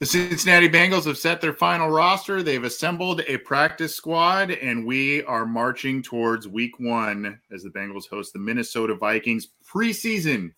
The 0.00 0.06
Cincinnati 0.06 0.66
Bengals 0.66 1.04
have 1.04 1.18
set 1.18 1.42
their 1.42 1.52
final 1.52 1.90
roster. 1.90 2.42
They've 2.42 2.64
assembled 2.64 3.20
a 3.28 3.36
practice 3.36 3.94
squad, 3.94 4.50
and 4.50 4.86
we 4.86 5.22
are 5.24 5.44
marching 5.44 6.02
towards 6.02 6.48
week 6.48 6.80
one 6.80 7.38
as 7.52 7.64
the 7.64 7.68
Bengals 7.68 8.08
host 8.08 8.32
the 8.32 8.38
Minnesota 8.38 8.94
Vikings 8.94 9.48
preseason 9.62 10.54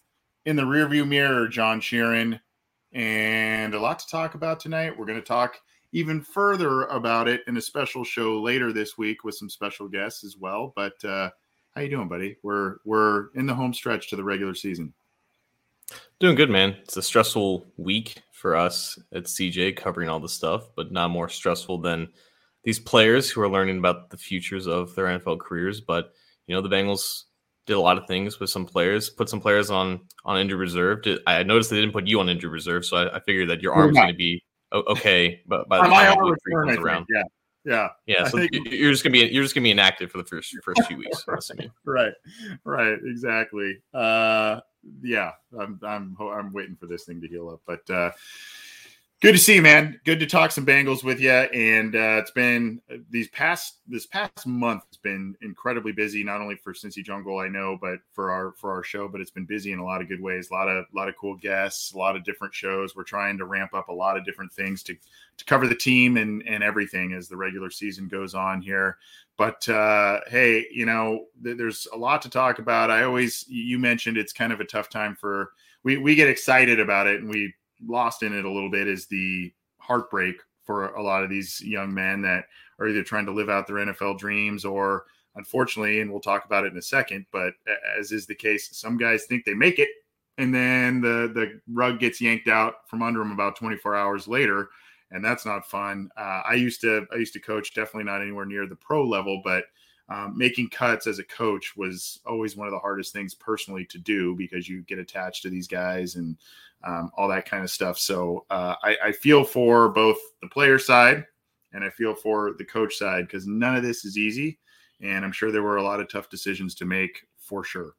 in 0.47 0.55
the 0.55 0.63
rearview 0.63 1.09
mirror, 1.09 1.49
John 1.49 1.81
Sheeran. 1.81 2.39
And 2.93 3.75
a 3.75 3.81
lot 3.81 3.99
to 3.99 4.07
talk 4.07 4.37
about 4.37 4.61
tonight. 4.61 4.97
We're 4.97 5.07
going 5.07 5.21
to 5.21 5.27
talk 5.27 5.57
even 5.91 6.21
further 6.21 6.83
about 6.83 7.27
it 7.27 7.41
in 7.49 7.57
a 7.57 7.61
special 7.61 8.05
show 8.05 8.41
later 8.41 8.73
this 8.73 8.97
week 8.97 9.25
with 9.25 9.35
some 9.35 9.51
special 9.51 9.89
guests 9.89 10.23
as 10.23 10.37
well. 10.37 10.73
But 10.77 11.05
uh, 11.05 11.31
how 11.75 11.81
you 11.81 11.91
doing, 11.91 12.07
buddy? 12.07 12.37
We're 12.45 12.77
we're 12.85 13.31
in 13.35 13.47
the 13.47 13.55
home 13.55 13.75
stretch 13.75 14.09
to 14.11 14.17
the 14.17 14.23
regular 14.23 14.55
season. 14.55 14.95
Doing 16.21 16.37
good, 16.37 16.49
man. 16.49 16.77
It's 16.85 16.97
a 16.97 17.03
stressful 17.03 17.67
week 17.77 18.23
for 18.43 18.57
us 18.57 18.99
at 19.15 19.25
CJ 19.25 19.77
covering 19.77 20.09
all 20.09 20.19
the 20.19 20.29
stuff, 20.29 20.69
but 20.75 20.91
not 20.91 21.11
more 21.11 21.29
stressful 21.29 21.79
than 21.79 22.09
these 22.65 22.81
players 22.81 23.31
who 23.31 23.41
are 23.41 23.49
learning 23.49 23.79
about 23.79 24.11
the 24.11 24.17
futures 24.17 24.67
of 24.67 24.95
their 24.97 25.07
NFL 25.07 25.39
careers. 25.39 25.81
But 25.81 26.13
you 26.49 26.55
know, 26.55 26.61
the 26.61 26.69
Bengals 26.69 27.23
did 27.67 27.75
a 27.75 27.81
lot 27.81 27.97
of 27.97 28.09
things 28.09 28.41
with 28.41 28.51
some 28.51 28.67
players, 28.67 29.09
put 29.09 29.29
some 29.29 29.41
players 29.41 29.71
on 29.71 30.01
on 30.25 30.39
injured 30.39 30.59
reserve. 30.59 31.03
Did, 31.03 31.21
I 31.27 31.45
noticed 31.45 31.71
they 31.71 31.81
didn't 31.81 31.93
put 31.93 32.09
you 32.09 32.19
on 32.19 32.29
injured 32.29 32.51
reserve, 32.51 32.85
so 32.85 32.97
I, 32.97 33.17
I 33.17 33.21
figured 33.21 33.49
that 33.49 33.63
your 33.63 33.75
arm's 33.75 33.97
going 33.97 34.09
to 34.09 34.15
be 34.15 34.43
okay. 34.73 35.41
But 35.47 35.69
by 35.69 35.79
the 35.79 35.95
time 35.95 36.19
return, 36.19 36.67
comes 36.67 36.79
around, 36.79 37.07
yeah. 37.09 37.23
Yeah, 37.65 37.89
yeah. 38.07 38.27
So 38.27 38.39
think, 38.39 38.51
you're 38.73 38.91
just 38.91 39.05
gonna 39.05 39.13
be 39.13 39.21
you're 39.21 39.45
just 39.45 39.55
gonna 39.55 39.63
be 39.63 39.71
inactive 39.71 40.11
for 40.11 40.19
the 40.19 40.25
first 40.25 40.53
first 40.65 40.83
few 40.89 40.97
weeks. 40.97 41.25
right, 41.87 42.13
right, 42.65 42.99
exactly. 43.05 43.79
Uh, 43.95 44.59
yeah, 45.03 45.33
I'm 45.59 45.79
I'm 45.83 46.17
I'm 46.21 46.53
waiting 46.53 46.77
for 46.77 46.87
this 46.87 47.05
thing 47.05 47.21
to 47.21 47.29
heal 47.29 47.49
up. 47.49 47.61
But 47.67 47.89
uh, 47.91 48.13
good 49.23 49.33
to 49.33 49.39
see 49.39 49.55
you, 49.55 49.63
man. 49.63 50.01
Good 50.05 50.19
to 50.19 50.27
talk 50.27 50.51
some 50.51 50.67
Bengals 50.67 51.05
with 51.05 51.21
you. 51.21 51.31
And 51.31 51.95
uh, 51.95 52.19
it's 52.21 52.33
been 52.33 52.83
these 53.09 53.29
past 53.29 53.79
this 53.87 54.05
past 54.05 54.47
month 54.47 54.83
has 54.91 54.97
been 54.97 55.37
incredibly 55.43 55.93
busy, 55.93 56.25
not 56.25 56.41
only 56.41 56.57
for 56.57 56.75
Cincy 56.75 57.05
Jungle, 57.05 57.39
I 57.39 57.47
know, 57.47 57.79
but 57.81 58.01
for 58.13 58.33
our 58.33 58.53
for 58.53 58.73
our 58.73 58.83
show. 58.83 59.07
But 59.07 59.21
it's 59.21 59.31
been 59.31 59.47
busy 59.47 59.73
in 59.73 59.79
a 59.79 59.85
lot 59.85 60.03
of 60.03 60.09
good 60.09 60.21
ways. 60.21 60.51
A 60.51 60.55
lot 60.55 60.69
of 60.69 60.85
a 60.93 60.97
lot 60.97 61.09
of 61.09 61.17
cool 61.17 61.37
guests, 61.37 61.93
a 61.93 61.99
lot 61.99 62.17
of 62.17 62.25
different 62.25 62.53
shows. 62.53 62.97
We're 62.97 63.05
trying 63.05 63.39
to 63.39 63.45
ramp 63.45 63.73
up 63.75 63.89
a 63.89 63.93
lot 63.93 64.17
of 64.17 64.25
different 64.25 64.53
things 64.53 64.83
to 64.85 64.97
to 65.37 65.45
cover 65.45 65.69
the 65.69 65.77
team 65.77 66.17
and 66.17 66.43
and 66.47 66.65
everything 66.65 67.13
as 67.13 67.29
the 67.29 67.37
regular 67.37 67.71
season 67.71 68.09
goes 68.09 68.35
on 68.35 68.61
here. 68.61 68.99
But 69.39 69.67
uh, 69.69 70.21
hey, 70.27 70.67
you 70.73 70.85
know, 70.85 71.27
th- 71.43 71.57
there's 71.57 71.87
a 71.95 71.97
lot 71.97 72.23
to 72.23 72.29
talk 72.29 72.59
about. 72.59 72.91
I 72.91 73.05
always, 73.05 73.47
you 73.49 73.79
mentioned 73.79 74.19
it's 74.19 74.33
kind 74.33 74.53
of 74.53 74.61
a 74.61 74.65
tough 74.65 74.91
time 74.91 75.15
for 75.15 75.53
we 75.85 75.97
we 75.97 76.17
get 76.17 76.29
excited 76.29 76.81
about 76.81 77.07
it 77.07 77.21
and 77.21 77.31
we 77.31 77.55
lost 77.87 78.23
in 78.23 78.33
it 78.33 78.45
a 78.45 78.51
little 78.51 78.71
bit 78.71 78.89
is 78.89 79.07
the 79.07 79.53
heartbreak 79.79 80.37
for 80.65 80.95
a 80.95 81.03
lot 81.03 81.25
of 81.25 81.31
these 81.31 81.61
young 81.61 81.93
men 81.93 82.23
that 82.23 82.45
are 82.79 82.89
either 82.89 83.03
trying 83.03 83.27
to 83.27 83.33
live 83.33 83.51
out 83.51 83.67
their 83.67 83.77
NFL 83.77 84.19
dreams 84.19 84.65
or 84.65 85.05
unfortunately, 85.35 86.01
and 86.01 86.11
we'll 86.11 86.21
talk 86.21 86.45
about 86.45 86.65
it 86.65 86.73
in 86.73 86.79
a 86.79 86.83
second, 86.83 87.27
but 87.33 87.55
as 87.99 88.13
is 88.13 88.27
the 88.27 88.35
case, 88.35 88.77
some 88.77 88.97
guys 88.97 89.25
think 89.25 89.45
they 89.45 89.55
make 89.55 89.79
it 89.79 89.89
and 90.39 90.55
then 90.55 91.01
the 91.01 91.31
the 91.35 91.61
rug 91.71 92.01
gets 92.01 92.21
yanked 92.21 92.49
out 92.49 92.89
from 92.89 93.03
under 93.03 93.19
them 93.21 93.33
about 93.33 93.57
24 93.57 93.95
hours 93.95 94.27
later 94.27 94.71
and 95.11 95.25
that's 95.25 95.45
not 95.45 95.69
fun. 95.69 96.11
Uh, 96.17 96.43
I 96.49 96.55
used 96.55 96.81
to 96.83 97.07
I 97.13 97.17
used 97.17 97.35
to 97.35 97.41
coach, 97.41 97.75
definitely 97.75 98.05
not 98.05 98.23
anywhere 98.23 98.47
near 98.47 98.67
the 98.67 98.77
pro 98.77 99.07
level, 99.07 99.41
but 99.45 99.65
um, 100.09 100.37
making 100.37 100.71
cuts 100.71 101.07
as 101.07 101.19
a 101.19 101.25
coach 101.25 101.75
was 101.77 102.21
always 102.27 102.57
one 102.57 102.67
of 102.67 102.73
the 102.73 102.79
hardest 102.79 103.13
things 103.13 103.35
personally 103.35 103.85
to 103.87 103.99
do 103.99 104.35
because 104.37 104.69
you 104.69 104.83
get 104.83 104.99
attached 104.99 105.43
to 105.43 105.51
these 105.51 105.69
guys 105.69 106.17
and 106.17 106.37
um, 106.85 107.11
all 107.17 107.29
that 107.29 107.49
kind 107.49 107.63
of 107.63 107.71
stuff. 107.71 107.99
So 107.99 108.45
uh, 108.51 108.77
I, 108.83 108.97
I 109.05 109.13
feel 109.13 109.45
for 109.45 109.89
both 109.89 110.19
the 110.41 110.49
player 110.49 110.79
side 110.79 111.25
and 111.73 111.85
I 111.85 111.91
feel 111.91 112.15
for 112.15 112.55
the 112.59 112.65
coach 112.65 112.97
side 112.97 113.27
because 113.27 113.47
none 113.47 113.77
of 113.77 113.83
this 113.83 114.05
is 114.05 114.19
easy, 114.19 114.59
and 115.01 115.25
I'm 115.25 115.33
sure 115.33 115.51
there 115.51 115.63
were 115.63 115.79
a 115.79 115.83
lot 115.83 116.01
of 116.01 116.11
tough 116.11 116.29
decisions 116.29 116.75
to 116.77 116.85
make 116.85 117.27
for 117.39 117.65
sure. 117.65 117.95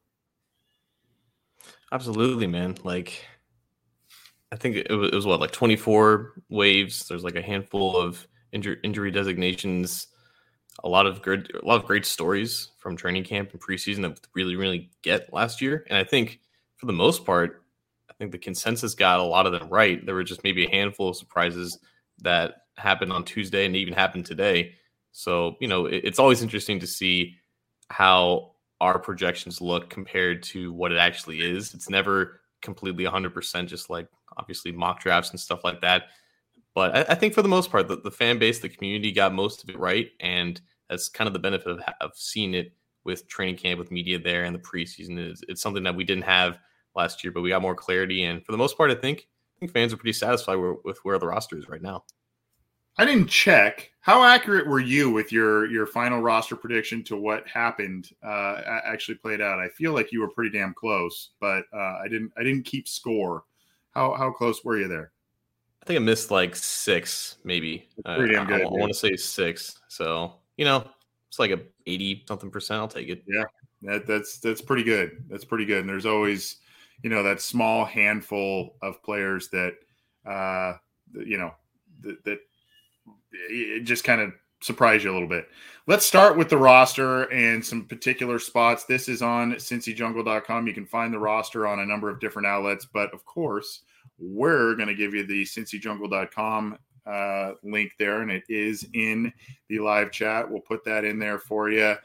Absolutely, 1.92 2.46
man. 2.46 2.76
Like 2.84 3.24
I 4.52 4.56
think 4.56 4.76
it 4.76 4.92
was, 4.92 5.10
it 5.10 5.14
was, 5.14 5.26
what 5.26 5.40
like 5.40 5.50
24 5.50 6.34
waves. 6.48 7.08
There's 7.08 7.24
like 7.24 7.36
a 7.36 7.42
handful 7.42 7.96
of 7.96 8.26
injury 8.52 8.78
injury 8.84 9.10
designations. 9.10 10.08
A 10.82 10.88
lot 10.88 11.06
of 11.06 11.22
good, 11.22 11.50
a 11.60 11.66
lot 11.66 11.80
of 11.80 11.86
great 11.86 12.06
stories 12.06 12.70
from 12.78 12.96
training 12.96 13.24
camp 13.24 13.52
and 13.52 13.60
preseason 13.60 14.02
that 14.02 14.20
really, 14.34 14.56
really 14.56 14.90
get 15.02 15.32
last 15.32 15.60
year. 15.60 15.84
And 15.88 15.98
I 15.98 16.04
think 16.04 16.40
for 16.76 16.86
the 16.86 16.92
most 16.92 17.24
part, 17.24 17.63
think 18.24 18.32
the 18.32 18.38
consensus 18.38 18.94
got 18.94 19.20
a 19.20 19.24
lot 19.24 19.46
of 19.46 19.52
them 19.52 19.68
right. 19.68 20.04
There 20.04 20.14
were 20.14 20.24
just 20.24 20.44
maybe 20.44 20.64
a 20.66 20.70
handful 20.70 21.10
of 21.10 21.16
surprises 21.16 21.78
that 22.22 22.62
happened 22.76 23.12
on 23.12 23.24
Tuesday 23.24 23.66
and 23.66 23.76
even 23.76 23.94
happened 23.94 24.26
today. 24.26 24.74
So 25.12 25.56
you 25.60 25.68
know, 25.68 25.86
it, 25.86 26.02
it's 26.04 26.18
always 26.18 26.42
interesting 26.42 26.80
to 26.80 26.86
see 26.86 27.36
how 27.88 28.52
our 28.80 28.98
projections 28.98 29.60
look 29.60 29.90
compared 29.90 30.42
to 30.42 30.72
what 30.72 30.90
it 30.90 30.98
actually 30.98 31.40
is. 31.40 31.74
It's 31.74 31.90
never 31.90 32.40
completely 32.62 33.04
100% 33.04 33.66
just 33.66 33.90
like 33.90 34.08
obviously 34.38 34.72
mock 34.72 35.00
drafts 35.00 35.30
and 35.30 35.38
stuff 35.38 35.62
like 35.64 35.80
that. 35.82 36.04
But 36.74 36.96
I, 36.96 37.12
I 37.12 37.14
think 37.14 37.34
for 37.34 37.42
the 37.42 37.48
most 37.48 37.70
part, 37.70 37.86
the, 37.86 37.96
the, 37.96 38.10
fan 38.10 38.38
base, 38.38 38.58
the 38.58 38.68
community 38.68 39.12
got 39.12 39.32
most 39.32 39.62
of 39.62 39.68
it 39.68 39.78
right. 39.78 40.08
And 40.18 40.60
that's 40.88 41.08
kind 41.08 41.28
of 41.28 41.34
the 41.34 41.38
benefit 41.38 41.68
of, 41.68 41.80
of 42.00 42.12
seeing 42.14 42.54
it 42.54 42.72
with 43.04 43.28
training 43.28 43.56
camp, 43.56 43.78
with 43.78 43.92
media 43.92 44.18
there 44.18 44.44
and 44.44 44.54
the 44.54 44.60
preseason. 44.60 45.18
It's, 45.18 45.42
it's 45.46 45.62
something 45.62 45.84
that 45.84 45.94
we 45.94 46.04
didn't 46.04 46.24
have 46.24 46.58
last 46.96 47.24
year, 47.24 47.32
but 47.32 47.42
we 47.42 47.50
got 47.50 47.62
more 47.62 47.74
clarity. 47.74 48.24
And 48.24 48.44
for 48.44 48.52
the 48.52 48.58
most 48.58 48.76
part, 48.76 48.90
I 48.90 48.94
think 48.94 49.28
I 49.56 49.60
think 49.60 49.72
fans 49.72 49.92
are 49.92 49.96
pretty 49.96 50.12
satisfied 50.12 50.56
with, 50.56 50.78
with 50.84 50.98
where 51.04 51.18
the 51.18 51.26
roster 51.26 51.56
is 51.58 51.68
right 51.68 51.82
now. 51.82 52.04
I 52.96 53.04
didn't 53.04 53.26
check. 53.26 53.90
How 54.00 54.22
accurate 54.22 54.68
were 54.68 54.80
you 54.80 55.10
with 55.10 55.32
your 55.32 55.66
your 55.66 55.86
final 55.86 56.20
roster 56.20 56.54
prediction 56.54 57.02
to 57.04 57.16
what 57.16 57.48
happened 57.48 58.10
uh, 58.22 58.60
actually 58.84 59.16
played 59.16 59.40
out? 59.40 59.58
I 59.58 59.68
feel 59.68 59.92
like 59.92 60.12
you 60.12 60.20
were 60.20 60.28
pretty 60.28 60.56
damn 60.56 60.74
close, 60.74 61.30
but 61.40 61.64
uh, 61.72 61.98
I 62.02 62.06
didn't 62.08 62.32
I 62.36 62.44
didn't 62.44 62.64
keep 62.64 62.86
score. 62.86 63.44
How 63.90 64.14
how 64.14 64.30
close 64.30 64.64
were 64.64 64.78
you 64.78 64.86
there? 64.86 65.10
I 65.82 65.86
think 65.86 65.96
I 65.96 66.00
missed 66.00 66.30
like 66.30 66.54
six, 66.56 67.38
maybe. 67.44 67.88
Pretty 68.04 68.34
damn 68.34 68.46
good. 68.46 68.62
I, 68.62 68.64
I, 68.64 68.68
I 68.68 68.70
want 68.70 68.92
to 68.92 68.98
say 68.98 69.16
six. 69.16 69.80
So 69.88 70.34
you 70.56 70.64
know, 70.64 70.88
it's 71.28 71.38
like 71.38 71.50
a 71.50 71.60
eighty 71.86 72.24
something 72.28 72.50
percent. 72.50 72.80
I'll 72.80 72.88
take 72.88 73.08
it. 73.08 73.24
Yeah, 73.26 73.44
that, 73.82 74.06
that's 74.06 74.38
that's 74.38 74.60
pretty 74.60 74.84
good. 74.84 75.24
That's 75.28 75.44
pretty 75.44 75.64
good. 75.64 75.80
And 75.80 75.88
there's 75.88 76.06
always, 76.06 76.56
you 77.02 77.10
know, 77.10 77.22
that 77.22 77.40
small 77.40 77.84
handful 77.84 78.76
of 78.82 79.02
players 79.02 79.48
that, 79.50 79.74
uh, 80.26 80.74
you 81.12 81.38
know, 81.38 81.52
that, 82.00 82.24
that 82.24 82.38
it 83.32 83.84
just 83.84 84.04
kind 84.04 84.20
of 84.20 84.32
surprise 84.60 85.04
you 85.04 85.12
a 85.12 85.14
little 85.14 85.28
bit. 85.28 85.48
Let's 85.86 86.06
start 86.06 86.38
with 86.38 86.48
the 86.48 86.56
roster 86.56 87.24
and 87.24 87.64
some 87.64 87.84
particular 87.84 88.38
spots. 88.38 88.84
This 88.84 89.08
is 89.08 89.20
on 89.20 89.52
cincyjungle.com. 89.54 90.66
You 90.66 90.72
can 90.72 90.86
find 90.86 91.12
the 91.12 91.18
roster 91.18 91.66
on 91.66 91.80
a 91.80 91.86
number 91.86 92.08
of 92.08 92.20
different 92.20 92.46
outlets, 92.46 92.86
but 92.86 93.12
of 93.12 93.24
course, 93.26 93.82
we're 94.18 94.74
going 94.74 94.88
to 94.88 94.94
give 94.94 95.12
you 95.14 95.26
the 95.26 95.44
cincyjungle.com 95.44 96.78
uh, 97.06 97.52
link 97.62 97.92
there, 97.98 98.22
and 98.22 98.30
it 98.30 98.44
is 98.48 98.86
in 98.94 99.30
the 99.68 99.78
live 99.78 100.10
chat. 100.10 100.50
We'll 100.50 100.60
put 100.60 100.84
that 100.84 101.04
in 101.04 101.18
there 101.18 101.38
for 101.38 101.70
you. 101.70 101.96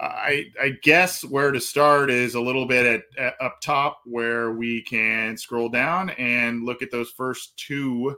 I, 0.00 0.46
I 0.60 0.70
guess 0.82 1.24
where 1.24 1.52
to 1.52 1.60
start 1.60 2.10
is 2.10 2.34
a 2.34 2.40
little 2.40 2.66
bit 2.66 2.86
at, 2.86 3.24
at, 3.24 3.34
up 3.40 3.60
top 3.60 4.00
where 4.04 4.52
we 4.52 4.82
can 4.82 5.36
scroll 5.36 5.68
down 5.68 6.10
and 6.10 6.64
look 6.64 6.82
at 6.82 6.90
those 6.90 7.10
first 7.10 7.56
two 7.56 8.16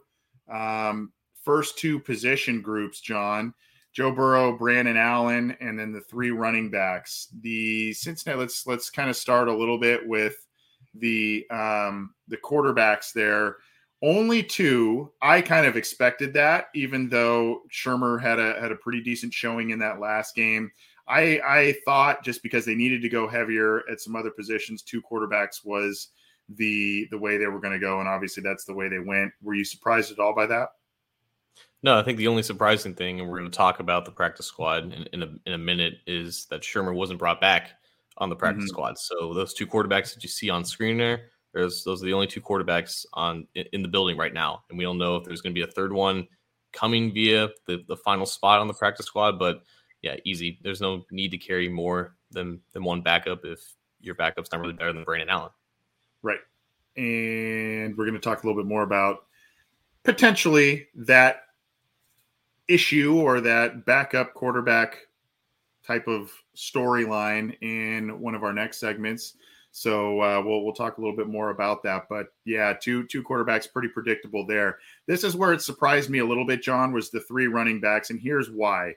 um, 0.50 1.12
first 1.43 1.78
two 1.78 1.99
position 1.99 2.61
groups, 2.62 3.00
John. 3.00 3.55
Joe 3.93 4.12
Burrow, 4.12 4.58
Brandon 4.58 4.99
Allen, 4.99 5.56
and 5.58 5.78
then 5.78 5.90
the 5.90 6.02
three 6.02 6.31
running 6.31 6.70
backs. 6.70 7.28
The 7.40 7.94
Cincinnati. 7.94 8.38
Let's 8.38 8.67
let's 8.67 8.90
kind 8.90 9.08
of 9.08 9.17
start 9.17 9.49
a 9.49 9.56
little 9.56 9.79
bit 9.79 10.06
with 10.06 10.37
the 10.94 11.46
um, 11.50 12.14
the 12.29 12.37
quarterbacks 12.37 13.14
there. 13.14 13.56
Only 14.02 14.43
two. 14.43 15.12
I 15.22 15.40
kind 15.40 15.67
of 15.67 15.79
expected 15.79 16.34
that, 16.34 16.67
even 16.75 17.08
though 17.08 17.62
Shurmur 17.72 18.20
had 18.20 18.38
a 18.38 18.61
had 18.61 18.70
a 18.70 18.76
pretty 18.76 19.02
decent 19.02 19.32
showing 19.32 19.70
in 19.70 19.79
that 19.79 19.99
last 19.99 20.34
game. 20.34 20.70
I 21.08 21.41
I 21.47 21.76
thought 21.85 22.25
just 22.25 22.43
because 22.43 22.64
they 22.64 22.75
needed 22.75 23.03
to 23.03 23.08
go 23.08 23.29
heavier 23.29 23.82
at 23.91 24.00
some 24.00 24.17
other 24.17 24.31
positions, 24.31 24.82
two 24.82 25.03
quarterbacks 25.03 25.64
was 25.64 26.08
the 26.49 27.06
the 27.11 27.19
way 27.19 27.37
they 27.37 27.47
were 27.47 27.61
going 27.61 27.73
to 27.73 27.79
go, 27.79 28.00
and 28.00 28.08
obviously 28.08 28.43
that's 28.43 28.64
the 28.64 28.75
way 28.75 28.88
they 28.88 28.99
went. 28.99 29.32
Were 29.43 29.55
you 29.55 29.64
surprised 29.64 30.12
at 30.12 30.19
all 30.19 30.35
by 30.35 30.47
that? 30.47 30.70
No, 31.82 31.99
I 31.99 32.03
think 32.03 32.19
the 32.19 32.29
only 32.29 32.43
surprising 32.43 32.94
thing, 32.94 33.20
and 33.20 33.29
we're 33.29 33.38
going 33.38 33.50
to 33.50 33.56
talk 33.56 33.81
about 33.81 34.05
the 34.05 34.11
practice 34.11 34.47
squad 34.47 34.93
in, 34.93 35.06
in, 35.12 35.23
a, 35.23 35.29
in 35.47 35.53
a 35.53 35.58
minute, 35.58 35.99
is 36.06 36.47
that 36.47 36.62
Shurmur 36.62 36.94
wasn't 36.94 37.19
brought 37.19 37.41
back 37.41 37.70
on 38.19 38.29
the 38.29 38.35
practice 38.35 38.64
mm-hmm. 38.64 38.69
squad. 38.69 38.99
So 38.99 39.32
those 39.35 39.55
two 39.55 39.67
quarterbacks 39.67 40.12
that 40.14 40.23
you 40.23 40.29
see 40.29 40.50
on 40.50 40.64
screen 40.64 40.97
there, 40.97 41.29
there's, 41.53 41.85
those 41.85 42.03
are 42.03 42.06
the 42.06 42.12
only 42.12 42.26
two 42.26 42.41
quarterbacks 42.41 43.06
on 43.12 43.47
in 43.55 43.82
the 43.82 43.88
building 43.88 44.17
right 44.17 44.35
now, 44.35 44.64
and 44.69 44.79
we 44.79 44.85
don't 44.85 44.99
know 44.99 45.17
if 45.17 45.25
there's 45.25 45.43
going 45.43 45.55
to 45.55 45.58
be 45.58 45.69
a 45.69 45.73
third 45.73 45.93
one 45.93 46.26
coming 46.73 47.12
via 47.12 47.50
the, 47.67 47.85
the 47.87 47.97
final 47.97 48.26
spot 48.26 48.58
on 48.58 48.67
the 48.67 48.75
practice 48.75 49.06
squad. 49.06 49.38
But 49.38 49.62
yeah, 50.02 50.16
easy. 50.25 50.58
There's 50.62 50.81
no 50.81 51.04
need 51.10 51.31
to 51.31 51.38
carry 51.38 51.69
more 51.69 52.14
than 52.31 52.60
than 52.72 52.84
one 52.84 53.02
backup 53.02 53.44
if 53.44 53.60
your 54.00 54.14
backup's 54.14 54.50
not 54.52 54.60
really 54.60 54.72
better 54.72 54.93
than 54.93 55.04
Brandon 55.04 55.28
Allen. 55.28 55.50
Right. 56.22 56.38
And 56.96 57.96
we're 57.96 58.04
going 58.04 58.14
to 58.14 58.20
talk 58.20 58.43
a 58.43 58.46
little 58.46 58.60
bit 58.60 58.69
more 58.69 58.82
about 58.82 59.26
potentially 60.04 60.88
that 60.94 61.43
issue 62.69 63.16
or 63.16 63.40
that 63.40 63.84
backup 63.84 64.34
quarterback 64.34 65.06
type 65.87 66.08
of 66.08 66.31
storyline 66.56 67.56
in 67.62 68.20
one 68.20 68.34
of 68.34 68.43
our 68.43 68.52
next 68.52 68.78
segments. 68.78 69.34
So 69.70 70.20
uh, 70.22 70.43
we'll 70.43 70.64
we'll 70.64 70.72
talk 70.72 70.96
a 70.96 71.00
little 71.00 71.16
bit 71.16 71.28
more 71.28 71.50
about 71.50 71.82
that. 71.82 72.08
But 72.08 72.28
yeah, 72.44 72.72
two 72.72 73.06
two 73.06 73.22
quarterbacks 73.22 73.70
pretty 73.70 73.88
predictable 73.88 74.46
there. 74.46 74.78
This 75.06 75.22
is 75.22 75.37
where 75.37 75.52
it 75.52 75.60
surprised 75.60 76.08
me 76.08 76.20
a 76.20 76.25
little 76.25 76.46
bit. 76.46 76.62
John 76.62 76.93
was 76.93 77.10
the 77.10 77.20
three 77.20 77.46
running 77.46 77.81
backs, 77.81 78.10
and 78.10 78.19
here's 78.19 78.50
why. 78.50 78.94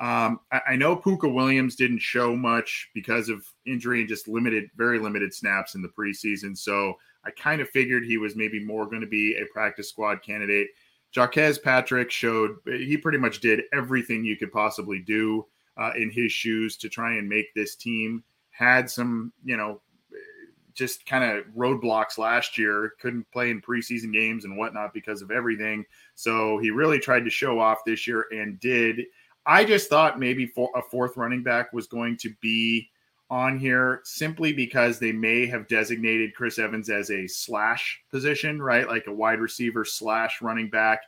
Um, 0.00 0.40
I, 0.52 0.60
I, 0.70 0.76
know 0.76 0.94
Puka 0.94 1.28
Williams 1.28 1.74
didn't 1.74 1.98
show 1.98 2.36
much 2.36 2.88
because 2.94 3.28
of 3.28 3.44
injury 3.66 3.98
and 3.98 4.08
just 4.08 4.28
limited, 4.28 4.70
very 4.76 5.00
limited 5.00 5.34
snaps 5.34 5.74
in 5.74 5.82
the 5.82 5.88
preseason. 5.88 6.56
So 6.56 6.94
I 7.24 7.32
kind 7.32 7.60
of 7.60 7.68
figured 7.70 8.04
he 8.04 8.16
was 8.16 8.36
maybe 8.36 8.64
more 8.64 8.86
going 8.86 9.00
to 9.00 9.08
be 9.08 9.36
a 9.36 9.52
practice 9.52 9.88
squad 9.88 10.22
candidate. 10.22 10.68
Jacques 11.12 11.62
Patrick 11.64 12.12
showed 12.12 12.56
he 12.66 12.96
pretty 12.96 13.18
much 13.18 13.40
did 13.40 13.62
everything 13.72 14.24
you 14.24 14.36
could 14.36 14.52
possibly 14.52 15.00
do 15.00 15.46
uh, 15.76 15.90
in 15.96 16.10
his 16.10 16.30
shoes 16.30 16.76
to 16.76 16.88
try 16.88 17.14
and 17.16 17.28
make 17.28 17.52
this 17.54 17.74
team. 17.74 18.22
Had 18.50 18.90
some, 18.90 19.32
you 19.44 19.56
know, 19.56 19.80
just 20.74 21.06
kind 21.06 21.24
of 21.24 21.44
roadblocks 21.56 22.18
last 22.18 22.56
year. 22.56 22.92
Couldn't 23.00 23.30
play 23.32 23.50
in 23.50 23.60
preseason 23.60 24.12
games 24.12 24.44
and 24.44 24.56
whatnot 24.56 24.94
because 24.94 25.22
of 25.22 25.30
everything. 25.32 25.84
So 26.14 26.58
he 26.58 26.70
really 26.70 27.00
tried 27.00 27.24
to 27.24 27.30
show 27.30 27.58
off 27.58 27.78
this 27.84 28.06
year 28.06 28.26
and 28.30 28.60
did. 28.60 29.00
I 29.48 29.64
just 29.64 29.88
thought 29.88 30.20
maybe 30.20 30.44
for 30.46 30.70
a 30.76 30.82
fourth 30.82 31.16
running 31.16 31.42
back 31.42 31.72
was 31.72 31.86
going 31.86 32.18
to 32.18 32.34
be 32.42 32.90
on 33.30 33.58
here 33.58 34.02
simply 34.04 34.52
because 34.52 34.98
they 34.98 35.10
may 35.10 35.46
have 35.46 35.66
designated 35.68 36.34
Chris 36.34 36.58
Evans 36.58 36.90
as 36.90 37.10
a 37.10 37.26
slash 37.26 37.98
position, 38.10 38.60
right? 38.60 38.86
Like 38.86 39.06
a 39.06 39.12
wide 39.12 39.40
receiver 39.40 39.86
slash 39.86 40.42
running 40.42 40.68
back. 40.68 41.00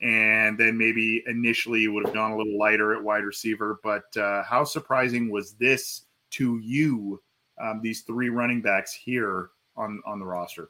And 0.00 0.56
then 0.56 0.78
maybe 0.78 1.24
initially 1.26 1.80
you 1.80 1.92
would 1.92 2.06
have 2.06 2.14
gone 2.14 2.30
a 2.30 2.36
little 2.36 2.56
lighter 2.56 2.94
at 2.94 3.02
wide 3.02 3.24
receiver. 3.24 3.80
But 3.82 4.16
uh, 4.16 4.44
how 4.44 4.62
surprising 4.62 5.28
was 5.28 5.54
this 5.54 6.02
to 6.30 6.60
you, 6.62 7.20
um, 7.60 7.80
these 7.82 8.02
three 8.02 8.28
running 8.28 8.62
backs 8.62 8.92
here 8.92 9.50
on, 9.76 10.00
on 10.06 10.20
the 10.20 10.26
roster? 10.26 10.68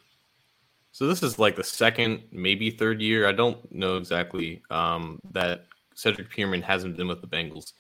So 0.93 1.07
this 1.07 1.23
is 1.23 1.39
like 1.39 1.55
the 1.55 1.65
second, 1.65 2.23
maybe 2.33 2.71
third 2.71 3.03
year. 3.03 3.29
I 3.29 3.33
don't 3.33 3.71
know 3.71 3.99
exactly 3.99 4.63
um, 4.71 5.21
that 5.33 5.67
Cedric 6.01 6.31
Peerman 6.31 6.63
hasn't 6.63 6.97
been 6.97 7.09
with 7.09 7.21
the 7.21 7.27
Bengals. 7.27 7.73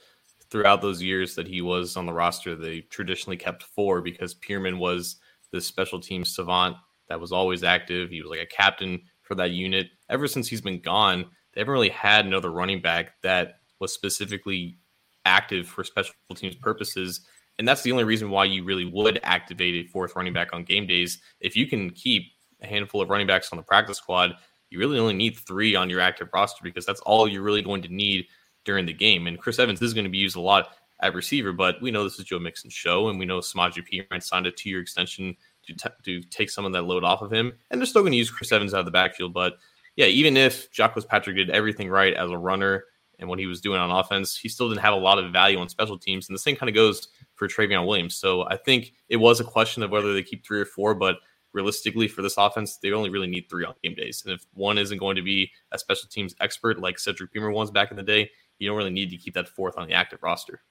Throughout 0.51 0.83
those 0.83 1.03
years 1.03 1.35
that 1.37 1.47
he 1.47 1.63
was 1.63 1.97
on 1.97 2.05
the 2.05 2.13
roster, 2.13 2.55
they 2.55 2.81
traditionally 2.83 3.37
kept 3.37 3.63
four 3.63 4.03
because 4.03 4.35
Peerman 4.35 4.79
was 4.79 5.17
the 5.53 5.61
special 5.61 6.01
team 6.01 6.25
savant 6.25 6.77
that 7.09 7.19
was 7.19 7.33
always 7.33 7.65
active. 7.65 8.11
He 8.11 8.21
was 8.21 8.31
like 8.31 8.41
a 8.41 8.47
captain 8.47 9.01
for 9.23 9.35
that 9.37 9.53
unit. 9.53 9.89
Ever 10.11 10.27
since 10.27 10.49
he's 10.49 10.61
been 10.61 10.81
gone, 10.81 11.25
they 11.55 11.63
haven't 11.63 11.73
really 11.73 11.89
had 11.89 12.27
another 12.27 12.51
running 12.51 12.83
back 12.83 13.21
that 13.23 13.61
was 13.79 13.95
specifically 13.95 14.77
active 15.25 15.67
for 15.67 15.83
special 15.83 16.15
teams 16.35 16.57
purposes. 16.57 17.21
And 17.59 17.67
that's 17.67 17.83
the 17.83 17.93
only 17.93 18.05
reason 18.05 18.29
why 18.29 18.45
you 18.45 18.65
really 18.65 18.85
would 18.85 19.19
activate 19.23 19.87
a 19.87 19.89
fourth 19.89 20.15
running 20.15 20.33
back 20.35 20.53
on 20.53 20.65
game 20.65 20.87
days. 20.87 21.21
If 21.41 21.57
you 21.57 21.67
can 21.67 21.91
keep 21.91 22.25
a 22.63 22.67
handful 22.67 23.01
of 23.01 23.09
running 23.09 23.27
backs 23.27 23.51
on 23.51 23.57
the 23.57 23.63
practice 23.63 23.99
squad, 23.99 24.35
you 24.71 24.79
really 24.79 24.99
only 24.99 25.15
need 25.15 25.37
three 25.37 25.75
on 25.75 25.91
your 25.91 26.01
active 26.01 26.29
roster 26.33 26.63
because 26.63 26.87
that's 26.87 27.01
all 27.01 27.29
you're 27.29 27.43
really 27.43 27.63
going 27.63 27.83
to 27.83 27.93
need 27.93 28.27
during 28.65 28.87
the 28.87 28.93
game. 28.93 29.27
And 29.27 29.39
Chris 29.39 29.59
Evans 29.59 29.83
is 29.83 29.95
going 29.95 30.05
to 30.05 30.11
be 30.11 30.19
used 30.19 30.37
a 30.37 30.41
lot 30.41 30.77
at 31.03 31.15
receiver, 31.15 31.53
but 31.53 31.81
we 31.81 31.91
know 31.91 32.05
this 32.05 32.19
is 32.19 32.27
Joe 32.27 32.39
Mixon's 32.39 32.75
show, 32.75 33.09
and 33.09 33.19
we 33.19 33.25
know 33.25 33.39
Samaje 33.39 33.83
Perine 33.89 34.23
signed 34.23 34.47
a 34.47 34.51
two-year 34.51 34.81
extension 34.81 35.35
to, 35.67 35.75
t- 35.75 35.89
to 36.05 36.21
take 36.29 36.51
some 36.51 36.65
of 36.65 36.73
that 36.73 36.83
load 36.83 37.05
off 37.05 37.23
of 37.23 37.33
him, 37.33 37.53
and 37.71 37.81
they're 37.81 37.87
still 37.87 38.03
going 38.03 38.13
to 38.13 38.19
use 38.19 38.31
Chris 38.31 38.53
Evans 38.53 38.75
out 38.75 38.81
of 38.81 38.85
the 38.85 38.91
backfield. 38.91 39.33
But 39.33 39.55
yeah, 39.97 40.07
even 40.07 40.37
if 40.37 40.71
Jacques 40.73 40.97
Patrick 41.09 41.37
did 41.37 41.51
everything 41.51 41.89
right 41.89 42.15
as 42.15 42.31
a 42.31 42.39
runner 42.39 42.85
and 43.19 43.29
what 43.29 43.39
he 43.39 43.47
was 43.47 43.61
doing 43.61 43.81
on 43.81 43.91
offense, 43.91 44.37
he 44.37 44.49
still 44.49 44.69
didn't 44.69 44.83
have 44.83 44.95
a 44.95 44.99
lot 44.99 45.19
of 45.19 45.33
value 45.33 45.59
on 45.59 45.69
special 45.69 45.99
teams, 45.99 46.29
and 46.29 46.35
the 46.35 46.41
same 46.41 46.57
kind 46.57 46.69
of 46.69 46.75
goes 46.75 47.09
for 47.35 47.49
Trayveon 47.49 47.87
Williams. 47.87 48.17
So 48.17 48.47
I 48.47 48.57
think 48.59 48.93
it 49.09 49.17
was 49.17 49.41
a 49.41 49.45
question 49.45 49.83
of 49.83 49.91
whether 49.91 50.13
they 50.13 50.23
keep 50.23 50.45
three 50.45 50.61
or 50.61 50.67
four, 50.67 50.95
but 50.95 51.17
realistically 51.53 52.09
for 52.09 52.23
this 52.23 52.37
offense, 52.37 52.77
they 52.77 52.93
only 52.93 53.11
really 53.11 53.27
need 53.27 53.49
three 53.49 53.65
on 53.65 53.75
game 53.83 53.95
days. 53.95 54.23
And 54.25 54.35
if 54.35 54.47
one 54.55 54.79
isn't 54.79 54.99
going 54.99 55.17
to 55.17 55.23
be 55.23 55.51
a 55.73 55.79
special 55.79 56.09
teams 56.09 56.35
expert 56.41 56.81
like 56.81 56.99
Cedric 56.99 57.33
Peerman 57.33 57.53
was 57.53 57.71
back 57.71 57.91
in 57.91 57.97
the 57.97 58.03
day, 58.03 58.31
you 58.59 58.69
don't 58.69 58.77
really 58.77 58.91
need 58.91 59.11
to 59.11 59.17
keep 59.17 59.35
that 59.35 59.49
fourth 59.49 59.77
on 59.79 59.89
the 59.89 59.95
active 59.95 60.23
roster. 60.23 60.63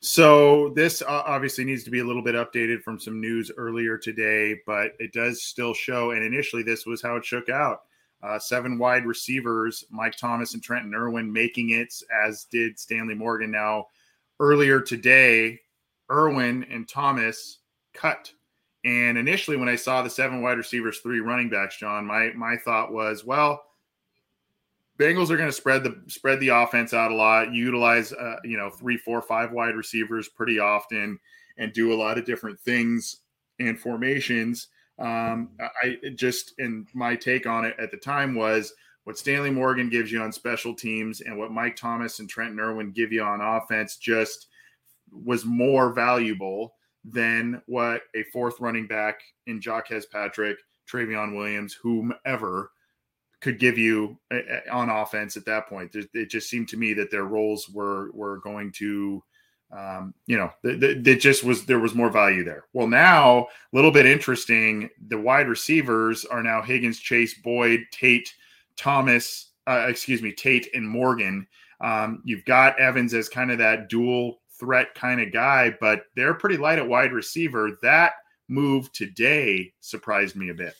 So 0.00 0.70
this 0.70 1.02
obviously 1.02 1.64
needs 1.64 1.82
to 1.84 1.90
be 1.90 1.98
a 1.98 2.04
little 2.04 2.22
bit 2.22 2.36
updated 2.36 2.82
from 2.82 3.00
some 3.00 3.20
news 3.20 3.50
earlier 3.56 3.98
today, 3.98 4.60
but 4.64 4.92
it 5.00 5.12
does 5.12 5.42
still 5.42 5.74
show. 5.74 6.12
And 6.12 6.22
initially, 6.22 6.62
this 6.62 6.86
was 6.86 7.02
how 7.02 7.16
it 7.16 7.24
shook 7.24 7.48
out: 7.48 7.80
uh, 8.22 8.38
seven 8.38 8.78
wide 8.78 9.06
receivers, 9.06 9.84
Mike 9.90 10.16
Thomas 10.16 10.54
and 10.54 10.62
Trenton 10.62 10.94
Irwin, 10.94 11.32
making 11.32 11.70
it, 11.70 11.92
as 12.24 12.44
did 12.44 12.78
Stanley 12.78 13.16
Morgan. 13.16 13.50
Now, 13.50 13.86
earlier 14.38 14.80
today, 14.80 15.58
Irwin 16.08 16.64
and 16.70 16.88
Thomas 16.88 17.58
cut 17.92 18.32
and 18.88 19.18
initially, 19.18 19.58
when 19.58 19.68
I 19.68 19.76
saw 19.76 20.00
the 20.00 20.08
seven 20.08 20.40
wide 20.40 20.56
receivers, 20.56 21.00
three 21.00 21.20
running 21.20 21.50
backs, 21.50 21.76
John, 21.76 22.06
my 22.06 22.32
my 22.34 22.56
thought 22.56 22.90
was, 22.90 23.22
well, 23.22 23.62
Bengals 24.98 25.28
are 25.28 25.36
going 25.36 25.50
to 25.50 25.52
spread 25.52 25.84
the 25.84 26.00
spread 26.06 26.40
the 26.40 26.48
offense 26.48 26.94
out 26.94 27.10
a 27.10 27.14
lot, 27.14 27.52
utilize 27.52 28.14
uh, 28.14 28.36
you 28.44 28.56
know 28.56 28.70
three, 28.70 28.96
four, 28.96 29.20
five 29.20 29.52
wide 29.52 29.76
receivers 29.76 30.30
pretty 30.30 30.58
often, 30.58 31.18
and 31.58 31.74
do 31.74 31.92
a 31.92 32.00
lot 32.00 32.16
of 32.16 32.24
different 32.24 32.58
things 32.60 33.18
and 33.60 33.78
formations. 33.78 34.68
Um, 34.98 35.50
I 35.82 35.98
just 36.14 36.54
and 36.58 36.88
my 36.94 37.14
take 37.14 37.46
on 37.46 37.66
it 37.66 37.76
at 37.78 37.90
the 37.90 37.98
time 37.98 38.34
was 38.34 38.72
what 39.04 39.18
Stanley 39.18 39.50
Morgan 39.50 39.90
gives 39.90 40.10
you 40.10 40.22
on 40.22 40.32
special 40.32 40.74
teams 40.74 41.20
and 41.20 41.36
what 41.36 41.52
Mike 41.52 41.76
Thomas 41.76 42.20
and 42.20 42.28
Trent 42.28 42.58
Irwin 42.58 42.92
give 42.92 43.12
you 43.12 43.22
on 43.22 43.42
offense 43.42 43.98
just 43.98 44.46
was 45.12 45.44
more 45.44 45.92
valuable 45.92 46.74
than 47.04 47.62
what 47.66 48.02
a 48.14 48.22
fourth 48.24 48.60
running 48.60 48.86
back 48.86 49.20
in 49.46 49.60
Jacques 49.60 49.92
Patrick, 50.12 50.58
Trayveon 50.90 51.36
Williams, 51.36 51.74
whomever 51.74 52.70
could 53.40 53.58
give 53.58 53.78
you 53.78 54.18
on 54.70 54.90
offense 54.90 55.36
at 55.36 55.44
that 55.44 55.68
point. 55.68 55.94
It 55.94 56.30
just 56.30 56.50
seemed 56.50 56.68
to 56.68 56.76
me 56.76 56.92
that 56.94 57.10
their 57.10 57.24
roles 57.24 57.68
were 57.68 58.10
were 58.12 58.38
going 58.38 58.72
to, 58.72 59.22
um, 59.76 60.12
you 60.26 60.36
know, 60.36 60.50
it 60.64 61.16
just 61.16 61.44
was 61.44 61.64
there 61.64 61.78
was 61.78 61.94
more 61.94 62.10
value 62.10 62.42
there. 62.42 62.64
Well, 62.72 62.88
now 62.88 63.42
a 63.42 63.76
little 63.76 63.92
bit 63.92 64.06
interesting. 64.06 64.90
The 65.08 65.20
wide 65.20 65.48
receivers 65.48 66.24
are 66.24 66.42
now 66.42 66.62
Higgins, 66.62 66.98
Chase, 66.98 67.34
Boyd, 67.34 67.80
Tate, 67.92 68.34
Thomas. 68.76 69.52
Uh, 69.66 69.86
excuse 69.88 70.22
me, 70.22 70.32
Tate 70.32 70.68
and 70.74 70.88
Morgan. 70.88 71.46
Um, 71.80 72.22
you've 72.24 72.44
got 72.44 72.80
Evans 72.80 73.14
as 73.14 73.28
kind 73.28 73.52
of 73.52 73.58
that 73.58 73.88
dual 73.88 74.40
threat 74.58 74.94
kind 74.94 75.20
of 75.20 75.32
guy, 75.32 75.74
but 75.80 76.04
they're 76.14 76.34
pretty 76.34 76.56
light 76.56 76.78
at 76.78 76.88
wide 76.88 77.12
receiver. 77.12 77.78
That 77.82 78.12
move 78.48 78.92
today 78.92 79.72
surprised 79.80 80.36
me 80.36 80.50
a 80.50 80.54
bit. 80.54 80.74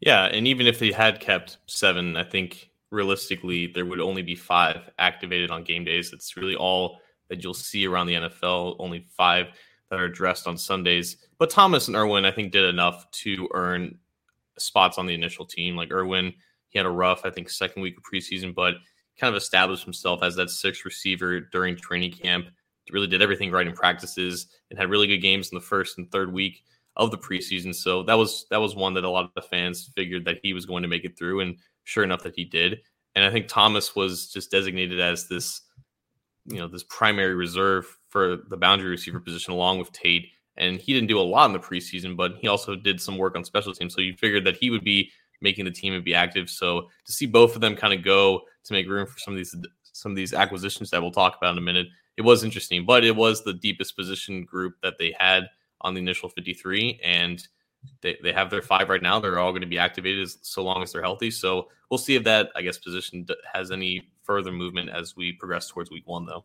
Yeah, 0.00 0.26
and 0.26 0.46
even 0.46 0.66
if 0.66 0.78
they 0.78 0.92
had 0.92 1.20
kept 1.20 1.58
seven, 1.66 2.16
I 2.16 2.24
think 2.24 2.70
realistically 2.90 3.66
there 3.66 3.86
would 3.86 4.00
only 4.00 4.22
be 4.22 4.34
five 4.34 4.90
activated 4.98 5.50
on 5.50 5.64
game 5.64 5.84
days. 5.84 6.12
It's 6.12 6.36
really 6.36 6.54
all 6.54 7.00
that 7.28 7.42
you'll 7.42 7.54
see 7.54 7.86
around 7.86 8.06
the 8.06 8.14
NFL. 8.14 8.76
Only 8.78 9.06
five 9.16 9.48
that 9.90 10.00
are 10.00 10.08
dressed 10.08 10.46
on 10.46 10.56
Sundays. 10.56 11.16
But 11.38 11.50
Thomas 11.50 11.88
and 11.88 11.96
Irwin, 11.96 12.24
I 12.24 12.30
think, 12.30 12.52
did 12.52 12.64
enough 12.64 13.10
to 13.10 13.48
earn 13.54 13.98
spots 14.58 14.98
on 14.98 15.06
the 15.06 15.14
initial 15.14 15.46
team. 15.46 15.76
Like 15.76 15.90
Irwin, 15.90 16.32
he 16.68 16.78
had 16.78 16.86
a 16.86 16.90
rough, 16.90 17.24
I 17.24 17.30
think, 17.30 17.50
second 17.50 17.82
week 17.82 17.96
of 17.96 18.02
preseason, 18.02 18.54
but 18.54 18.74
kind 19.18 19.34
of 19.34 19.40
established 19.40 19.84
himself 19.84 20.22
as 20.22 20.36
that 20.36 20.50
sixth 20.50 20.84
receiver 20.84 21.40
during 21.40 21.76
training 21.76 22.12
camp. 22.12 22.46
Really 22.92 23.06
did 23.06 23.22
everything 23.22 23.50
right 23.50 23.66
in 23.66 23.72
practices 23.72 24.46
and 24.70 24.78
had 24.78 24.90
really 24.90 25.06
good 25.06 25.18
games 25.18 25.50
in 25.50 25.56
the 25.56 25.64
first 25.64 25.98
and 25.98 26.10
third 26.10 26.32
week 26.32 26.62
of 26.96 27.10
the 27.10 27.18
preseason. 27.18 27.74
So 27.74 28.02
that 28.04 28.14
was 28.14 28.46
that 28.50 28.60
was 28.60 28.74
one 28.74 28.94
that 28.94 29.04
a 29.04 29.10
lot 29.10 29.24
of 29.24 29.30
the 29.34 29.42
fans 29.42 29.90
figured 29.96 30.24
that 30.24 30.40
he 30.42 30.52
was 30.52 30.66
going 30.66 30.82
to 30.82 30.88
make 30.88 31.04
it 31.04 31.16
through, 31.16 31.40
and 31.40 31.56
sure 31.84 32.04
enough, 32.04 32.22
that 32.24 32.34
he 32.36 32.44
did. 32.44 32.80
And 33.14 33.24
I 33.24 33.30
think 33.30 33.48
Thomas 33.48 33.96
was 33.96 34.30
just 34.32 34.50
designated 34.50 35.00
as 35.00 35.28
this, 35.28 35.62
you 36.46 36.58
know, 36.58 36.68
this 36.68 36.84
primary 36.84 37.34
reserve 37.34 37.86
for 38.08 38.38
the 38.48 38.56
boundary 38.56 38.90
receiver 38.90 39.20
position 39.20 39.52
along 39.52 39.78
with 39.78 39.92
Tate. 39.92 40.28
And 40.56 40.80
he 40.80 40.92
didn't 40.92 41.08
do 41.08 41.20
a 41.20 41.22
lot 41.22 41.46
in 41.46 41.52
the 41.52 41.58
preseason, 41.58 42.16
but 42.16 42.34
he 42.40 42.48
also 42.48 42.74
did 42.74 43.00
some 43.00 43.16
work 43.16 43.36
on 43.36 43.44
special 43.44 43.72
teams. 43.72 43.94
So 43.94 44.00
you 44.00 44.14
figured 44.16 44.44
that 44.44 44.56
he 44.56 44.70
would 44.70 44.84
be 44.84 45.10
making 45.40 45.64
the 45.64 45.70
team 45.70 45.94
and 45.94 46.04
be 46.04 46.14
active. 46.14 46.50
So 46.50 46.88
to 47.04 47.12
see 47.12 47.26
both 47.26 47.54
of 47.54 47.60
them 47.60 47.76
kind 47.76 47.94
of 47.94 48.04
go 48.04 48.42
to 48.64 48.72
make 48.72 48.88
room 48.88 49.06
for 49.06 49.18
some 49.18 49.34
of 49.34 49.38
these 49.38 49.54
some 49.92 50.12
of 50.12 50.16
these 50.16 50.32
acquisitions 50.32 50.90
that 50.90 51.02
we'll 51.02 51.10
talk 51.10 51.36
about 51.36 51.52
in 51.52 51.58
a 51.58 51.62
minute, 51.62 51.88
it 52.18 52.24
was 52.24 52.42
interesting. 52.42 52.84
But 52.84 53.04
it 53.04 53.14
was 53.14 53.44
the 53.44 53.54
deepest 53.54 53.96
position 53.96 54.44
group 54.44 54.74
that 54.82 54.98
they 54.98 55.14
had 55.18 55.44
on 55.80 55.94
the 55.94 56.00
initial 56.00 56.28
53, 56.28 57.00
and 57.02 57.46
they, 58.00 58.18
they 58.22 58.32
have 58.32 58.50
their 58.50 58.60
five 58.60 58.88
right 58.88 59.00
now. 59.00 59.20
They're 59.20 59.38
all 59.38 59.52
going 59.52 59.62
to 59.62 59.68
be 59.68 59.78
activated 59.78 60.24
as, 60.24 60.38
so 60.42 60.64
long 60.64 60.82
as 60.82 60.92
they're 60.92 61.00
healthy. 61.00 61.30
So 61.30 61.68
we'll 61.88 61.98
see 61.98 62.16
if 62.16 62.24
that 62.24 62.50
I 62.56 62.62
guess 62.62 62.76
position 62.76 63.26
has 63.52 63.70
any 63.70 64.10
further 64.24 64.50
movement 64.50 64.90
as 64.90 65.16
we 65.16 65.32
progress 65.32 65.68
towards 65.68 65.90
week 65.92 66.08
one, 66.08 66.26
though. 66.26 66.44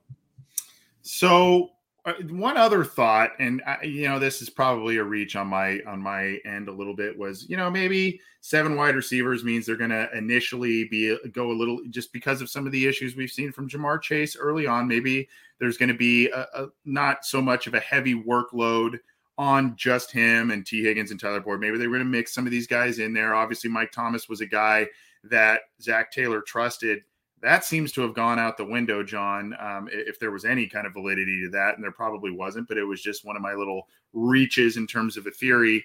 So 1.01 1.71
Uh, 2.05 2.13
one 2.31 2.57
other 2.57 2.83
thought, 2.83 3.31
and 3.39 3.61
I, 3.65 3.81
you 3.83 4.09
know, 4.09 4.19
this 4.19 4.41
is 4.41 4.49
probably 4.49 4.97
a 4.97 5.03
reach 5.03 5.37
on 5.37 5.47
my 5.47 5.79
on 5.87 6.01
my 6.01 6.37
end 6.45 6.67
a 6.67 6.71
little 6.73 6.93
bit 6.93 7.17
was, 7.17 7.47
you 7.49 7.55
know, 7.55 7.71
maybe 7.71 8.19
seven 8.41 8.75
wide 8.75 8.95
receivers 8.95 9.45
means 9.45 9.65
they're 9.65 9.77
going 9.77 9.89
to 9.89 10.09
initially 10.13 10.83
be 10.89 11.13
uh, 11.13 11.27
go 11.31 11.51
a 11.51 11.53
little 11.53 11.79
just 11.89 12.11
because 12.11 12.41
of 12.41 12.49
some 12.49 12.65
of 12.65 12.73
the 12.73 12.85
issues 12.85 13.15
we've 13.15 13.31
seen 13.31 13.53
from 13.53 13.69
Ja'Marr 13.69 14.01
Chase 14.01 14.35
early 14.35 14.67
on. 14.67 14.85
Maybe 14.85 15.29
there's 15.59 15.77
going 15.77 15.89
to 15.89 15.95
be 15.95 16.29
a, 16.29 16.45
a, 16.53 16.67
not 16.83 17.23
so 17.23 17.41
much 17.41 17.67
of 17.67 17.73
a 17.73 17.79
heavy 17.79 18.15
workload 18.15 18.99
on 19.37 19.73
just 19.77 20.11
him 20.11 20.51
and 20.51 20.65
Tee 20.65 20.83
Higgins 20.83 21.11
and 21.11 21.19
Tyler 21.19 21.39
Boyd. 21.39 21.61
Maybe 21.61 21.77
they're 21.77 21.87
going 21.87 21.99
to 21.99 22.05
mix 22.05 22.33
some 22.33 22.45
of 22.45 22.51
these 22.51 22.67
guys 22.67 22.99
in 22.99 23.13
there. 23.13 23.33
Obviously, 23.33 23.69
Mike 23.69 23.93
Thomas 23.93 24.27
was 24.27 24.41
a 24.41 24.45
guy 24.45 24.87
that 25.23 25.61
Zac 25.81 26.11
Taylor 26.11 26.41
trusted 26.41 27.03
that 27.43 27.65
seems 27.65 27.91
to 27.91 28.01
have 28.01 28.13
gone 28.13 28.39
out 28.39 28.57
the 28.57 28.65
window, 28.65 29.03
John. 29.03 29.53
Um, 29.59 29.89
if 29.91 30.17
there 30.17 30.31
was 30.31 30.45
any 30.45 30.65
kind 30.65 30.87
of 30.87 30.93
validity 30.93 31.41
to 31.43 31.49
that, 31.49 31.75
and 31.75 31.83
there 31.83 31.91
probably 31.91 32.31
wasn't, 32.31 32.69
but 32.69 32.77
it 32.77 32.85
was 32.85 33.01
just 33.01 33.25
one 33.25 33.35
of 33.35 33.41
my 33.41 33.53
little 33.53 33.87
reaches 34.13 34.77
in 34.77 34.87
terms 34.87 35.17
of 35.17 35.27
a 35.27 35.31
theory. 35.31 35.83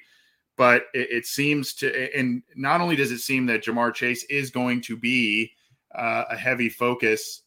But 0.57 0.85
it, 0.95 1.11
it 1.11 1.27
seems 1.27 1.75
to, 1.75 2.17
and 2.17 2.43
not 2.55 2.81
only 2.81 2.95
does 2.95 3.11
it 3.11 3.19
seem 3.19 3.47
that 3.47 3.65
Ja'Marr 3.65 3.93
Chase 3.93 4.25
is 4.25 4.50
going 4.50 4.83
to 4.83 4.97
be 4.97 5.53
uh, 5.95 6.25
a 6.31 6.37
heavy 6.37 6.69
focus 6.69 7.43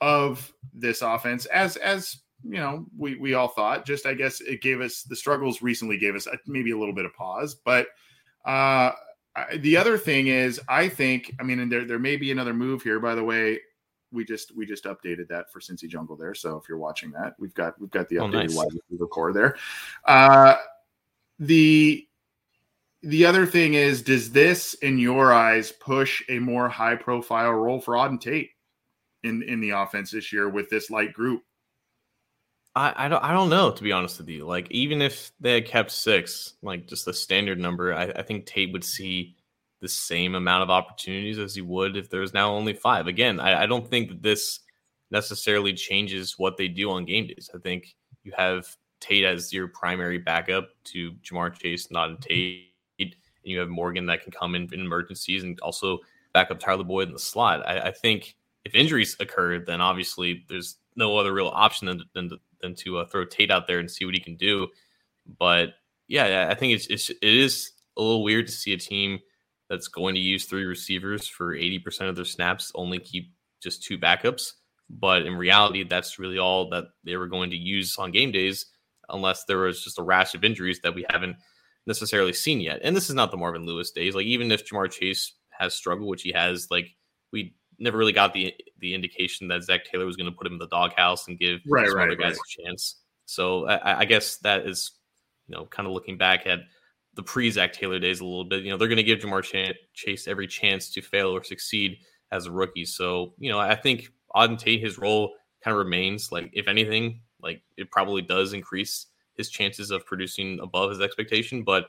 of 0.00 0.52
this 0.74 1.00
offense, 1.00 1.46
as 1.46 1.76
as 1.76 2.18
you 2.42 2.58
know, 2.58 2.86
we 2.96 3.14
we 3.16 3.34
all 3.34 3.48
thought. 3.48 3.86
Just 3.86 4.04
I 4.04 4.14
guess 4.14 4.40
it 4.40 4.62
gave 4.62 4.80
us 4.80 5.02
the 5.04 5.16
struggles 5.16 5.62
recently 5.62 5.96
gave 5.96 6.16
us 6.16 6.26
a, 6.26 6.38
maybe 6.46 6.72
a 6.72 6.78
little 6.78 6.94
bit 6.94 7.06
of 7.06 7.14
pause, 7.14 7.54
but. 7.54 7.86
Uh, 8.44 8.92
the 9.56 9.76
other 9.76 9.98
thing 9.98 10.28
is, 10.28 10.60
I 10.68 10.88
think, 10.88 11.34
I 11.40 11.42
mean, 11.42 11.60
and 11.60 11.70
there 11.70 11.84
there 11.84 11.98
may 11.98 12.16
be 12.16 12.30
another 12.30 12.54
move 12.54 12.82
here. 12.82 13.00
By 13.00 13.14
the 13.14 13.24
way, 13.24 13.60
we 14.12 14.24
just 14.24 14.56
we 14.56 14.66
just 14.66 14.84
updated 14.84 15.28
that 15.28 15.50
for 15.52 15.60
Cincy 15.60 15.88
Jungle 15.88 16.16
there. 16.16 16.34
So 16.34 16.56
if 16.56 16.68
you're 16.68 16.78
watching 16.78 17.10
that, 17.12 17.34
we've 17.38 17.54
got 17.54 17.78
we've 17.80 17.90
got 17.90 18.08
the 18.08 18.18
oh, 18.18 18.24
updated 18.24 18.34
oh, 18.34 18.40
nice. 18.40 18.54
wide 18.54 18.72
receiver 18.72 19.06
corps 19.06 19.32
there. 19.32 19.56
Uh, 20.04 20.56
the 21.38 22.06
the 23.02 23.26
other 23.26 23.46
thing 23.46 23.74
is, 23.74 24.02
does 24.02 24.32
this, 24.32 24.74
in 24.74 24.98
your 24.98 25.32
eyes, 25.32 25.70
push 25.72 26.22
a 26.28 26.38
more 26.38 26.68
high 26.68 26.96
profile 26.96 27.52
role 27.52 27.80
for 27.80 27.94
Auden 27.94 28.20
Tate 28.20 28.50
in 29.22 29.42
in 29.42 29.60
the 29.60 29.70
offense 29.70 30.10
this 30.10 30.32
year 30.32 30.48
with 30.48 30.68
this 30.70 30.90
light 30.90 31.12
group? 31.12 31.42
I, 32.78 33.06
I 33.06 33.08
don't 33.08 33.24
I 33.24 33.32
don't 33.32 33.50
know 33.50 33.72
to 33.72 33.82
be 33.82 33.90
honest 33.90 34.18
with 34.18 34.28
you. 34.28 34.46
Like 34.46 34.70
even 34.70 35.02
if 35.02 35.32
they 35.40 35.54
had 35.54 35.66
kept 35.66 35.90
six, 35.90 36.54
like 36.62 36.86
just 36.86 37.04
the 37.04 37.12
standard 37.12 37.58
number, 37.58 37.92
I, 37.92 38.04
I 38.04 38.22
think 38.22 38.46
Tate 38.46 38.72
would 38.72 38.84
see 38.84 39.34
the 39.80 39.88
same 39.88 40.36
amount 40.36 40.62
of 40.62 40.70
opportunities 40.70 41.40
as 41.40 41.56
he 41.56 41.60
would 41.60 41.96
if 41.96 42.08
there's 42.08 42.32
now 42.32 42.52
only 42.54 42.72
five. 42.72 43.08
Again, 43.08 43.40
I, 43.40 43.62
I 43.62 43.66
don't 43.66 43.88
think 43.88 44.08
that 44.10 44.22
this 44.22 44.60
necessarily 45.10 45.72
changes 45.72 46.38
what 46.38 46.56
they 46.56 46.68
do 46.68 46.90
on 46.90 47.04
game 47.04 47.26
days. 47.26 47.50
I 47.52 47.58
think 47.58 47.96
you 48.22 48.32
have 48.36 48.66
Tate 49.00 49.24
as 49.24 49.52
your 49.52 49.68
primary 49.68 50.18
backup 50.18 50.68
to 50.84 51.12
Ja'Marr 51.24 51.54
Chase, 51.54 51.90
not 51.90 52.10
in 52.10 52.16
Tate, 52.18 52.68
and 53.00 53.14
you 53.42 53.58
have 53.58 53.68
Morgan 53.68 54.06
that 54.06 54.22
can 54.22 54.30
come 54.30 54.54
in 54.54 54.72
in 54.72 54.80
emergencies 54.80 55.42
and 55.42 55.58
also 55.60 55.98
back 56.32 56.52
up 56.52 56.60
Tyler 56.60 56.84
Boyd 56.84 57.08
in 57.08 57.14
the 57.14 57.18
slot. 57.18 57.66
I, 57.66 57.88
I 57.88 57.90
think 57.90 58.36
if 58.64 58.74
injuries 58.74 59.16
occur, 59.18 59.58
then 59.58 59.80
obviously 59.80 60.44
there's 60.48 60.76
no 60.94 61.16
other 61.16 61.32
real 61.32 61.48
option 61.48 61.86
than, 61.86 62.02
than 62.12 62.28
to 62.28 62.38
than 62.60 62.74
to 62.76 62.98
uh, 62.98 63.06
throw 63.06 63.24
Tate 63.24 63.50
out 63.50 63.66
there 63.66 63.78
and 63.78 63.90
see 63.90 64.04
what 64.04 64.14
he 64.14 64.20
can 64.20 64.36
do. 64.36 64.68
But 65.38 65.70
yeah, 66.06 66.48
I 66.50 66.54
think 66.54 66.74
it's, 66.74 66.86
it's 66.86 67.10
it 67.10 67.18
is 67.22 67.72
a 67.96 68.02
little 68.02 68.24
weird 68.24 68.46
to 68.46 68.52
see 68.52 68.72
a 68.72 68.78
team 68.78 69.18
that's 69.68 69.88
going 69.88 70.14
to 70.14 70.20
use 70.20 70.46
three 70.46 70.64
receivers 70.64 71.26
for 71.26 71.54
80% 71.54 72.08
of 72.08 72.16
their 72.16 72.24
snaps 72.24 72.72
only 72.74 72.98
keep 72.98 73.32
just 73.62 73.82
two 73.82 73.98
backups. 73.98 74.52
But 74.88 75.26
in 75.26 75.34
reality, 75.34 75.84
that's 75.84 76.18
really 76.18 76.38
all 76.38 76.70
that 76.70 76.84
they 77.04 77.16
were 77.16 77.26
going 77.26 77.50
to 77.50 77.56
use 77.56 77.96
on 77.98 78.10
game 78.10 78.32
days, 78.32 78.66
unless 79.10 79.44
there 79.44 79.58
was 79.58 79.84
just 79.84 79.98
a 79.98 80.02
rash 80.02 80.34
of 80.34 80.44
injuries 80.44 80.80
that 80.82 80.94
we 80.94 81.04
haven't 81.10 81.36
necessarily 81.86 82.32
seen 82.32 82.60
yet. 82.60 82.80
And 82.82 82.96
this 82.96 83.10
is 83.10 83.14
not 83.14 83.30
the 83.30 83.36
Marvin 83.36 83.66
Lewis 83.66 83.90
days. 83.90 84.14
Like 84.14 84.24
even 84.24 84.50
if 84.50 84.66
Ja'Marr 84.66 84.90
Chase 84.90 85.34
has 85.50 85.74
struggled, 85.74 86.08
which 86.08 86.22
he 86.22 86.32
has, 86.32 86.68
like 86.70 86.88
we 87.32 87.54
never 87.78 87.98
really 87.98 88.12
got 88.12 88.32
the 88.32 88.52
the 88.80 88.94
indication 88.94 89.48
that 89.48 89.62
Zac 89.62 89.84
Taylor 89.84 90.06
was 90.06 90.16
going 90.16 90.30
to 90.30 90.36
put 90.36 90.46
him 90.46 90.54
in 90.54 90.58
the 90.58 90.68
doghouse 90.68 91.28
and 91.28 91.38
give 91.38 91.60
right, 91.66 91.88
some 91.88 91.96
right, 91.96 92.08
other 92.08 92.16
guys 92.16 92.32
right. 92.32 92.64
a 92.64 92.64
chance. 92.64 92.96
So 93.26 93.66
I, 93.68 94.00
I, 94.00 94.04
guess 94.04 94.38
that 94.38 94.66
is, 94.66 94.92
you 95.46 95.54
know, 95.54 95.66
kind 95.66 95.86
of 95.86 95.92
looking 95.92 96.16
back 96.16 96.46
at 96.46 96.60
the 97.14 97.22
pre 97.22 97.50
Zac 97.50 97.72
Taylor 97.72 97.98
days 97.98 98.20
a 98.20 98.24
little 98.24 98.44
bit. 98.44 98.64
You 98.64 98.70
know, 98.70 98.76
they're 98.76 98.88
going 98.88 98.96
to 98.96 99.02
give 99.02 99.18
Ja'Marr 99.18 99.42
Ch- 99.42 99.76
Chase 99.92 100.26
every 100.26 100.46
chance 100.46 100.90
to 100.90 101.02
fail 101.02 101.28
or 101.28 101.44
succeed 101.44 101.98
as 102.32 102.46
a 102.46 102.52
rookie. 102.52 102.84
So 102.84 103.34
you 103.38 103.50
know, 103.50 103.58
I 103.58 103.74
think 103.74 104.10
Auden 104.34 104.58
Tate 104.58 104.80
his 104.80 104.98
role 104.98 105.34
kind 105.62 105.72
of 105.72 105.78
remains. 105.78 106.32
Like 106.32 106.50
if 106.52 106.68
anything, 106.68 107.20
like 107.42 107.62
it 107.76 107.90
probably 107.90 108.22
does 108.22 108.52
increase 108.52 109.06
his 109.34 109.50
chances 109.50 109.90
of 109.90 110.06
producing 110.06 110.58
above 110.60 110.90
his 110.90 111.00
expectation, 111.00 111.62
but. 111.62 111.86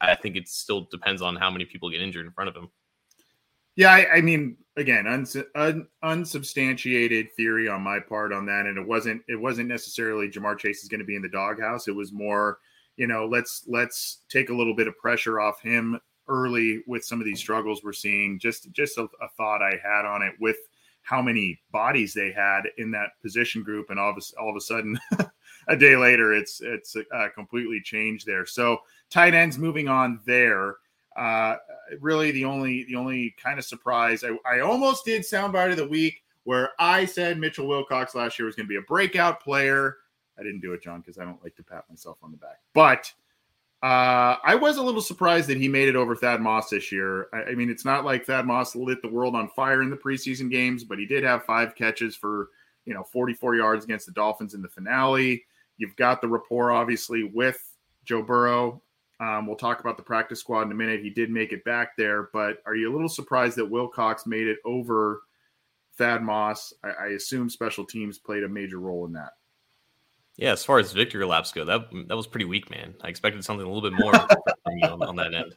I 0.00 0.16
think 0.16 0.34
it 0.34 0.48
still 0.48 0.88
depends 0.90 1.22
on 1.22 1.36
how 1.36 1.52
many 1.52 1.64
people 1.64 1.88
get 1.88 2.00
injured 2.00 2.26
in 2.26 2.32
front 2.32 2.48
of 2.48 2.56
him. 2.56 2.68
Yeah, 3.78 3.92
I, 3.92 4.16
I 4.16 4.20
mean, 4.22 4.56
again, 4.76 5.06
uns, 5.06 5.36
un, 5.54 5.86
unsubstantiated 6.02 7.32
theory 7.36 7.68
on 7.68 7.80
my 7.80 8.00
part 8.00 8.32
on 8.32 8.44
that, 8.46 8.66
and 8.66 8.76
it 8.76 8.84
wasn't 8.84 9.22
it 9.28 9.36
wasn't 9.36 9.68
necessarily 9.68 10.28
Ja'Marr 10.28 10.58
Chase 10.58 10.82
is 10.82 10.88
going 10.88 10.98
to 10.98 11.06
be 11.06 11.14
in 11.14 11.22
the 11.22 11.28
doghouse. 11.28 11.86
It 11.86 11.94
was 11.94 12.12
more, 12.12 12.58
you 12.96 13.06
know, 13.06 13.24
let's 13.24 13.62
let's 13.68 14.22
take 14.28 14.50
a 14.50 14.52
little 14.52 14.74
bit 14.74 14.88
of 14.88 14.98
pressure 14.98 15.38
off 15.38 15.62
him 15.62 15.96
early 16.26 16.82
with 16.88 17.04
some 17.04 17.20
of 17.20 17.24
these 17.24 17.38
struggles 17.38 17.84
we're 17.84 17.92
seeing. 17.92 18.40
Just 18.40 18.72
just 18.72 18.98
a, 18.98 19.04
a 19.22 19.28
thought 19.36 19.62
I 19.62 19.78
had 19.80 20.04
on 20.04 20.22
it 20.22 20.34
with 20.40 20.56
how 21.02 21.22
many 21.22 21.60
bodies 21.70 22.12
they 22.12 22.32
had 22.32 22.62
in 22.78 22.90
that 22.90 23.10
position 23.22 23.62
group, 23.62 23.90
and 23.90 24.00
all 24.00 24.10
of 24.10 24.16
a, 24.16 24.40
all 24.40 24.50
of 24.50 24.56
a 24.56 24.60
sudden, 24.60 24.98
a 25.68 25.76
day 25.76 25.94
later, 25.94 26.34
it's 26.34 26.60
it's 26.62 26.96
uh, 26.96 27.28
completely 27.32 27.80
changed 27.84 28.26
there. 28.26 28.44
So 28.44 28.78
tight 29.08 29.34
ends 29.34 29.56
moving 29.56 29.86
on 29.86 30.18
there. 30.26 30.78
Uh, 31.18 31.56
really, 32.00 32.30
the 32.30 32.44
only 32.44 32.84
the 32.84 32.94
only 32.94 33.34
kind 33.42 33.58
of 33.58 33.64
surprise 33.64 34.22
I, 34.22 34.36
I 34.48 34.60
almost 34.60 35.04
did 35.04 35.22
soundbite 35.22 35.70
of 35.70 35.76
the 35.76 35.88
week 35.88 36.22
where 36.44 36.70
I 36.78 37.04
said 37.04 37.38
Mitchell 37.38 37.66
Wilcox 37.66 38.14
last 38.14 38.38
year 38.38 38.46
was 38.46 38.54
going 38.54 38.66
to 38.66 38.70
be 38.70 38.76
a 38.76 38.82
breakout 38.82 39.42
player. 39.42 39.96
I 40.38 40.42
didn't 40.42 40.60
do 40.60 40.72
it, 40.72 40.82
John, 40.82 41.00
because 41.00 41.18
I 41.18 41.24
don't 41.24 41.42
like 41.42 41.56
to 41.56 41.62
pat 41.62 41.84
myself 41.90 42.18
on 42.22 42.30
the 42.30 42.36
back. 42.36 42.60
But 42.72 43.12
uh, 43.82 44.36
I 44.42 44.54
was 44.54 44.76
a 44.76 44.82
little 44.82 45.02
surprised 45.02 45.48
that 45.48 45.58
he 45.58 45.68
made 45.68 45.88
it 45.88 45.96
over 45.96 46.14
Thad 46.14 46.40
Moss 46.40 46.70
this 46.70 46.90
year. 46.92 47.26
I, 47.32 47.50
I, 47.50 47.54
mean, 47.54 47.68
it's 47.68 47.84
not 47.84 48.04
like 48.04 48.24
Thad 48.24 48.46
Moss 48.46 48.76
lit 48.76 49.02
the 49.02 49.08
world 49.08 49.34
on 49.34 49.48
fire 49.50 49.82
in 49.82 49.90
the 49.90 49.96
preseason 49.96 50.50
games, 50.50 50.84
but 50.84 50.98
he 50.98 51.06
did 51.06 51.24
have 51.24 51.44
five 51.44 51.74
catches 51.74 52.16
for 52.16 52.50
you 52.86 52.94
know 52.94 53.02
44 53.02 53.56
yards 53.56 53.84
against 53.84 54.06
the 54.06 54.12
Dolphins 54.12 54.54
in 54.54 54.62
the 54.62 54.68
finale. 54.68 55.44
You've 55.76 55.96
got 55.96 56.20
the 56.20 56.28
rapport, 56.28 56.70
obviously, 56.70 57.24
with 57.24 57.62
Joe 58.04 58.22
Burrow. 58.22 58.82
Um, 59.20 59.46
we'll 59.46 59.56
talk 59.56 59.80
about 59.80 59.96
the 59.96 60.02
practice 60.02 60.40
squad 60.40 60.62
in 60.62 60.72
a 60.72 60.74
minute. 60.74 61.02
He 61.02 61.10
did 61.10 61.30
make 61.30 61.52
it 61.52 61.64
back 61.64 61.96
there, 61.96 62.30
but 62.32 62.58
are 62.66 62.76
you 62.76 62.90
a 62.90 62.92
little 62.92 63.08
surprised 63.08 63.56
that 63.56 63.68
Wilcox 63.68 64.26
made 64.26 64.46
it 64.46 64.58
over 64.64 65.22
Thad 65.96 66.22
Moss? 66.22 66.72
I, 66.84 66.88
I 66.88 67.06
assume 67.08 67.50
special 67.50 67.84
teams 67.84 68.18
played 68.18 68.44
a 68.44 68.48
major 68.48 68.78
role 68.78 69.06
in 69.06 69.12
that. 69.14 69.32
Yeah, 70.36 70.52
as 70.52 70.64
far 70.64 70.78
as 70.78 70.92
victory 70.92 71.26
laps 71.26 71.50
go, 71.50 71.64
that 71.64 71.90
that 72.06 72.16
was 72.16 72.28
pretty 72.28 72.44
weak, 72.44 72.70
man. 72.70 72.94
I 73.02 73.08
expected 73.08 73.44
something 73.44 73.66
a 73.66 73.68
little 73.68 73.90
bit 73.90 73.98
more 73.98 74.14
on, 74.84 75.02
on, 75.02 75.16
that 75.16 75.34
end. 75.34 75.52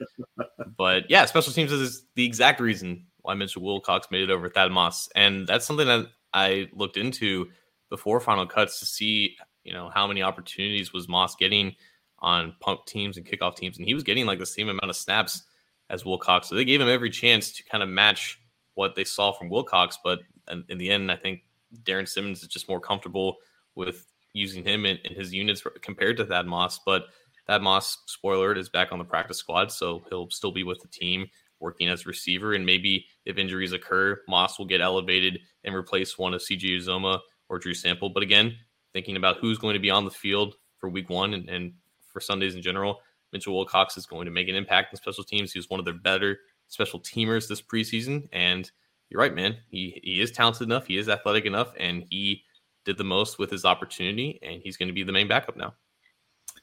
But 0.76 1.08
yeah, 1.08 1.26
special 1.26 1.54
teams 1.54 1.72
is 1.72 2.08
the 2.16 2.26
exact 2.26 2.60
reason 2.60 3.06
why 3.22 3.36
Mitchell 3.36 3.62
Wilcox 3.62 4.08
made 4.10 4.24
it 4.24 4.32
over 4.32 4.50
Thad 4.50 4.72
Moss, 4.72 5.08
and 5.14 5.46
that's 5.46 5.68
something 5.68 5.86
that 5.86 6.08
I 6.34 6.68
looked 6.74 6.98
into 6.98 7.50
before 7.92 8.20
final 8.20 8.48
cuts 8.48 8.80
to 8.80 8.88
see, 8.88 9.36
you 9.64 9.72
know, 9.72 9.92
how 9.94 10.08
many 10.08 10.24
opportunities 10.24 10.92
was 10.92 11.08
Moss 11.08 11.36
getting 11.36 11.76
on 12.22 12.56
punt 12.60 12.86
teams 12.86 13.18
and 13.18 13.26
kickoff 13.26 13.56
teams, 13.56 13.78
and 13.78 13.88
he 13.88 13.94
was 13.94 14.04
getting 14.04 14.26
like 14.26 14.40
the 14.40 14.46
same 14.46 14.70
amount 14.70 14.90
of 14.90 14.96
snaps 14.96 15.44
as 15.90 16.06
Wilcox. 16.06 16.48
So 16.48 16.56
they 16.56 16.66
gave 16.66 16.82
him 16.82 16.90
every 16.90 17.10
chance 17.10 17.52
to 17.54 17.64
kind 17.64 17.84
of 17.84 17.90
match 17.90 18.40
what 18.76 18.96
they 18.96 19.04
saw 19.04 19.32
from 19.32 19.50
Wilcox. 19.50 19.98
But 20.04 20.20
in, 20.50 20.64
in 20.70 20.78
the 20.78 20.90
end, 20.90 21.12
I 21.12 21.18
think 21.18 21.42
Darrin 21.84 22.06
Simmons 22.06 22.42
is 22.42 22.48
just 22.48 22.70
more 22.70 22.80
comfortable 22.80 23.38
with 23.76 24.06
using 24.34 24.64
him 24.64 24.86
in, 24.86 24.98
in 25.04 25.14
his 25.14 25.34
units 25.34 25.64
compared 25.82 26.18
to 26.18 26.26
Thad 26.26 26.46
Moss. 26.46 26.80
But 26.86 27.06
Thad 27.48 27.62
Moss, 27.62 27.98
spoiler, 28.06 28.56
is 28.56 28.70
back 28.70 28.92
on 28.92 29.00
the 29.00 29.06
practice 29.06 29.38
squad, 29.38 29.72
so 29.72 30.04
he'll 30.10 30.30
still 30.30 30.52
be 30.52 30.64
with 30.64 30.80
the 30.82 30.88
team 30.88 31.28
working 31.60 31.90
as 31.90 32.06
receiver. 32.06 32.54
And 32.54 32.66
maybe 32.66 33.06
if 33.26 33.38
injuries 33.38 33.74
occur, 33.74 34.22
Moss 34.28 34.58
will 34.58 34.66
get 34.66 34.82
elevated 34.82 35.40
and 35.64 35.76
replace 35.76 36.18
one 36.18 36.34
of 36.34 36.42
CJ 36.42 36.78
Uzomah 36.78 37.20
or 37.50 37.60
Drew 37.60 37.74
Sample. 37.74 38.10
But 38.10 38.24
again, 38.24 38.56
thinking 38.94 39.18
about 39.18 39.38
who's 39.38 39.58
going 39.58 39.74
to 39.74 39.80
be 39.80 39.92
on 39.92 40.06
the 40.06 40.12
field 40.12 40.56
for 40.78 40.90
week 40.90 41.10
one 41.10 41.34
and, 41.34 41.50
and 41.50 41.74
for 42.12 42.20
Sundays 42.20 42.56
in 42.56 42.62
general, 42.62 43.00
Mitchell 43.34 43.56
Wilcox 43.56 43.98
is 43.98 44.06
going 44.06 44.26
to 44.26 44.32
make 44.32 44.50
an 44.50 44.56
impact 44.56 44.94
in 44.94 44.98
special 44.98 45.24
teams. 45.24 45.52
He 45.52 45.60
was 45.60 45.70
one 45.70 45.80
of 45.80 45.86
their 45.86 45.94
better 45.94 46.40
special 46.68 47.00
teamers 47.00 47.48
this 47.48 47.62
preseason. 47.62 48.28
And 48.32 48.70
you're 49.10 49.22
right, 49.22 49.36
man. 49.36 49.58
He 49.70 50.00
he 50.04 50.22
is 50.22 50.32
talented 50.32 50.64
enough, 50.64 50.88
he 50.88 50.98
is 50.98 51.10
athletic 51.10 51.46
enough, 51.46 51.74
and 51.78 52.06
he 52.10 52.44
did 52.86 52.98
the 52.98 53.04
most 53.04 53.38
with 53.38 53.52
his 53.52 53.66
opportunity, 53.66 54.40
and 54.42 54.62
he's 54.64 54.78
going 54.78 54.88
to 54.88 54.94
be 54.94 55.04
the 55.04 55.12
main 55.12 55.28
backup 55.28 55.56
now. 55.56 55.74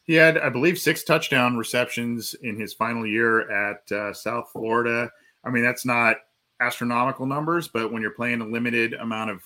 He 0.03 0.15
had, 0.15 0.39
I 0.39 0.49
believe, 0.49 0.79
six 0.79 1.05
touchdown 1.05 1.57
receptions 1.57 2.35
in 2.43 2.59
his 2.59 2.73
final 2.73 3.07
year 3.07 3.51
at 3.51 3.93
uh, 3.93 4.13
South 4.15 4.51
Florida. 4.53 5.11
I 5.45 5.51
mean, 5.51 5.63
that's 5.63 5.85
not 5.85 6.17
astronomical 6.61 7.27
numbers, 7.27 7.69
but 7.69 7.93
when 7.93 8.03
you're 8.03 8.13
playing 8.13 8.41
a 8.41 8.47
limited 8.47 8.95
amount 8.95 9.31
of 9.31 9.43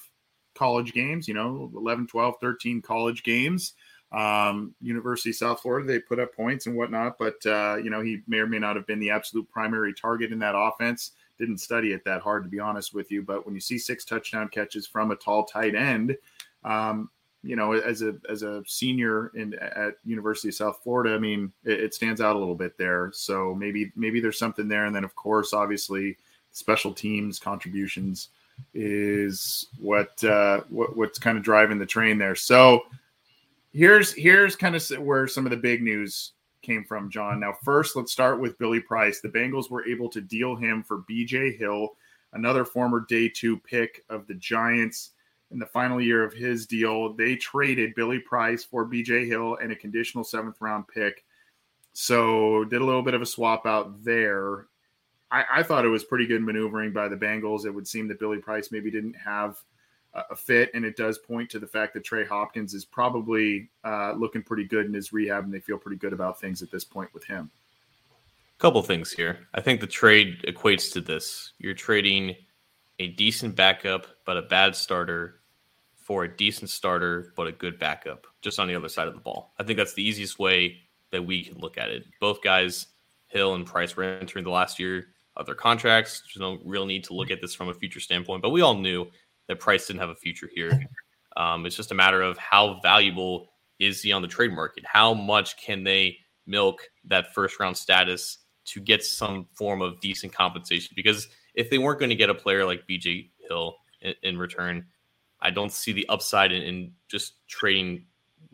college 0.55 0.93
games, 0.93 1.27
you 1.27 1.35
know, 1.35 1.71
11, 1.75 2.07
12, 2.07 2.35
13 2.41 2.81
college 2.81 3.25
games, 3.25 3.75
um, 4.13 4.75
University 4.81 5.31
of 5.31 5.37
South 5.37 5.61
Florida, 5.61 5.87
they 5.87 5.99
put 5.99 6.21
up 6.21 6.35
points 6.35 6.67
and 6.67 6.77
whatnot, 6.77 7.19
but, 7.19 7.45
uh, 7.47 7.77
you 7.77 7.91
know, 7.91 8.03
he 8.03 8.21
may 8.27 8.39
or 8.39 8.47
may 8.47 8.59
not 8.59 8.77
have 8.77 8.87
been 8.87 9.01
the 9.01 9.11
absolute 9.11 9.49
primary 9.49 9.95
target 9.95 10.33
in 10.33 10.39
that 10.41 10.55
offense. 10.57 11.13
Didn't 11.39 11.59
study 11.59 11.93
it 11.93 12.05
that 12.05 12.21
hard, 12.21 12.45
to 12.45 12.51
be 12.51 12.61
honest 12.61 12.95
with 12.95 13.11
you. 13.11 13.23
But 13.23 13.47
when 13.47 13.55
you 13.55 13.61
see 13.61 13.79
six 13.79 14.05
touchdown 14.05 14.49
catches 14.49 14.87
from 14.87 15.11
a 15.11 15.17
tall 15.17 15.45
tight 15.45 15.75
end, 15.75 16.17
um, 16.63 17.11
you 17.43 17.57
know, 17.57 17.73
as 17.73 18.03
a 18.03 18.15
as 18.31 18.43
a 18.43 18.63
senior 18.67 19.33
in 19.35 19.55
at 19.55 19.95
University 20.05 20.49
of 20.49 20.55
South 20.55 20.81
Florida, 20.85 21.15
I 21.15 21.19
mean, 21.19 21.53
it, 21.65 21.81
it, 21.81 21.95
stands 21.95 22.21
out 22.21 22.37
a 22.37 22.39
little 22.39 22.55
bit 22.55 22.79
there. 22.79 23.11
So 23.13 23.53
maybe 23.55 23.91
maybe 23.97 24.21
there's 24.21 24.39
something 24.39 24.69
there. 24.69 24.85
And 24.85 24.95
then 24.95 25.03
of 25.03 25.17
course, 25.17 25.53
obviously, 25.53 26.17
special 26.53 26.93
teams 26.93 27.41
contributions 27.41 28.29
is 28.75 29.67
what 29.81 30.23
uh, 30.23 30.61
what 30.69 30.97
what's 30.97 31.19
kind 31.19 31.37
of 31.37 31.43
driving 31.43 31.79
the 31.79 31.87
train 31.87 32.17
there. 32.17 32.37
So 32.37 32.85
here's 33.73 34.13
here's 34.13 34.57
kind 34.57 34.77
of 34.77 34.89
where 34.99 35.27
some 35.27 35.47
of 35.47 35.51
the 35.51 35.57
big 35.57 35.83
news 35.83 36.33
came 36.63 36.85
from, 36.85 37.11
John. 37.11 37.41
Now, 37.41 37.57
first, 37.65 37.97
let's 37.97 38.13
start 38.13 38.41
with 38.41 38.59
Billy 38.59 38.81
Price. 38.81 39.21
The 39.21 39.29
Bengals 39.29 39.71
were 39.71 39.87
able 39.87 40.09
to 40.11 40.21
deal 40.21 40.55
him 40.55 40.83
for 40.83 41.05
BJ 41.11 41.59
Hill, 41.59 41.97
another 42.33 42.65
former 42.65 43.05
day 43.09 43.29
two 43.29 43.59
pick 43.59 44.05
of 44.09 44.27
the 44.27 44.35
Giants. 44.35 45.11
In 45.51 45.59
the 45.59 45.67
final 45.67 46.01
year 46.01 46.25
of 46.25 46.33
his 46.33 46.67
deal, 46.67 47.13
they 47.13 47.37
traded 47.37 47.95
Billy 47.95 48.19
Price 48.19 48.65
for 48.65 48.87
BJ 48.87 49.27
Hill 49.27 49.59
and 49.61 49.71
a 49.71 49.77
conditional 49.77 50.25
seventh 50.25 50.57
round 50.61 50.89
pick. 50.89 51.25
So, 51.93 52.65
did 52.65 52.81
a 52.81 52.85
little 52.85 53.03
bit 53.03 53.15
of 53.15 53.21
a 53.21 53.27
swap 53.27 53.67
out 53.67 54.03
there. 54.03 54.67
I, 55.31 55.45
I 55.57 55.63
thought 55.63 55.85
it 55.85 55.89
was 55.89 56.05
pretty 56.05 56.27
good 56.27 56.43
maneuvering 56.43 56.93
by 56.93 57.09
the 57.09 57.17
Bengals. 57.17 57.67
It 57.67 57.71
would 57.71 57.87
seem 57.87 58.09
that 58.09 58.19
Billy 58.19 58.39
Price 58.39 58.71
maybe 58.73 58.91
didn't 58.91 59.15
have 59.15 59.59
a 60.15 60.37
fit, 60.37 60.71
and 60.75 60.85
it 60.85 60.97
does 60.97 61.19
point 61.19 61.49
to 61.51 61.59
the 61.59 61.67
fact 61.67 61.95
that 61.95 62.05
Trey 62.05 62.25
Hopkins 62.25 62.75
is 62.75 62.85
probably 62.85 63.71
uh, 63.85 64.13
looking 64.13 64.43
pretty 64.43 64.65
good 64.65 64.87
in 64.87 64.93
his 64.93 65.13
rehab, 65.13 65.45
and 65.45 65.53
they 65.53 65.61
feel 65.61 65.79
pretty 65.79 65.97
good 65.97 66.13
about 66.13 66.39
things 66.41 66.63
at 66.63 66.71
this 66.71 66.85
point 66.85 67.13
with 67.15 67.25
him. 67.25 67.51
Couple 68.59 68.83
things 68.83 69.11
here. 69.11 69.49
I 69.55 69.61
think 69.61 69.81
the 69.81 69.87
trade 69.87 70.45
equates 70.47 70.93
to 70.93 71.01
this: 71.01 71.53
you're 71.59 71.75
trading 71.75 72.37
a 72.99 73.09
decent 73.09 73.57
backup 73.57 74.07
but 74.25 74.37
a 74.37 74.43
bad 74.43 74.77
starter 74.77 75.41
for 75.97 76.25
a 76.25 76.37
decent 76.37 76.71
starter 76.71 77.33
but 77.37 77.47
a 77.47 77.53
good 77.53 77.79
backup, 77.79 78.27
just 78.43 78.61
on 78.61 78.69
the 78.69 78.75
other 78.75 78.89
side 78.89 79.09
of 79.09 79.15
the 79.15 79.21
ball. 79.21 79.53
I 79.59 79.63
think 79.63 79.79
that's 79.79 79.95
the 79.95 80.07
easiest 80.07 80.39
way 80.39 80.77
that 81.11 81.25
we 81.25 81.43
can 81.43 81.59
look 81.59 81.79
at 81.79 81.91
it. 81.91 82.05
Both 82.21 82.43
guys, 82.43 82.87
Hill 83.29 83.55
and 83.55 83.67
Price, 83.67 83.97
were 83.97 84.05
entering 84.05 84.45
the 84.45 84.51
last 84.51 84.79
year 84.79 85.09
of 85.37 85.47
their 85.47 85.55
contracts. 85.55 86.21
There's 86.21 86.41
no 86.41 86.61
real 86.65 86.87
need 86.87 87.05
to 87.05 87.15
look 87.15 87.31
at 87.31 87.41
this 87.41 87.55
from 87.55 87.69
a 87.69 87.75
future 87.75 88.01
standpoint, 88.01 88.43
but 88.43 88.51
we 88.51 88.61
all 88.61 88.75
knew 88.75 89.07
that 89.49 89.61
Price 89.61 89.87
didn't 89.87 90.01
have 90.01 90.11
a 90.11 90.17
future 90.17 90.49
here. 90.55 90.79
Um, 91.35 91.65
it's 91.65 91.77
just 91.77 91.93
a 91.93 91.95
matter 91.95 92.21
of 92.21 92.37
how 92.37 92.79
valuable 92.83 93.53
is 93.79 94.03
he 94.03 94.13
on 94.13 94.21
the 94.23 94.29
trade 94.29 94.53
market? 94.53 94.85
How 94.87 95.15
much 95.15 95.57
can 95.57 95.83
they 95.83 96.19
milk 96.47 96.83
that 97.07 97.33
first 97.33 97.59
round 97.59 97.77
status 97.77 98.37
to 98.67 98.81
get 98.81 99.03
some 99.03 99.47
form 99.55 99.81
of 99.81 99.99
decent 100.01 100.35
compensation? 100.35 100.93
Because 100.95 101.29
if 101.55 101.71
they 101.71 101.79
weren't 101.79 101.99
going 101.99 102.11
to 102.11 102.17
get 102.17 102.31
a 102.31 102.35
player 102.35 102.65
like 102.65 102.87
BJ 102.87 103.31
Hill 103.49 103.77
in, 104.03 104.15
in 104.23 104.39
return, 104.39 104.87
I 105.41 105.51
don't 105.51 105.73
see 105.73 105.93
the 105.93 106.09
upside 106.09 106.53
in, 106.53 106.63
in 106.63 106.93
just 107.09 107.47
trading 107.49 108.07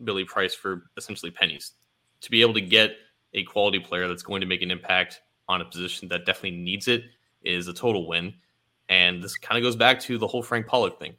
Billy 0.03 0.23
Price 0.23 0.55
for 0.55 0.83
essentially 0.97 1.31
pennies. 1.31 1.73
To 2.21 2.31
be 2.31 2.41
able 2.41 2.53
to 2.55 2.61
get 2.61 2.95
a 3.33 3.43
quality 3.43 3.79
player 3.79 4.07
that's 4.07 4.23
going 4.23 4.41
to 4.41 4.47
make 4.47 4.61
an 4.61 4.71
impact 4.71 5.21
on 5.47 5.61
a 5.61 5.65
position 5.65 6.07
that 6.09 6.25
definitely 6.25 6.59
needs 6.59 6.87
it 6.87 7.03
is 7.43 7.67
a 7.67 7.73
total 7.73 8.07
win. 8.07 8.33
And 8.89 9.23
this 9.23 9.37
kind 9.37 9.57
of 9.57 9.63
goes 9.63 9.75
back 9.75 9.99
to 10.01 10.17
the 10.17 10.27
whole 10.27 10.43
Frank 10.43 10.67
Pollack 10.67 10.97
thing. 10.99 11.15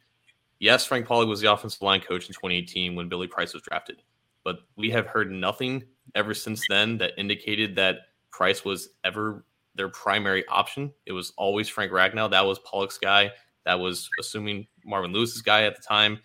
Yes, 0.59 0.85
Frank 0.85 1.07
Pollack 1.07 1.27
was 1.27 1.41
the 1.41 1.51
offensive 1.51 1.81
line 1.81 2.01
coach 2.01 2.27
in 2.27 2.33
2018 2.33 2.95
when 2.95 3.09
Billy 3.09 3.27
Price 3.27 3.53
was 3.53 3.63
drafted, 3.63 4.03
but 4.43 4.59
we 4.75 4.91
have 4.91 5.07
heard 5.07 5.31
nothing 5.31 5.83
ever 6.13 6.33
since 6.33 6.63
then 6.69 6.97
that 6.99 7.13
indicated 7.17 7.75
that 7.75 7.99
Price 8.29 8.63
was 8.63 8.89
ever 9.03 9.45
their 9.75 9.89
primary 9.89 10.45
option. 10.47 10.91
It 11.05 11.13
was 11.13 11.33
always 11.37 11.69
Frank 11.69 11.91
Ragnow. 11.91 12.29
That 12.29 12.45
was 12.45 12.59
Pollack's 12.59 12.97
guy. 12.97 13.31
That 13.65 13.79
was 13.79 14.09
assuming 14.19 14.67
Marvin 14.85 15.13
Lewis's 15.13 15.41
guy 15.41 15.63
at 15.63 15.75
the 15.75 15.81
time. 15.81 16.19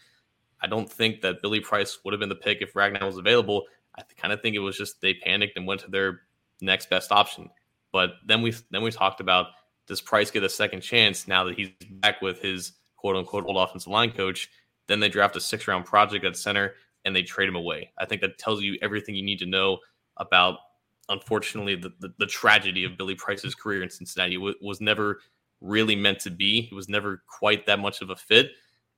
I 0.61 0.67
don't 0.67 0.91
think 0.91 1.21
that 1.21 1.43
Billy 1.43 1.61
Price 1.61 1.99
would 2.05 2.13
have 2.13 2.21
been 2.21 2.29
the 2.29 2.35
pick 2.35 2.61
if 2.61 2.75
Ragnow 2.75 3.07
was 3.07 3.19
available. 3.19 3.65
I 3.97 4.03
kind 4.17 4.33
of 4.33 4.43
think 4.43 4.57
it 4.57 4.61
was 4.61 4.77
just 4.77 5.01
they 5.01 5.15
panicked 5.15 5.57
and 5.57 5.67
went 5.67 5.81
to 5.83 5.91
their 5.91 6.23
next 6.61 6.91
best 6.91 7.13
option. 7.13 7.51
But 7.93 8.15
then 8.27 8.43
we 8.43 8.55
then 8.71 8.83
we 8.83 8.91
talked 8.91 9.21
about 9.21 9.47
does 9.87 10.01
Price 10.01 10.31
get 10.31 10.43
a 10.43 10.49
second 10.49 10.81
chance 10.81 11.29
now 11.29 11.45
that 11.45 11.57
he's 11.57 11.71
back 11.91 12.21
with 12.21 12.41
his 12.41 12.73
quote 12.97 13.17
unquote 13.17 13.45
old 13.47 13.57
offensive 13.57 13.93
line 13.93 14.13
coach? 14.13 14.51
Then 14.89 15.01
they 15.01 15.09
draft 15.09 15.37
a 15.37 15.41
six 15.41 15.67
round 15.69 15.85
project 15.85 16.25
at 16.25 16.37
center 16.37 16.75
and 17.05 17.15
they 17.15 17.23
trade 17.23 17.49
him 17.49 17.57
away. 17.57 17.93
I 17.99 18.05
think 18.05 18.21
that 18.21 18.39
tells 18.39 18.63
you 18.63 18.79
everything 18.83 19.15
you 19.15 19.23
need 19.23 19.39
to 19.39 19.47
know 19.47 19.79
about, 20.17 20.59
unfortunately, 21.09 21.77
the, 21.77 21.93
the, 22.01 22.13
the 22.19 22.27
tragedy 22.27 22.85
of 22.85 22.97
Billy 22.97 23.15
Price's 23.15 23.55
career 23.55 23.83
in 23.83 23.91
Cincinnati. 23.91 24.35
It 24.35 24.57
was 24.61 24.81
never 24.81 25.21
really 25.61 25.97
meant 25.97 26.21
to 26.21 26.31
be. 26.31 26.63
He 26.63 26.75
was 26.75 26.89
never 26.89 27.23
quite 27.29 27.67
that 27.67 27.79
much 27.79 28.03
of 28.03 28.11
a 28.11 28.17
fit. 28.17 28.51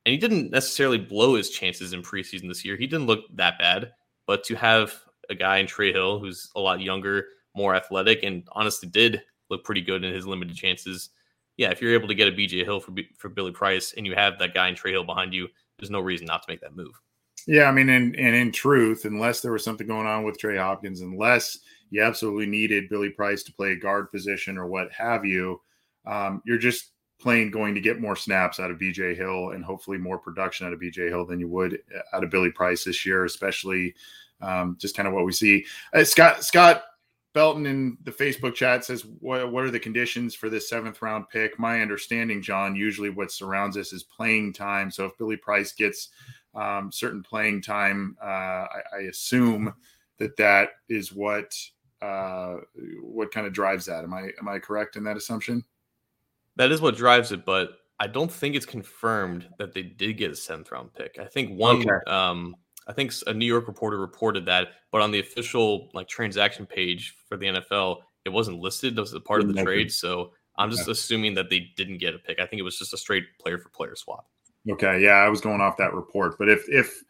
And 0.05 0.11
he 0.11 0.17
didn't 0.17 0.51
necessarily 0.51 0.97
blow 0.97 1.35
his 1.35 1.49
chances 1.49 1.93
in 1.93 2.01
preseason 2.01 2.47
this 2.47 2.65
year. 2.65 2.75
He 2.77 2.87
didn't 2.87 3.07
look 3.07 3.25
that 3.35 3.59
bad. 3.59 3.91
But 4.25 4.43
to 4.45 4.55
have 4.55 4.93
a 5.29 5.35
guy 5.35 5.57
in 5.57 5.67
Trey 5.67 5.91
Hill 5.91 6.19
who's 6.19 6.49
a 6.55 6.59
lot 6.59 6.81
younger, 6.81 7.27
more 7.55 7.75
athletic, 7.75 8.23
and 8.23 8.43
honestly 8.53 8.89
did 8.89 9.21
look 9.49 9.63
pretty 9.63 9.81
good 9.81 10.03
in 10.03 10.13
his 10.13 10.27
limited 10.27 10.55
chances. 10.55 11.09
Yeah, 11.57 11.71
if 11.71 11.81
you're 11.81 11.93
able 11.93 12.07
to 12.07 12.15
get 12.15 12.27
a 12.27 12.31
BJ 12.31 12.63
Hill 12.63 12.79
for 12.79 12.93
for 13.17 13.29
Billy 13.29 13.51
Price 13.51 13.93
and 13.97 14.05
you 14.05 14.15
have 14.15 14.39
that 14.39 14.53
guy 14.53 14.69
in 14.69 14.75
Trey 14.75 14.91
Hill 14.91 15.03
behind 15.03 15.33
you, 15.33 15.47
there's 15.77 15.89
no 15.89 15.99
reason 15.99 16.27
not 16.27 16.43
to 16.43 16.51
make 16.51 16.61
that 16.61 16.75
move. 16.75 16.99
Yeah, 17.47 17.65
I 17.65 17.71
mean, 17.71 17.89
and, 17.89 18.15
and 18.15 18.35
in 18.35 18.51
truth, 18.51 19.05
unless 19.05 19.41
there 19.41 19.51
was 19.51 19.63
something 19.63 19.87
going 19.87 20.07
on 20.07 20.23
with 20.23 20.37
Trey 20.37 20.57
Hopkins, 20.57 21.01
unless 21.01 21.59
you 21.89 22.03
absolutely 22.03 22.45
needed 22.45 22.89
Billy 22.89 23.09
Price 23.09 23.43
to 23.43 23.53
play 23.53 23.71
a 23.71 23.75
guard 23.75 24.11
position 24.11 24.57
or 24.57 24.67
what 24.67 24.91
have 24.91 25.25
you, 25.25 25.61
um, 26.05 26.41
you're 26.45 26.57
just 26.57 26.91
plain 27.19 27.51
going 27.51 27.75
to 27.75 27.81
get 27.81 27.99
more 27.99 28.15
snaps 28.15 28.59
out 28.59 28.71
of 28.71 28.77
BJ 28.77 29.15
Hill 29.15 29.51
and 29.51 29.63
hopefully 29.63 29.97
more 29.97 30.17
production 30.17 30.65
out 30.65 30.73
of 30.73 30.79
BJ 30.79 31.09
Hill 31.09 31.25
than 31.25 31.39
you 31.39 31.47
would 31.47 31.79
uh, 31.95 32.15
out 32.15 32.23
of 32.23 32.29
Billy 32.29 32.51
Price 32.51 32.83
this 32.83 33.05
year, 33.05 33.25
especially 33.25 33.93
um, 34.41 34.77
just 34.79 34.95
kind 34.95 35.07
of 35.07 35.13
what 35.13 35.25
we 35.25 35.31
see. 35.31 35.65
Uh, 35.93 36.03
Scott 36.03 36.43
Scott 36.43 36.83
Belton 37.33 37.65
in 37.65 37.97
the 38.03 38.11
Facebook 38.11 38.55
chat 38.55 38.83
says, 38.83 39.05
what, 39.19 39.51
what 39.51 39.63
are 39.63 39.71
the 39.71 39.79
conditions 39.79 40.33
for 40.33 40.49
this 40.49 40.67
seventh 40.67 41.01
round 41.01 41.29
pick? 41.29 41.59
My 41.59 41.81
understanding, 41.81 42.41
John, 42.41 42.75
usually 42.75 43.11
what 43.11 43.31
surrounds 43.31 43.77
us 43.77 43.93
is 43.93 44.03
playing 44.03 44.53
time. 44.53 44.89
So 44.89 45.05
if 45.05 45.17
Billy 45.17 45.37
Price 45.37 45.73
gets 45.73 46.09
um, 46.55 46.91
certain 46.91 47.21
playing 47.21 47.61
time, 47.61 48.17
uh, 48.21 48.25
I, 48.25 48.81
I, 48.93 48.99
assume 49.09 49.71
that 50.17 50.35
that 50.37 50.69
is 50.89 51.13
what 51.13 51.53
uh, 52.01 52.55
what 53.03 53.31
kind 53.31 53.45
of 53.45 53.53
drives 53.53 53.85
that. 53.85 54.03
Am 54.03 54.13
I 54.13 54.31
am 54.39 54.47
I 54.47 54.57
correct 54.57 54.95
in 54.95 55.03
that 55.03 55.15
assumption? 55.15 55.63
That 56.55 56.71
is 56.71 56.81
what 56.81 56.97
drives 56.97 57.31
it, 57.31 57.45
but 57.45 57.77
I 57.99 58.07
don't 58.07 58.31
think 58.31 58.55
it's 58.55 58.65
confirmed 58.65 59.47
that 59.59 59.73
they 59.73 59.83
did 59.83 60.13
get 60.13 60.31
a 60.31 60.35
seventh 60.35 60.71
round 60.71 60.93
pick. 60.93 61.17
I 61.19 61.25
think 61.25 61.57
one 61.57 61.81
okay. 61.81 62.11
um, 62.11 62.55
I 62.89 62.93
think 62.93 63.13
a 63.27 63.33
New 63.33 63.45
York 63.45 63.67
reporter 63.67 63.99
reported 63.99 64.47
that, 64.47 64.69
but 64.91 65.01
on 65.01 65.11
the 65.11 65.19
official 65.19 65.89
like 65.93 66.07
transaction 66.07 66.65
page 66.65 67.15
for 67.27 67.37
the 67.37 67.45
NFL, 67.45 67.97
it 68.25 68.29
wasn't 68.29 68.59
listed 68.59 68.97
as 68.97 69.13
a 69.13 69.19
part 69.19 69.41
of 69.41 69.53
the 69.53 69.63
trade. 69.63 69.91
So 69.91 70.31
I'm 70.57 70.71
just 70.71 70.87
assuming 70.87 71.35
that 71.35 71.51
they 71.51 71.71
didn't 71.77 71.99
get 71.99 72.15
a 72.15 72.17
pick. 72.17 72.39
I 72.39 72.47
think 72.47 72.59
it 72.59 72.63
was 72.63 72.79
just 72.79 72.93
a 72.93 72.97
straight 72.97 73.25
player 73.39 73.59
for 73.59 73.69
player 73.69 73.95
swap. 73.95 74.25
Okay, 74.67 75.01
yeah, 75.01 75.17
I 75.17 75.29
was 75.29 75.39
going 75.39 75.61
off 75.61 75.77
that 75.77 75.93
report, 75.93 76.37
but 76.39 76.49
if 76.49 76.67
if 76.67 77.03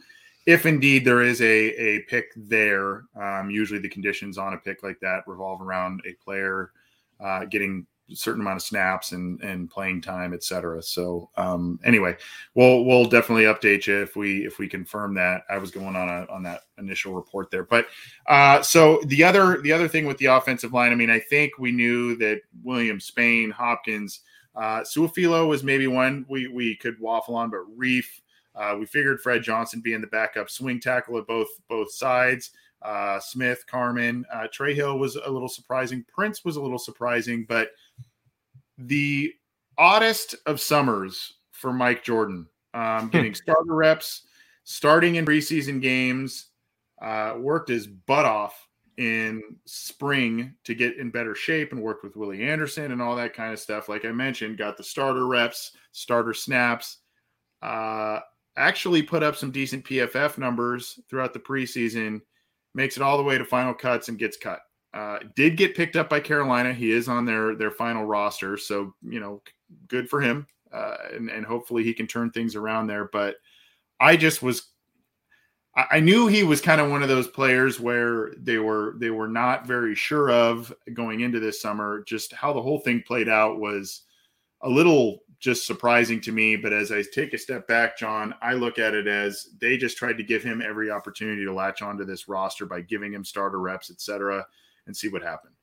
if 0.45 0.65
indeed 0.65 1.05
there 1.05 1.21
is 1.21 1.41
a 1.41 1.45
a 1.45 1.99
pick 2.09 2.25
there, 2.35 3.05
um, 3.15 3.49
usually 3.49 3.79
the 3.79 3.89
conditions 3.89 4.37
on 4.37 4.53
a 4.53 4.57
pick 4.57 4.83
like 4.83 4.99
that 4.99 5.23
revolve 5.27 5.61
around 5.61 6.01
a 6.05 6.13
player 6.23 6.71
uh, 7.21 7.45
getting 7.45 7.87
certain 8.13 8.41
amount 8.41 8.57
of 8.57 8.63
snaps 8.63 9.11
and 9.11 9.41
and 9.41 9.69
playing 9.69 10.01
time, 10.01 10.33
et 10.33 10.43
cetera. 10.43 10.81
So 10.81 11.29
um, 11.37 11.79
anyway, 11.83 12.17
we'll 12.55 12.85
we'll 12.85 13.05
definitely 13.05 13.43
update 13.43 13.87
you 13.87 14.01
if 14.01 14.15
we 14.15 14.45
if 14.45 14.59
we 14.59 14.67
confirm 14.67 15.13
that. 15.15 15.43
I 15.49 15.57
was 15.57 15.71
going 15.71 15.95
on 15.95 16.09
a, 16.09 16.25
on 16.31 16.43
that 16.43 16.61
initial 16.77 17.13
report 17.13 17.51
there, 17.51 17.63
but 17.63 17.87
uh, 18.27 18.61
so 18.61 19.01
the 19.05 19.23
other 19.23 19.61
the 19.61 19.71
other 19.71 19.87
thing 19.87 20.05
with 20.05 20.17
the 20.17 20.27
offensive 20.27 20.73
line, 20.73 20.91
I 20.91 20.95
mean, 20.95 21.09
I 21.09 21.19
think 21.19 21.57
we 21.59 21.71
knew 21.71 22.15
that 22.17 22.41
William 22.63 22.99
Spain 22.99 23.51
Hopkins 23.51 24.21
uh, 24.55 24.81
Su'a-Filo 24.81 25.47
was 25.47 25.63
maybe 25.63 25.87
one 25.87 26.25
we 26.29 26.47
we 26.47 26.75
could 26.75 26.99
waffle 26.99 27.35
on, 27.35 27.49
but 27.49 27.61
Reiff. 27.77 28.05
Uh, 28.55 28.75
we 28.77 28.85
figured 28.85 29.21
Fred 29.21 29.41
Johnson 29.41 29.79
being 29.79 30.01
the 30.01 30.07
backup 30.07 30.49
swing 30.49 30.81
tackle 30.81 31.17
at 31.17 31.27
both 31.27 31.47
both 31.69 31.93
sides. 31.93 32.51
Uh, 32.81 33.19
Smith, 33.19 33.65
Carman, 33.67 34.25
uh, 34.33 34.47
Trey 34.51 34.73
Hill 34.73 34.97
was 34.97 35.15
a 35.15 35.29
little 35.29 35.49
surprising. 35.49 36.03
Prince 36.07 36.43
was 36.43 36.55
a 36.55 36.61
little 36.61 36.79
surprising, 36.79 37.45
but 37.47 37.71
the 38.79 39.33
oddest 39.77 40.35
of 40.45 40.59
summers 40.59 41.33
for 41.51 41.73
Mike 41.73 42.03
Jordan, 42.03 42.47
um, 42.73 43.01
hmm. 43.01 43.07
getting 43.09 43.33
starter 43.35 43.75
reps, 43.75 44.23
starting 44.63 45.15
in 45.15 45.25
preseason 45.25 45.81
games, 45.81 46.47
uh, 47.01 47.35
worked 47.37 47.69
his 47.69 47.87
butt 47.87 48.25
off 48.25 48.67
in 48.97 49.41
spring 49.65 50.53
to 50.65 50.75
get 50.75 50.97
in 50.97 51.09
better 51.09 51.33
shape 51.33 51.71
and 51.71 51.81
worked 51.81 52.03
with 52.03 52.17
Willie 52.17 52.43
Anderson 52.43 52.91
and 52.91 53.01
all 53.01 53.15
that 53.15 53.33
kind 53.33 53.53
of 53.53 53.59
stuff. 53.59 53.87
Like 53.87 54.03
I 54.03 54.11
mentioned, 54.11 54.57
got 54.57 54.75
the 54.75 54.83
starter 54.83 55.25
reps, 55.25 55.71
starter 55.93 56.33
snaps. 56.33 56.97
Uh, 57.61 58.19
actually 58.57 59.01
put 59.01 59.23
up 59.23 59.37
some 59.37 59.51
decent 59.51 59.85
PFF 59.85 60.37
numbers 60.37 60.99
throughout 61.09 61.33
the 61.33 61.39
preseason. 61.39 62.21
Makes 62.75 62.97
it 62.97 63.03
all 63.03 63.17
the 63.17 63.23
way 63.23 63.37
to 63.37 63.45
final 63.45 63.73
cuts 63.73 64.09
and 64.09 64.19
gets 64.19 64.35
cut. 64.35 64.59
Uh, 64.93 65.19
did 65.35 65.55
get 65.55 65.75
picked 65.75 65.95
up 65.95 66.09
by 66.09 66.19
Carolina. 66.19 66.73
He 66.73 66.91
is 66.91 67.07
on 67.07 67.25
their 67.25 67.55
their 67.55 67.71
final 67.71 68.05
roster, 68.05 68.57
so 68.57 68.93
you 69.03 69.19
know, 69.19 69.41
good 69.87 70.09
for 70.09 70.19
him. 70.19 70.47
Uh, 70.71 70.95
and 71.13 71.29
and 71.29 71.45
hopefully 71.45 71.83
he 71.83 71.93
can 71.93 72.07
turn 72.07 72.31
things 72.31 72.55
around 72.55 72.87
there. 72.87 73.05
But 73.11 73.35
I 73.99 74.17
just 74.17 74.41
was 74.41 74.69
I 75.75 75.99
knew 75.99 76.27
he 76.27 76.43
was 76.43 76.61
kind 76.61 76.81
of 76.81 76.89
one 76.89 77.03
of 77.03 77.09
those 77.09 77.27
players 77.27 77.79
where 77.79 78.31
they 78.37 78.57
were 78.57 78.95
they 78.97 79.11
were 79.11 79.27
not 79.27 79.67
very 79.67 79.95
sure 79.95 80.31
of 80.31 80.73
going 80.93 81.21
into 81.21 81.39
this 81.39 81.61
summer. 81.61 82.03
Just 82.07 82.33
how 82.33 82.51
the 82.51 82.61
whole 82.61 82.79
thing 82.79 83.03
played 83.05 83.29
out 83.29 83.59
was 83.59 84.01
a 84.61 84.69
little 84.69 85.19
just 85.39 85.65
surprising 85.65 86.19
to 86.21 86.31
me. 86.31 86.55
But 86.55 86.73
as 86.73 86.91
I 86.91 87.03
take 87.13 87.33
a 87.33 87.37
step 87.37 87.67
back, 87.67 87.97
John, 87.97 88.33
I 88.41 88.53
look 88.53 88.79
at 88.79 88.93
it 88.93 89.07
as 89.07 89.49
they 89.61 89.77
just 89.77 89.97
tried 89.97 90.17
to 90.17 90.23
give 90.23 90.43
him 90.43 90.61
every 90.61 90.91
opportunity 90.91 91.45
to 91.45 91.53
latch 91.53 91.81
onto 91.81 92.03
this 92.03 92.27
roster 92.27 92.65
by 92.65 92.81
giving 92.81 93.13
him 93.13 93.23
starter 93.23 93.59
reps, 93.59 93.89
etc., 93.91 94.45
and 94.89 94.97
see 94.97 95.07
what 95.07 95.21
happened. 95.21 95.53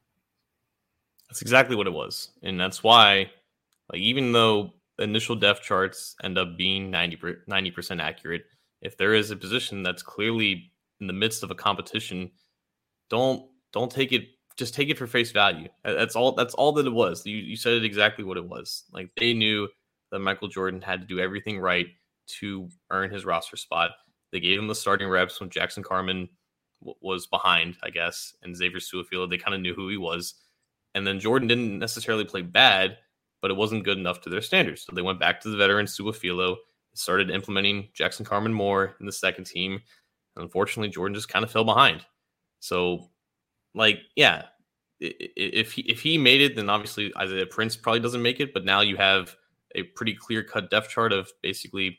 That's 1.28 1.42
exactly 1.42 1.74
what 1.74 1.88
it 1.88 1.92
was, 1.92 2.30
and 2.44 2.58
that's 2.58 2.82
why, 2.84 3.28
like, 3.92 4.00
even 4.00 4.30
though 4.32 4.72
initial 4.98 5.34
depth 5.34 5.62
charts 5.62 6.14
end 6.22 6.38
up 6.38 6.56
being 6.56 6.90
90 6.90 7.70
percent 7.72 8.00
accurate 8.00 8.44
if 8.82 8.96
there 8.96 9.14
is 9.14 9.30
a 9.30 9.36
position 9.36 9.82
that's 9.82 10.02
clearly 10.02 10.70
in 11.00 11.06
the 11.06 11.12
midst 11.12 11.42
of 11.42 11.50
a 11.50 11.54
competition, 11.54 12.30
don't 13.10 13.44
don't 13.72 13.90
take 13.90 14.12
it 14.12 14.28
just 14.56 14.74
take 14.74 14.88
it 14.88 14.96
for 14.96 15.06
face 15.06 15.32
value. 15.32 15.68
That's 15.84 16.16
all 16.16 16.32
that's 16.32 16.54
all 16.54 16.72
that 16.72 16.86
it 16.86 16.92
was. 16.92 17.26
You 17.26 17.36
you 17.36 17.56
said 17.56 17.74
it 17.74 17.84
exactly 17.84 18.24
what 18.24 18.36
it 18.36 18.48
was. 18.48 18.84
Like 18.92 19.10
they 19.16 19.34
knew 19.34 19.68
that 20.12 20.20
Michael 20.20 20.48
Jordan 20.48 20.80
had 20.80 21.00
to 21.00 21.06
do 21.06 21.18
everything 21.18 21.58
right 21.58 21.88
to 22.38 22.68
earn 22.90 23.10
his 23.10 23.24
roster 23.24 23.56
spot. 23.56 23.90
They 24.32 24.40
gave 24.40 24.58
him 24.58 24.68
the 24.68 24.74
starting 24.74 25.08
reps 25.08 25.40
when 25.40 25.50
Jackson 25.50 25.82
Carman 25.82 26.28
was 26.80 27.26
behind, 27.26 27.76
I 27.82 27.90
guess, 27.90 28.34
and 28.42 28.56
Xavier 28.56 28.78
Su'a-Filo. 28.78 29.26
They 29.26 29.38
kind 29.38 29.54
of 29.54 29.60
knew 29.60 29.74
who 29.74 29.88
he 29.88 29.96
was. 29.96 30.34
And 30.94 31.06
then 31.06 31.20
Jordan 31.20 31.48
didn't 31.48 31.78
necessarily 31.78 32.24
play 32.24 32.42
bad, 32.42 32.98
but 33.42 33.50
it 33.50 33.56
wasn't 33.56 33.84
good 33.84 33.98
enough 33.98 34.20
to 34.22 34.30
their 34.30 34.40
standards. 34.40 34.82
So 34.82 34.94
they 34.94 35.02
went 35.02 35.20
back 35.20 35.40
to 35.40 35.48
the 35.48 35.56
veteran 35.56 35.86
Su'a-Filo 35.86 36.56
started 36.94 37.30
implementing 37.30 37.88
Jackson 37.92 38.24
Carman 38.24 38.52
Moore 38.52 38.96
in 39.00 39.06
the 39.06 39.12
second 39.12 39.44
team. 39.44 39.74
And 40.34 40.42
unfortunately, 40.42 40.88
Jordan 40.88 41.14
just 41.14 41.28
kind 41.28 41.44
of 41.44 41.50
fell 41.50 41.64
behind. 41.64 42.04
So, 42.60 43.10
like, 43.74 44.00
yeah, 44.14 44.44
if 45.00 45.72
he, 45.72 45.82
if 45.82 46.00
he 46.00 46.16
made 46.16 46.40
it, 46.40 46.56
then 46.56 46.70
obviously 46.70 47.12
Isaiah 47.16 47.46
Prince 47.46 47.76
probably 47.76 48.00
doesn't 48.00 48.22
make 48.22 48.40
it. 48.40 48.54
But 48.54 48.64
now 48.64 48.80
you 48.80 48.96
have 48.96 49.36
a 49.74 49.82
pretty 49.82 50.14
clear 50.14 50.42
cut 50.42 50.70
depth 50.70 50.88
chart 50.88 51.12
of 51.12 51.30
basically 51.42 51.98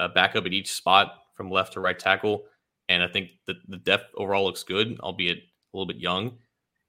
a 0.00 0.08
backup 0.08 0.46
at 0.46 0.52
each 0.52 0.72
spot 0.72 1.14
from 1.34 1.50
left 1.50 1.74
to 1.74 1.80
right 1.80 1.98
tackle. 1.98 2.44
And 2.92 3.02
I 3.02 3.08
think 3.08 3.30
that 3.46 3.56
the 3.66 3.78
depth 3.78 4.12
overall 4.16 4.44
looks 4.44 4.62
good, 4.62 4.98
albeit 5.00 5.38
a 5.38 5.76
little 5.76 5.86
bit 5.86 5.96
young. 6.00 6.38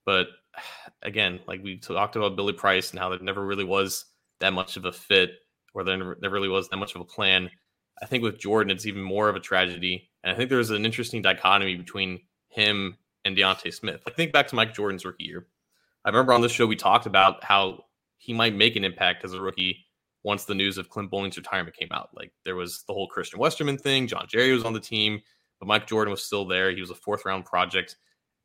But 0.05 0.27
again, 1.01 1.39
like 1.47 1.63
we 1.63 1.77
talked 1.77 2.15
about 2.15 2.35
Billy 2.35 2.53
Price 2.53 2.91
and 2.91 2.99
how 2.99 3.09
there 3.09 3.19
never 3.19 3.45
really 3.45 3.63
was 3.63 4.05
that 4.39 4.53
much 4.53 4.77
of 4.77 4.85
a 4.85 4.91
fit 4.91 5.31
where 5.71 5.85
there 5.85 5.97
never, 5.97 6.17
really 6.29 6.49
was 6.49 6.69
that 6.69 6.77
much 6.77 6.95
of 6.95 7.01
a 7.01 7.05
plan. 7.05 7.49
I 8.01 8.05
think 8.05 8.23
with 8.23 8.39
Jordan, 8.39 8.71
it's 8.71 8.85
even 8.85 9.01
more 9.01 9.29
of 9.29 9.35
a 9.35 9.39
tragedy. 9.39 10.09
And 10.23 10.31
I 10.33 10.35
think 10.35 10.49
there's 10.49 10.69
an 10.69 10.85
interesting 10.85 11.21
dichotomy 11.21 11.75
between 11.75 12.19
him 12.49 12.97
and 13.25 13.35
D'Ante 13.35 13.71
Smith. 13.71 14.01
I 14.05 14.11
think 14.11 14.33
back 14.33 14.47
to 14.47 14.55
Mike 14.55 14.73
Jordan's 14.73 15.05
rookie 15.05 15.23
year. 15.23 15.47
I 16.05 16.09
remember 16.09 16.33
on 16.33 16.41
this 16.41 16.51
show 16.51 16.67
we 16.67 16.75
talked 16.75 17.05
about 17.05 17.43
how 17.43 17.85
he 18.17 18.33
might 18.33 18.55
make 18.55 18.75
an 18.75 18.83
impact 18.83 19.23
as 19.23 19.33
a 19.33 19.41
rookie 19.41 19.85
once 20.23 20.45
the 20.45 20.55
news 20.55 20.77
of 20.77 20.89
Clint 20.89 21.11
Boling's 21.11 21.37
retirement 21.37 21.75
came 21.75 21.89
out. 21.91 22.09
Like 22.13 22.31
there 22.45 22.55
was 22.55 22.83
the 22.87 22.93
whole 22.93 23.07
Christian 23.07 23.39
Westerman 23.39 23.77
thing. 23.77 24.07
John 24.07 24.25
Jerry 24.27 24.53
was 24.53 24.65
on 24.65 24.73
the 24.73 24.79
team, 24.79 25.21
but 25.63 25.67
Mike 25.67 25.87
Jordan 25.87 26.11
was 26.11 26.21
still 26.21 26.45
there. 26.45 26.71
He 26.71 26.81
was 26.81 26.89
a 26.89 26.95
fourth 26.95 27.23
round 27.23 27.45
project. 27.45 27.95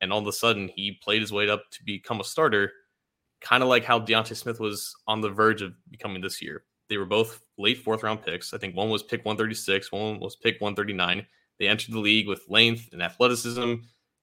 And 0.00 0.12
all 0.12 0.20
of 0.20 0.26
a 0.28 0.32
sudden, 0.32 0.68
he 0.68 1.00
played 1.02 1.20
his 1.20 1.32
way 1.32 1.48
up 1.50 1.68
to 1.72 1.84
become 1.84 2.20
a 2.20 2.24
starter, 2.24 2.70
kind 3.40 3.60
of 3.60 3.68
like 3.68 3.82
how 3.82 3.98
D'Ante 3.98 4.36
Smith 4.36 4.60
was 4.60 4.94
on 5.08 5.20
the 5.20 5.28
verge 5.28 5.60
of 5.60 5.72
becoming 5.90 6.22
this 6.22 6.40
year. 6.40 6.62
They 6.88 6.96
were 6.96 7.06
both 7.06 7.40
late 7.58 7.78
fourth 7.78 8.04
round 8.04 8.22
picks. 8.22 8.54
I 8.54 8.58
think 8.58 8.76
one 8.76 8.88
was 8.88 9.02
pick 9.02 9.24
136, 9.24 9.90
one 9.90 10.20
was 10.20 10.36
pick 10.36 10.60
139. 10.60 11.26
They 11.58 11.66
entered 11.66 11.92
the 11.92 11.98
league 11.98 12.28
with 12.28 12.48
length 12.48 12.90
and 12.92 13.02
athleticism, 13.02 13.74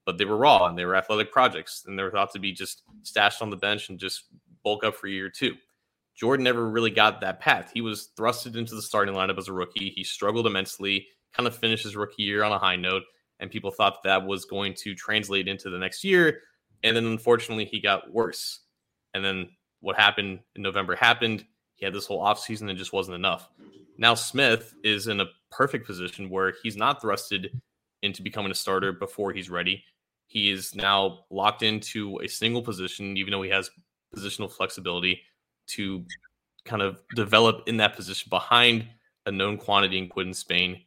but 0.06 0.18
they 0.18 0.24
were 0.24 0.38
raw 0.38 0.68
and 0.68 0.78
they 0.78 0.86
were 0.86 0.96
athletic 0.96 1.34
projects, 1.34 1.84
and 1.86 2.00
they 2.00 2.04
were 2.04 2.12
thought 2.12 2.32
to 2.32 2.40
be 2.40 2.54
just 2.54 2.84
stashed 3.02 3.42
on 3.42 3.50
the 3.50 3.58
bench 3.58 3.90
and 3.90 4.00
just 4.00 4.24
bulk 4.64 4.86
up 4.86 4.96
for 4.96 5.08
year 5.08 5.30
two. 5.30 5.56
Jordan 6.16 6.46
never 6.46 6.70
really 6.70 6.92
got 6.92 7.20
that 7.20 7.42
path. 7.42 7.72
He 7.74 7.82
was 7.82 8.12
thrusted 8.18 8.56
into 8.56 8.74
the 8.74 8.82
starting 8.82 9.16
lineup 9.16 9.38
as 9.38 9.50
a 9.50 9.54
rookie. 9.54 9.90
He 9.90 10.06
struggled 10.06 10.48
immensely, 10.48 11.08
kind 11.36 11.48
of 11.48 11.56
finished 11.56 11.84
his 11.84 11.96
rookie 11.96 12.24
year 12.24 12.44
on 12.44 12.52
a 12.52 12.60
high 12.60 12.76
note, 12.76 13.04
and 13.40 13.52
people 13.52 13.72
thought 13.72 14.04
that 14.04 14.26
was 14.26 14.46
going 14.46 14.74
to 14.76 14.96
translate 14.96 15.48
into 15.48 15.70
the 15.70 15.78
next 15.78 16.04
year. 16.04 16.42
And 16.84 16.96
then 16.96 17.06
unfortunately, 17.06 17.66
he 17.66 17.80
got 17.80 18.12
worse. 18.14 18.62
And 19.14 19.24
then 19.24 19.50
what 19.82 19.96
happened 19.96 20.40
in 20.56 20.62
November 20.62 20.96
happened. 20.96 21.46
He 21.76 21.86
had 21.86 21.94
this 21.94 22.06
whole 22.06 22.24
offseason 22.24 22.70
and 22.70 22.78
just 22.78 22.94
wasn't 22.94 23.16
enough. 23.16 23.50
Now 23.98 24.14
Smith 24.14 24.74
is 24.84 25.08
in 25.08 25.22
a 25.22 25.28
perfect 25.52 25.86
position 25.86 26.30
where 26.30 26.54
he's 26.64 26.76
not 26.76 27.02
thrusted 27.02 27.50
into 28.02 28.22
becoming 28.22 28.52
a 28.52 28.56
starter 28.56 28.92
before 28.92 29.32
he's 29.32 29.50
ready. 29.50 29.84
He 30.28 30.52
is 30.52 30.76
now 30.76 31.26
locked 31.30 31.64
into 31.64 32.20
a 32.24 32.28
single 32.28 32.62
position, 32.62 33.18
even 33.18 33.32
though 33.32 33.42
he 33.42 33.50
has 33.50 33.70
positional 34.16 34.52
flexibility 34.52 35.22
to 35.68 36.04
kind 36.66 36.82
of 36.82 37.02
develop 37.16 37.68
in 37.68 37.78
that 37.78 37.96
position 37.96 38.30
behind 38.30 38.88
a 39.26 39.32
known 39.32 39.58
quantity 39.58 39.98
in 39.98 40.08
Quinton 40.08 40.34
Spain. 40.34 40.82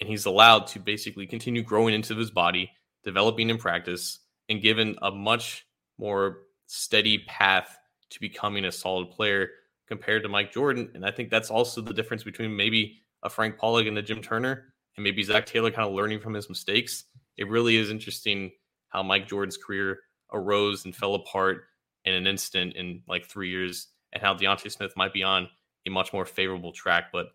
And 0.00 0.08
he's 0.08 0.26
allowed 0.26 0.66
to 0.68 0.80
basically 0.80 1.26
continue 1.26 1.62
growing 1.62 1.94
into 1.94 2.16
his 2.16 2.30
body, 2.30 2.70
developing 3.04 3.50
in 3.50 3.58
practice, 3.58 4.18
and 4.48 4.60
given 4.60 4.96
a 5.02 5.10
much 5.10 5.66
more 5.98 6.38
steady 6.66 7.18
path 7.26 7.78
to 8.10 8.20
becoming 8.20 8.64
a 8.64 8.72
solid 8.72 9.10
player 9.10 9.50
compared 9.86 10.22
to 10.22 10.28
Mike 10.28 10.52
Jordan. 10.52 10.90
And 10.94 11.04
I 11.04 11.10
think 11.10 11.30
that's 11.30 11.50
also 11.50 11.80
the 11.80 11.94
difference 11.94 12.24
between 12.24 12.56
maybe 12.56 12.98
a 13.22 13.30
Frank 13.30 13.56
Pollack 13.56 13.86
and 13.86 13.98
a 13.98 14.02
Jim 14.02 14.20
Turner, 14.20 14.72
and 14.96 15.04
maybe 15.04 15.22
Zac 15.22 15.46
Taylor 15.46 15.70
kind 15.70 15.88
of 15.88 15.94
learning 15.94 16.20
from 16.20 16.34
his 16.34 16.48
mistakes. 16.48 17.04
It 17.36 17.48
really 17.48 17.76
is 17.76 17.90
interesting 17.90 18.52
how 18.88 19.02
Mike 19.02 19.28
Jordan's 19.28 19.56
career 19.56 20.00
arose 20.32 20.84
and 20.84 20.94
fell 20.94 21.14
apart 21.14 21.64
in 22.04 22.14
an 22.14 22.26
instant 22.26 22.76
in 22.76 23.02
like 23.08 23.26
three 23.26 23.50
years, 23.50 23.88
and 24.12 24.22
how 24.22 24.34
D'Ante 24.34 24.68
Smith 24.68 24.92
might 24.96 25.12
be 25.12 25.22
on 25.22 25.48
a 25.86 25.90
much 25.90 26.12
more 26.12 26.24
favorable 26.24 26.72
track. 26.72 27.04
But 27.12 27.26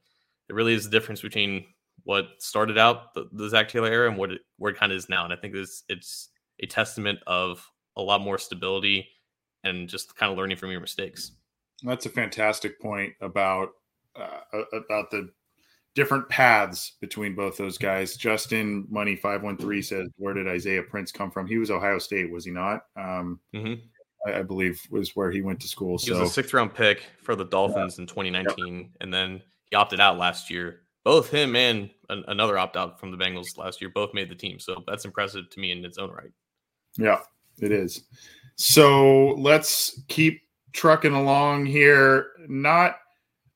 it 0.48 0.54
really 0.54 0.74
is 0.74 0.86
the 0.86 0.92
difference 0.92 1.22
between 1.22 1.66
what 2.10 2.26
started 2.40 2.76
out 2.76 3.14
the, 3.14 3.30
the 3.34 3.48
Zac 3.48 3.70
Taylor 3.70 3.88
era 3.88 4.10
and 4.10 4.18
what 4.18 4.32
it, 4.32 4.42
where 4.58 4.72
it 4.72 4.80
kind 4.80 4.92
of 4.92 4.98
is 4.98 5.10
now. 5.10 5.26
And 5.26 5.32
I 5.32 5.36
think 5.36 5.54
it's 5.54 5.84
it's 5.90 6.30
a 6.60 6.66
testament 6.66 7.20
of 7.28 7.64
a 7.98 8.02
lot 8.02 8.20
more 8.20 8.40
stability 8.40 9.08
and 9.64 9.88
just 9.88 10.16
kind 10.16 10.32
of 10.32 10.36
learning 10.36 10.58
from 10.58 10.72
your 10.72 10.82
mistakes. 10.82 11.34
That's 11.84 12.08
a 12.08 12.10
fantastic 12.10 12.82
point 12.82 13.14
about 13.22 13.70
uh, 14.16 14.40
about 14.74 15.12
the 15.12 15.30
different 15.94 16.28
paths 16.30 16.94
between 17.00 17.36
both 17.36 17.58
those 17.58 17.78
guys. 17.78 18.18
Justin 18.18 18.88
Money 18.90 19.16
five 19.16 19.44
one 19.44 19.56
three 19.56 19.84
says, 19.84 20.10
"Where 20.18 20.34
did 20.34 20.48
Isaiah 20.48 20.82
Prince 20.82 21.12
come 21.12 21.30
from? 21.30 21.46
He 21.46 21.60
was 21.60 21.70
Ohio 21.70 22.00
State, 22.00 22.32
was 22.32 22.44
he 22.44 22.50
not? 22.50 22.86
Um, 22.96 23.40
mm-hmm. 23.54 23.76
I, 24.28 24.40
I, 24.40 24.42
believe 24.42 24.82
was 24.90 25.16
where 25.16 25.30
he 25.30 25.42
went 25.42 25.60
to 25.60 25.68
school. 25.68 26.00
He 26.00 26.08
so. 26.08 26.22
was 26.22 26.32
a 26.32 26.34
sixth 26.34 26.56
round 26.56 26.74
pick 26.74 27.04
for 27.22 27.36
the 27.36 27.46
Dolphins 27.46 28.00
yeah. 28.00 28.02
in 28.02 28.08
2019, 28.08 28.78
yep. 28.78 28.88
and 29.00 29.14
then 29.14 29.44
he 29.70 29.76
opted 29.76 30.00
out 30.00 30.18
last 30.18 30.50
year. 30.50 30.82
Both 31.10 31.32
him 31.32 31.56
and 31.56 31.90
an, 32.10 32.24
another 32.28 32.56
opt 32.60 32.78
out 32.78 33.00
from 33.00 33.10
the 33.10 33.18
Bengals 33.18 33.58
last 33.58 33.82
year 33.82 33.90
both 33.90 34.14
made 34.14 34.30
the 34.30 34.36
team. 34.36 34.60
So 34.60 34.84
that's 34.86 35.06
impressive 35.06 35.50
to 35.50 35.60
me 35.60 35.72
in 35.72 35.84
its 35.84 35.98
own 35.98 36.12
right. 36.12 36.30
Yeah, 37.00 37.22
it 37.64 37.72
is. 37.72 38.04
So 38.58 39.30
let's 39.30 40.04
keep 40.08 40.40
trucking 40.72 41.16
along 41.16 41.66
here. 41.66 42.28
Not, 42.48 42.98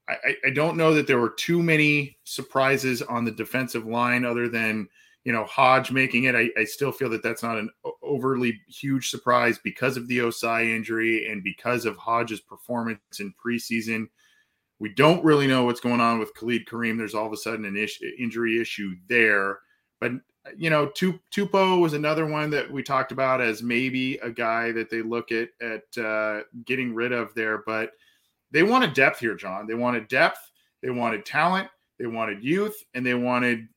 I, 0.09 0.35
I 0.47 0.49
don't 0.49 0.77
know 0.77 0.95
that 0.95 1.05
there 1.05 1.19
were 1.19 1.29
too 1.29 1.61
many 1.61 2.17
surprises 2.23 3.03
on 3.03 3.23
the 3.23 3.29
defensive 3.29 3.85
line 3.85 4.25
other 4.25 4.49
than 4.49 4.87
you 5.23 5.31
know 5.31 5.43
Hodge 5.43 5.91
making 5.91 6.23
it. 6.23 6.33
I, 6.33 6.49
I 6.57 6.63
still 6.63 6.91
feel 6.91 7.11
that 7.11 7.21
that's 7.21 7.43
not 7.43 7.59
an 7.59 7.69
overly 8.01 8.59
huge 8.67 9.11
surprise 9.11 9.59
because 9.63 9.95
of 9.95 10.07
the 10.07 10.17
Ossai 10.17 10.75
injury 10.75 11.29
and 11.29 11.43
because 11.43 11.85
of 11.85 11.97
Hodge's 11.97 12.41
performance 12.41 13.19
in 13.19 13.31
preseason. 13.45 14.07
We 14.79 14.89
don't 14.89 15.23
really 15.23 15.47
know 15.47 15.63
what's 15.65 15.79
going 15.79 16.01
on 16.01 16.19
with 16.19 16.33
Khalid 16.33 16.65
Kareem. 16.65 16.97
There's 16.97 17.15
all 17.15 17.27
of 17.27 17.33
a 17.33 17.37
sudden 17.37 17.65
an 17.65 17.87
injury 18.19 18.59
issue 18.59 18.95
there, 19.07 19.59
but 20.01 20.11
you 20.57 20.69
know, 20.69 20.87
Tupou 20.87 21.79
was 21.79 21.93
another 21.93 22.25
one 22.25 22.49
that 22.49 22.69
we 22.69 22.83
talked 22.83 23.11
about 23.11 23.39
as 23.41 23.63
maybe 23.63 24.17
a 24.17 24.29
guy 24.29 24.71
that 24.73 24.89
they 24.89 25.01
look 25.01 25.31
at 25.31 25.49
at 25.61 26.03
uh, 26.03 26.41
getting 26.65 26.93
rid 26.93 27.11
of 27.11 27.33
there. 27.33 27.63
But 27.65 27.91
they 28.51 28.63
wanted 28.63 28.93
depth 28.93 29.19
here, 29.19 29.35
John. 29.35 29.67
They 29.67 29.73
wanted 29.73 30.07
depth. 30.07 30.39
They 30.81 30.89
wanted 30.89 31.25
talent. 31.25 31.69
They 31.97 32.07
wanted 32.07 32.43
youth, 32.43 32.75
and 32.93 33.05
they 33.05 33.13
wanted 33.13 33.67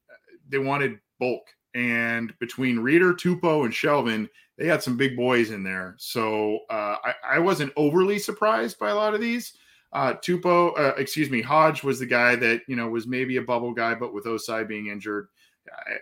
they 0.48 0.58
wanted 0.58 0.98
bulk. 1.20 1.42
And 1.74 2.32
between 2.40 2.78
Reader, 2.78 3.14
Tupou, 3.14 3.64
and 3.64 3.72
Shelvin, 3.72 4.28
they 4.58 4.66
had 4.66 4.82
some 4.82 4.96
big 4.96 5.16
boys 5.16 5.50
in 5.50 5.62
there. 5.62 5.94
So 5.98 6.60
uh, 6.70 6.96
I, 7.04 7.14
I 7.34 7.38
wasn't 7.38 7.72
overly 7.76 8.18
surprised 8.18 8.78
by 8.78 8.90
a 8.90 8.94
lot 8.94 9.14
of 9.14 9.20
these. 9.20 9.52
Uh, 9.92 10.14
Tupou, 10.14 10.78
uh, 10.78 10.94
excuse 10.96 11.30
me, 11.30 11.40
Hodge 11.40 11.82
was 11.82 11.98
the 11.98 12.06
guy 12.06 12.36
that 12.36 12.62
you 12.66 12.76
know 12.76 12.88
was 12.88 13.06
maybe 13.06 13.36
a 13.36 13.42
bubble 13.42 13.72
guy, 13.72 13.94
but 13.94 14.12
with 14.12 14.24
Ossai 14.24 14.66
being 14.66 14.88
injured, 14.88 15.28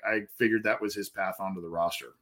I, 0.05 0.15
I 0.15 0.21
figured 0.37 0.63
that 0.65 0.81
was 0.81 0.95
his 0.95 1.09
path 1.09 1.37
onto 1.39 1.61
the 1.61 1.69
roster. 1.69 2.15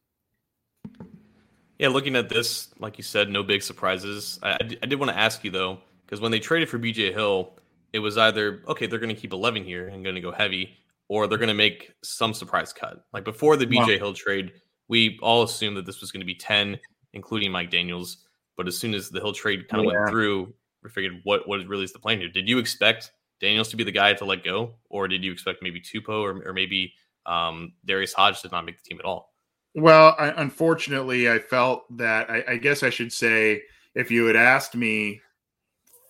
Yeah, 1.79 1.89
looking 1.89 2.15
at 2.15 2.29
this, 2.29 2.69
like 2.79 2.99
you 2.99 3.05
said, 3.05 3.29
no 3.29 3.43
big 3.43 3.63
surprises. 3.63 4.39
I, 4.43 4.57
I 4.61 4.87
did 4.87 4.99
want 5.01 5.11
to 5.11 5.19
ask 5.19 5.43
you 5.43 5.51
though, 5.51 5.79
because 6.05 6.21
when 6.21 6.31
they 6.31 6.39
traded 6.39 6.69
for 6.69 6.79
BJ 6.79 7.13
Hill, 7.13 7.55
it 7.93 7.99
was 7.99 8.19
either 8.19 8.63
okay, 8.69 8.87
they're 8.87 8.99
going 8.99 9.15
to 9.15 9.21
keep 9.21 9.33
11 9.33 9.65
here 9.65 9.89
and 9.89 10.05
going 10.05 10.15
to 10.15 10.21
go 10.21 10.33
heavy, 10.33 10.77
or 11.09 11.27
they're 11.27 11.39
going 11.39 11.49
to 11.49 11.55
make 11.55 11.93
some 12.03 12.35
surprise 12.35 12.73
cut. 12.73 13.05
Like 13.13 13.25
before 13.25 13.57
the 13.57 13.67
BJ 13.67 13.79
wow. 13.79 13.87
Hill 13.99 14.15
trade, 14.15 14.53
we 14.89 15.19
all 15.23 15.43
assumed 15.43 15.77
that 15.77 15.87
this 15.87 16.01
was 16.01 16.13
going 16.13 16.21
to 16.21 16.27
be 16.27 16.35
10, 16.35 16.79
including 17.15 17.51
Mike 17.51 17.71
Daniels. 17.71 18.19
But 18.57 18.69
as 18.69 18.77
soon 18.77 18.95
as 18.95 19.09
the 19.09 19.21
Hill 19.21 19.33
trade 19.33 19.69
kind 19.69 19.85
of 19.85 19.93
yeah. 19.93 19.99
went 20.01 20.11
through, 20.11 20.55
we 20.83 20.91
figured 20.91 21.21
what 21.25 21.47
what 21.49 21.67
really 21.67 21.85
is 21.85 21.93
the 21.93 21.99
plan 21.99 22.19
here? 22.19 22.29
Did 22.29 22.49
you 22.49 22.59
expect 22.59 23.13
Daniels 23.41 23.69
to 23.71 23.77
be 23.77 23.85
the 23.85 23.93
guy 23.93 24.15
to 24.15 24.25
let 24.25 24.45
go, 24.45 24.75
or 24.89 25.09
did 25.09 25.25
you 25.25 25.33
expect 25.33 25.63
maybe 25.63 25.81
Tupou 25.81 26.23
or, 26.23 26.49
or 26.49 26.53
maybe 26.53 26.95
um, 27.27 27.75
Darius 27.85 28.13
Hodge 28.13 28.43
did 28.43 28.53
not 28.53 28.65
make 28.65 28.83
the 28.83 28.89
team 28.89 28.99
at 28.99 29.05
all? 29.05 29.33
Well, 29.75 30.15
I, 30.19 30.29
unfortunately, 30.37 31.31
I 31.31 31.39
felt 31.39 31.85
that 31.97 32.31
I, 32.31 32.45
I 32.49 32.57
guess 32.57 32.83
I 32.83 32.91
should 32.91 33.13
say 33.13 33.63
if 33.95 34.11
you 34.11 34.27
had 34.27 34.37
asked 34.37 34.75
me 34.75 35.21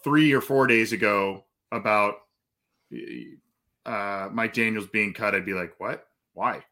three 0.02 0.32
or 0.32 0.40
four 0.40 0.66
days 0.66 0.92
ago 0.92 1.44
about 1.70 2.16
uh, 3.86 4.28
Mike 4.32 4.52
Daniels 4.52 4.88
being 4.88 5.12
cut, 5.12 5.34
I'd 5.34 5.46
be 5.46 5.54
like, 5.54 5.74
"What? 5.78 6.06
Why?" 6.34 6.62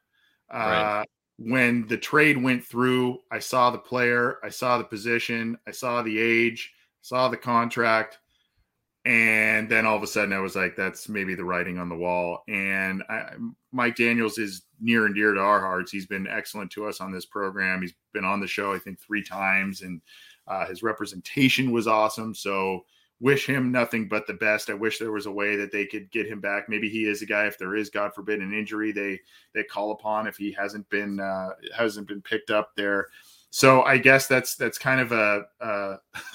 Right. 0.52 1.00
Uh, 1.00 1.04
when 1.38 1.86
the 1.86 1.96
trade 1.96 2.40
went 2.40 2.64
through, 2.64 3.20
I 3.30 3.38
saw 3.38 3.70
the 3.70 3.78
player, 3.78 4.36
I 4.44 4.50
saw 4.50 4.76
the 4.76 4.84
position, 4.84 5.56
I 5.66 5.70
saw 5.70 6.02
the 6.02 6.18
age, 6.18 6.70
saw 7.02 7.28
the 7.28 7.36
contract, 7.36 8.18
and 9.04 9.68
then 9.68 9.86
all 9.86 9.96
of 9.96 10.02
a 10.02 10.06
sudden 10.06 10.32
I 10.32 10.40
was 10.40 10.56
like, 10.56 10.76
"That's 10.76 11.08
maybe 11.08 11.34
the 11.34 11.44
writing 11.44 11.78
on 11.78 11.88
the 11.88 11.96
wall." 11.96 12.44
And 12.48 13.02
I, 13.08 13.32
Mike 13.72 13.96
Daniels 13.96 14.38
is 14.38 14.62
near 14.80 15.06
and 15.06 15.14
dear 15.14 15.34
to 15.34 15.40
our 15.40 15.60
hearts. 15.60 15.92
He's 15.92 16.06
been 16.06 16.26
excellent 16.26 16.70
to 16.72 16.86
us 16.86 17.00
on 17.00 17.12
this 17.12 17.26
program. 17.26 17.82
He's 17.82 17.94
been 18.12 18.24
on 18.24 18.40
the 18.40 18.46
show, 18.46 18.72
I 18.72 18.78
think, 18.78 19.00
three 19.00 19.22
times, 19.22 19.82
and 19.82 20.00
uh, 20.46 20.66
his 20.66 20.82
representation 20.82 21.70
was 21.70 21.86
awesome. 21.86 22.34
So 22.34 22.84
wish 23.20 23.46
him 23.46 23.70
nothing 23.70 24.08
but 24.08 24.26
the 24.26 24.34
best. 24.34 24.70
I 24.70 24.74
wish 24.74 24.98
there 24.98 25.12
was 25.12 25.26
a 25.26 25.32
way 25.32 25.54
that 25.56 25.70
they 25.70 25.86
could 25.86 26.10
get 26.10 26.26
him 26.26 26.40
back. 26.40 26.68
Maybe 26.68 26.88
he 26.88 27.04
is 27.04 27.22
a 27.22 27.26
guy 27.26 27.46
if 27.46 27.58
there 27.58 27.76
is, 27.76 27.90
God 27.90 28.14
forbid, 28.14 28.40
an 28.40 28.52
injury 28.52 28.92
they 28.92 29.20
they 29.54 29.62
call 29.62 29.92
upon 29.92 30.26
if 30.26 30.36
he 30.36 30.52
hasn't 30.52 30.88
been 30.90 31.20
uh, 31.20 31.50
hasn't 31.76 32.08
been 32.08 32.22
picked 32.22 32.50
up 32.50 32.72
there. 32.76 33.08
So 33.50 33.82
I 33.82 33.98
guess 33.98 34.26
that's 34.26 34.54
that's 34.54 34.78
kind 34.78 35.00
of 35.00 35.12
a 35.12 35.44
a, 35.60 35.96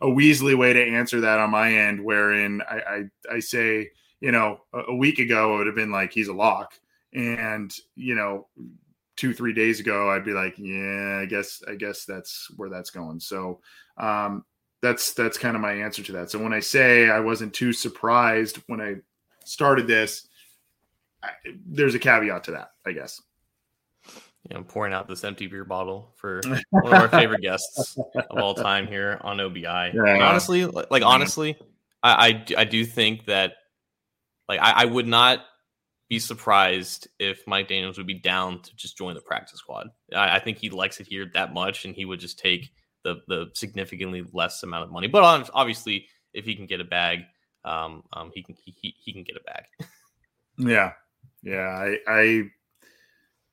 a 0.00 0.06
Weasley 0.06 0.56
way 0.56 0.72
to 0.72 0.82
answer 0.82 1.20
that 1.20 1.38
on 1.38 1.50
my 1.50 1.72
end, 1.72 2.04
wherein 2.04 2.62
I 2.68 2.76
I, 2.76 3.34
I 3.36 3.38
say 3.40 3.90
you 4.20 4.32
know 4.32 4.60
a, 4.72 4.94
week 4.94 5.18
ago 5.18 5.54
it 5.54 5.58
would 5.58 5.66
have 5.66 5.76
been 5.76 5.92
like 5.92 6.12
he's 6.12 6.28
a 6.28 6.34
lock, 6.34 6.74
and 7.12 7.74
you 7.96 8.14
know 8.14 8.48
two 9.14 9.34
three 9.34 9.52
days 9.52 9.78
ago 9.78 10.08
i'd 10.10 10.24
be 10.24 10.32
like 10.32 10.54
yeah 10.56 11.18
i 11.20 11.26
guess 11.26 11.62
i 11.68 11.74
guess 11.74 12.06
that's 12.06 12.50
where 12.56 12.70
that's 12.70 12.88
going 12.88 13.20
so 13.20 13.60
um 13.98 14.42
that's 14.82 15.14
that's 15.14 15.38
kind 15.38 15.54
of 15.54 15.62
my 15.62 15.72
answer 15.72 16.02
to 16.02 16.12
that. 16.12 16.30
So 16.30 16.38
when 16.40 16.52
I 16.52 16.60
say 16.60 17.08
I 17.08 17.20
wasn't 17.20 17.54
too 17.54 17.72
surprised 17.72 18.58
when 18.66 18.80
I 18.80 18.96
started 19.44 19.86
this, 19.86 20.26
I, 21.22 21.30
there's 21.64 21.94
a 21.94 22.00
caveat 22.00 22.44
to 22.44 22.50
that, 22.50 22.72
I 22.84 22.92
guess. 22.92 23.22
Yeah, 24.50 24.56
I'm 24.56 24.64
pouring 24.64 24.92
out 24.92 25.08
this 25.08 25.22
empty 25.22 25.46
beer 25.46 25.64
bottle 25.64 26.12
for 26.16 26.40
one 26.70 26.86
of 26.86 26.92
our 26.92 27.08
favorite 27.08 27.42
guests 27.42 27.96
of 28.30 28.38
all 28.38 28.54
time 28.54 28.86
here 28.86 29.18
on 29.20 29.40
OBI. 29.40 29.62
Yeah. 29.62 30.28
honestly, 30.28 30.66
like 30.66 31.02
honestly, 31.02 31.56
I, 32.02 32.44
I, 32.56 32.60
I 32.62 32.64
do 32.64 32.84
think 32.84 33.26
that 33.26 33.54
like 34.48 34.60
I, 34.60 34.82
I 34.82 34.84
would 34.84 35.06
not 35.06 35.44
be 36.08 36.18
surprised 36.18 37.08
if 37.18 37.46
Mike 37.46 37.68
Daniels 37.68 37.96
would 37.96 38.06
be 38.06 38.18
down 38.18 38.60
to 38.60 38.76
just 38.76 38.98
join 38.98 39.14
the 39.14 39.20
practice 39.20 39.60
squad. 39.60 39.88
I, 40.14 40.36
I 40.36 40.38
think 40.40 40.58
he 40.58 40.68
likes 40.68 41.00
it 41.00 41.06
here 41.06 41.30
that 41.34 41.54
much, 41.54 41.84
and 41.84 41.94
he 41.94 42.04
would 42.04 42.20
just 42.20 42.38
take 42.38 42.70
the 43.04 43.22
the 43.28 43.50
significantly 43.54 44.24
less 44.32 44.62
amount 44.62 44.84
of 44.84 44.90
money. 44.90 45.06
But 45.06 45.48
obviously, 45.54 46.06
if 46.34 46.44
he 46.44 46.54
can 46.54 46.66
get 46.66 46.80
a 46.80 46.84
bag, 46.84 47.20
um, 47.64 48.02
um, 48.12 48.30
he 48.34 48.42
can 48.42 48.56
he, 48.62 48.94
he 48.98 49.12
can 49.12 49.22
get 49.22 49.36
a 49.36 49.44
bag. 49.44 49.64
yeah, 50.58 50.92
yeah. 51.42 51.68
I, 51.68 51.96
I, 52.06 52.42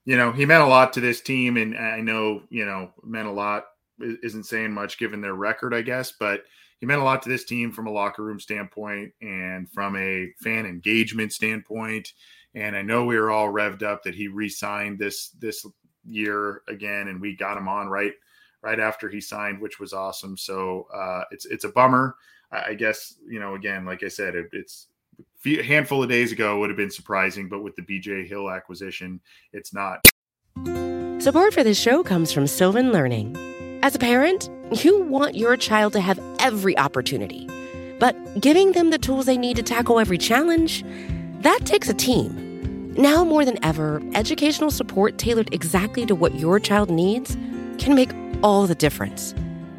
you 0.09 0.17
know, 0.17 0.31
he 0.31 0.43
meant 0.43 0.63
a 0.63 0.67
lot 0.67 0.91
to 0.93 1.01
this 1.01 1.21
team, 1.21 1.55
and 1.55 1.77
I 1.77 2.01
know 2.01 2.41
you 2.49 2.65
know 2.65 2.89
meant 3.03 3.27
a 3.27 3.31
lot 3.31 3.65
isn't 3.99 4.45
saying 4.45 4.73
much 4.73 4.97
given 4.97 5.21
their 5.21 5.35
record, 5.35 5.71
I 5.71 5.83
guess, 5.83 6.13
but 6.19 6.45
he 6.79 6.87
meant 6.87 7.01
a 7.01 7.03
lot 7.03 7.21
to 7.21 7.29
this 7.29 7.43
team 7.43 7.71
from 7.71 7.85
a 7.85 7.91
locker 7.91 8.23
room 8.23 8.39
standpoint 8.39 9.13
and 9.21 9.69
from 9.69 9.95
a 9.95 10.33
fan 10.39 10.65
engagement 10.65 11.31
standpoint. 11.31 12.13
And 12.55 12.75
I 12.75 12.81
know 12.81 13.05
we 13.05 13.19
were 13.19 13.29
all 13.29 13.53
revved 13.53 13.83
up 13.83 14.01
that 14.01 14.15
he 14.15 14.27
re-signed 14.27 14.97
this 14.97 15.29
this 15.39 15.63
year 16.03 16.63
again, 16.67 17.09
and 17.09 17.21
we 17.21 17.35
got 17.35 17.57
him 17.57 17.67
on 17.67 17.87
right 17.87 18.13
right 18.63 18.79
after 18.79 19.09
he 19.09 19.21
signed, 19.21 19.61
which 19.61 19.79
was 19.79 19.93
awesome. 19.93 20.35
So 20.35 20.87
uh, 20.91 21.25
it's 21.29 21.45
it's 21.45 21.65
a 21.65 21.69
bummer. 21.69 22.15
I, 22.51 22.73
guess 22.73 23.13
you 23.27 23.39
know 23.39 23.53
again, 23.53 23.85
like 23.85 24.01
I 24.01 24.07
said, 24.07 24.33
it, 24.33 24.47
it's 24.53 24.87
a 25.45 25.61
handful 25.61 26.03
of 26.03 26.09
days 26.09 26.31
ago 26.31 26.59
would 26.59 26.69
have 26.69 26.77
been 26.77 26.91
surprising, 26.91 27.49
but 27.49 27.63
with 27.63 27.75
the 27.75 27.81
BJ 27.81 28.27
Hill 28.27 28.49
acquisition, 28.49 29.21
it's 29.53 29.73
not. 29.73 30.05
Support 31.21 31.53
for 31.53 31.63
this 31.63 31.79
show 31.79 32.03
comes 32.03 32.31
from 32.31 32.47
Sylvan 32.47 32.91
Learning. 32.91 33.35
As 33.83 33.95
a 33.95 33.99
parent, 33.99 34.49
you 34.83 35.01
want 35.03 35.35
your 35.35 35.55
child 35.57 35.93
to 35.93 36.01
have 36.01 36.19
every 36.39 36.77
opportunity, 36.77 37.47
but 37.99 38.15
giving 38.39 38.73
them 38.73 38.89
the 38.89 38.97
tools 38.97 39.25
they 39.25 39.37
need 39.37 39.55
to 39.57 39.63
tackle 39.63 39.99
every 39.99 40.17
challenge, 40.17 40.83
that 41.41 41.65
takes 41.65 41.89
a 41.89 41.93
team. 41.93 42.93
Now 42.97 43.23
more 43.23 43.45
than 43.45 43.63
ever, 43.63 44.01
educational 44.13 44.71
support 44.71 45.17
tailored 45.17 45.53
exactly 45.53 46.05
to 46.05 46.15
what 46.15 46.35
your 46.35 46.59
child 46.59 46.89
needs 46.89 47.37
can 47.77 47.95
make 47.95 48.11
all 48.43 48.67
the 48.67 48.75
difference. 48.75 49.33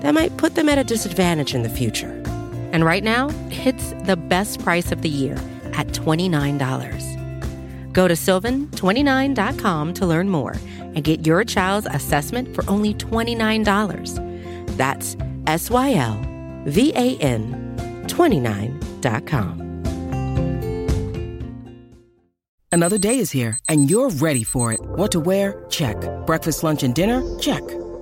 that 0.00 0.14
might 0.14 0.36
put 0.36 0.54
them 0.54 0.68
at 0.68 0.78
a 0.78 0.84
disadvantage 0.84 1.54
in 1.54 1.62
the 1.62 1.68
future. 1.68 2.10
And 2.72 2.84
right 2.84 3.02
now, 3.02 3.30
it's 3.50 3.92
the 4.04 4.16
best 4.16 4.62
price 4.62 4.92
of 4.92 5.02
the 5.02 5.08
year 5.08 5.34
at 5.72 5.88
$29. 5.88 7.92
Go 7.92 8.08
to 8.08 8.14
sylvan29.com 8.14 9.94
to 9.94 10.06
learn 10.06 10.28
more 10.28 10.54
and 10.78 11.04
get 11.04 11.26
your 11.26 11.44
child's 11.44 11.88
assessment 11.90 12.54
for 12.54 12.64
only 12.68 12.94
$29. 12.94 14.76
That's 14.76 15.16
S 15.46 15.70
Y 15.70 15.94
L 15.94 16.20
V 16.66 16.92
A 16.94 17.16
N 17.18 18.04
29.com. 18.06 19.60
Another 22.72 22.98
day 22.98 23.18
is 23.18 23.32
here, 23.32 23.58
and 23.68 23.90
you're 23.90 24.10
ready 24.10 24.44
for 24.44 24.72
it. 24.72 24.80
What 24.80 25.10
to 25.12 25.20
wear? 25.20 25.64
Check. 25.70 25.96
Breakfast, 26.24 26.62
lunch, 26.62 26.84
and 26.84 26.94
dinner? 26.94 27.20
Check. 27.40 27.64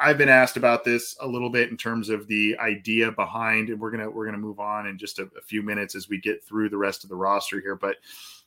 I've 0.00 0.18
been 0.18 0.28
asked 0.28 0.56
about 0.56 0.84
this 0.84 1.16
a 1.20 1.26
little 1.26 1.50
bit 1.50 1.70
in 1.70 1.76
terms 1.76 2.08
of 2.08 2.26
the 2.26 2.56
idea 2.58 3.12
behind, 3.12 3.68
and 3.68 3.80
we're 3.80 3.90
gonna 3.90 4.10
we're 4.10 4.24
gonna 4.24 4.38
move 4.38 4.58
on 4.58 4.86
in 4.86 4.98
just 4.98 5.18
a, 5.18 5.28
a 5.38 5.42
few 5.42 5.62
minutes 5.62 5.94
as 5.94 6.08
we 6.08 6.20
get 6.20 6.42
through 6.42 6.70
the 6.70 6.76
rest 6.76 7.04
of 7.04 7.10
the 7.10 7.16
roster 7.16 7.60
here. 7.60 7.76
But 7.76 7.96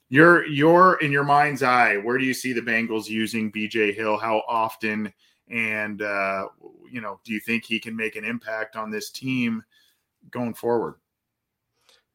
you're 0.09 0.45
you're 0.47 0.97
in 1.01 1.11
your 1.11 1.23
mind's 1.23 1.63
eye, 1.63 1.97
where 1.97 2.17
do 2.17 2.25
you 2.25 2.33
see 2.33 2.51
the 2.51 2.61
Bengals 2.61 3.07
using 3.07 3.51
BJ 3.51 3.95
Hill? 3.95 4.17
How 4.17 4.43
often? 4.47 5.13
And 5.49 6.01
uh, 6.01 6.47
you 6.91 6.99
know, 7.01 7.19
do 7.23 7.33
you 7.33 7.39
think 7.39 7.63
he 7.63 7.79
can 7.79 7.95
make 7.95 8.15
an 8.15 8.25
impact 8.25 8.75
on 8.75 8.91
this 8.91 9.09
team 9.09 9.63
going 10.31 10.53
forward? 10.53 10.95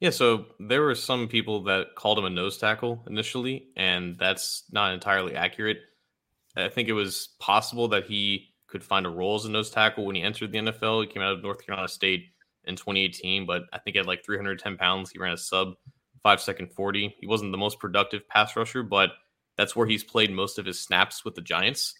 Yeah, 0.01 0.11
so 0.11 0.47
there 0.61 0.83
were 0.83 0.95
some 0.95 1.29
people 1.29 1.63
that 1.65 1.95
called 1.97 2.19
him 2.19 2.27
a 2.27 2.31
nose 2.31 2.59
tackle 2.59 3.03
initially, 3.07 3.69
and 3.77 4.17
that's 4.19 4.65
not 4.71 4.93
entirely 4.93 5.35
accurate. 5.35 5.79
I 6.57 6.69
think 6.69 6.89
it 6.89 6.93
was 6.93 7.31
possible 7.39 7.89
that 7.89 8.05
he 8.05 8.54
could 8.75 8.83
find 8.83 9.07
a 9.07 9.09
role 9.09 9.37
as 9.37 9.45
a 9.45 9.51
nose 9.51 9.71
tackle 9.71 10.05
when 10.05 10.17
he 10.17 10.23
entered 10.23 10.51
the 10.51 10.59
NFL. 10.59 11.03
He 11.03 11.07
came 11.07 11.23
out 11.23 11.33
of 11.33 11.43
North 11.45 11.65
Carolina 11.65 11.87
State 11.87 12.25
in 12.65 12.75
2018, 12.75 13.47
but 13.47 13.63
I 13.73 13.79
think 13.79 13.95
at 13.95 14.05
like 14.05 14.25
310 14.25 14.77
pounds, 14.77 15.11
he 15.13 15.19
ran 15.21 15.33
a 15.33 15.37
sub 15.37 15.75
five 16.25 16.41
second 16.41 16.73
40. 16.73 17.15
He 17.21 17.27
wasn't 17.29 17.53
the 17.53 17.59
most 17.59 17.79
productive 17.79 18.29
pass 18.29 18.57
rusher, 18.57 18.83
but 18.83 19.13
that's 19.57 19.77
where 19.77 19.87
he's 19.87 20.03
played 20.03 20.33
most 20.33 20.59
of 20.59 20.67
his 20.67 20.81
snaps 20.81 21.25
with 21.25 21.37
the 21.37 21.41
Giants. 21.41 21.95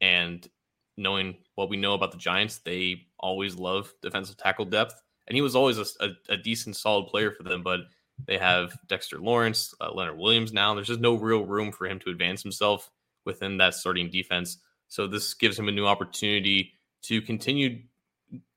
And 0.00 0.48
knowing 0.96 1.36
what 1.56 1.68
we 1.68 1.76
know 1.76 1.92
about 1.92 2.10
the 2.10 2.16
Giants, 2.16 2.60
they 2.64 3.02
always 3.18 3.56
love 3.56 3.92
defensive 4.00 4.38
tackle 4.38 4.64
depth. 4.64 4.94
And 5.26 5.36
he 5.36 5.42
was 5.42 5.54
always 5.54 5.76
a, 5.76 5.84
a, 6.00 6.08
a 6.30 6.36
decent, 6.38 6.76
solid 6.76 7.08
player 7.08 7.32
for 7.32 7.42
them, 7.42 7.62
but 7.62 7.80
they 8.26 8.38
have 8.38 8.74
Dexter 8.86 9.18
Lawrence, 9.18 9.74
uh, 9.78 9.92
Leonard 9.92 10.16
Williams 10.16 10.54
now. 10.54 10.72
There's 10.72 10.86
just 10.86 11.00
no 11.00 11.16
real 11.16 11.44
room 11.44 11.70
for 11.70 11.86
him 11.86 11.98
to 12.00 12.10
advance 12.10 12.42
himself 12.42 12.90
within 13.26 13.58
that 13.58 13.74
starting 13.74 14.08
defense. 14.08 14.56
So 14.94 15.08
this 15.08 15.34
gives 15.34 15.58
him 15.58 15.66
a 15.66 15.72
new 15.72 15.88
opportunity 15.88 16.74
to 17.02 17.20
continue 17.20 17.80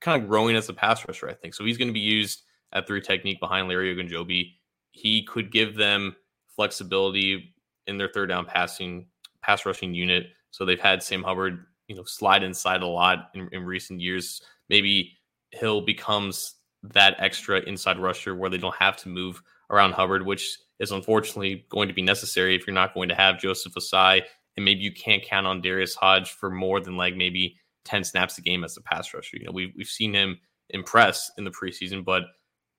kind 0.02 0.22
of 0.22 0.30
growing 0.30 0.56
as 0.56 0.70
a 0.70 0.74
pass 0.74 1.04
rusher, 1.08 1.28
I 1.28 1.34
think. 1.34 1.56
So 1.56 1.66
he's 1.66 1.80
going 1.80 1.88
to 1.88 1.96
be 1.96 2.00
used 2.00 2.44
at 2.74 2.86
three 2.86 3.02
technique 3.02 3.40
behind 3.40 3.68
Larry 3.68 3.96
Ogunjobi. 3.96 4.52
He 4.92 5.24
could 5.24 5.52
give 5.52 5.76
them 5.76 6.16
flexibility 6.56 7.56
in 7.88 7.98
their 7.98 8.10
third 8.10 8.30
down 8.30 8.46
passing 8.46 9.08
pass 9.42 9.66
rushing 9.66 9.96
unit. 9.96 10.28
So 10.52 10.64
they've 10.64 10.80
had 10.80 11.02
Sam 11.02 11.24
Hubbard, 11.24 11.66
you 11.88 11.96
know, 11.96 12.04
slide 12.04 12.44
inside 12.44 12.84
a 12.84 12.88
lot 12.88 13.32
in, 13.34 13.50
in 13.52 13.64
recent 13.64 14.00
years. 14.00 14.40
Maybe 14.70 15.14
Hill 15.50 15.82
becomes 15.82 16.54
that 16.84 17.16
extra 17.18 17.62
inside 17.62 17.98
rusher 17.98 18.36
where 18.36 18.52
they 18.52 18.60
don't 18.60 18.76
have 18.76 18.96
to 18.98 19.10
move 19.10 19.42
around 19.72 19.94
Hubbard, 19.94 20.24
which 20.24 20.60
is 20.78 20.92
unfortunately 20.92 21.66
going 21.70 21.88
to 21.88 21.96
be 21.96 22.04
necessary 22.04 22.56
if 22.56 22.68
you're 22.68 22.76
not 22.76 22.94
going 22.94 23.10
to 23.10 23.16
have 23.16 23.40
Joseph 23.40 23.74
Ossai 23.74 24.22
and 24.58 24.66
maybe 24.66 24.82
you 24.82 24.92
can't 24.92 25.24
count 25.24 25.48
on 25.48 25.62
Darius 25.62 25.96
Hodge 25.96 26.32
for 26.32 26.50
more 26.50 26.82
than 26.82 26.98
like 26.98 27.16
maybe 27.16 27.56
10 27.86 28.04
snaps 28.04 28.38
a 28.38 28.42
game 28.42 28.64
as 28.64 28.76
a 28.76 28.82
pass 28.82 29.14
rusher. 29.14 29.38
You 29.38 29.46
know, 29.46 29.52
we've, 29.52 29.72
we've 29.78 29.88
seen 29.88 30.14
him 30.14 30.40
impress 30.72 31.32
in 31.38 31.44
the 31.44 31.52
preseason, 31.52 32.04
but 32.04 32.24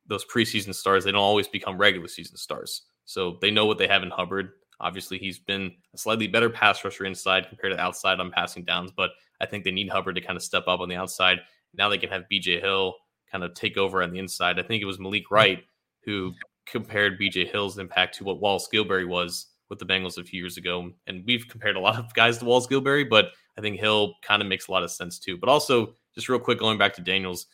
those 0.07 0.25
preseason 0.27 0.75
stars, 0.75 1.05
they 1.05 1.13
don't 1.13 1.21
always 1.21 1.49
become 1.49 1.79
regular 1.79 2.09
season 2.09 2.37
stars. 2.37 2.83
So 3.05 3.39
they 3.41 3.51
know 3.51 3.65
what 3.65 3.79
they 3.79 3.87
have 3.87 4.03
in 4.03 4.11
Hubbard. 4.11 4.51
Obviously, 4.81 5.19
he's 5.19 5.39
been 5.39 5.73
a 5.95 5.99
slightly 5.99 6.27
better 6.27 6.51
pass 6.51 6.85
rusher 6.85 7.05
inside 7.05 7.49
compared 7.49 7.73
to 7.73 7.81
outside 7.81 8.21
on 8.21 8.31
passing 8.31 8.65
downs, 8.65 8.93
but 8.95 9.11
I 9.41 9.47
think 9.47 9.65
they 9.65 9.71
need 9.71 9.89
Hubbard 9.89 10.17
to 10.17 10.21
kind 10.21 10.37
of 10.37 10.43
step 10.43 10.65
up 10.67 10.81
on 10.81 10.89
the 10.89 10.97
outside. 10.97 11.39
Now 11.75 11.89
they 11.89 11.99
can 11.99 12.11
have 12.11 12.25
BJ 12.31 12.61
Hill 12.61 12.95
kind 13.31 13.45
of 13.45 13.55
take 13.55 13.77
over 13.77 14.03
on 14.03 14.11
the 14.11 14.19
inside. 14.19 14.59
I 14.59 14.63
think 14.63 14.83
it 14.83 14.87
was 14.87 14.99
Malik 14.99 15.31
Wright 15.31 15.63
who 16.05 16.33
compared 16.67 17.21
BJ 17.21 17.51
Hill's 17.51 17.79
impact 17.79 18.17
to 18.17 18.25
what 18.25 18.41
Wallace 18.41 18.69
Gilberry 18.73 19.07
was 19.07 19.47
with 19.69 19.79
the 19.79 19.87
Bengals 19.87 20.19
a 20.19 20.25
few 20.25 20.41
years 20.41 20.57
ago. 20.57 20.91
And 21.07 21.25
we've 21.27 21.47
compared 21.49 21.77
a 21.77 21.81
lot 21.81 21.99
of 21.99 22.15
guys 22.15 22.39
to 22.39 22.45
Wallace 22.45 22.67
Gilberry, 22.67 23.09
but 23.09 23.31
I 23.57 23.61
think 23.61 23.79
Hill 23.79 24.15
kind 24.23 24.43
of 24.43 24.49
makes 24.49 24.69
a 24.69 24.73
lot 24.73 24.83
of 24.83 24.91
sense 24.91 25.19
too. 25.19 25.37
But 25.37 25.49
also, 25.49 25.95
just 26.15 26.29
real 26.29 26.39
quick, 26.39 26.59
going 26.59 26.79
back 26.79 26.95
to 26.95 27.03
Daniels, 27.03 27.47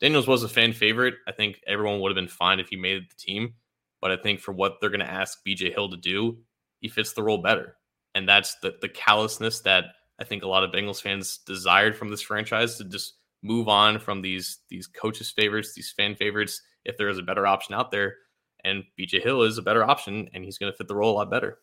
Daniels 0.00 0.26
was 0.26 0.42
a 0.42 0.48
fan 0.48 0.72
favorite. 0.72 1.14
I 1.28 1.32
think 1.32 1.60
everyone 1.66 2.00
would 2.00 2.10
have 2.10 2.16
been 2.16 2.28
fine 2.28 2.60
if 2.60 2.68
he 2.68 2.76
made 2.76 3.02
the 3.02 3.16
team. 3.16 3.54
But 4.00 4.10
I 4.10 4.16
think 4.16 4.40
for 4.40 4.52
what 4.52 4.76
they're 4.80 4.90
going 4.90 5.00
to 5.00 5.10
ask 5.10 5.38
BJ 5.46 5.72
Hill 5.72 5.90
to 5.90 5.96
do, 5.96 6.38
he 6.80 6.88
fits 6.88 7.12
the 7.12 7.22
role 7.22 7.38
better. 7.38 7.76
And 8.14 8.28
that's 8.28 8.56
the, 8.62 8.74
the 8.80 8.88
callousness 8.88 9.60
that 9.60 9.84
I 10.18 10.24
think 10.24 10.42
a 10.42 10.48
lot 10.48 10.64
of 10.64 10.72
Bengals 10.72 11.02
fans 11.02 11.40
desired 11.46 11.96
from 11.96 12.10
this 12.10 12.22
franchise 12.22 12.76
to 12.78 12.84
just 12.84 13.14
move 13.42 13.68
on 13.68 13.98
from 13.98 14.20
these 14.20 14.58
these 14.68 14.86
coaches' 14.86 15.30
favorites, 15.30 15.74
these 15.74 15.90
fan 15.90 16.14
favorites, 16.14 16.60
if 16.84 16.96
there 16.96 17.08
is 17.08 17.18
a 17.18 17.22
better 17.22 17.46
option 17.46 17.74
out 17.74 17.90
there. 17.90 18.16
And 18.64 18.84
BJ 18.98 19.22
Hill 19.22 19.42
is 19.42 19.58
a 19.58 19.62
better 19.62 19.84
option, 19.84 20.28
and 20.32 20.44
he's 20.44 20.58
going 20.58 20.72
to 20.72 20.76
fit 20.76 20.88
the 20.88 20.94
role 20.94 21.12
a 21.12 21.16
lot 21.18 21.30
better. 21.30 21.58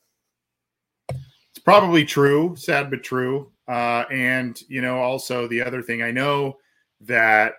It's 1.10 1.64
probably 1.64 2.06
true, 2.06 2.56
sad 2.56 2.90
but 2.90 3.04
true. 3.04 3.52
Uh, 3.68 4.06
and 4.12 4.62
you 4.68 4.82
know, 4.82 5.00
also 5.00 5.48
the 5.48 5.62
other 5.62 5.82
thing 5.82 6.02
I 6.02 6.12
know 6.12 6.58
that 7.02 7.56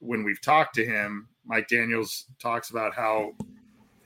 when 0.00 0.24
we've 0.24 0.40
talked 0.40 0.74
to 0.76 0.84
him, 0.86 1.28
Mike 1.44 1.68
Daniels 1.68 2.26
talks 2.38 2.70
about 2.70 2.94
how 2.94 3.32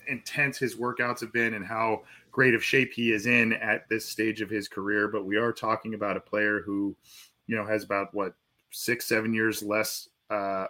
intense 0.09 0.59
his 0.59 0.77
workouts 0.77 1.21
have 1.21 1.33
been 1.33 1.55
and 1.55 1.65
how 1.65 2.03
great 2.31 2.55
of 2.55 2.63
shape 2.63 2.93
he 2.93 3.13
is 3.13 3.27
in 3.27 3.55
at 3.55 3.89
this 3.89 4.05
stage 4.05 4.41
of 4.41 4.51
his 4.51 4.69
career. 4.69 5.09
But 5.09 5.25
we 5.25 5.37
are 5.37 5.53
talking 5.53 5.95
about 5.95 6.17
a 6.17 6.21
player 6.21 6.61
who, 6.61 6.95
you 7.47 7.57
know, 7.57 7.65
has 7.65 7.85
about 7.85 8.13
what 8.15 8.35
six, 8.71 9.07
seven 9.07 9.33
years 9.33 9.63
less 9.63 10.09
uh, 10.31 10.67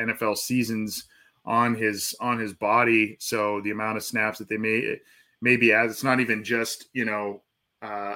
NFL 0.00 0.36
seasons 0.36 1.06
on 1.50 1.74
his 1.74 2.14
on 2.20 2.38
his 2.38 2.52
body. 2.52 3.16
So 3.18 3.60
the 3.62 3.72
amount 3.72 3.96
of 3.96 4.04
snaps 4.04 4.38
that 4.38 4.48
they 4.48 4.56
may 4.56 4.98
maybe 5.40 5.72
as 5.72 5.90
it's 5.90 6.04
not 6.04 6.20
even 6.20 6.44
just 6.44 6.86
you 6.92 7.04
know 7.04 7.42
uh, 7.82 8.14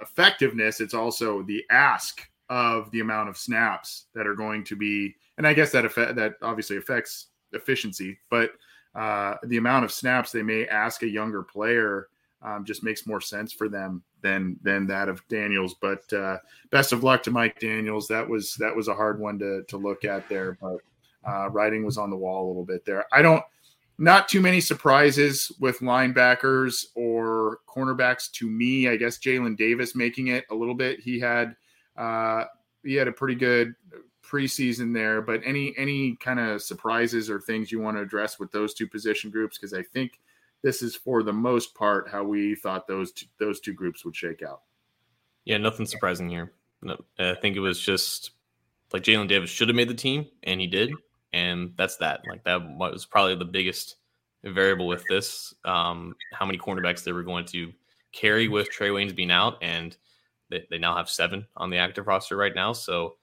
effectiveness; 0.00 0.80
it's 0.80 0.94
also 0.94 1.42
the 1.42 1.62
ask 1.70 2.26
of 2.48 2.90
the 2.90 3.00
amount 3.00 3.28
of 3.28 3.36
snaps 3.36 4.06
that 4.14 4.26
are 4.26 4.34
going 4.34 4.64
to 4.64 4.74
be. 4.74 5.14
And 5.36 5.46
I 5.46 5.52
guess 5.52 5.70
that 5.72 5.84
effect 5.84 6.16
that 6.16 6.36
obviously 6.40 6.78
affects 6.78 7.26
efficiency, 7.52 8.18
but 8.30 8.52
uh, 8.94 9.34
the 9.44 9.58
amount 9.58 9.84
of 9.84 9.92
snaps 9.92 10.32
they 10.32 10.42
may 10.42 10.66
ask 10.66 11.02
a 11.02 11.08
younger 11.08 11.42
player 11.42 12.08
um, 12.40 12.64
just 12.64 12.82
makes 12.82 13.06
more 13.06 13.20
sense 13.20 13.52
for 13.52 13.68
them 13.68 14.02
than 14.22 14.56
than 14.62 14.86
that 14.86 15.10
of 15.10 15.26
Daniels. 15.28 15.74
But 15.74 16.10
uh, 16.10 16.38
best 16.70 16.94
of 16.94 17.04
luck 17.04 17.22
to 17.24 17.30
Mike 17.30 17.60
Daniels. 17.60 18.08
That 18.08 18.26
was 18.26 18.54
that 18.54 18.74
was 18.74 18.88
a 18.88 18.94
hard 18.94 19.20
one 19.20 19.38
to 19.40 19.62
to 19.64 19.76
look 19.76 20.06
at 20.06 20.26
there, 20.30 20.56
but 20.58 20.78
uh, 21.26 21.48
writing 21.50 21.84
was 21.84 21.98
on 21.98 22.10
the 22.10 22.16
wall 22.16 22.46
a 22.46 22.48
little 22.48 22.64
bit 22.64 22.84
there. 22.84 23.06
I 23.12 23.22
don't, 23.22 23.42
not 23.98 24.28
too 24.28 24.40
many 24.40 24.60
surprises 24.60 25.52
with 25.60 25.78
linebackers 25.80 26.86
or 26.94 27.58
cornerbacks 27.68 28.30
to 28.32 28.48
me. 28.48 28.88
I 28.88 28.96
guess 28.96 29.18
Jalen 29.18 29.56
Davis 29.56 29.94
making 29.94 30.28
it 30.28 30.44
a 30.50 30.54
little 30.54 30.74
bit. 30.74 31.00
He 31.00 31.20
had, 31.20 31.54
uh, 31.96 32.44
he 32.82 32.94
had 32.94 33.08
a 33.08 33.12
pretty 33.12 33.34
good 33.34 33.74
preseason 34.22 34.94
there, 34.94 35.20
but 35.20 35.40
any 35.44 35.74
any 35.76 36.16
kind 36.16 36.40
of 36.40 36.62
surprises 36.62 37.28
or 37.28 37.40
things 37.40 37.70
you 37.70 37.80
want 37.80 37.96
to 37.96 38.02
address 38.02 38.38
with 38.38 38.50
those 38.50 38.72
two 38.72 38.86
position 38.86 39.30
groups? 39.30 39.58
Because 39.58 39.74
I 39.74 39.82
think 39.82 40.20
this 40.62 40.82
is 40.82 40.96
for 40.96 41.22
the 41.22 41.32
most 41.32 41.74
part 41.74 42.08
how 42.08 42.24
we 42.24 42.54
thought 42.54 42.86
those 42.86 43.12
two, 43.12 43.26
those 43.38 43.60
two 43.60 43.72
groups 43.74 44.04
would 44.04 44.16
shake 44.16 44.42
out. 44.42 44.62
Yeah, 45.44 45.58
nothing 45.58 45.86
surprising 45.86 46.28
here. 46.28 46.52
No, 46.82 46.96
I 47.18 47.34
think 47.34 47.56
it 47.56 47.60
was 47.60 47.78
just 47.78 48.30
like 48.92 49.02
Jalen 49.02 49.28
Davis 49.28 49.50
should 49.50 49.68
have 49.68 49.76
made 49.76 49.88
the 49.88 49.94
team, 49.94 50.26
and 50.44 50.60
he 50.60 50.66
did 50.66 50.92
and 51.32 51.72
that's 51.76 51.96
that. 51.96 52.20
Like 52.28 52.44
that 52.44 52.62
was 52.76 53.06
probably 53.06 53.34
the 53.34 53.44
biggest 53.44 53.96
variable 54.44 54.86
with 54.86 55.04
this. 55.08 55.54
Um, 55.64 56.14
how 56.32 56.46
many 56.46 56.58
cornerbacks 56.58 57.04
they 57.04 57.12
were 57.12 57.22
going 57.22 57.44
to 57.46 57.72
carry 58.12 58.48
with 58.48 58.68
Trae 58.70 58.90
Waynes 58.90 59.14
being 59.14 59.30
out, 59.30 59.56
and 59.62 59.96
they, 60.50 60.64
they 60.70 60.78
now 60.78 60.96
have 60.96 61.08
seven 61.08 61.46
on 61.56 61.70
the 61.70 61.78
active 61.78 62.06
roster 62.06 62.36
right 62.36 62.54
now. 62.54 62.72
So 62.72 63.16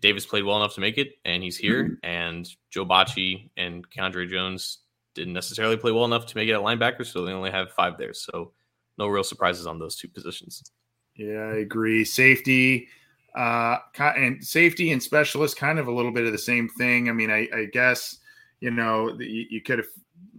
Davis 0.00 0.26
played 0.26 0.44
well 0.44 0.56
enough 0.56 0.74
to 0.74 0.80
make 0.80 0.98
it, 0.98 1.14
and 1.24 1.42
he's 1.42 1.56
here. 1.56 1.84
Mm-hmm. 1.84 1.94
And 2.06 2.48
Joe 2.70 2.84
Bachie 2.84 3.50
and 3.56 3.88
Keandre 3.90 4.28
Jones 4.28 4.78
didn't 5.14 5.32
necessarily 5.32 5.76
play 5.76 5.92
well 5.92 6.04
enough 6.04 6.26
to 6.26 6.36
make 6.36 6.48
it 6.48 6.52
at 6.52 6.60
linebacker, 6.60 7.06
so 7.06 7.24
they 7.24 7.32
only 7.32 7.50
have 7.50 7.72
five 7.72 7.96
there. 7.96 8.12
So 8.12 8.52
no 8.98 9.06
real 9.06 9.24
surprises 9.24 9.66
on 9.66 9.78
those 9.78 9.96
two 9.96 10.08
positions. 10.08 10.62
Yeah, 11.16 11.38
I 11.38 11.56
agree. 11.56 12.04
Safety, 12.04 12.88
uh, 13.36 13.78
and 13.98 14.42
safety 14.42 14.92
and 14.92 15.02
specialist, 15.02 15.56
kind 15.56 15.78
of 15.78 15.88
a 15.88 15.92
little 15.92 16.12
bit 16.12 16.24
of 16.24 16.32
the 16.32 16.38
same 16.38 16.68
thing. 16.70 17.08
I 17.08 17.12
mean, 17.12 17.30
I, 17.30 17.48
I 17.54 17.64
guess 17.66 18.18
you 18.60 18.70
know 18.70 19.14
you, 19.18 19.46
you 19.50 19.60
could 19.60 19.78
have 19.78 19.88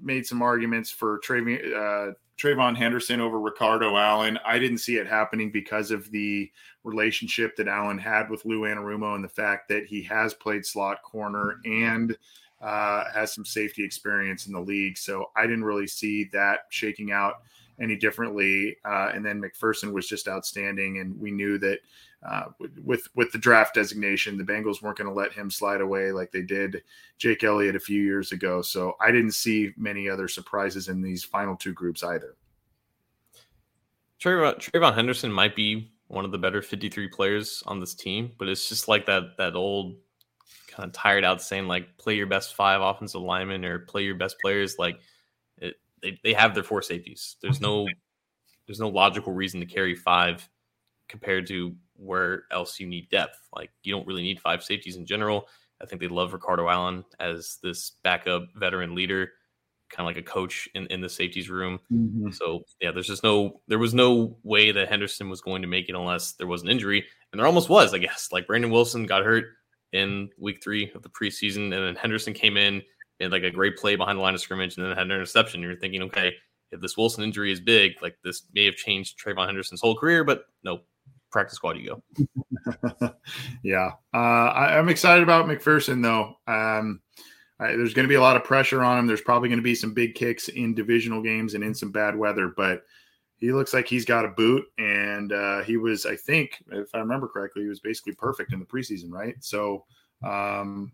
made 0.02 0.26
some 0.26 0.41
arguments 0.41 0.89
for 0.89 1.20
Trav- 1.20 1.76
uh, 1.76 2.14
Trayvon 2.38 2.76
Henderson 2.76 3.22
over 3.22 3.39
Ricardo 3.39 3.98
Allen. 3.98 4.39
I 4.45 4.60
didn't 4.60 4.80
see 4.80 4.98
it 4.98 5.08
happening 5.08 5.52
because 5.52 5.91
of 5.91 6.10
the 6.12 6.52
relationship 6.84 7.56
that 7.58 7.68
Allen 7.68 7.98
had 7.98 8.30
with 8.30 8.45
Lou 8.45 8.62
Anarumo 8.62 9.16
and 9.16 9.24
the 9.24 9.30
fact 9.30 9.68
that 9.70 9.86
he 9.86 10.02
has 10.04 10.34
played 10.34 10.66
slot 10.66 11.02
corner 11.04 11.60
and 11.66 12.18
uh, 12.62 13.04
has 13.14 13.34
some 13.34 13.45
safety 13.45 13.84
experience 13.84 14.48
in 14.48 14.54
the 14.54 14.60
league. 14.60 14.98
So 14.98 15.30
I 15.36 15.43
didn't 15.43 15.66
really 15.66 15.88
see 15.88 16.30
that 16.34 16.62
shaking 16.70 17.12
out 17.12 17.41
any 17.80 17.95
differently. 17.95 18.78
Uh, 18.86 19.12
and 19.14 19.26
then 19.26 19.41
McPherson 19.41 19.91
was 19.91 20.08
just 20.08 20.28
outstanding, 20.28 21.00
and 21.00 21.20
we 21.20 21.32
knew 21.32 21.58
that 21.60 21.80
uh, 22.28 22.46
with 22.84 23.08
with 23.16 23.32
the 23.32 23.38
draft 23.38 23.74
designation, 23.74 24.38
the 24.38 24.44
Bengals 24.44 24.82
weren't 24.82 24.98
going 24.98 25.08
to 25.08 25.14
let 25.14 25.32
him 25.32 25.50
slide 25.50 25.80
away 25.80 26.12
like 26.12 26.32
they 26.32 26.42
did 26.42 26.84
Jake 27.18 27.44
Elliott 27.44 27.76
a 27.76 27.80
few 27.80 28.02
years 28.02 28.34
ago. 28.34 28.62
So 28.62 28.98
I 29.00 29.12
didn't 29.12 29.32
see 29.32 29.72
many 29.78 30.10
other 30.10 30.28
surprises 30.28 30.90
in 30.90 31.02
these 31.02 31.24
final 31.24 31.56
two 31.56 31.72
groups 31.72 32.04
either. 32.04 32.36
Trayvon, 34.20 34.56
Trayvon 34.56 34.94
Henderson 34.94 35.32
might 35.32 35.56
be 35.56 35.90
one 36.08 36.26
of 36.26 36.32
the 36.32 36.38
better 36.38 36.62
53 36.62 37.08
players 37.08 37.64
on 37.66 37.80
this 37.80 37.94
team, 37.94 38.32
but 38.38 38.50
it's 38.50 38.68
just 38.68 38.90
like 38.90 39.06
that 39.06 39.38
that 39.38 39.56
old 39.56 39.96
kind 40.68 40.86
of 40.86 40.94
tired 40.94 41.24
out 41.24 41.42
saying 41.42 41.68
like 41.68 41.98
play 41.98 42.16
your 42.16 42.28
best 42.28 42.56
five 42.56 42.82
offensive 42.82 43.22
linemen 43.22 43.64
or 43.64 43.80
play 43.80 44.04
your 44.04 44.16
best 44.16 44.38
players. 44.40 44.76
Like 44.78 45.00
it, 45.60 45.76
they, 46.02 46.20
they 46.24 46.34
have 46.34 46.54
their 46.54 46.64
four 46.64 46.82
safeties. 46.82 47.38
There's 47.42 47.62
no 47.62 47.88
there's 48.66 48.82
no 48.82 48.90
logical 48.90 49.32
reason 49.32 49.62
to 49.62 49.66
carry 49.66 49.96
five 49.96 50.48
compared 51.08 51.48
to 51.48 51.74
where 51.98 52.43
else 52.52 52.80
you 52.80 52.88
need 52.88 53.10
depth. 53.10 53.39
Like 53.56 53.72
you 53.84 53.93
don't 53.93 54.08
really 54.08 54.24
need 54.24 54.39
five 54.39 54.64
safeties 54.64 54.95
in 54.95 55.06
general. 55.06 55.48
I 55.82 55.86
think 55.86 56.02
they 56.02 56.08
love 56.08 56.34
Ricardo 56.34 56.68
Allen 56.70 57.04
as 57.20 57.58
this 57.62 57.93
backup 58.04 58.48
veteran 58.56 58.95
leader, 58.95 59.32
kind 59.89 60.08
of 60.08 60.16
like 60.16 60.24
a 60.24 60.28
coach 60.28 60.68
in, 60.74 60.88
in 60.88 61.02
the 61.02 61.10
safeties 61.10 61.50
room. 61.50 61.80
Mm-hmm. 61.91 62.32
So 62.32 62.64
yeah, 62.82 62.91
there's 62.91 63.08
just 63.08 63.24
no 63.24 63.62
there 63.68 63.80
was 63.80 63.93
no 63.93 64.38
way 64.43 64.72
that 64.72 64.89
Henderson 64.89 65.30
was 65.30 65.41
going 65.41 65.62
to 65.62 65.68
make 65.68 65.89
it 65.89 65.95
unless 65.95 66.34
there 66.34 66.48
was 66.48 66.64
an 66.64 66.70
injury. 66.70 67.06
And 67.32 67.39
there 67.39 67.45
almost 67.45 67.70
was, 67.70 67.93
I 67.93 67.98
guess. 67.98 68.30
Like 68.32 68.48
Brandon 68.48 68.72
Wilson 68.72 69.06
got 69.06 69.24
hurt 69.24 69.45
in 69.93 70.30
week 70.39 70.64
three 70.64 70.91
of 70.95 71.04
the 71.04 71.10
preseason, 71.10 71.74
and 71.74 71.74
then 71.74 71.95
Henderson 71.95 72.34
came 72.34 72.58
in 72.58 72.82
and 73.20 73.32
like 73.32 73.43
a 73.43 73.52
great 73.52 73.78
play 73.78 73.95
behind 73.95 74.18
the 74.18 74.22
line 74.22 74.34
of 74.34 74.41
scrimmage 74.41 74.78
and 74.78 74.86
then 74.86 74.95
had 74.95 75.08
an 75.08 75.12
interception. 75.12 75.62
You're 75.62 75.76
thinking, 75.76 76.04
okay, 76.04 76.34
if 76.72 76.82
this 76.82 76.98
Wilson 76.98 77.24
injury 77.24 77.52
is 77.52 77.60
big, 77.60 77.93
like 78.02 78.16
this 78.24 78.43
may 78.54 78.66
have 78.66 78.76
changed 78.76 79.20
Trayvon 79.20 79.45
Henderson's 79.45 79.82
whole 79.82 79.98
career, 79.98 80.24
but 80.24 80.45
no, 80.64 80.82
practice 81.38 81.58
squad 81.58 81.78
you 81.78 82.02
go. 82.98 83.14
yeah. 83.64 83.92
Uh, 84.12 84.18
I, 84.18 84.80
am 84.80 84.90
excited 84.90 85.22
about 85.22 85.46
McPherson, 85.46 86.02
though. 86.02 86.34
Um, 86.52 87.00
I, 87.60 87.76
there's 87.76 87.94
going 87.94 88.06
to 88.06 88.10
be 88.10 88.16
a 88.16 88.22
lot 88.22 88.36
of 88.36 88.44
pressure 88.44 88.84
on 88.84 88.98
him. 88.98 89.06
There's 89.06 89.22
probably 89.22 89.48
going 89.48 89.60
to 89.60 89.64
be 89.64 89.76
some 89.76 89.94
big 89.94 90.16
kicks 90.16 90.50
in 90.50 90.74
divisional 90.74 91.22
games 91.22 91.54
and 91.54 91.64
in 91.64 91.76
some 91.76 91.92
bad 91.92 92.16
weather, 92.16 92.52
but 92.58 92.82
he 93.38 93.52
looks 93.52 93.72
like 93.72 93.88
he's 93.88 94.04
got 94.04 94.26
a 94.26 94.30
boot. 94.30 94.66
And 94.80 95.32
uh, 95.32 95.62
he 95.62 95.78
was, 95.78 96.08
I 96.08 96.16
think, 96.16 96.58
if 96.72 96.90
I 96.96 96.98
remember 96.98 97.28
correctly, 97.28 97.62
he 97.62 97.70
was 97.70 97.82
basically 97.82 98.14
perfect 98.14 98.52
in 98.52 98.58
the 98.58 98.66
preseason, 98.66 99.12
right? 99.12 99.36
So 99.40 99.86
um, 100.26 100.92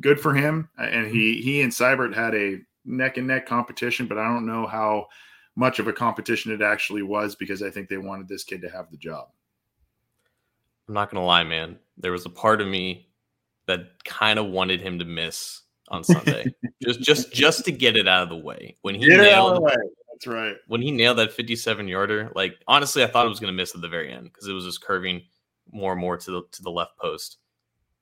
good 0.00 0.18
for 0.18 0.32
him. 0.32 0.70
And 0.78 1.08
he 1.08 1.42
he 1.42 1.60
and 1.60 1.70
Seibert 1.70 2.14
had 2.14 2.34
a 2.34 2.56
neck 2.86 3.18
and 3.18 3.26
neck 3.26 3.44
competition, 3.44 4.06
but 4.06 4.16
I 4.16 4.24
don't 4.24 4.46
know 4.46 4.66
how 4.66 5.08
much 5.56 5.78
of 5.78 5.88
a 5.88 5.92
competition 5.92 6.52
it 6.52 6.62
actually 6.62 7.02
was 7.02 7.34
because 7.34 7.62
I 7.62 7.68
think 7.68 7.90
they 7.90 7.98
wanted 7.98 8.28
this 8.28 8.44
kid 8.44 8.62
to 8.62 8.70
have 8.70 8.90
the 8.90 8.96
job. 8.96 9.28
I'm 10.88 10.94
not 10.94 11.10
gonna 11.10 11.24
lie, 11.24 11.44
man. 11.44 11.78
There 11.96 12.12
was 12.12 12.26
a 12.26 12.30
part 12.30 12.60
of 12.60 12.66
me 12.66 13.08
that 13.66 14.04
kind 14.04 14.38
of 14.38 14.46
wanted 14.46 14.80
him 14.80 14.98
to 14.98 15.04
miss 15.04 15.62
on 15.88 16.04
Sunday, 16.04 16.54
just 16.82 17.00
just 17.00 17.32
just 17.32 17.64
to 17.64 17.72
get 17.72 17.96
it 17.96 18.08
out 18.08 18.22
of 18.22 18.28
the 18.28 18.36
way. 18.36 18.76
When 18.82 18.94
he 18.94 19.06
get 19.06 19.20
nailed, 19.20 19.66
that's 20.14 20.26
right. 20.26 20.56
When 20.66 20.82
he 20.82 20.90
nailed 20.90 21.18
that 21.18 21.32
57 21.32 21.88
yarder, 21.88 22.30
like 22.34 22.56
honestly, 22.68 23.02
I 23.02 23.06
thought 23.06 23.26
it 23.26 23.30
was 23.30 23.40
gonna 23.40 23.52
miss 23.52 23.74
at 23.74 23.80
the 23.80 23.88
very 23.88 24.12
end 24.12 24.24
because 24.24 24.48
it 24.48 24.52
was 24.52 24.64
just 24.64 24.82
curving 24.82 25.22
more 25.72 25.92
and 25.92 26.00
more 26.00 26.16
to 26.16 26.30
the 26.30 26.42
to 26.52 26.62
the 26.62 26.70
left 26.70 26.98
post. 26.98 27.38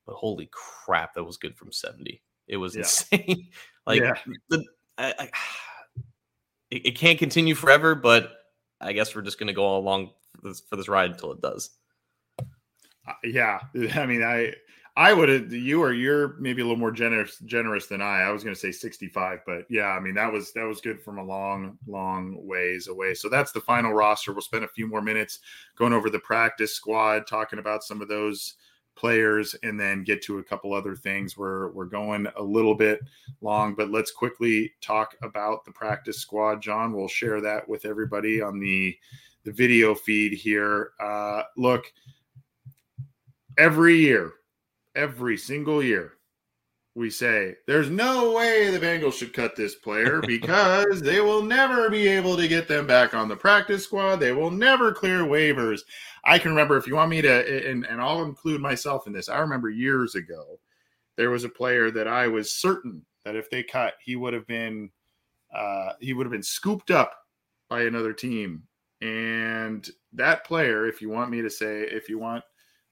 But 0.07 0.16
holy 0.16 0.51
crap, 0.51 1.14
that 1.14 1.24
was 1.24 1.37
good 1.37 1.57
from 1.57 1.70
70. 1.70 2.20
It 2.49 2.57
was 2.57 2.74
yeah. 2.74 2.80
insane. 2.80 3.49
like 3.87 4.01
yeah. 4.01 4.14
the, 4.49 4.64
I, 4.99 5.14
I, 5.18 5.30
it, 6.70 6.87
it, 6.87 6.97
can't 6.97 7.20
continue 7.20 7.55
forever, 7.55 7.95
but 7.95 8.33
I 8.80 8.93
guess 8.93 9.14
we're 9.14 9.22
just 9.22 9.39
gonna 9.39 9.53
go 9.53 9.64
all 9.64 9.80
along 9.80 10.11
for 10.35 10.49
this, 10.49 10.61
for 10.61 10.76
this 10.76 10.89
ride 10.89 11.12
until 11.12 11.33
it 11.33 11.41
does. 11.41 11.70
Yeah, 13.24 13.61
I 13.94 14.07
mean, 14.07 14.22
I 14.22 14.55
I 14.94 15.14
would 15.14 15.30
have 15.30 15.53
you 15.53 15.82
or 15.82 15.92
you're 15.92 16.36
maybe 16.38 16.61
a 16.61 16.64
little 16.64 16.78
more 16.78 16.90
generous 16.90 17.38
generous 17.46 17.86
than 17.86 18.03
I. 18.03 18.22
I 18.22 18.30
was 18.30 18.44
going 18.44 18.55
to 18.55 18.61
say 18.61 18.72
65, 18.72 19.40
but 19.46 19.64
yeah, 19.70 19.88
I 19.88 20.00
mean 20.00 20.14
that 20.14 20.30
was 20.30 20.53
that 20.53 20.64
was 20.64 20.82
good 20.82 21.00
from 21.00 21.18
a 21.18 21.24
long 21.24 21.78
long 21.86 22.36
ways 22.46 22.88
away. 22.88 23.14
So 23.14 23.28
that's 23.30 23.53
the 23.53 23.61
final 23.61 23.92
roster. 23.92 24.32
We'll 24.32 24.42
spend 24.42 24.64
a 24.64 24.68
few 24.68 24.86
more 24.86 25.00
minutes 25.00 25.40
going 25.76 25.94
over 25.94 26.11
the 26.11 26.18
practice 26.18 26.74
squad, 26.74 27.26
talking 27.26 27.59
about 27.59 27.84
some 27.84 28.03
of 28.03 28.09
those 28.09 28.55
players, 28.94 29.57
and 29.62 29.80
then 29.80 30.05
get 30.05 30.22
to 30.24 30.38
a 30.38 30.44
couple 30.44 30.74
other 30.74 30.94
things. 30.94 31.38
We're 31.38 31.70
we're 31.72 31.86
going 31.86 32.26
a 32.36 32.42
little 32.42 32.74
bit 32.74 33.00
long, 33.40 33.74
but 33.74 33.90
let's 33.90 34.11
quickly 34.11 34.72
talk 34.82 35.16
about 35.22 35.64
the 35.64 35.72
practice 35.72 36.18
squad. 36.18 36.61
John, 36.61 36.92
we'll 36.92 37.09
share 37.09 37.40
that 37.40 37.66
with 37.66 37.86
everybody 37.86 38.42
on 38.42 38.61
the 38.61 38.94
the 39.44 39.53
video 39.53 39.94
feed 39.94 40.34
here. 40.34 40.90
Uh, 41.00 41.44
look 41.57 41.90
every 43.59 43.96
year, 43.96 44.32
every 44.94 45.36
single 45.36 45.82
year, 45.82 46.14
we 46.94 47.09
say 47.09 47.55
there's 47.66 47.88
no 47.88 48.32
way 48.32 48.70
the 48.70 48.78
Bengals 48.78 49.14
should 49.14 49.32
cut 49.32 49.57
this 49.57 49.74
player 49.76 50.20
because 50.26 51.00
they 51.00 51.20
will 51.20 51.42
never 51.42 51.88
be 51.88 52.07
able 52.07 52.36
to 52.36 52.48
get 52.48 52.68
them 52.68 52.86
back 52.86 53.14
on 53.14 53.28
the 53.28 53.36
practice 53.36 53.84
squad. 53.84 54.16
They 54.16 54.32
will 54.32 54.50
never 54.50 54.92
clear 54.92 55.20
waivers. 55.20 55.80
I 56.24 56.38
can 56.38 56.50
remember 56.50 56.76
if 56.76 56.86
you 56.86 56.94
want 56.94 57.11
me 57.11 57.22
to, 57.22 57.70
and, 57.70 57.84
and 57.86 58.00
I'll 58.00 58.24
include 58.24 58.61
myself 58.61 59.07
in 59.07 59.12
this. 59.12 59.28
I 59.28 59.38
remember 59.38 59.70
years 59.70 60.14
ago, 60.14 60.59
there 61.16 61.30
was 61.30 61.44
a 61.44 61.48
player 61.48 61.90
that 61.90 62.09
I 62.09 62.28
was 62.28 62.53
certain 62.53 63.05
that 63.24 63.36
if 63.36 63.50
they 63.50 63.62
cut, 63.62 63.94
he 64.05 64.16
would 64.16 64.34
have 64.34 64.46
been, 64.46 64.90
uh, 65.55 65.92
he 66.00 66.12
would 66.12 66.26
have 66.26 66.32
been 66.32 66.42
scooped 66.42 66.90
up 66.90 67.14
by 67.68 67.82
another 67.82 68.12
team. 68.12 68.64
And 69.00 69.88
that 70.12 70.44
player, 70.44 70.86
if 70.86 71.03
you 71.03 71.09
want 71.09 71.30
me 71.30 71.42
to 71.42 71.50
say, 71.50 71.82
if 71.82 72.09
you 72.09 72.18
want 72.18 72.44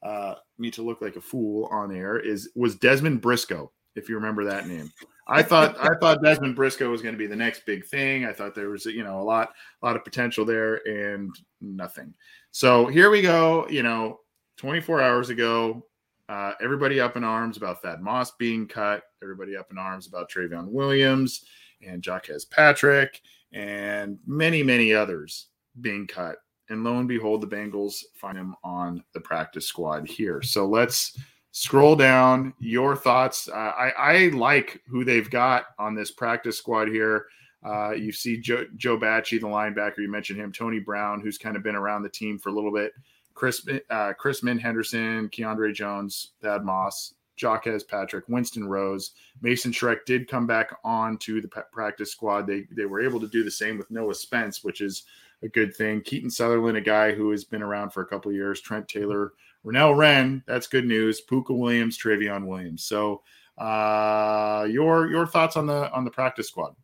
uh, 0.02 0.34
me 0.58 0.70
to 0.72 0.82
look 0.82 1.00
like 1.00 1.16
a 1.16 1.20
fool 1.20 1.68
on 1.70 1.94
air 1.94 2.18
is 2.18 2.50
was 2.54 2.76
Dezmon 2.76 3.20
Briscoe. 3.20 3.70
If 3.96 4.08
you 4.08 4.14
remember 4.14 4.44
that 4.44 4.66
name, 4.66 4.90
I 5.26 5.42
thought 5.42 5.76
I 5.78 5.94
thought 6.00 6.22
Dezmon 6.22 6.54
Briscoe 6.54 6.90
was 6.90 7.02
going 7.02 7.14
to 7.14 7.18
be 7.18 7.26
the 7.26 7.36
next 7.36 7.66
big 7.66 7.84
thing. 7.86 8.24
I 8.24 8.32
thought 8.32 8.54
there 8.54 8.70
was 8.70 8.86
you 8.86 9.04
know 9.04 9.20
a 9.20 9.22
lot 9.22 9.50
a 9.82 9.86
lot 9.86 9.96
of 9.96 10.04
potential 10.04 10.44
there 10.44 10.76
and 10.86 11.34
nothing. 11.60 12.14
So 12.50 12.86
here 12.86 13.10
we 13.10 13.22
go. 13.22 13.68
You 13.68 13.82
know, 13.82 14.20
24 14.56 15.02
hours 15.02 15.30
ago, 15.30 15.86
uh, 16.28 16.52
everybody 16.62 17.00
up 17.00 17.16
in 17.16 17.24
arms 17.24 17.56
about 17.56 17.82
Thad 17.82 18.00
Moss 18.00 18.32
being 18.32 18.66
cut. 18.66 19.02
Everybody 19.22 19.56
up 19.56 19.70
in 19.70 19.78
arms 19.78 20.06
about 20.06 20.30
Trayveon 20.30 20.68
Williams 20.68 21.44
and 21.86 22.02
Jacques 22.02 22.28
Patrick 22.50 23.20
and 23.52 24.18
many 24.26 24.62
many 24.62 24.94
others 24.94 25.48
being 25.80 26.06
cut 26.06 26.36
and 26.70 26.84
lo 26.84 26.98
and 26.98 27.08
behold, 27.08 27.40
the 27.40 27.46
Bengals 27.46 27.96
find 28.14 28.38
him 28.38 28.54
on 28.64 29.04
the 29.12 29.20
practice 29.20 29.66
squad 29.66 30.08
here. 30.08 30.40
So 30.40 30.66
let's 30.66 31.18
scroll 31.52 31.96
down. 31.96 32.54
Your 32.60 32.96
thoughts? 32.96 33.48
Uh, 33.48 33.52
I, 33.52 33.90
I 33.90 34.28
like 34.28 34.80
who 34.86 35.04
they've 35.04 35.28
got 35.28 35.66
on 35.78 35.94
this 35.94 36.12
practice 36.12 36.56
squad 36.56 36.88
here. 36.88 37.26
Uh, 37.62 37.90
you 37.90 38.12
see 38.12 38.38
Joe, 38.38 38.64
Joe 38.76 38.96
Bachie, 38.96 39.40
the 39.40 39.46
linebacker. 39.46 39.98
You 39.98 40.10
mentioned 40.10 40.40
him. 40.40 40.52
Tony 40.52 40.78
Brown, 40.78 41.20
who's 41.20 41.36
kind 41.36 41.56
of 41.56 41.62
been 41.62 41.76
around 41.76 42.02
the 42.02 42.08
team 42.08 42.38
for 42.38 42.48
a 42.48 42.52
little 42.52 42.72
bit. 42.72 42.92
Chris 43.34 43.66
uh, 43.90 44.12
Chris 44.14 44.42
Min 44.42 44.58
Henderson, 44.58 45.28
Keandre 45.28 45.74
Jones, 45.74 46.32
Thad 46.40 46.64
Moss, 46.64 47.14
Jacques 47.38 47.68
Patrick, 47.88 48.28
Winston 48.28 48.68
Rose, 48.68 49.12
Mason 49.40 49.72
Schreck 49.72 50.04
did 50.04 50.28
come 50.28 50.46
back 50.46 50.76
on 50.84 51.16
to 51.18 51.40
the 51.40 51.48
practice 51.48 52.12
squad. 52.12 52.46
They 52.46 52.66
they 52.70 52.84
were 52.84 53.00
able 53.00 53.20
to 53.20 53.28
do 53.28 53.42
the 53.42 53.50
same 53.50 53.78
with 53.78 53.90
Noah 53.90 54.14
Spence, 54.14 54.62
which 54.62 54.80
is 54.80 55.04
a 55.42 55.48
good 55.48 55.74
thing. 55.74 56.02
Keaton 56.02 56.30
Sutherland, 56.30 56.76
a 56.76 56.80
guy 56.80 57.12
who 57.12 57.30
has 57.30 57.44
been 57.44 57.62
around 57.62 57.90
for 57.90 58.02
a 58.02 58.06
couple 58.06 58.32
years. 58.32 58.60
Trent 58.60 58.88
Taylor, 58.88 59.32
Renell 59.64 59.96
Wren, 59.96 60.42
that's 60.46 60.66
good 60.66 60.86
news. 60.86 61.22
Pooka 61.24 61.56
Williams, 61.56 61.98
Trayveon 61.98 62.46
Williams. 62.46 62.84
So, 62.84 63.22
uh, 63.58 64.66
your 64.70 65.10
your 65.10 65.26
thoughts 65.26 65.56
on 65.56 65.66
the 65.66 65.90
on 65.92 66.04
the 66.04 66.10
practice 66.10 66.48
squad? 66.48 66.74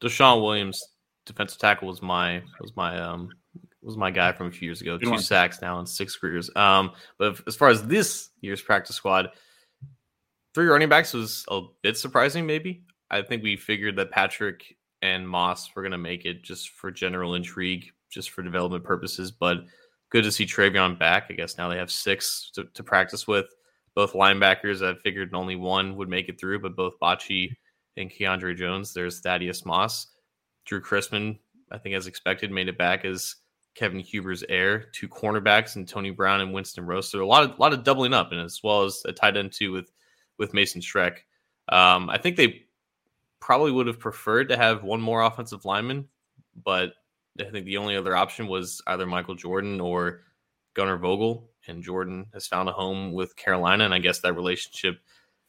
Deshaun 0.00 0.42
Williams, 0.42 0.82
defensive 1.26 1.58
tackle, 1.58 1.88
was 1.88 2.02
my 2.02 2.42
was 2.60 2.74
my 2.76 2.98
um 2.98 3.30
was 3.82 3.96
my 3.96 4.10
guy 4.10 4.32
from 4.32 4.46
a 4.46 4.50
few 4.50 4.66
years 4.66 4.80
ago. 4.80 4.96
Good 4.96 5.06
Two 5.06 5.10
one. 5.12 5.20
sacks 5.20 5.60
now 5.60 5.80
in 5.80 5.86
six 5.86 6.16
careers. 6.16 6.50
Um, 6.54 6.92
but 7.18 7.40
as 7.46 7.56
far 7.56 7.68
as 7.68 7.84
this 7.86 8.30
year's 8.40 8.62
practice 8.62 8.96
squad, 8.96 9.30
three 10.54 10.66
running 10.66 10.88
backs 10.88 11.12
was 11.12 11.44
a 11.48 11.62
bit 11.82 11.96
surprising. 11.96 12.46
Maybe 12.46 12.84
I 13.10 13.22
think 13.22 13.42
we 13.42 13.56
figured 13.56 13.96
that 13.96 14.10
Patrick 14.10 14.76
and 15.02 15.28
Moss 15.28 15.74
were 15.74 15.82
going 15.82 15.92
to 15.92 15.98
make 15.98 16.24
it 16.24 16.42
just 16.42 16.70
for 16.70 16.90
general 16.90 17.34
intrigue, 17.34 17.90
just 18.10 18.30
for 18.30 18.42
development 18.42 18.84
purposes. 18.84 19.30
But 19.30 19.64
good 20.10 20.24
to 20.24 20.32
see 20.32 20.46
Trayveon 20.46 20.98
back. 20.98 21.26
I 21.28 21.34
guess 21.34 21.58
now 21.58 21.68
they 21.68 21.76
have 21.78 21.90
six 21.90 22.50
to, 22.54 22.64
to 22.74 22.82
practice 22.82 23.26
with. 23.26 23.46
Both 23.94 24.14
linebackers, 24.14 24.86
I 24.86 24.98
figured 25.00 25.34
only 25.34 25.56
one 25.56 25.96
would 25.96 26.08
make 26.08 26.28
it 26.28 26.40
through, 26.40 26.60
but 26.60 26.76
both 26.76 26.94
Bachie 27.02 27.54
and 27.96 28.10
Keandre 28.10 28.56
Jones. 28.56 28.94
There's 28.94 29.20
Thaddeus 29.20 29.66
Moss. 29.66 30.06
Drue 30.64 30.80
Chrisman, 30.80 31.38
I 31.70 31.78
think 31.78 31.94
as 31.94 32.06
expected, 32.06 32.50
made 32.50 32.68
it 32.68 32.78
back 32.78 33.04
as 33.04 33.34
Kevin 33.74 33.98
Huber's 33.98 34.44
heir. 34.48 34.86
Two 34.92 35.08
cornerbacks 35.08 35.76
and 35.76 35.88
Tony 35.88 36.10
Brown 36.10 36.40
and 36.40 36.52
Winston 36.52 36.86
Roster. 36.86 37.20
A 37.20 37.26
lot 37.26 37.42
of 37.42 37.58
lot 37.58 37.72
of 37.72 37.84
doubling 37.84 38.14
up, 38.14 38.32
and 38.32 38.40
as 38.40 38.60
well 38.62 38.84
as 38.84 39.02
a 39.06 39.12
tight 39.12 39.36
end 39.36 39.52
too 39.52 39.72
with 39.72 39.90
with 40.38 40.54
Mason 40.54 40.80
Schreck. 40.80 41.18
Um, 41.68 42.08
I 42.08 42.18
think 42.18 42.36
they 42.36 42.62
probably 43.42 43.72
would 43.72 43.88
have 43.88 43.98
preferred 43.98 44.48
to 44.48 44.56
have 44.56 44.84
one 44.84 45.00
more 45.00 45.22
offensive 45.22 45.64
lineman, 45.64 46.08
but 46.64 46.92
I 47.40 47.44
think 47.44 47.66
the 47.66 47.76
only 47.76 47.96
other 47.96 48.16
option 48.16 48.46
was 48.46 48.80
either 48.86 49.04
Michael 49.04 49.34
Jordan 49.34 49.80
or 49.80 50.22
Gunnar 50.74 50.96
Vogel. 50.96 51.50
And 51.66 51.82
Jordan 51.82 52.26
has 52.32 52.46
found 52.46 52.68
a 52.68 52.72
home 52.72 53.12
with 53.12 53.36
Carolina, 53.36 53.84
and 53.84 53.94
I 53.94 53.98
guess 53.98 54.20
that 54.20 54.34
relationship 54.34 54.98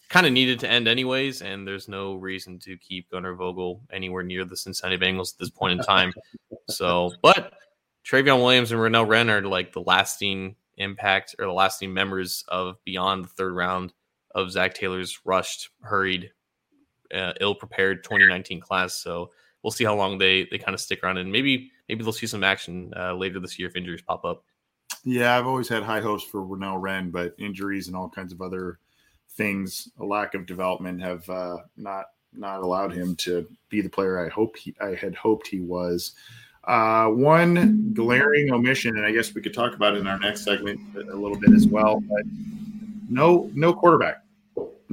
kind 0.10 0.26
of 0.26 0.34
needed 0.34 0.60
to 0.60 0.70
end 0.70 0.88
anyways. 0.88 1.42
And 1.42 1.68
there's 1.68 1.88
no 1.88 2.16
reason 2.16 2.60
to 2.60 2.78
keep 2.78 3.10
Gunnar 3.10 3.36
Vogel 3.36 3.82
anywhere 3.92 4.24
near 4.24 4.46
the 4.46 4.58
Cincinnati 4.58 4.98
Bengals 4.98 5.34
at 5.34 5.40
this 5.40 5.50
point 5.50 5.80
in 5.80 5.86
time. 5.86 6.14
so, 6.70 7.12
but 7.22 7.54
Trayveon 8.06 8.44
Williams 8.44 8.72
and 8.72 8.82
Renell 8.82 9.08
Wren 9.08 9.30
are 9.30 9.42
like 9.42 9.74
the 9.74 9.82
lasting 9.82 10.56
impact 10.78 11.36
or 11.40 11.46
the 11.46 11.54
lasting 11.54 11.94
members 11.94 12.44
of 12.48 12.84
beyond 12.86 13.26
the 13.26 13.30
third 13.30 13.54
round 13.54 13.94
of 14.36 14.52
Zac 14.52 14.74
Taylor's 14.74 15.20
rushed, 15.26 15.70
hurried, 15.82 16.32
uh, 17.14 17.34
ill-prepared 17.42 18.04
2019 18.04 18.60
class. 18.60 18.96
So 18.96 19.32
we'll 19.64 19.72
see 19.72 19.84
how 19.84 19.96
long 19.96 20.18
they 20.18 20.48
they 20.52 20.58
kind 20.58 20.74
of 20.74 20.82
stick 20.82 21.04
around, 21.04 21.18
and 21.18 21.32
maybe 21.32 21.72
maybe 21.90 22.04
they'll 22.04 22.14
see 22.14 22.28
some 22.28 22.44
action 22.44 22.94
uh, 22.96 23.14
later 23.14 23.40
this 23.40 23.58
year 23.58 23.68
if 23.68 23.76
injuries 23.76 24.02
pop 24.02 24.26
up. 24.26 24.44
Yeah, 25.04 25.38
I've 25.38 25.48
always 25.48 25.68
had 25.68 25.84
high 25.84 26.00
hopes 26.00 26.24
for 26.24 26.42
Renell 26.42 26.82
Wren, 26.82 27.12
but 27.12 27.36
injuries 27.38 27.88
and 27.88 27.96
all 27.96 28.10
kinds 28.10 28.32
of 28.32 28.42
other 28.42 28.80
things, 29.32 29.90
a 30.00 30.06
lack 30.06 30.34
of 30.34 30.46
development, 30.46 31.02
have 31.02 31.30
uh, 31.30 31.58
not 31.78 32.06
not 32.34 32.62
allowed 32.62 32.94
him 32.94 33.16
to 33.16 33.48
be 33.70 33.82
the 33.82 33.90
player 33.90 34.26
I 34.26 34.30
hope 34.30 34.58
he 34.58 34.76
I 34.82 34.96
had 34.96 35.16
hoped 35.16 35.48
he 35.48 35.60
was. 35.60 36.14
Uh, 36.66 37.08
one 37.08 37.92
glaring 37.94 38.52
omission, 38.52 38.96
and 38.96 39.06
I 39.06 39.12
guess 39.12 39.34
we 39.36 39.42
could 39.42 39.54
talk 39.54 39.76
about 39.76 39.96
it 39.96 40.00
in 40.00 40.08
our 40.08 40.20
next 40.20 40.46
segment 40.46 40.80
a 40.96 41.16
little 41.16 41.38
bit 41.38 41.52
as 41.52 41.68
well. 41.68 42.00
But 42.00 42.24
no, 43.10 43.52
no 43.54 43.74
quarterback, 43.74 44.23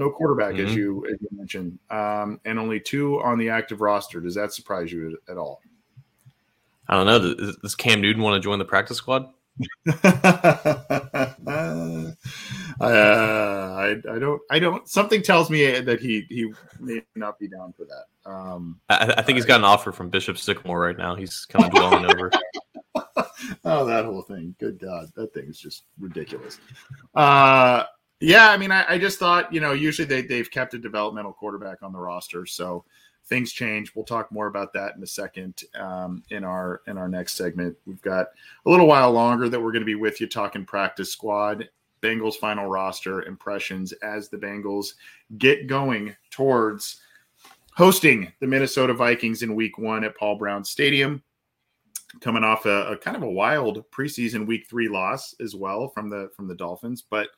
no 0.00 0.10
quarterback, 0.10 0.54
mm-hmm. 0.54 0.66
as 0.66 0.74
you 0.74 1.06
as 1.06 1.20
you 1.20 1.28
mentioned, 1.32 1.78
um, 1.90 2.40
and 2.44 2.58
only 2.58 2.80
two 2.80 3.20
on 3.20 3.38
the 3.38 3.50
active 3.50 3.80
roster. 3.80 4.20
Does 4.20 4.34
that 4.34 4.52
surprise 4.52 4.90
you 4.90 5.18
at 5.28 5.36
all? 5.36 5.60
I 6.88 6.94
don't 6.96 7.06
know. 7.06 7.34
Does, 7.34 7.56
does 7.58 7.74
Cam 7.76 8.00
Newton 8.00 8.22
want 8.22 8.34
to 8.34 8.44
join 8.44 8.58
the 8.58 8.64
practice 8.64 8.96
squad? 8.96 9.26
uh, 10.04 10.04
I, 12.80 13.96
I 14.10 14.18
don't 14.18 14.40
I 14.50 14.58
don't 14.58 14.88
something 14.88 15.22
tells 15.22 15.50
me 15.50 15.80
that 15.80 16.00
he 16.00 16.24
he 16.30 16.50
may 16.80 17.02
not 17.14 17.38
be 17.38 17.46
down 17.46 17.74
for 17.74 17.84
that. 17.84 18.30
Um, 18.30 18.80
I, 18.88 19.14
I 19.18 19.22
think 19.22 19.36
he's 19.36 19.44
got 19.44 19.60
an 19.60 19.64
offer 19.64 19.92
from 19.92 20.08
Bishop 20.08 20.38
Sycamore 20.38 20.80
right 20.80 20.96
now. 20.96 21.14
He's 21.14 21.44
kind 21.44 21.66
of 21.66 21.72
dwelling 21.72 22.06
over. 22.06 22.30
oh, 23.64 23.84
that 23.84 24.06
whole 24.06 24.22
thing! 24.22 24.54
Good 24.58 24.78
God, 24.78 25.08
that 25.14 25.34
thing 25.34 25.44
is 25.48 25.60
just 25.60 25.84
ridiculous. 25.98 26.58
Uh, 27.14 27.84
yeah, 28.20 28.50
I 28.50 28.58
mean, 28.58 28.70
I, 28.70 28.84
I 28.86 28.98
just 28.98 29.18
thought 29.18 29.52
you 29.52 29.60
know 29.60 29.72
usually 29.72 30.06
they 30.06 30.22
they've 30.22 30.50
kept 30.50 30.74
a 30.74 30.78
developmental 30.78 31.32
quarterback 31.32 31.82
on 31.82 31.92
the 31.92 31.98
roster, 31.98 32.46
so 32.46 32.84
things 33.26 33.52
change. 33.52 33.94
We'll 33.94 34.04
talk 34.04 34.30
more 34.30 34.46
about 34.46 34.72
that 34.74 34.96
in 34.96 35.02
a 35.02 35.06
second 35.06 35.62
um, 35.74 36.22
in 36.30 36.44
our 36.44 36.82
in 36.86 36.98
our 36.98 37.08
next 37.08 37.34
segment. 37.34 37.76
We've 37.86 38.02
got 38.02 38.26
a 38.66 38.70
little 38.70 38.86
while 38.86 39.10
longer 39.12 39.48
that 39.48 39.60
we're 39.60 39.72
going 39.72 39.82
to 39.82 39.86
be 39.86 39.94
with 39.94 40.20
you 40.20 40.28
talking 40.28 40.66
practice 40.66 41.10
squad, 41.10 41.68
Bengals 42.02 42.36
final 42.36 42.66
roster 42.66 43.22
impressions 43.22 43.92
as 44.02 44.28
the 44.28 44.36
Bengals 44.36 44.94
get 45.38 45.66
going 45.66 46.14
towards 46.30 47.00
hosting 47.74 48.32
the 48.40 48.46
Minnesota 48.46 48.92
Vikings 48.92 49.42
in 49.42 49.54
Week 49.54 49.78
One 49.78 50.04
at 50.04 50.16
Paul 50.16 50.36
Brown 50.36 50.64
Stadium. 50.64 51.22
Coming 52.20 52.42
off 52.42 52.66
a, 52.66 52.88
a 52.88 52.96
kind 52.96 53.16
of 53.16 53.22
a 53.22 53.30
wild 53.30 53.84
preseason 53.92 54.44
Week 54.44 54.66
Three 54.68 54.88
loss 54.88 55.34
as 55.40 55.54
well 55.54 55.88
from 55.88 56.10
the 56.10 56.28
from 56.34 56.48
the 56.48 56.56
Dolphins, 56.56 57.04
but 57.08 57.28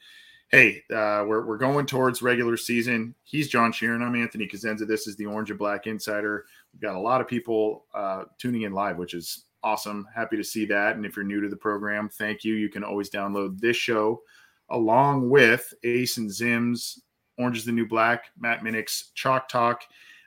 hey, 0.53 0.83
uh, 0.91 1.25
we're, 1.27 1.47
we're 1.47 1.57
going 1.57 1.87
towards 1.87 2.21
regular 2.21 2.59
season. 2.59 3.15
He's 3.25 3.49
John 3.49 3.73
Sheeran. 3.73 4.03
I'm 4.03 4.15
Anthony 4.15 4.47
Cosenza. 4.47 4.87
This 4.87 5.07
is 5.07 5.17
the 5.17 5.25
Orange 5.25 5.49
and 5.49 5.59
Black 5.59 5.87
Insider. 5.87 6.45
We've 6.73 6.83
got 6.83 6.95
a 6.95 7.01
lot 7.01 7.23
of 7.23 7.27
people 7.27 7.87
uh, 7.95 8.25
tuning 8.37 8.63
in 8.63 8.73
live, 8.73 8.99
which 8.99 9.15
is 9.15 9.47
awesome. 9.63 10.07
Happy 10.15 10.37
to 10.37 10.45
see 10.45 10.67
that. 10.67 10.97
And 10.97 11.07
if 11.07 11.17
you're 11.17 11.25
new 11.25 11.41
to 11.41 11.49
the 11.49 11.57
program, 11.57 12.11
thank 12.11 12.45
you. 12.45 12.55
You 12.55 12.69
can 12.69 12.85
always 12.85 13.09
download 13.09 13.61
this 13.61 13.79
show 13.79 14.21
along 14.69 15.31
with 15.31 15.73
Ace 15.85 16.19
and 16.19 16.29
Zims, 16.29 16.99
Orange 17.39 17.59
is 17.59 17.65
the 17.65 17.73
New 17.73 17.87
Black, 17.87 18.27
Matt 18.39 18.63
Minich's 18.63 19.11
Chalk 19.15 19.49
Talk. 19.49 19.83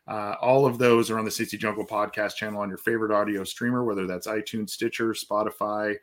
Uh, 0.07 0.35
all 0.41 0.65
of 0.65 0.79
those 0.79 1.11
are 1.11 1.19
on 1.19 1.25
the 1.25 1.31
Cincy 1.31 1.57
Jungle 1.57 1.85
podcast 1.85 2.35
channel 2.35 2.61
on 2.61 2.69
your 2.69 2.77
favorite 2.79 3.11
audio 3.11 3.43
streamer, 3.43 3.83
whether 3.83 4.07
that's 4.07 4.27
iTunes, 4.27 4.71
Stitcher, 4.71 5.13
Spotify, 5.13 5.95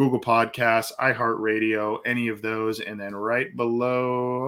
Google 0.00 0.18
Podcasts, 0.18 0.92
iHeartRadio, 0.98 1.98
any 2.06 2.28
of 2.28 2.40
those, 2.40 2.80
and 2.80 2.98
then 2.98 3.14
right 3.14 3.54
below, 3.54 4.46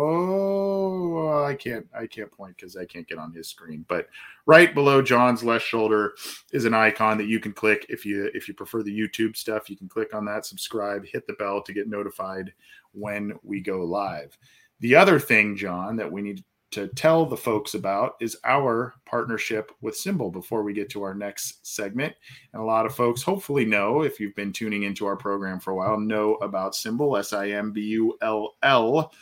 oh, 1.28 1.44
I 1.44 1.55
can't 1.55 1.86
I 1.94 2.07
can't 2.07 2.32
point 2.32 2.57
because 2.57 2.74
I 2.74 2.86
can't 2.86 3.07
get 3.07 3.18
on 3.18 3.34
his 3.34 3.50
screen, 3.50 3.84
but 3.86 4.09
right 4.46 4.74
below 4.74 5.03
John's 5.03 5.44
left 5.44 5.66
shoulder 5.66 6.14
is 6.55 6.64
an 6.64 6.72
icon 6.72 7.18
that 7.18 7.26
you 7.26 7.38
can 7.38 7.53
click 7.53 7.84
if 7.90 8.07
you 8.07 8.30
if 8.32 8.48
you 8.48 8.55
prefer 8.55 8.82
the 8.82 8.98
YouTube 8.98 9.36
stuff. 9.36 9.68
You 9.68 9.76
can 9.76 9.90
click 9.90 10.14
on 10.14 10.24
that, 10.24 10.46
subscribe, 10.46 11.05
hit 11.05 11.26
the 11.26 11.34
bell 11.34 11.61
to 11.64 11.74
get 11.74 11.86
notified 11.86 12.55
when 12.92 13.34
we 13.42 13.61
go 13.61 13.84
live. 13.84 14.38
The 14.80 14.96
other 14.96 15.20
thing, 15.20 15.55
John, 15.55 15.96
that 15.96 16.11
we 16.11 16.22
need 16.22 16.42
to 16.73 16.89
tell 16.89 17.25
the 17.25 17.37
folks 17.37 17.75
about 17.75 18.14
is 18.20 18.37
our 18.45 18.95
partnership 19.05 19.73
with 19.81 19.95
SimBull 19.95 20.33
before 20.33 20.62
we 20.62 20.73
get 20.73 20.91
to 20.91 21.03
our 21.03 21.14
next 21.14 21.66
segment. 21.66 22.14
And 22.53 22.62
a 22.62 22.64
lot 22.64 22.87
of 22.87 22.95
folks 22.95 23.23
hopefully 23.23 23.64
know, 23.64 24.03
if 24.03 24.18
you've 24.18 24.35
been 24.35 24.53
tuning 24.53 24.83
into 24.83 25.07
our 25.07 25.16
program 25.16 25.61
for 25.61 25.70
a 25.70 25.77
while, 25.77 26.01
know 26.01 26.35
about 26.37 26.73
SimBull, 26.73 27.18
S 27.18 27.33
I 27.33 27.51
M 27.51 27.73
B 27.73 27.83
U 27.83 28.16
L 28.23 28.57
L. 28.62 29.12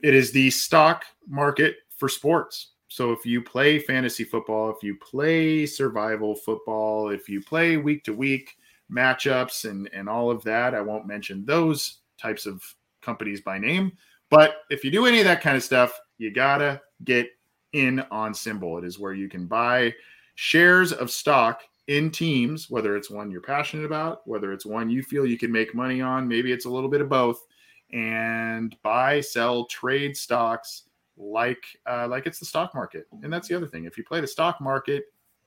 It 0.00 0.14
is 0.14 0.32
the 0.32 0.50
stock 0.50 1.04
market 1.28 1.76
for 1.96 2.08
sports. 2.08 2.72
So 2.88 3.12
if 3.12 3.26
you 3.26 3.42
play 3.42 3.78
fantasy 3.78 4.24
football, 4.24 4.70
if 4.70 4.82
you 4.82 4.96
play 4.96 5.66
survival 5.66 6.34
football, 6.34 7.10
if 7.10 7.28
you 7.28 7.42
play 7.42 7.76
week 7.76 8.04
to 8.04 8.12
week 8.12 8.56
matchups 8.90 9.68
and, 9.68 9.90
and 9.92 10.08
all 10.08 10.30
of 10.30 10.42
that, 10.44 10.74
I 10.74 10.80
won't 10.80 11.06
mention 11.06 11.44
those 11.44 11.98
types 12.16 12.46
of 12.46 12.62
companies 13.02 13.40
by 13.40 13.58
name. 13.58 13.92
But 14.30 14.58
if 14.70 14.84
you 14.84 14.90
do 14.90 15.06
any 15.06 15.18
of 15.18 15.24
that 15.24 15.40
kind 15.40 15.56
of 15.56 15.62
stuff, 15.64 15.98
you 16.18 16.32
gotta 16.32 16.80
get 17.04 17.28
in 17.72 18.00
on 18.10 18.32
SimBull. 18.32 18.78
It 18.78 18.86
is 18.86 18.98
where 18.98 19.12
you 19.12 19.28
can 19.28 19.46
buy 19.46 19.94
shares 20.34 20.92
of 20.92 21.10
stock 21.10 21.62
in 21.88 22.10
teams, 22.10 22.68
whether 22.68 22.96
it's 22.96 23.10
one 23.10 23.30
you're 23.30 23.40
passionate 23.40 23.84
about, 23.84 24.26
whether 24.26 24.52
it's 24.52 24.66
one 24.66 24.90
you 24.90 25.02
feel 25.02 25.26
you 25.26 25.38
can 25.38 25.52
make 25.52 25.74
money 25.74 26.00
on, 26.00 26.26
maybe 26.26 26.52
it's 26.52 26.64
a 26.64 26.70
little 26.70 26.90
bit 26.90 27.00
of 27.00 27.08
both, 27.08 27.46
and 27.92 28.76
buy, 28.82 29.20
sell, 29.20 29.66
trade 29.66 30.16
stocks 30.16 30.84
like 31.16 31.64
uh, 31.88 32.06
like 32.08 32.26
it's 32.26 32.38
the 32.38 32.44
stock 32.44 32.74
market. 32.74 33.06
And 33.22 33.32
that's 33.32 33.48
the 33.48 33.54
other 33.54 33.66
thing. 33.66 33.84
If 33.84 33.96
you 33.96 34.04
play 34.04 34.20
the 34.20 34.26
stock 34.26 34.60
market 34.60 35.04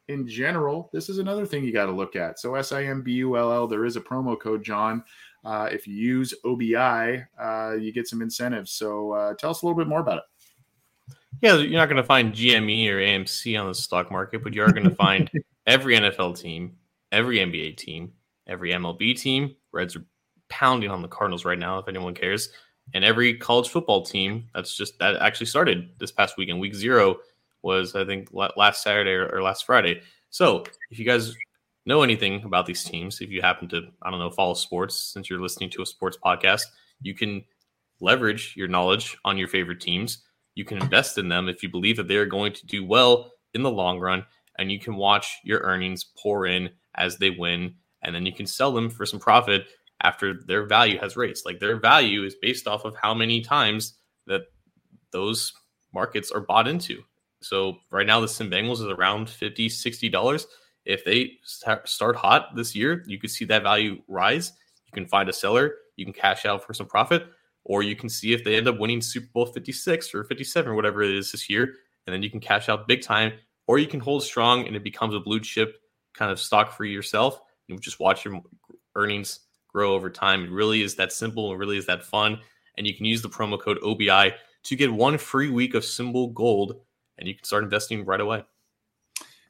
in 0.08 0.28
general, 0.28 0.90
this 0.94 1.10
is 1.10 1.20
another 1.20 1.46
thing 1.46 1.64
you 1.64 1.74
got 1.74 1.86
to 1.86 1.92
look 1.92 2.16
at. 2.16 2.40
So 2.40 2.56
S 2.56 2.72
I 2.72 2.84
M 2.86 3.02
B 3.02 3.14
U 3.14 3.38
L 3.38 3.52
L. 3.52 3.68
There 3.68 3.86
is 3.86 3.96
a 3.96 4.02
promo 4.02 4.40
code 4.40 4.64
John. 4.64 5.04
Uh, 5.44 5.70
if 5.72 5.88
you 5.88 5.96
use 5.96 6.34
OBI, 6.44 7.24
uh, 7.40 7.76
you 7.80 7.94
get 7.94 8.08
some 8.08 8.22
incentives. 8.22 8.72
So 8.72 9.12
uh, 9.14 9.34
tell 9.36 9.52
us 9.52 9.62
a 9.62 9.66
little 9.66 9.78
bit 9.78 9.88
more 9.88 10.02
about 10.02 10.18
it. 10.18 10.24
Yeah, 11.42 11.56
you're 11.56 11.80
not 11.80 11.88
going 11.88 11.98
to 11.98 12.04
find 12.04 12.34
GME 12.34 12.90
or 12.90 12.98
AMC 12.98 13.60
on 13.60 13.68
the 13.68 13.76
stock 13.76 14.12
market, 14.12 14.44
but 14.44 14.54
you 14.54 14.64
are 14.64 14.72
going 14.72 14.90
to 14.90 14.96
find 14.96 15.30
every 15.68 15.96
NFL 15.96 16.40
team, 16.40 16.76
every 17.12 17.38
NBA 17.38 17.78
team, 17.78 18.12
every 18.48 18.72
MLB 18.72 19.20
team. 19.20 19.56
Reds 19.72 19.96
are 19.96 20.06
pounding 20.50 20.92
on 20.92 21.02
the 21.02 21.08
Cardinals 21.08 21.46
right 21.46 21.60
now, 21.60 21.80
if 21.80 21.88
anyone 21.88 22.14
cares. 22.14 22.50
And 22.94 23.06
every 23.06 23.38
college 23.38 23.70
football 23.70 24.04
team 24.04 24.50
that's 24.54 24.76
just 24.76 24.98
that 25.00 25.18
actually 25.18 25.46
started 25.46 25.90
this 26.00 26.12
past 26.12 26.38
weekend. 26.38 26.60
Week 26.60 26.74
zero 26.74 27.18
was, 27.62 27.96
I 27.96 28.04
think, 28.04 28.30
last 28.34 28.84
Saturday 28.84 29.12
or 29.12 29.42
last 29.42 29.66
Friday. 29.66 30.02
So 30.32 30.64
if 30.90 31.00
you 31.00 31.06
guys 31.06 31.36
know 31.86 32.02
anything 32.02 32.44
about 32.44 32.66
these 32.66 32.84
teams, 32.84 33.22
if 33.22 33.30
you 33.30 33.42
happen 33.42 33.68
to, 33.70 33.84
I 34.02 34.10
don't 34.10 34.20
know, 34.20 34.32
follow 34.32 34.56
sports 34.56 34.96
since 34.96 35.30
you're 35.30 35.42
listening 35.42 35.70
to 35.72 35.84
a 35.84 35.86
sports 35.86 36.18
podcast, 36.24 36.64
you 37.02 37.14
can 37.14 37.46
leverage 38.02 38.54
your 38.58 38.68
knowledge 38.68 39.18
on 39.24 39.38
your 39.38 39.48
favorite 39.48 39.82
teams 39.82 40.24
you 40.60 40.66
can 40.66 40.78
invest 40.78 41.18
in 41.18 41.30
them 41.30 41.48
if 41.48 41.64
you 41.64 41.70
believe 41.70 41.96
that 41.96 42.10
they 42.10 42.18
are 42.18 42.26
going 42.26 42.52
to 42.52 42.66
do 42.66 42.84
well 42.84 43.32
in 43.54 43.64
the 43.64 43.72
long 43.72 43.98
run, 43.98 44.26
and 44.58 44.70
you 44.70 44.78
can 44.78 44.98
watch 44.98 45.38
your 45.46 45.62
earnings 45.62 46.04
pour 46.22 46.46
in 46.46 46.70
as 46.96 47.18
they 47.18 47.30
win, 47.30 47.76
and 48.04 48.14
then 48.14 48.26
you 48.26 48.34
can 48.34 48.46
sell 48.46 48.74
them 48.74 48.90
for 48.90 49.06
some 49.06 49.22
profit 49.22 49.68
after 50.04 50.34
their 50.34 50.66
value 50.66 51.00
has 51.00 51.16
raised. 51.16 51.46
Like 51.46 51.62
their 51.62 51.80
value 51.80 52.26
is 52.26 52.36
based 52.36 52.68
off 52.68 52.84
of 52.84 52.94
how 53.02 53.14
many 53.14 53.40
times 53.40 53.94
that 54.28 54.48
those 55.12 55.54
markets 55.94 56.30
are 56.30 56.42
bought 56.42 56.68
into. 56.68 57.04
So 57.42 57.78
right 57.90 58.06
now, 58.06 58.20
the 58.20 58.28
Sim 58.28 58.52
Bengals 58.52 58.82
is 58.82 58.88
around 58.88 59.30
50 59.30 59.70
$60. 59.70 60.46
If 60.84 61.06
they 61.06 61.38
start 61.46 62.18
hot 62.18 62.54
this 62.54 62.76
year, 62.76 63.02
you 63.08 63.18
could 63.18 63.32
see 63.32 63.46
that 63.46 63.64
value 63.64 64.02
rise. 64.10 64.52
You 64.88 64.92
can 64.92 65.08
find 65.08 65.30
a 65.30 65.34
seller, 65.34 65.76
you 65.96 66.04
can 66.04 66.14
cash 66.14 66.46
out 66.46 66.66
for 66.66 66.74
some 66.74 66.88
profit 66.88 67.28
or 67.70 67.84
you 67.84 67.96
can 67.96 68.10
see 68.10 68.34
if 68.34 68.44
they 68.44 68.56
end 68.56 68.68
up 68.68 68.80
winning 68.80 69.00
Super 69.00 69.28
Bowl 69.32 69.46
56 69.46 70.16
or 70.16 70.24
57 70.24 70.70
or 70.70 70.74
whatever 70.74 71.04
it 71.04 71.12
is 71.12 71.32
this 71.32 71.48
year, 71.48 71.76
and 72.08 72.14
then 72.14 72.24
you 72.24 72.30
can 72.30 72.40
cash 72.40 72.68
out 72.68 72.88
big 72.88 73.04
time 73.04 73.32
or 73.68 73.78
you 73.78 73.86
can 73.86 74.00
hold 74.00 74.24
strong 74.24 74.66
and 74.66 74.76
it 74.76 74.84
becomes 74.84 75.14
a 75.14 75.20
blue 75.20 75.40
chip 75.40 75.80
kind 76.16 76.32
of 76.32 76.40
stock 76.40 76.76
for 76.76 76.84
yourself. 76.84 77.40
You 77.68 77.78
just 77.78 78.00
watch 78.00 78.26
your 78.26 78.42
earnings 78.96 79.42
grow 79.68 79.94
over 79.94 80.10
time. 80.10 80.46
It 80.46 80.50
really 80.50 80.82
is 80.82 80.96
that 80.96 81.14
simple. 81.14 81.54
It 81.54 81.58
really 81.58 81.78
is 81.78 81.86
that 81.86 82.04
fun. 82.04 82.40
And 82.76 82.88
you 82.88 82.96
can 82.96 83.06
use 83.06 83.22
the 83.22 83.30
promo 83.30 83.62
code 83.62 83.78
OBI 83.84 84.34
to 84.64 84.76
get 84.76 84.92
one 84.92 85.20
free 85.20 85.52
week 85.52 85.76
of 85.76 85.84
SimBull 85.84 86.34
Gold, 86.34 86.82
and 87.20 87.28
you 87.28 87.36
can 87.36 87.44
start 87.44 87.64
investing 87.64 88.04
right 88.04 88.20
away. 88.20 88.44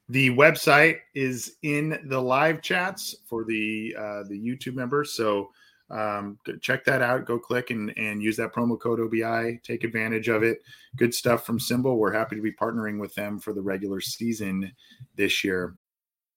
The 0.09 0.31
website 0.31 0.97
is 1.15 1.55
in 1.61 1.97
the 2.09 2.19
live 2.19 2.61
chats 2.61 3.15
for 3.25 3.45
the 3.45 3.95
uh, 3.97 4.23
the 4.27 4.37
YouTube 4.37 4.73
members. 4.75 5.13
So 5.13 5.51
um, 5.91 6.37
check 6.61 6.85
that 6.85 7.01
out. 7.01 7.25
Go 7.25 7.39
click 7.39 7.71
and, 7.71 7.97
and 7.97 8.21
use 8.21 8.37
that 8.37 8.53
promo 8.53 8.79
code 8.79 8.99
OBI. 8.99 9.59
Take 9.63 9.83
advantage 9.83 10.27
of 10.27 10.43
it. 10.43 10.61
Good 10.95 11.13
stuff 11.13 11.45
from 11.45 11.59
SimBull. 11.59 11.97
We're 11.97 12.13
happy 12.13 12.35
to 12.35 12.41
be 12.41 12.51
partnering 12.51 12.99
with 12.99 13.13
them 13.15 13.39
for 13.39 13.53
the 13.53 13.61
regular 13.61 14.01
season 14.01 14.71
this 15.15 15.43
year. 15.43 15.75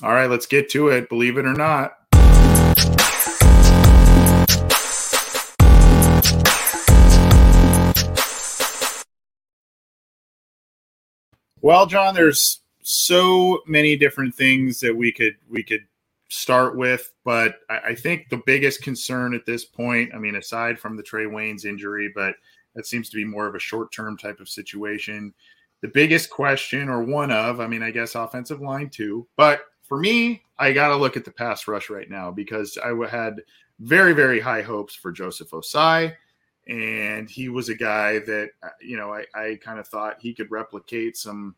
All 0.00 0.12
right, 0.12 0.30
let's 0.30 0.46
get 0.46 0.70
to 0.70 0.88
it. 0.88 1.08
Believe 1.08 1.38
it 1.38 1.46
or 1.46 1.54
not. 1.54 1.94
Well, 11.60 11.86
John, 11.86 12.14
there's 12.14 12.60
so 12.82 13.60
many 13.66 13.96
different 13.96 14.36
things 14.36 14.78
that 14.80 14.96
we 14.96 15.10
could 15.10 15.34
we 15.50 15.64
could 15.64 15.84
start 16.28 16.76
with, 16.76 17.12
but 17.24 17.56
I, 17.68 17.78
I, 17.88 17.94
think 17.96 18.28
the 18.28 18.42
biggest 18.46 18.82
concern 18.82 19.34
at 19.34 19.46
this 19.46 19.64
point, 19.64 20.14
I 20.14 20.18
mean, 20.18 20.36
aside 20.36 20.78
from 20.78 20.96
the 20.96 21.02
Trae 21.02 21.26
Waynes 21.26 21.64
injury, 21.64 22.12
but 22.14 22.34
that 22.74 22.86
seems 22.86 23.10
to 23.10 23.16
be 23.16 23.24
more 23.24 23.46
of 23.48 23.54
a 23.54 23.58
short 23.58 23.90
term 23.90 24.16
type 24.16 24.38
of 24.38 24.48
situation. 24.48 25.34
The 25.80 25.88
biggest 25.88 26.30
question, 26.30 26.88
or 26.88 27.02
one 27.02 27.32
of, 27.32 27.60
I 27.60 27.66
mean, 27.66 27.82
I 27.82 27.90
guess 27.90 28.14
offensive 28.14 28.60
line 28.60 28.90
too, 28.90 29.26
but 29.36 29.62
for 29.88 29.98
me, 29.98 30.42
I 30.58 30.72
got 30.72 30.88
to 30.88 30.96
look 30.96 31.16
at 31.16 31.24
the 31.24 31.30
pass 31.30 31.66
rush 31.66 31.88
right 31.88 32.10
now 32.10 32.30
because 32.30 32.78
I 32.78 32.92
had 33.08 33.42
very, 33.80 34.12
very 34.12 34.38
high 34.38 34.62
hopes 34.62 34.94
for 34.94 35.10
Joseph 35.10 35.50
Ossai. 35.50 36.14
And 36.68 37.30
he 37.30 37.48
was 37.48 37.70
a 37.70 37.74
guy 37.74 38.18
that, 38.18 38.50
uh, 38.62 38.68
you 38.82 38.98
know, 38.98 39.12
I, 39.14 39.24
I 39.34 39.58
kind 39.62 39.78
of 39.78 39.88
thought 39.88 40.20
he 40.20 40.34
could 40.34 40.50
replicate 40.50 41.16
some 41.16 41.56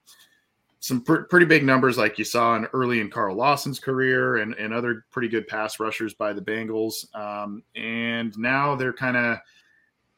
some 0.78 1.02
pr- 1.02 1.22
pretty 1.22 1.44
big 1.44 1.64
numbers 1.64 1.98
like 1.98 2.18
you 2.18 2.24
saw 2.24 2.54
in 2.56 2.64
early 2.66 3.00
in 3.00 3.10
Carl 3.10 3.36
Lawson's 3.36 3.78
career 3.78 4.36
and, 4.36 4.54
and 4.54 4.72
other 4.72 5.04
pretty 5.10 5.28
good 5.28 5.46
pass 5.46 5.78
rushers 5.78 6.14
by 6.14 6.32
the 6.32 6.40
Bengals. 6.40 7.14
Um, 7.14 7.62
and 7.74 8.36
now 8.38 8.76
they're 8.76 8.92
kind 8.92 9.16
of 9.16 9.38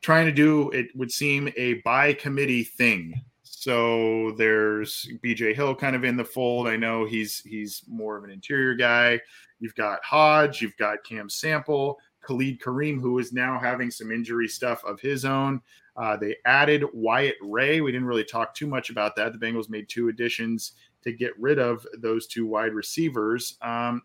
trying 0.02 0.26
to 0.26 0.32
do, 0.32 0.70
it 0.70 0.94
would 0.94 1.10
seem, 1.10 1.52
a 1.56 1.74
by 1.84 2.12
committee 2.12 2.62
thing 2.62 3.20
so 3.62 4.32
there's 4.32 5.08
BJ 5.24 5.54
Hill 5.54 5.76
kind 5.76 5.94
of 5.94 6.02
in 6.02 6.16
the 6.16 6.24
fold. 6.24 6.66
I 6.66 6.74
know 6.74 7.04
he's 7.04 7.38
he's 7.42 7.84
more 7.86 8.16
of 8.16 8.24
an 8.24 8.30
interior 8.30 8.74
guy. 8.74 9.20
You've 9.60 9.76
got 9.76 10.02
Hodge, 10.02 10.60
you've 10.60 10.76
got 10.78 11.04
Cam 11.04 11.28
Sample, 11.28 11.96
Khalid 12.22 12.60
Kareem, 12.60 13.00
who 13.00 13.20
is 13.20 13.32
now 13.32 13.60
having 13.60 13.88
some 13.88 14.10
injury 14.10 14.48
stuff 14.48 14.84
of 14.84 14.98
his 14.98 15.24
own. 15.24 15.60
Uh, 15.96 16.16
they 16.16 16.34
added 16.44 16.82
Wyatt 16.92 17.36
Ray. 17.40 17.80
We 17.80 17.92
didn't 17.92 18.08
really 18.08 18.24
talk 18.24 18.52
too 18.52 18.66
much 18.66 18.90
about 18.90 19.14
that. 19.14 19.32
The 19.32 19.38
Bengals 19.38 19.70
made 19.70 19.88
two 19.88 20.08
additions 20.08 20.72
to 21.04 21.12
get 21.12 21.38
rid 21.38 21.60
of 21.60 21.86
those 21.98 22.26
two 22.26 22.46
wide 22.48 22.72
receivers. 22.72 23.58
Um, 23.62 24.02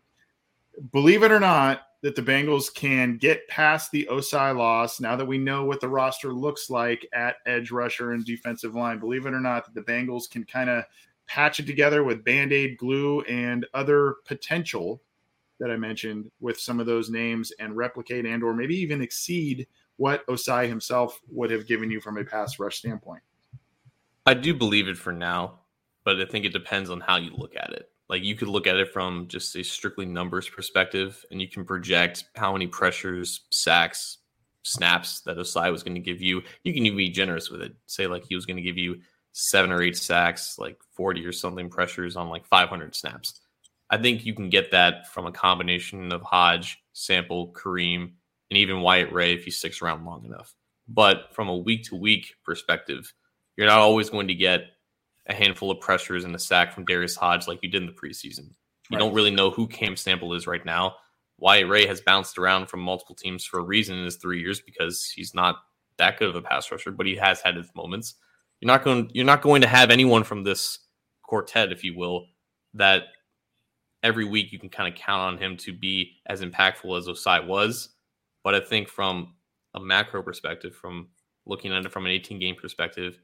believe 0.92 1.22
it 1.22 1.32
or 1.32 1.40
not, 1.40 1.82
that 2.02 2.14
the 2.14 2.22
Bengals 2.22 2.72
can 2.72 3.16
get 3.16 3.46
past 3.48 3.90
the 3.90 4.08
Ossai 4.10 4.56
loss 4.56 5.00
now 5.00 5.16
that 5.16 5.26
we 5.26 5.36
know 5.36 5.64
what 5.64 5.80
the 5.80 5.88
roster 5.88 6.32
looks 6.32 6.70
like 6.70 7.06
at 7.12 7.36
edge 7.46 7.70
rusher 7.70 8.12
and 8.12 8.24
defensive 8.24 8.74
line. 8.74 9.00
Believe 9.00 9.26
it 9.26 9.34
or 9.34 9.40
not, 9.40 9.64
that 9.64 9.74
the 9.74 9.92
Bengals 9.92 10.30
can 10.30 10.44
kind 10.44 10.70
of 10.70 10.84
patch 11.26 11.58
it 11.58 11.66
together 11.66 12.04
with 12.04 12.24
band 12.24 12.52
aid 12.52 12.78
glue 12.78 13.20
and 13.22 13.66
other 13.74 14.16
potential 14.24 15.02
that 15.58 15.70
I 15.70 15.76
mentioned 15.76 16.30
with 16.40 16.58
some 16.58 16.78
of 16.78 16.86
those 16.86 17.10
names 17.10 17.50
and 17.58 17.76
replicate 17.76 18.24
and 18.24 18.44
or 18.44 18.54
maybe 18.54 18.76
even 18.76 19.02
exceed 19.02 19.66
what 19.96 20.24
Ossai 20.28 20.68
himself 20.68 21.20
would 21.28 21.50
have 21.50 21.66
given 21.66 21.90
you 21.90 22.00
from 22.00 22.16
a 22.16 22.24
pass 22.24 22.60
rush 22.60 22.78
standpoint. 22.78 23.22
I 24.24 24.34
do 24.34 24.54
believe 24.54 24.86
it 24.86 24.96
for 24.96 25.12
now, 25.12 25.60
but 26.04 26.20
I 26.20 26.26
think 26.26 26.44
it 26.44 26.52
depends 26.52 26.90
on 26.90 27.00
how 27.00 27.16
you 27.16 27.32
look 27.36 27.56
at 27.56 27.72
it. 27.72 27.90
Like 28.08 28.22
you 28.22 28.34
could 28.34 28.48
look 28.48 28.66
at 28.66 28.76
it 28.76 28.92
from 28.92 29.28
just 29.28 29.54
a 29.56 29.62
strictly 29.62 30.06
numbers 30.06 30.48
perspective, 30.48 31.24
and 31.30 31.40
you 31.40 31.48
can 31.48 31.64
project 31.64 32.24
how 32.34 32.52
many 32.52 32.66
pressures, 32.66 33.42
sacks, 33.50 34.18
snaps 34.62 35.20
that 35.22 35.36
Ossai 35.36 35.70
was 35.70 35.82
going 35.82 35.94
to 35.94 36.00
give 36.00 36.20
you. 36.20 36.42
You 36.64 36.72
can 36.72 36.86
even 36.86 36.96
be 36.96 37.10
generous 37.10 37.50
with 37.50 37.62
it. 37.62 37.74
Say 37.86 38.06
like 38.06 38.24
he 38.24 38.34
was 38.34 38.46
going 38.46 38.56
to 38.56 38.62
give 38.62 38.78
you 38.78 39.00
seven 39.32 39.70
or 39.70 39.82
eight 39.82 39.96
sacks, 39.96 40.58
like 40.58 40.78
40 40.94 41.24
or 41.24 41.32
something 41.32 41.68
pressures 41.68 42.16
on 42.16 42.28
like 42.28 42.46
500 42.46 42.94
snaps. 42.94 43.40
I 43.90 43.96
think 43.96 44.26
you 44.26 44.34
can 44.34 44.50
get 44.50 44.70
that 44.72 45.12
from 45.12 45.26
a 45.26 45.32
combination 45.32 46.12
of 46.12 46.22
Hodge, 46.22 46.82
Sample, 46.92 47.52
Kareem, 47.52 48.12
and 48.50 48.58
even 48.58 48.80
Wyatt 48.80 49.12
Ray 49.12 49.34
if 49.34 49.44
he 49.44 49.50
sticks 49.50 49.80
around 49.80 50.04
long 50.04 50.24
enough. 50.24 50.54
But 50.88 51.28
from 51.32 51.48
a 51.48 51.56
week 51.56 51.84
to 51.84 51.96
week 51.96 52.34
perspective, 52.44 53.12
you're 53.56 53.66
not 53.66 53.78
always 53.78 54.10
going 54.10 54.28
to 54.28 54.34
get 54.34 54.62
a 55.28 55.34
handful 55.34 55.70
of 55.70 55.80
pressures 55.80 56.24
and 56.24 56.34
a 56.34 56.38
sack 56.38 56.72
from 56.72 56.84
Darius 56.84 57.16
Hodge 57.16 57.46
like 57.46 57.58
you 57.62 57.70
did 57.70 57.82
in 57.82 57.86
the 57.86 57.92
preseason. 57.92 58.50
You 58.90 58.96
right. 58.96 58.98
don't 58.98 59.14
really 59.14 59.30
know 59.30 59.50
who 59.50 59.66
Cam 59.66 59.96
Sample 59.96 60.34
is 60.34 60.46
right 60.46 60.64
now. 60.64 60.96
Wyatt 61.38 61.68
Ray 61.68 61.86
has 61.86 62.00
bounced 62.00 62.38
around 62.38 62.66
from 62.66 62.80
multiple 62.80 63.14
teams 63.14 63.44
for 63.44 63.60
a 63.60 63.64
reason 63.64 63.96
in 63.96 64.04
his 64.04 64.16
three 64.16 64.40
years 64.40 64.60
because 64.60 65.10
he's 65.10 65.34
not 65.34 65.56
that 65.98 66.18
good 66.18 66.30
of 66.30 66.36
a 66.36 66.42
pass 66.42 66.70
rusher, 66.70 66.90
but 66.90 67.06
he 67.06 67.16
has 67.16 67.40
had 67.40 67.56
his 67.56 67.70
moments. 67.76 68.14
You're 68.60 68.66
not 68.66 68.82
going 68.82 69.10
you're 69.12 69.24
not 69.24 69.42
going 69.42 69.60
to 69.60 69.68
have 69.68 69.90
anyone 69.90 70.24
from 70.24 70.42
this 70.42 70.78
quartet, 71.22 71.70
if 71.70 71.84
you 71.84 71.96
will, 71.96 72.26
that 72.74 73.04
every 74.02 74.24
week 74.24 74.52
you 74.52 74.58
can 74.58 74.68
kind 74.68 74.92
of 74.92 74.98
count 74.98 75.20
on 75.20 75.38
him 75.38 75.56
to 75.58 75.72
be 75.72 76.12
as 76.26 76.40
impactful 76.40 76.96
as 76.98 77.06
Ossai 77.06 77.46
was. 77.46 77.90
But 78.42 78.54
I 78.54 78.60
think 78.60 78.88
from 78.88 79.34
a 79.74 79.80
macro 79.80 80.22
perspective, 80.22 80.74
from 80.74 81.08
looking 81.46 81.72
at 81.72 81.84
it 81.84 81.92
from 81.92 82.06
an 82.06 82.12
18 82.12 82.38
game 82.38 82.56
perspective, 82.56 83.18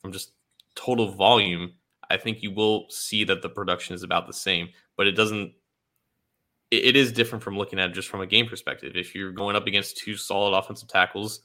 from 0.00 0.12
just 0.12 0.32
total 0.74 1.12
volume, 1.12 1.74
I 2.10 2.16
think 2.16 2.42
you 2.42 2.50
will 2.50 2.86
see 2.90 3.24
that 3.24 3.42
the 3.42 3.48
production 3.48 3.94
is 3.94 4.02
about 4.02 4.26
the 4.26 4.32
same, 4.32 4.70
but 4.96 5.06
it 5.06 5.12
doesn't. 5.12 5.52
It, 6.70 6.84
it 6.84 6.96
is 6.96 7.12
different 7.12 7.44
from 7.44 7.56
looking 7.56 7.78
at 7.78 7.90
it 7.90 7.94
just 7.94 8.08
from 8.08 8.20
a 8.20 8.26
game 8.26 8.46
perspective. 8.46 8.92
If 8.96 9.14
you're 9.14 9.32
going 9.32 9.56
up 9.56 9.66
against 9.66 9.98
two 9.98 10.16
solid 10.16 10.56
offensive 10.56 10.88
tackles, 10.88 11.40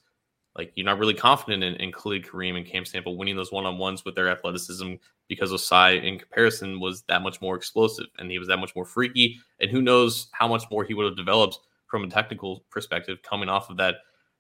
like 0.58 0.72
you're 0.76 0.86
not 0.86 1.00
really 1.00 1.14
confident 1.14 1.64
in, 1.64 1.76
in 1.76 1.92
Khalid 1.92 2.26
Kareem 2.26 2.58
and 2.58 2.66
Cam 2.66 2.86
Sample 2.86 3.18
winning 3.18 3.36
those 3.36 3.52
one 3.52 3.66
on 3.66 3.78
ones 3.78 4.06
with 4.06 4.16
their 4.16 4.30
athleticism 4.30 4.94
because 5.28 5.52
Ossai, 5.52 6.04
in 6.04 6.18
comparison, 6.18 6.80
was 6.80 7.04
that 7.04 7.22
much 7.22 7.42
more 7.42 7.56
explosive 7.56 8.06
and 8.18 8.32
he 8.32 8.40
was 8.40 8.48
that 8.48 8.58
much 8.58 8.76
more 8.76 8.86
freaky. 8.86 9.40
And 9.60 9.70
who 9.70 9.82
knows 9.82 10.30
how 10.32 10.48
much 10.48 10.64
more 10.72 10.84
he 10.84 10.94
would 10.94 11.06
have 11.06 11.18
developed 11.18 11.60
from 11.88 12.04
a 12.04 12.10
technical 12.10 12.64
perspective 12.70 13.22
coming 13.22 13.50
off 13.50 13.70
of 13.70 13.78
that 13.78 13.96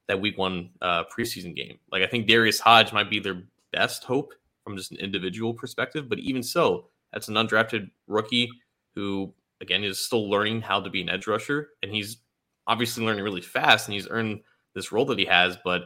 that 0.07 0.21
week 0.21 0.37
one 0.37 0.69
uh, 0.81 1.03
preseason 1.05 1.55
game. 1.55 1.79
Like 1.91 2.03
I 2.03 2.07
think 2.07 2.27
Darius 2.27 2.59
Hodge 2.59 2.93
might 2.93 3.09
be 3.09 3.19
their 3.19 3.43
best 3.71 4.03
hope 4.03 4.33
from 4.65 4.75
just 4.75 4.91
an 4.91 4.97
individual 4.97 5.53
perspective. 5.53 6.09
But 6.09 6.19
even 6.19 6.43
so, 6.43 6.87
that's 7.13 7.29
an 7.29 7.35
undrafted 7.35 7.89
rookie 8.07 8.49
who, 8.95 9.33
again, 9.61 9.83
is 9.83 9.99
still 9.99 10.29
learning 10.29 10.61
how 10.61 10.81
to 10.81 10.89
be 10.89 11.01
an 11.01 11.09
edge 11.09 11.27
rusher. 11.27 11.69
And 11.81 11.91
he's 11.91 12.17
obviously 12.67 13.05
learning 13.05 13.23
really 13.23 13.41
fast 13.41 13.87
and 13.87 13.93
he's 13.93 14.09
earned 14.09 14.41
this 14.73 14.91
role 14.91 15.05
that 15.05 15.19
he 15.19 15.25
has. 15.25 15.57
But 15.63 15.83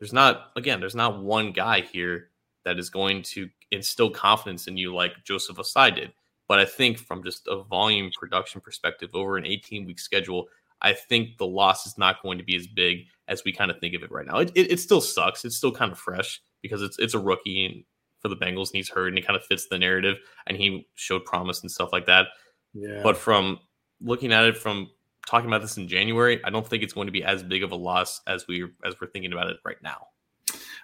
there's 0.00 0.12
not, 0.12 0.50
again, 0.56 0.80
there's 0.80 0.96
not 0.96 1.22
one 1.22 1.52
guy 1.52 1.82
here 1.82 2.30
that 2.64 2.78
is 2.78 2.90
going 2.90 3.22
to 3.22 3.48
instill 3.70 4.10
confidence 4.10 4.66
in 4.66 4.76
you 4.76 4.94
like 4.94 5.12
Joseph 5.24 5.58
Ossai 5.58 5.94
did. 5.94 6.12
But 6.48 6.58
I 6.58 6.64
think 6.64 6.98
from 6.98 7.22
just 7.22 7.46
a 7.46 7.62
volume 7.62 8.10
production 8.18 8.60
perspective 8.60 9.10
over 9.14 9.36
an 9.36 9.46
18 9.46 9.86
week 9.86 9.98
schedule, 9.98 10.46
I 10.80 10.92
think 10.92 11.38
the 11.38 11.46
loss 11.46 11.86
is 11.86 11.96
not 11.96 12.22
going 12.22 12.38
to 12.38 12.44
be 12.44 12.56
as 12.56 12.66
big 12.66 13.06
as 13.28 13.42
we 13.44 13.52
kind 13.52 13.70
of 13.70 13.78
think 13.78 13.94
of 13.94 14.02
it 14.02 14.10
right 14.10 14.26
now. 14.26 14.38
It, 14.38 14.52
it, 14.54 14.72
it 14.72 14.80
still 14.80 15.00
sucks. 15.00 15.44
It's 15.44 15.56
still 15.56 15.72
kind 15.72 15.92
of 15.92 15.98
fresh 15.98 16.42
because 16.62 16.82
it's 16.82 16.98
it's 16.98 17.14
a 17.14 17.18
rookie 17.18 17.64
and 17.64 17.84
for 18.24 18.28
the 18.30 18.36
Bengals 18.36 18.70
and 18.70 18.76
he's 18.76 18.88
hurt 18.88 19.08
and 19.08 19.18
he 19.18 19.22
kind 19.22 19.36
of 19.36 19.44
fits 19.44 19.66
the 19.66 19.78
narrative 19.78 20.16
and 20.46 20.56
he 20.56 20.88
showed 20.94 21.26
promise 21.26 21.60
and 21.60 21.70
stuff 21.70 21.92
like 21.92 22.06
that. 22.06 22.28
Yeah. 22.72 23.02
But 23.02 23.18
from 23.18 23.58
looking 24.00 24.32
at 24.32 24.44
it 24.44 24.56
from 24.56 24.90
talking 25.26 25.46
about 25.46 25.60
this 25.60 25.76
in 25.76 25.86
January, 25.88 26.42
I 26.42 26.48
don't 26.48 26.66
think 26.66 26.82
it's 26.82 26.94
going 26.94 27.06
to 27.06 27.12
be 27.12 27.22
as 27.22 27.42
big 27.42 27.62
of 27.62 27.70
a 27.70 27.76
loss 27.76 28.22
as 28.26 28.46
we 28.48 28.64
as 28.82 28.94
we're 28.98 29.08
thinking 29.08 29.34
about 29.34 29.48
it 29.48 29.58
right 29.62 29.76
now. 29.82 30.06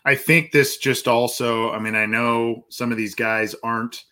I 0.05 0.17
think 0.17 0.53
this 0.53 0.77
just 0.77 1.09
also, 1.09 1.71
I 1.73 1.79
mean, 1.79 1.95
I 1.95 2.05
know 2.05 2.67
some 2.69 2.93
of 2.93 2.99
these 2.99 3.15
guys 3.15 3.55
aren't 3.63 4.05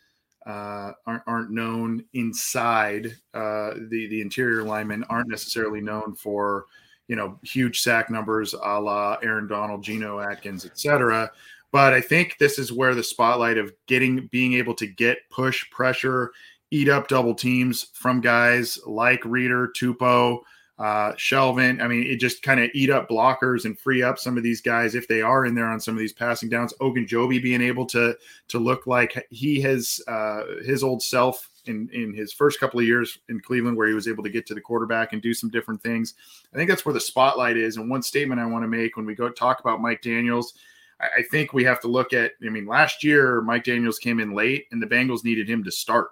uh, 0.47 0.93
aren't, 1.07 1.23
aren't 1.27 1.51
known 1.51 2.05
inside 2.15 3.09
uh, 3.35 3.75
the 3.91 4.07
the 4.09 4.23
interior 4.23 4.63
linemen 4.63 5.05
aren't 5.11 5.29
necessarily 5.29 5.83
known 5.83 6.15
for 6.15 6.65
you 7.09 7.17
know 7.17 7.39
huge 7.43 7.83
sack 7.83 8.11
numbers 8.11 8.55
a 8.55 8.81
la 8.81 9.19
Aaron 9.23 9.47
Donald, 9.47 9.83
Geno 9.83 10.19
Atkins, 10.19 10.65
etc. 10.65 11.31
But 11.71 11.93
I 11.93 12.01
think 12.01 12.39
this 12.39 12.59
is 12.59 12.73
where 12.73 12.95
the 12.95 13.03
spotlight 13.03 13.59
of 13.59 13.73
getting 13.87 14.27
being 14.29 14.55
able 14.55 14.75
to 14.77 14.87
get 14.87 15.19
push 15.31 15.69
pressure, 15.71 16.33
eat 16.71 16.89
up 16.89 17.09
double 17.09 17.35
teams 17.35 17.89
from 17.95 18.21
guys 18.21 18.79
like 18.87 19.25
Reader, 19.25 19.73
Tupou, 19.77 20.41
uh, 20.79 21.13
Shelvin. 21.15 21.83
I 21.83 21.89
mean, 21.89 22.05
it 22.05 22.21
just 22.21 22.43
kind 22.43 22.61
of 22.61 22.71
eat 22.73 22.89
up 22.89 23.09
blockers 23.09 23.65
and 23.65 23.79
free 23.79 24.03
up 24.03 24.19
some 24.19 24.37
of 24.37 24.43
these 24.43 24.61
guys 24.61 24.95
if 24.95 25.09
they 25.09 25.21
are 25.21 25.45
in 25.45 25.55
there 25.55 25.69
on 25.69 25.81
some 25.81 25.95
of 25.95 25.99
these 25.99 26.13
passing 26.13 26.49
downs. 26.49 26.73
Ogunjobi 26.81 27.43
being 27.43 27.61
able 27.61 27.85
to 27.87 28.17
to 28.49 28.59
look 28.59 28.87
like 28.87 29.27
he 29.31 29.61
has 29.61 30.01
uh, 30.07 30.43
his 30.65 30.83
old 30.85 31.03
self 31.03 31.51
in 31.67 31.91
in 31.93 32.15
his 32.15 32.33
first 32.33 32.61
couple 32.61 32.79
of 32.79 32.87
years 32.87 33.19
in 33.29 33.41
Cleveland, 33.41 33.77
where 33.77 33.89
he 33.89 33.95
was 33.95 34.09
able 34.09 34.23
to 34.23 34.31
get 34.31 34.47
to 34.47 34.55
the 34.55 34.61
quarterback 34.61 35.13
and 35.13 35.21
do 35.21 35.35
some 35.35 35.51
different 35.51 35.83
things. 35.83 36.15
I 36.55 36.57
think 36.57 36.71
that's 36.71 36.87
where 36.87 36.95
the 36.95 37.01
spotlight 37.01 37.57
is. 37.57 37.77
And 37.77 37.91
one 37.91 38.03
statement 38.03 38.41
I 38.41 38.47
want 38.47 38.63
to 38.63 38.69
make 38.69 38.97
when 38.97 39.07
we 39.07 39.15
go 39.15 39.29
talk 39.29 39.61
about 39.61 39.83
Mike 39.83 40.01
Daniels. 40.01 40.55
I 41.01 41.23
think 41.31 41.53
we 41.53 41.65
have 41.65 41.81
to 41.83 41.89
look 41.89 42.13
at. 42.13 42.33
I 42.45 42.49
mean, 42.49 42.67
last 42.67 43.05
year 43.05 43.41
Mike 43.43 43.65
Daniels 43.65 43.99
came 43.99 44.21
in 44.21 44.35
late, 44.35 44.67
and 44.73 44.83
the 44.83 44.87
Bengals 44.87 45.25
needed 45.25 45.49
him 45.49 45.63
to 45.65 45.71
start, 45.71 46.09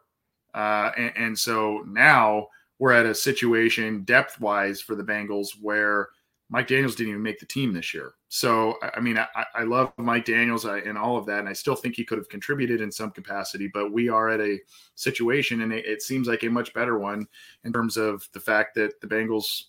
uh, 0.55 0.91
and, 0.97 1.13
and 1.17 1.39
so 1.39 1.83
now 1.87 2.49
we're 2.79 2.93
at 2.93 3.07
a 3.07 3.15
situation 3.15 4.05
depth 4.05 4.41
wise 4.41 4.81
for 4.81 4.95
the 4.95 5.03
Bengals 5.05 5.49
where 5.61 6.09
Mike 6.49 6.69
Daniels 6.69 6.95
didn't 6.95 7.11
even 7.11 7.23
make 7.23 7.41
the 7.41 7.47
team 7.47 7.73
this 7.73 7.93
year. 7.93 8.13
So, 8.29 8.77
I 8.95 9.01
mean, 9.01 9.19
I, 9.19 9.47
I 9.55 9.63
love 9.65 9.93
Mike 9.97 10.25
Daniels 10.25 10.65
and 10.65 10.97
all 10.97 11.17
of 11.17 11.27
that. 11.27 11.41
And 11.41 11.49
I 11.49 11.53
still 11.53 11.75
think 11.75 11.97
he 11.97 12.05
could 12.05 12.19
have 12.19 12.29
contributed 12.29 12.81
in 12.81 12.93
some 12.93 13.11
capacity, 13.11 13.69
but 13.73 13.93
we 13.93 14.09
are 14.09 14.29
at 14.29 14.41
a 14.41 14.61
situation 14.95 15.63
and 15.63 15.73
it, 15.73 15.85
it 15.87 16.03
seems 16.03 16.29
like 16.29 16.45
a 16.45 16.49
much 16.49 16.73
better 16.73 16.99
one 16.99 17.27
in 17.65 17.73
terms 17.73 17.97
of 17.97 18.29
the 18.33 18.41
fact 18.41 18.75
that 18.77 19.01
the 19.01 19.09
Bengals, 19.09 19.65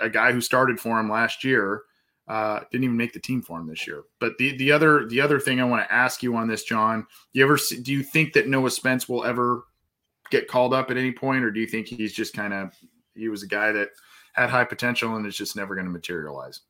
a 0.00 0.08
guy 0.08 0.30
who 0.30 0.40
started 0.40 0.78
for 0.78 1.00
him 1.00 1.10
last 1.10 1.42
year, 1.42 1.82
uh, 2.26 2.60
didn't 2.70 2.84
even 2.84 2.96
make 2.96 3.12
the 3.12 3.20
team 3.20 3.42
for 3.42 3.60
him 3.60 3.66
this 3.66 3.86
year. 3.86 4.04
But 4.18 4.38
the 4.38 4.56
the 4.56 4.72
other 4.72 5.06
the 5.06 5.20
other 5.20 5.38
thing 5.38 5.60
I 5.60 5.64
want 5.64 5.86
to 5.86 5.94
ask 5.94 6.22
you 6.22 6.36
on 6.36 6.48
this, 6.48 6.64
John, 6.64 7.06
do 7.32 7.40
you 7.40 7.44
ever 7.44 7.58
do 7.82 7.92
you 7.92 8.02
think 8.02 8.32
that 8.32 8.48
Noah 8.48 8.70
Spence 8.70 9.08
will 9.08 9.24
ever 9.24 9.64
get 10.30 10.48
called 10.48 10.72
up 10.72 10.90
at 10.90 10.96
any 10.96 11.12
point, 11.12 11.44
or 11.44 11.50
do 11.50 11.60
you 11.60 11.66
think 11.66 11.86
he's 11.86 12.12
just 12.12 12.34
kind 12.34 12.54
of 12.54 12.72
he 13.14 13.28
was 13.28 13.42
a 13.42 13.48
guy 13.48 13.72
that 13.72 13.90
had 14.32 14.50
high 14.50 14.64
potential 14.64 15.16
and 15.16 15.26
is 15.26 15.36
just 15.36 15.56
never 15.56 15.74
going 15.74 15.86
to 15.86 15.92
materialize? 15.92 16.60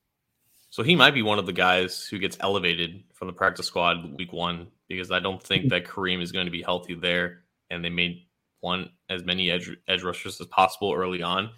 So 0.71 0.83
he 0.83 0.97
might 0.97 1.15
be 1.15 1.23
one 1.23 1.39
of 1.39 1.47
the 1.47 1.53
guys 1.53 2.05
who 2.05 2.19
gets 2.19 2.37
elevated 2.41 3.05
from 3.13 3.29
the 3.29 3.33
practice 3.33 3.67
squad 3.67 4.19
week 4.19 4.33
one 4.33 4.67
because 4.89 5.13
I 5.13 5.21
don't 5.21 5.41
think 5.41 5.69
that 5.71 5.85
Kareem 5.85 6.21
is 6.21 6.33
going 6.33 6.47
to 6.47 6.51
be 6.51 6.63
healthy 6.63 6.95
there, 6.95 7.45
and 7.71 7.85
they 7.85 7.91
made 7.91 8.27
want 8.61 8.89
as 9.09 9.23
many 9.25 9.51
edge 9.51 9.71
edge 9.87 10.03
rushers 10.03 10.41
as 10.41 10.47
possible 10.49 10.93
early 10.93 11.23
on. 11.23 11.51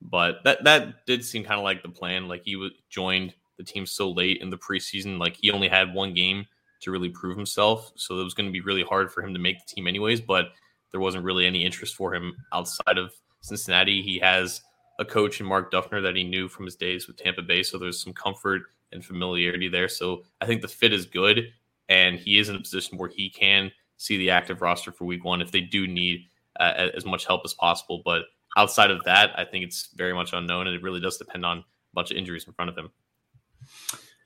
But 0.00 0.44
that 0.44 0.62
that 0.64 1.04
did 1.06 1.24
seem 1.24 1.42
kind 1.42 1.58
of 1.58 1.64
like 1.64 1.82
the 1.82 1.88
plan. 1.88 2.28
Like 2.28 2.42
he 2.44 2.54
was 2.54 2.70
joined 2.88 3.34
the 3.60 3.72
team 3.72 3.84
so 3.84 4.10
late 4.10 4.40
in 4.40 4.48
the 4.48 4.56
preseason, 4.56 5.18
like 5.18 5.36
he 5.36 5.50
only 5.50 5.68
had 5.68 5.92
one 5.92 6.14
game 6.14 6.46
to 6.80 6.90
really 6.90 7.10
prove 7.10 7.36
himself, 7.36 7.92
so 7.94 8.18
it 8.18 8.24
was 8.24 8.32
going 8.32 8.48
to 8.48 8.52
be 8.52 8.62
really 8.62 8.82
hard 8.82 9.12
for 9.12 9.22
him 9.22 9.34
to 9.34 9.38
make 9.40 9.58
the 9.58 9.74
team 9.74 9.86
anyways. 9.86 10.20
But 10.20 10.52
there 10.90 11.00
wasn't 11.00 11.24
really 11.24 11.46
any 11.46 11.64
interest 11.64 11.94
for 11.94 12.14
him 12.14 12.34
outside 12.52 12.96
of 12.96 13.12
Cincinnati. 13.42 14.02
He 14.02 14.18
has 14.20 14.62
a 14.98 15.04
coach 15.04 15.40
in 15.40 15.46
Mark 15.46 15.70
Duffner 15.70 16.02
that 16.02 16.16
he 16.16 16.24
knew 16.24 16.48
from 16.48 16.64
his 16.64 16.76
days 16.76 17.06
with 17.06 17.16
Tampa 17.16 17.42
Bay, 17.42 17.62
so 17.62 17.78
there's 17.78 18.02
some 18.02 18.12
comfort 18.12 18.62
and 18.92 19.04
familiarity 19.04 19.68
there. 19.68 19.88
So 19.88 20.24
I 20.40 20.46
think 20.46 20.62
the 20.62 20.68
fit 20.68 20.92
is 20.92 21.06
good, 21.06 21.52
and 21.88 22.18
he 22.18 22.38
is 22.38 22.48
in 22.48 22.56
a 22.56 22.60
position 22.60 22.96
where 22.98 23.10
he 23.10 23.28
can 23.28 23.70
see 23.98 24.16
the 24.16 24.30
active 24.30 24.62
roster 24.62 24.90
for 24.90 25.04
Week 25.04 25.24
One 25.24 25.42
if 25.42 25.52
they 25.52 25.60
do 25.60 25.86
need 25.86 26.26
uh, 26.58 26.88
as 26.94 27.04
much 27.04 27.26
help 27.26 27.42
as 27.44 27.54
possible. 27.54 28.02
But 28.04 28.22
outside 28.56 28.90
of 28.90 29.04
that, 29.04 29.38
I 29.38 29.44
think 29.44 29.64
it's 29.64 29.90
very 29.94 30.14
much 30.14 30.32
unknown, 30.32 30.66
and 30.66 30.74
it 30.74 30.82
really 30.82 31.00
does 31.00 31.18
depend 31.18 31.44
on 31.44 31.58
a 31.58 31.64
bunch 31.92 32.10
of 32.10 32.16
injuries 32.16 32.46
in 32.46 32.54
front 32.54 32.70
of 32.70 32.76
him. 32.76 32.90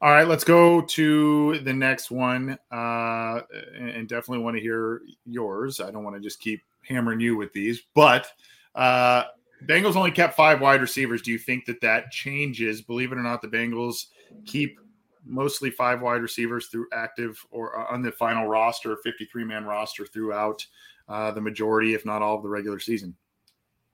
All 0.00 0.10
right, 0.10 0.28
let's 0.28 0.44
go 0.44 0.82
to 0.82 1.58
the 1.60 1.72
next 1.72 2.10
one, 2.10 2.58
uh, 2.70 3.40
and 3.74 4.06
definitely 4.06 4.44
want 4.44 4.56
to 4.56 4.62
hear 4.62 5.00
yours. 5.24 5.80
I 5.80 5.90
don't 5.90 6.04
want 6.04 6.16
to 6.16 6.20
just 6.20 6.40
keep 6.40 6.60
hammering 6.82 7.20
you 7.20 7.36
with 7.36 7.52
these, 7.52 7.82
but 7.94 8.26
uh, 8.74 9.24
Bengals 9.66 9.96
only 9.96 10.10
kept 10.10 10.36
five 10.36 10.60
wide 10.60 10.80
receivers. 10.80 11.22
Do 11.22 11.32
you 11.32 11.38
think 11.38 11.64
that 11.66 11.80
that 11.80 12.10
changes? 12.10 12.82
Believe 12.82 13.12
it 13.12 13.18
or 13.18 13.22
not, 13.22 13.40
the 13.40 13.48
Bengals 13.48 14.06
keep 14.44 14.78
mostly 15.24 15.70
five 15.70 16.02
wide 16.02 16.20
receivers 16.20 16.66
through 16.66 16.86
active 16.92 17.38
or 17.50 17.78
uh, 17.78 17.92
on 17.92 18.02
the 18.02 18.12
final 18.12 18.46
roster, 18.46 18.96
53 18.98 19.44
man 19.44 19.64
roster 19.64 20.04
throughout 20.04 20.66
uh, 21.08 21.30
the 21.30 21.40
majority, 21.40 21.94
if 21.94 22.04
not 22.04 22.22
all, 22.22 22.36
of 22.36 22.42
the 22.42 22.48
regular 22.48 22.78
season. 22.78 23.14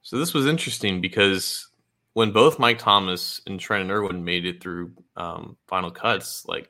So 0.01 0.17
this 0.17 0.33
was 0.33 0.47
interesting 0.47 0.99
because 0.99 1.69
when 2.13 2.31
both 2.31 2.59
Mike 2.59 2.79
Thomas 2.79 3.41
and 3.47 3.59
Trent 3.59 3.89
Irwin 3.89 4.23
made 4.23 4.45
it 4.45 4.61
through 4.61 4.91
um, 5.15 5.57
final 5.67 5.91
cuts, 5.91 6.45
like 6.45 6.69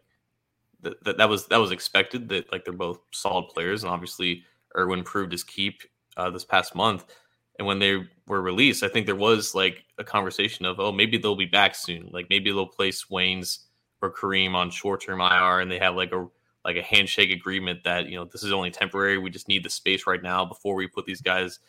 that, 0.81 1.17
that, 1.17 1.29
was 1.29 1.47
that 1.47 1.57
was 1.57 1.71
expected 1.71 2.29
that 2.29 2.51
like 2.51 2.63
they're 2.63 2.73
both 2.73 2.99
solid 3.11 3.47
players, 3.49 3.83
and 3.83 3.91
obviously 3.91 4.43
Irwin 4.77 5.03
proved 5.03 5.31
his 5.31 5.43
keep 5.43 5.81
uh, 6.17 6.29
this 6.29 6.45
past 6.45 6.75
month. 6.75 7.05
And 7.57 7.67
when 7.67 7.79
they 7.79 8.07
were 8.27 8.41
released, 8.41 8.83
I 8.83 8.87
think 8.87 9.05
there 9.05 9.15
was 9.15 9.53
like 9.53 9.83
a 9.97 10.03
conversation 10.03 10.65
of, 10.65 10.79
oh, 10.79 10.91
maybe 10.91 11.17
they'll 11.17 11.35
be 11.35 11.45
back 11.45 11.75
soon. 11.75 12.09
Like 12.11 12.27
maybe 12.29 12.51
they'll 12.51 12.65
place 12.65 13.05
Waynes 13.11 13.59
or 14.01 14.11
Kareem 14.11 14.55
on 14.55 14.69
short 14.71 15.01
term 15.01 15.21
IR, 15.21 15.59
and 15.59 15.71
they 15.71 15.79
have 15.79 15.95
like 15.95 16.11
a 16.11 16.27
like 16.63 16.77
a 16.77 16.83
handshake 16.83 17.31
agreement 17.31 17.83
that 17.83 18.07
you 18.07 18.15
know 18.15 18.25
this 18.25 18.43
is 18.43 18.51
only 18.51 18.71
temporary. 18.71 19.17
We 19.17 19.29
just 19.29 19.47
need 19.47 19.63
the 19.63 19.69
space 19.69 20.07
right 20.07 20.21
now 20.21 20.45
before 20.45 20.75
we 20.75 20.87
put 20.87 21.05
these 21.05 21.21
guys 21.21 21.59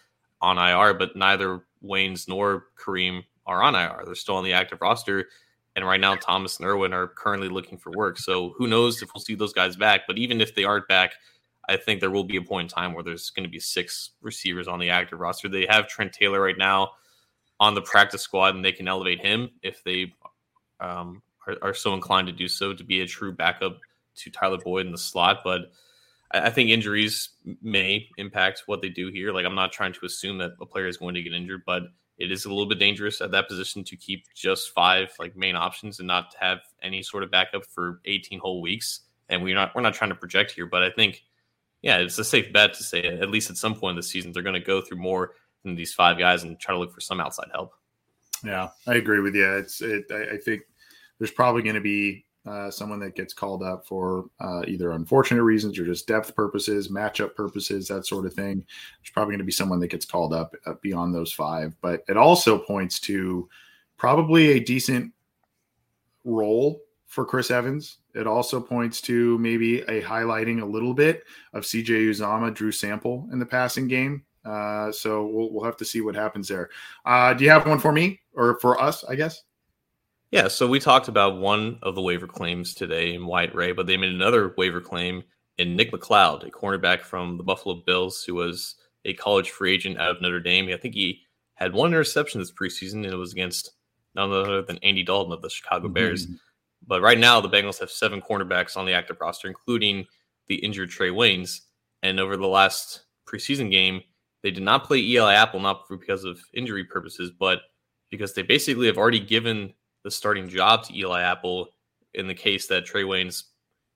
on 0.41 0.59
IR. 0.59 0.95
But 0.95 1.17
neither 1.17 1.65
Waynes 1.85 2.29
nor 2.29 2.67
Kareem 2.79 3.25
are 3.47 3.63
on 3.63 3.75
IR. 3.75 4.03
They're 4.05 4.15
still 4.15 4.37
on 4.37 4.45
the 4.45 4.53
active 4.53 4.81
roster. 4.81 5.29
And 5.75 5.87
right 5.87 6.01
now, 6.01 6.17
Thomas 6.17 6.59
and 6.59 6.67
Irwin 6.67 6.93
are 6.93 7.09
currently 7.09 7.49
looking 7.49 7.79
for 7.79 7.91
work. 7.93 8.19
So 8.19 8.55
who 8.59 8.67
knows 8.67 9.03
if 9.03 9.11
we'll 9.15 9.23
see 9.23 9.35
those 9.35 9.53
guys 9.53 9.77
back. 9.77 10.03
But 10.07 10.19
even 10.19 10.41
if 10.41 10.55
they 10.55 10.65
aren't 10.65 10.87
back, 10.87 11.15
I 11.69 11.77
think 11.77 12.01
there 12.01 12.11
will 12.11 12.25
be 12.25 12.37
a 12.37 12.43
point 12.43 12.71
in 12.71 12.75
time 12.75 12.93
where 12.93 13.05
there's 13.05 13.31
going 13.31 13.45
to 13.45 13.51
be 13.51 13.61
six 13.61 14.11
receivers 14.21 14.69
on 14.69 14.79
the 14.79 14.91
active 14.91 15.21
roster. 15.21 15.49
They 15.49 15.67
have 15.69 15.89
Trent 15.89 16.13
Taylor 16.13 16.41
right 16.41 16.59
now 16.59 16.91
on 17.61 17.75
the 17.75 17.83
practice 17.83 18.23
squad, 18.23 18.55
and 18.55 18.65
they 18.65 18.73
can 18.73 18.89
elevate 18.89 19.21
him 19.21 19.51
if 19.63 19.83
they 19.85 20.13
um, 20.81 21.23
are, 21.47 21.57
are, 21.63 21.75
so 21.75 21.95
inclined 21.95 22.27
to 22.27 22.33
do 22.33 22.49
so 22.49 22.75
to 22.75 22.83
be 22.83 23.01
a 23.01 23.07
true 23.07 23.33
backup 23.33 23.79
to 24.17 24.31
Tyler 24.31 24.59
Boyd 24.59 24.87
in 24.87 24.93
the 24.93 24.99
slot. 24.99 25.43
But 25.45 25.71
I, 26.33 26.47
I 26.47 26.51
think 26.51 26.71
injuries 26.71 27.31
may 27.63 28.09
impact 28.19 28.65
what 28.67 28.83
they 28.83 28.89
do 28.89 29.09
here. 29.09 29.33
Like 29.33 29.47
I'm 29.47 29.55
not 29.55 29.73
trying 29.73 29.93
to 29.93 30.07
assume 30.07 30.39
that 30.39 30.53
a 30.61 30.67
player 30.67 30.89
is 30.89 30.97
going 30.97 31.15
to 31.15 31.23
get 31.23 31.33
injured, 31.33 31.63
but 31.65 31.85
it 32.23 32.31
is 32.31 32.45
a 32.45 32.49
little 32.49 32.67
bit 32.67 32.79
dangerous 32.79 33.21
at 33.21 33.33
that 33.33 33.49
position 33.49 33.83
to 33.83 33.97
keep 33.97 34.33
just 34.33 34.71
five 34.71 35.13
like 35.19 35.37
main 35.37 35.57
options 35.57 35.99
and 35.99 36.07
not 36.07 36.35
have 36.39 36.61
any 36.81 37.03
sort 37.03 37.25
of 37.25 37.33
backup 37.33 37.67
for 37.67 38.01
18 38.05 38.39
whole 38.39 38.63
weeks. 38.63 39.01
And 39.29 39.43
we're 39.43 39.57
not 39.57 39.75
we're 39.75 39.83
not 39.83 39.95
trying 39.95 40.11
to 40.11 40.17
project 40.17 40.53
here, 40.53 40.67
but 40.67 40.85
I 40.85 40.91
think 40.91 41.25
yeah, 41.83 41.99
it's 41.99 42.19
a 42.19 42.25
safe 42.25 42.53
bet 42.53 42.75
to 42.75 42.85
say 42.85 43.03
at 43.03 43.29
least 43.29 43.51
at 43.51 43.57
some 43.57 43.75
point 43.75 43.93
in 43.93 43.97
the 43.97 44.05
season 44.05 44.31
they're 44.31 44.45
going 44.45 44.55
to 44.55 44.61
go 44.61 44.81
through 44.81 44.99
more 44.99 45.33
than 45.65 45.75
these 45.75 45.93
five 45.93 46.17
guys 46.17 46.45
and 46.45 46.59
try 46.61 46.73
to 46.73 46.79
look 46.79 46.93
for 46.93 47.01
some 47.01 47.21
outside 47.21 47.49
help. 47.53 47.73
Yeah, 48.45 48.69
I 48.87 48.95
agree 48.95 49.21
with 49.21 49.35
you. 49.35 49.51
It's 49.57 49.81
it. 49.83 50.05
I, 50.11 50.35
I 50.35 50.37
think 50.37 50.63
there's 51.19 51.33
probably 51.33 51.63
going 51.63 51.75
to 51.75 51.81
be 51.81 52.25
uh, 52.45 52.71
someone 52.71 52.99
that 53.01 53.15
gets 53.15 53.33
called 53.33 53.63
up 53.63 53.87
for 53.87 54.27
uh, 54.41 54.63
either 54.67 54.93
unfortunate 54.93 55.43
reasons 55.43 55.79
or 55.79 55.85
just 55.85 56.09
depth 56.09 56.35
purposes, 56.35 56.89
matchup 56.89 57.35
purposes, 57.35 57.87
that 57.89 58.07
sort 58.07 58.27
of 58.27 58.35
thing. 58.35 58.57
There's 58.57 59.13
probably 59.13 59.33
going 59.33 59.39
to 59.39 59.45
be 59.45 59.53
someone 59.53 59.81
that 59.81 59.89
gets 59.89 60.05
called 60.05 60.35
up 60.35 60.55
uh, 60.67 60.75
beyond 60.83 61.15
those 61.15 61.33
five. 61.33 61.77
But 61.81 62.05
it 62.09 62.17
also 62.17 62.59
points 62.59 62.99
to 63.01 63.49
probably 63.97 64.53
a 64.53 64.61
decent 64.61 65.13
role 66.25 66.81
for 67.07 67.25
Chris 67.25 67.51
Evans. 67.51 67.99
It 68.15 68.27
also 68.27 68.61
points 68.61 69.01
to 69.03 69.39
maybe 69.39 69.81
a 69.83 70.03
highlighting 70.03 70.63
a 70.63 70.67
little 70.67 70.95
bit 70.95 71.25
of 71.53 71.63
CJ 71.63 72.09
Uzomah, 72.11 72.53
Drew 72.53 72.73
Sample 72.73 73.29
in 73.33 73.39
the 73.39 73.47
passing 73.47 73.87
game. 73.87 74.25
Uh, 74.45 74.91
so 74.91 75.27
we'll, 75.27 75.53
we'll 75.53 75.65
have 75.65 75.77
to 75.77 75.85
see 75.85 76.01
what 76.01 76.17
happens 76.17 76.49
there. 76.49 76.71
Uh, 77.05 77.33
do 77.33 77.45
you 77.45 77.51
have 77.51 77.67
one 77.67 77.79
for 77.79 77.93
me 77.93 78.21
or 78.35 78.59
for 78.59 78.81
us, 78.81 79.05
I 79.05 79.15
guess? 79.15 79.43
Yeah, 80.33 80.49
so 80.49 80.67
we 80.67 80.81
talked 80.81 81.09
about 81.09 81.37
one 81.37 81.79
of 81.83 81.95
the 81.95 82.01
waiver 82.01 82.27
claims 82.27 82.73
today 82.73 83.13
in 83.13 83.27
Wyatt 83.27 83.55
Ray, 83.55 83.73
but 83.73 83.87
they 83.87 83.99
made 83.99 84.15
another 84.15 84.55
waiver 84.57 84.81
claim 84.81 85.23
in 85.59 85.77
Nick 85.77 85.93
McCloud, 85.93 86.47
a 86.47 86.51
cornerback 86.51 87.03
from 87.03 87.37
the 87.37 87.43
Buffalo 87.43 87.83
Bills, 87.85 88.25
who 88.25 88.35
was 88.35 88.77
a 89.05 89.13
college 89.13 89.51
free 89.51 89.75
agent 89.75 89.99
out 89.99 90.17
of 90.17 90.23
Notre 90.23 90.41
Dame. 90.41 90.71
I 90.73 90.79
think 90.79 90.95
he 90.95 91.21
had 91.57 91.75
one 91.75 91.91
interception 91.91 92.41
this 92.41 92.51
preseason, 92.51 93.05
and 93.05 93.13
it 93.13 93.17
was 93.17 93.33
against 93.33 93.73
none 94.15 94.33
other 94.33 94.63
than 94.63 94.79
Andy 94.79 95.03
Dalton 95.03 95.35
of 95.35 95.43
the 95.43 95.51
Chicago 95.51 95.89
mm-hmm. 95.89 95.95
Bears. 95.95 96.27
But 96.87 97.03
right 97.03 97.19
now, 97.19 97.39
the 97.43 97.51
Bengals 97.51 97.79
have 97.81 97.91
seven 97.91 98.23
cornerbacks 98.23 98.75
on 98.75 98.87
the 98.87 98.95
active 98.95 99.19
roster, 99.21 99.49
including 99.49 100.07
the 100.49 100.57
injured 100.57 100.89
Trae 100.89 101.13
Waynes. 101.13 101.61
And 102.03 102.19
over 102.19 102.39
the 102.39 102.49
last 102.49 103.05
preseason 103.29 103.71
game, 103.71 104.01
they 104.43 104.51
did 104.51 104.63
not 104.63 104.85
play 104.85 104.99
Eli 104.99 105.35
Apple, 105.35 105.61
not 105.61 105.83
because 105.91 106.25
of 106.25 106.41
injury 106.55 106.85
purposes, 106.85 107.31
but 107.39 107.61
because 108.11 108.33
they 108.33 108.43
basically 108.43 108.87
have 108.87 108.97
already 108.97 109.21
given 109.21 109.75
the 110.05 110.11
starting 110.11 110.49
job 110.49 110.85
to 110.85 110.97
Eli 110.97 111.23
Apple 111.23 111.69
in 112.15 112.27
the 112.27 112.35
case 112.35 112.67
that 112.67 112.87
Trae 112.87 113.05
Waynes, 113.05 113.45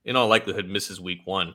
in 0.05 0.15
all 0.15 0.27
likelihood, 0.27 0.67
misses 0.67 0.99
week 0.99 1.21
one. 1.25 1.53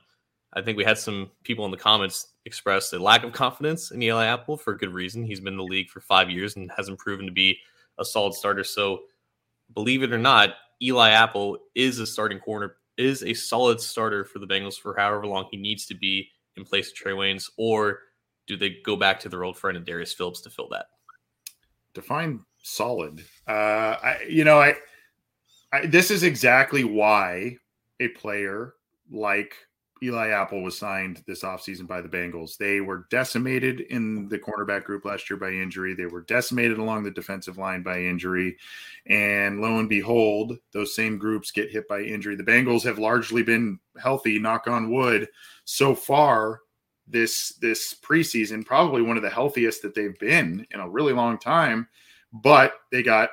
I 0.53 0.61
think 0.61 0.77
we 0.77 0.83
had 0.83 0.97
some 0.97 1.31
people 1.43 1.65
in 1.65 1.71
the 1.71 1.77
comments 1.77 2.33
express 2.45 2.93
a 2.93 2.99
lack 2.99 3.23
of 3.23 3.33
confidence 3.33 3.91
in 3.91 4.01
Eli 4.01 4.25
Apple 4.25 4.55
for 4.57 4.75
good 4.75 4.93
reason. 4.93 5.23
He's 5.23 5.39
been 5.39 5.53
in 5.53 5.57
the 5.57 5.63
league 5.63 5.89
for 5.89 5.99
five 5.99 6.29
years 6.29 6.55
and 6.55 6.71
hasn't 6.75 6.99
proven 6.99 7.25
to 7.25 7.31
be 7.31 7.57
a 7.97 8.05
solid 8.05 8.33
starter. 8.33 8.63
So, 8.63 9.01
believe 9.73 10.03
it 10.03 10.13
or 10.13 10.19
not, 10.19 10.51
Eli 10.81 11.09
Apple 11.09 11.57
is 11.73 11.99
a 11.99 12.05
starting 12.05 12.39
corner, 12.39 12.75
is 12.97 13.23
a 13.23 13.33
solid 13.33 13.79
starter 13.79 14.23
for 14.23 14.39
the 14.39 14.47
Bengals 14.47 14.79
for 14.79 14.95
however 14.95 15.25
long 15.25 15.47
he 15.49 15.57
needs 15.57 15.85
to 15.87 15.95
be 15.95 16.29
in 16.55 16.63
place 16.63 16.91
of 16.91 16.97
Trae 16.97 17.15
Waynes, 17.15 17.49
or 17.57 17.99
do 18.45 18.57
they 18.57 18.77
go 18.83 18.95
back 18.95 19.19
to 19.21 19.29
their 19.29 19.43
old 19.43 19.57
friend 19.57 19.77
and 19.77 19.85
Darius 19.85 20.13
Phillips 20.13 20.41
to 20.41 20.49
fill 20.49 20.67
that? 20.69 20.87
Define 21.93 22.41
solid. 22.63 23.23
Uh, 23.47 23.51
I, 24.01 24.25
you 24.27 24.43
know, 24.43 24.59
I, 24.59 24.75
I, 25.71 25.85
this 25.85 26.09
is 26.09 26.23
exactly 26.23 26.83
why 26.83 27.57
a 27.99 28.07
player 28.09 28.73
like 29.11 29.53
Eli 30.01 30.29
Apple 30.29 30.61
was 30.61 30.77
signed 30.77 31.23
this 31.27 31.43
offseason 31.43 31.87
by 31.87 32.01
the 32.01 32.09
Bengals. 32.09 32.57
They 32.57 32.81
were 32.81 33.07
decimated 33.09 33.81
in 33.81 34.27
the 34.27 34.37
cornerback 34.37 34.83
group 34.83 35.05
last 35.05 35.29
year 35.29 35.37
by 35.37 35.51
injury. 35.51 35.93
They 35.93 36.07
were 36.07 36.21
decimated 36.21 36.77
along 36.77 37.03
the 37.03 37.11
defensive 37.11 37.57
line 37.57 37.83
by 37.83 38.01
injury. 38.01 38.57
And 39.05 39.61
lo 39.61 39.79
and 39.79 39.87
behold, 39.87 40.57
those 40.73 40.95
same 40.95 41.17
groups 41.17 41.51
get 41.51 41.71
hit 41.71 41.87
by 41.87 42.01
injury. 42.01 42.35
The 42.35 42.43
Bengals 42.43 42.83
have 42.83 42.99
largely 42.99 43.43
been 43.43 43.79
healthy, 44.01 44.39
knock 44.39 44.67
on 44.67 44.91
wood, 44.91 45.29
so 45.63 45.95
far 45.95 46.59
this 47.07 47.53
this 47.61 47.93
preseason, 47.93 48.65
probably 48.65 49.01
one 49.01 49.17
of 49.17 49.23
the 49.23 49.29
healthiest 49.29 49.81
that 49.81 49.95
they've 49.95 50.17
been 50.19 50.65
in 50.71 50.79
a 50.79 50.89
really 50.89 51.13
long 51.13 51.37
time. 51.37 51.87
But 52.33 52.73
they 52.91 53.03
got 53.03 53.29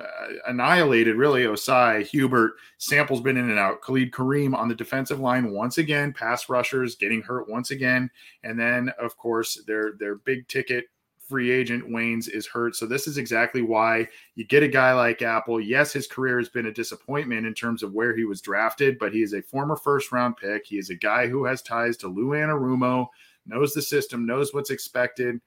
uh, 0.00 0.04
annihilated, 0.46 1.16
really. 1.16 1.44
Ossai, 1.44 2.08
Hubbard, 2.10 2.52
Sample's 2.78 3.20
been 3.20 3.36
in 3.36 3.50
and 3.50 3.58
out. 3.58 3.82
Khalid 3.82 4.12
Kareem 4.12 4.54
on 4.54 4.68
the 4.68 4.74
defensive 4.74 5.20
line 5.20 5.50
once 5.50 5.78
again. 5.78 6.12
Pass 6.12 6.48
rushers 6.48 6.96
getting 6.96 7.22
hurt 7.22 7.48
once 7.48 7.70
again, 7.70 8.10
and 8.44 8.58
then 8.58 8.90
of 9.00 9.16
course 9.16 9.62
their 9.66 9.92
their 9.98 10.16
big 10.16 10.46
ticket 10.48 10.86
free 11.28 11.50
agent 11.50 11.88
Waynes 11.88 12.28
is 12.28 12.46
hurt. 12.46 12.74
So 12.74 12.86
this 12.86 13.06
is 13.06 13.18
exactly 13.18 13.60
why 13.60 14.08
you 14.34 14.44
get 14.46 14.62
a 14.62 14.68
guy 14.68 14.94
like 14.94 15.20
Apple. 15.20 15.60
Yes, 15.60 15.92
his 15.92 16.06
career 16.06 16.38
has 16.38 16.48
been 16.48 16.66
a 16.66 16.72
disappointment 16.72 17.46
in 17.46 17.52
terms 17.52 17.82
of 17.82 17.92
where 17.92 18.16
he 18.16 18.24
was 18.24 18.40
drafted, 18.40 18.98
but 18.98 19.12
he 19.12 19.22
is 19.22 19.34
a 19.34 19.42
former 19.42 19.76
first 19.76 20.10
round 20.10 20.36
pick. 20.38 20.64
He 20.66 20.78
is 20.78 20.90
a 20.90 20.94
guy 20.94 21.26
who 21.26 21.44
has 21.44 21.60
ties 21.60 21.96
to 21.98 22.08
Lou 22.08 22.28
Anarumo, 22.28 23.08
knows 23.46 23.74
the 23.74 23.82
system, 23.82 24.26
knows 24.26 24.54
what's 24.54 24.70
expected. 24.70 25.40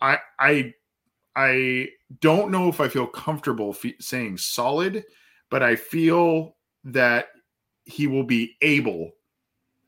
I 0.00 0.18
I 0.38 0.74
I 1.36 1.88
don't 2.20 2.50
know 2.50 2.68
if 2.68 2.80
I 2.80 2.88
feel 2.88 3.06
comfortable 3.06 3.70
f- 3.70 3.92
saying 4.00 4.38
solid, 4.38 5.04
but 5.50 5.62
I 5.62 5.76
feel 5.76 6.56
that 6.84 7.28
he 7.84 8.06
will 8.06 8.24
be 8.24 8.56
able 8.62 9.12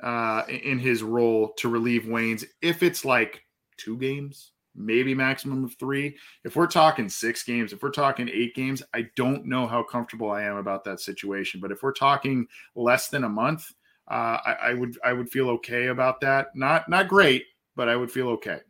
uh, 0.00 0.42
in 0.48 0.78
his 0.78 1.02
role 1.02 1.52
to 1.56 1.68
relieve 1.68 2.02
Waynes 2.02 2.44
if 2.60 2.82
it's 2.82 3.04
like 3.04 3.44
two 3.76 3.96
games, 3.98 4.52
maybe 4.74 5.14
maximum 5.14 5.64
of 5.64 5.74
three. 5.74 6.16
If 6.44 6.56
we're 6.56 6.66
talking 6.66 7.08
six 7.08 7.42
games, 7.42 7.72
if 7.72 7.82
we're 7.82 7.90
talking 7.90 8.28
eight 8.28 8.54
games, 8.54 8.82
I 8.94 9.08
don't 9.16 9.46
know 9.46 9.66
how 9.66 9.82
comfortable 9.82 10.30
I 10.30 10.42
am 10.42 10.56
about 10.56 10.84
that 10.84 11.00
situation. 11.00 11.60
But 11.60 11.72
if 11.72 11.82
we're 11.82 11.92
talking 11.92 12.46
less 12.74 13.08
than 13.08 13.24
a 13.24 13.28
month, 13.28 13.70
uh, 14.10 14.38
I, 14.44 14.56
I 14.62 14.74
would 14.74 14.98
I 15.04 15.12
would 15.12 15.30
feel 15.30 15.48
okay 15.50 15.86
about 15.86 16.20
that. 16.20 16.48
Not 16.54 16.88
not 16.88 17.08
great, 17.08 17.44
but 17.76 17.88
I 17.88 17.96
would 17.96 18.10
feel 18.10 18.28
okay. 18.30 18.60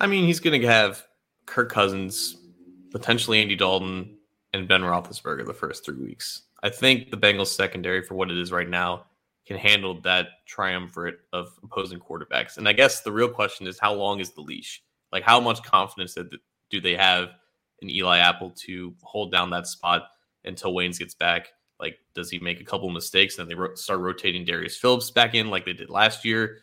I 0.00 0.06
mean, 0.06 0.24
he's 0.24 0.40
going 0.40 0.58
to 0.60 0.66
have 0.66 1.06
Kirk 1.46 1.70
Cousins, 1.70 2.36
potentially 2.90 3.40
Andy 3.40 3.56
Dalton, 3.56 4.16
and 4.52 4.68
Ben 4.68 4.82
Roethlisberger 4.82 5.46
the 5.46 5.54
first 5.54 5.84
three 5.84 5.96
weeks. 5.96 6.42
I 6.62 6.68
think 6.70 7.10
the 7.10 7.16
Bengals 7.16 7.48
secondary, 7.48 8.02
for 8.02 8.14
what 8.14 8.30
it 8.30 8.38
is 8.38 8.52
right 8.52 8.68
now, 8.68 9.06
can 9.46 9.56
handle 9.56 10.00
that 10.02 10.28
triumvirate 10.46 11.20
of 11.32 11.58
opposing 11.62 11.98
quarterbacks. 11.98 12.58
And 12.58 12.68
I 12.68 12.72
guess 12.72 13.00
the 13.00 13.10
real 13.10 13.28
question 13.28 13.66
is 13.66 13.78
how 13.78 13.92
long 13.94 14.20
is 14.20 14.30
the 14.30 14.40
leash? 14.40 14.82
Like, 15.10 15.24
how 15.24 15.40
much 15.40 15.62
confidence 15.62 16.16
do 16.70 16.80
they 16.80 16.94
have 16.94 17.30
in 17.80 17.90
Eli 17.90 18.18
Apple 18.18 18.50
to 18.50 18.94
hold 19.02 19.32
down 19.32 19.50
that 19.50 19.66
spot 19.66 20.04
until 20.44 20.72
Waynes 20.72 20.98
gets 20.98 21.14
back? 21.14 21.48
Like, 21.80 21.98
does 22.14 22.30
he 22.30 22.38
make 22.38 22.60
a 22.60 22.64
couple 22.64 22.88
mistakes 22.90 23.38
and 23.38 23.50
then 23.50 23.58
they 23.58 23.66
start 23.74 24.00
rotating 24.00 24.44
Darius 24.44 24.76
Phillips 24.76 25.10
back 25.10 25.34
in 25.34 25.50
like 25.50 25.64
they 25.64 25.72
did 25.72 25.90
last 25.90 26.24
year? 26.24 26.58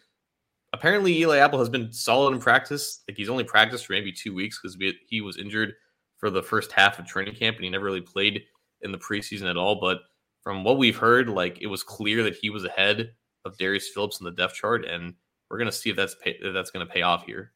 Apparently 0.74 1.18
Eli 1.20 1.38
Apple 1.38 1.60
has 1.60 1.70
been 1.70 1.92
solid 1.92 2.34
in 2.34 2.40
practice. 2.40 3.02
Like 3.08 3.18
he's 3.18 3.30
only 3.30 3.44
practiced 3.44 3.86
for 3.86 3.94
maybe 3.94 4.12
two 4.12 4.34
weeks 4.34 4.60
because 4.62 4.78
he 5.08 5.22
was 5.22 5.38
injured 5.38 5.74
for 6.18 6.30
the 6.30 6.44
first 6.44 6.72
half 6.72 7.00
of 7.00 7.06
training 7.06 7.36
camp 7.36 7.56
and 7.58 7.64
he 7.64 7.70
never 7.70 7.86
really 7.86 8.02
played 8.02 8.44
in 8.82 8.92
the 8.92 8.98
preseason 8.98 9.50
at 9.50 9.58
all. 9.58 9.80
But 9.80 10.00
from 10.44 10.64
what 10.64 10.78
we've 10.78 10.98
heard, 10.98 11.30
like 11.30 11.62
it 11.62 11.68
was 11.68 11.84
clear 11.84 12.24
that 12.24 12.36
he 12.36 12.50
was 12.50 12.66
ahead 12.66 13.12
of 13.46 13.58
Darius 13.58 13.90
Phillips 13.90 14.20
in 14.20 14.26
the 14.26 14.32
depth 14.32 14.56
chart, 14.56 14.86
and 14.86 15.14
we're 15.50 15.58
gonna 15.58 15.72
see 15.72 15.90
if 15.90 15.96
that's 15.96 16.16
pay, 16.16 16.38
if 16.42 16.54
that's 16.54 16.72
gonna 16.72 16.86
pay 16.86 17.02
off 17.02 17.26
here. 17.26 17.52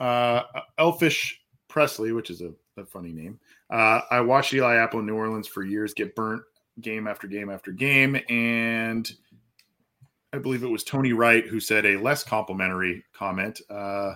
Uh, 0.00 0.42
Elfish 0.78 1.40
Presley, 1.68 2.12
which 2.12 2.30
is 2.30 2.40
a, 2.40 2.52
a 2.76 2.84
funny 2.84 3.12
name. 3.12 3.38
Uh, 3.70 4.00
I 4.10 4.20
watched 4.20 4.52
Eli 4.54 4.76
Apple 4.76 5.00
in 5.00 5.06
New 5.06 5.14
Orleans 5.14 5.46
for 5.46 5.62
years 5.62 5.94
get 5.94 6.14
burnt 6.14 6.42
game 6.80 7.06
after 7.06 7.26
game 7.26 7.50
after 7.50 7.72
game, 7.72 8.18
and 8.28 9.10
I 10.34 10.38
believe 10.38 10.64
it 10.64 10.70
was 10.70 10.82
Tony 10.82 11.12
Wright 11.12 11.46
who 11.46 11.60
said 11.60 11.86
a 11.86 11.96
less 11.96 12.24
complimentary 12.24 13.04
comment, 13.12 13.60
uh, 13.70 14.14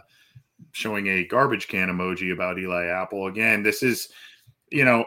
showing 0.72 1.06
a 1.06 1.24
garbage 1.24 1.68
can 1.68 1.88
emoji 1.88 2.32
about 2.32 2.58
Eli 2.58 2.86
Apple. 2.86 3.28
Again, 3.28 3.62
this 3.62 3.84
is, 3.84 4.08
you 4.70 4.84
know, 4.84 5.04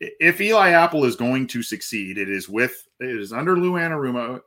if 0.00 0.40
Eli 0.42 0.70
Apple 0.70 1.06
is 1.06 1.16
going 1.16 1.46
to 1.46 1.62
succeed, 1.62 2.18
it 2.18 2.28
is 2.28 2.46
with 2.46 2.86
it 3.00 3.08
is 3.08 3.32
under 3.32 3.56
Lou 3.56 3.72
Anarumo. 3.72 4.40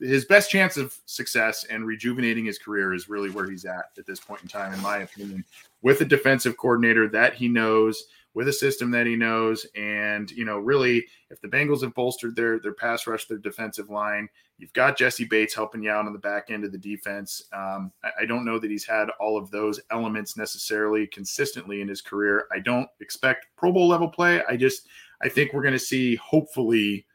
His 0.00 0.26
best 0.26 0.50
chance 0.50 0.76
of 0.76 0.94
success 1.06 1.64
and 1.64 1.86
rejuvenating 1.86 2.44
his 2.44 2.58
career 2.58 2.92
is 2.92 3.08
really 3.08 3.30
where 3.30 3.48
he's 3.48 3.64
at 3.64 3.86
at 3.96 4.06
this 4.06 4.20
point 4.20 4.42
in 4.42 4.48
time, 4.48 4.74
in 4.74 4.82
my 4.82 4.98
opinion, 4.98 5.44
with 5.80 6.02
a 6.02 6.04
defensive 6.04 6.58
coordinator 6.58 7.08
that 7.08 7.34
he 7.34 7.48
knows 7.48 8.04
with 8.36 8.48
a 8.48 8.52
system 8.52 8.90
that 8.90 9.06
he 9.06 9.16
knows. 9.16 9.66
And, 9.74 10.30
you 10.30 10.44
know, 10.44 10.58
really, 10.58 11.06
if 11.30 11.40
the 11.40 11.48
Bengals 11.48 11.80
have 11.80 11.94
bolstered 11.94 12.36
their 12.36 12.60
their 12.60 12.74
pass 12.74 13.06
rush, 13.06 13.24
their 13.24 13.38
defensive 13.38 13.88
line, 13.88 14.28
you've 14.58 14.74
got 14.74 14.98
Jessie 14.98 15.24
Bates 15.24 15.54
helping 15.54 15.82
you 15.82 15.90
out 15.90 16.04
on 16.04 16.12
the 16.12 16.18
back 16.18 16.50
end 16.50 16.62
of 16.62 16.70
the 16.70 16.76
defense. 16.76 17.42
Um, 17.54 17.90
I, 18.04 18.10
I, 18.20 18.26
don't 18.26 18.44
know 18.44 18.58
that 18.58 18.70
he's 18.70 18.84
had 18.84 19.08
all 19.20 19.38
of 19.38 19.50
those 19.50 19.80
elements 19.90 20.36
necessarily 20.36 21.06
consistently 21.06 21.80
in 21.80 21.88
his 21.88 22.02
career. 22.02 22.46
I 22.52 22.58
don't 22.58 22.88
expect 23.00 23.46
Pro 23.56 23.72
Bowl 23.72 23.88
level 23.88 24.08
play. 24.08 24.42
I 24.46 24.58
just 24.58 24.86
I 25.22 25.30
think 25.30 25.54
we're 25.54 25.62
going 25.62 25.72
to 25.72 25.78
see 25.78 26.16
hopefully 26.16 27.06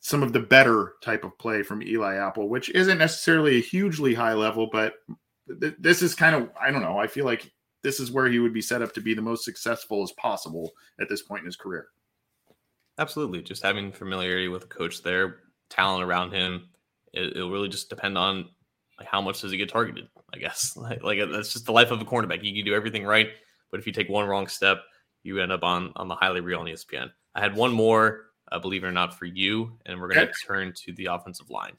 some 0.00 0.22
of 0.22 0.32
the 0.32 0.40
better 0.40 0.94
type 1.02 1.22
of 1.22 1.36
play 1.36 1.62
from 1.62 1.82
Eli 1.82 2.16
Apple, 2.16 2.48
which 2.48 2.70
isn't 2.70 2.96
necessarily 2.96 3.58
a 3.58 3.62
hugely 3.62 4.14
high 4.14 4.32
level, 4.32 4.70
but 4.72 4.94
th- 5.60 5.74
this 5.78 6.00
is 6.00 6.14
kind 6.14 6.34
of 6.34 6.48
I 6.58 6.70
don't 6.70 6.80
know. 6.80 6.98
I 6.98 7.08
feel 7.08 7.26
like 7.26 7.52
this 7.82 8.00
is 8.00 8.12
where 8.12 8.26
he 8.26 8.38
would 8.38 8.52
be 8.52 8.62
set 8.62 8.82
up 8.82 8.92
to 8.94 9.00
be 9.00 9.14
the 9.14 9.22
most 9.22 9.44
successful 9.44 10.02
as 10.02 10.12
possible 10.12 10.72
at 11.00 11.08
this 11.08 11.22
point 11.22 11.40
in 11.40 11.46
his 11.46 11.56
career. 11.56 11.88
Absolutely. 12.98 13.42
Just 13.42 13.62
having 13.62 13.92
familiarity 13.92 14.48
with 14.48 14.64
a 14.64 14.68
coach 14.68 15.02
there, 15.02 15.36
talent 15.70 16.04
around 16.04 16.32
him, 16.32 16.68
it, 17.12 17.36
will 17.36 17.50
really 17.50 17.68
just 17.68 17.88
depend 17.88 18.18
on 18.18 18.48
like 18.98 19.08
how 19.08 19.20
much 19.20 19.40
does 19.40 19.50
he 19.50 19.56
get 19.56 19.70
targeted, 19.70 20.08
I 20.34 20.38
guess. 20.38 20.76
Like, 20.76 21.02
like 21.02 21.18
that's 21.32 21.52
just 21.52 21.66
the 21.66 21.72
life 21.72 21.90
of 21.90 22.00
a 22.00 22.04
cornerback. 22.04 22.44
You 22.44 22.54
can 22.54 22.64
do 22.64 22.74
everything 22.74 23.04
right, 23.04 23.28
but 23.70 23.80
if 23.80 23.86
you 23.86 23.92
take 23.92 24.08
one 24.08 24.26
wrong 24.26 24.46
step, 24.46 24.82
you 25.22 25.40
end 25.40 25.52
up 25.52 25.62
on 25.62 25.92
on 25.96 26.08
the 26.08 26.14
highly 26.14 26.40
real 26.40 26.60
on 26.60 26.66
ESPN. 26.66 27.10
I 27.34 27.40
had 27.40 27.54
one 27.54 27.72
more, 27.72 28.26
uh, 28.50 28.58
believe 28.58 28.84
it 28.84 28.88
or 28.88 28.92
not, 28.92 29.18
for 29.18 29.24
you, 29.24 29.78
and 29.86 30.00
we're 30.00 30.08
going 30.08 30.20
to 30.20 30.24
okay. 30.24 30.32
turn 30.46 30.72
to 30.84 30.92
the 30.92 31.06
offensive 31.06 31.50
line. 31.50 31.76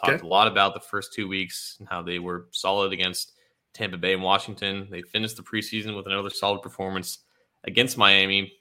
Talked 0.00 0.14
okay. 0.14 0.26
a 0.26 0.28
lot 0.28 0.48
about 0.48 0.74
the 0.74 0.80
first 0.80 1.12
two 1.12 1.28
weeks 1.28 1.76
and 1.78 1.88
how 1.88 2.02
they 2.02 2.18
were 2.18 2.48
solid 2.50 2.92
against 2.92 3.33
Tampa 3.74 3.98
Bay 3.98 4.14
and 4.14 4.22
Washington. 4.22 4.88
They 4.90 5.02
finished 5.02 5.36
the 5.36 5.42
preseason 5.42 5.96
with 5.96 6.06
another 6.06 6.30
solid 6.30 6.62
performance 6.62 7.18
against 7.64 7.98
Miami. 7.98 8.52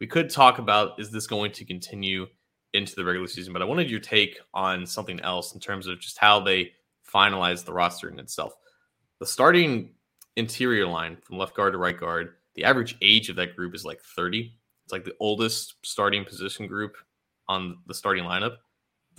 We 0.00 0.06
could 0.06 0.30
talk 0.30 0.58
about 0.58 0.98
is 0.98 1.10
this 1.10 1.26
going 1.26 1.52
to 1.52 1.64
continue 1.64 2.26
into 2.72 2.94
the 2.94 3.04
regular 3.04 3.26
season, 3.26 3.52
but 3.52 3.62
I 3.62 3.66
wanted 3.66 3.90
your 3.90 4.00
take 4.00 4.38
on 4.54 4.86
something 4.86 5.20
else 5.20 5.54
in 5.54 5.60
terms 5.60 5.86
of 5.86 6.00
just 6.00 6.18
how 6.18 6.40
they 6.40 6.72
finalized 7.12 7.64
the 7.64 7.72
roster 7.72 8.08
in 8.08 8.18
itself. 8.18 8.54
The 9.18 9.26
starting 9.26 9.90
interior 10.36 10.86
line 10.86 11.16
from 11.22 11.36
left 11.36 11.56
guard 11.56 11.72
to 11.72 11.78
right 11.78 11.98
guard, 11.98 12.34
the 12.54 12.64
average 12.64 12.96
age 13.02 13.28
of 13.28 13.36
that 13.36 13.56
group 13.56 13.74
is 13.74 13.84
like 13.84 14.00
30. 14.00 14.54
It's 14.84 14.92
like 14.92 15.04
the 15.04 15.16
oldest 15.20 15.74
starting 15.84 16.24
position 16.24 16.66
group 16.66 16.96
on 17.48 17.78
the 17.86 17.94
starting 17.94 18.24
lineup. 18.24 18.56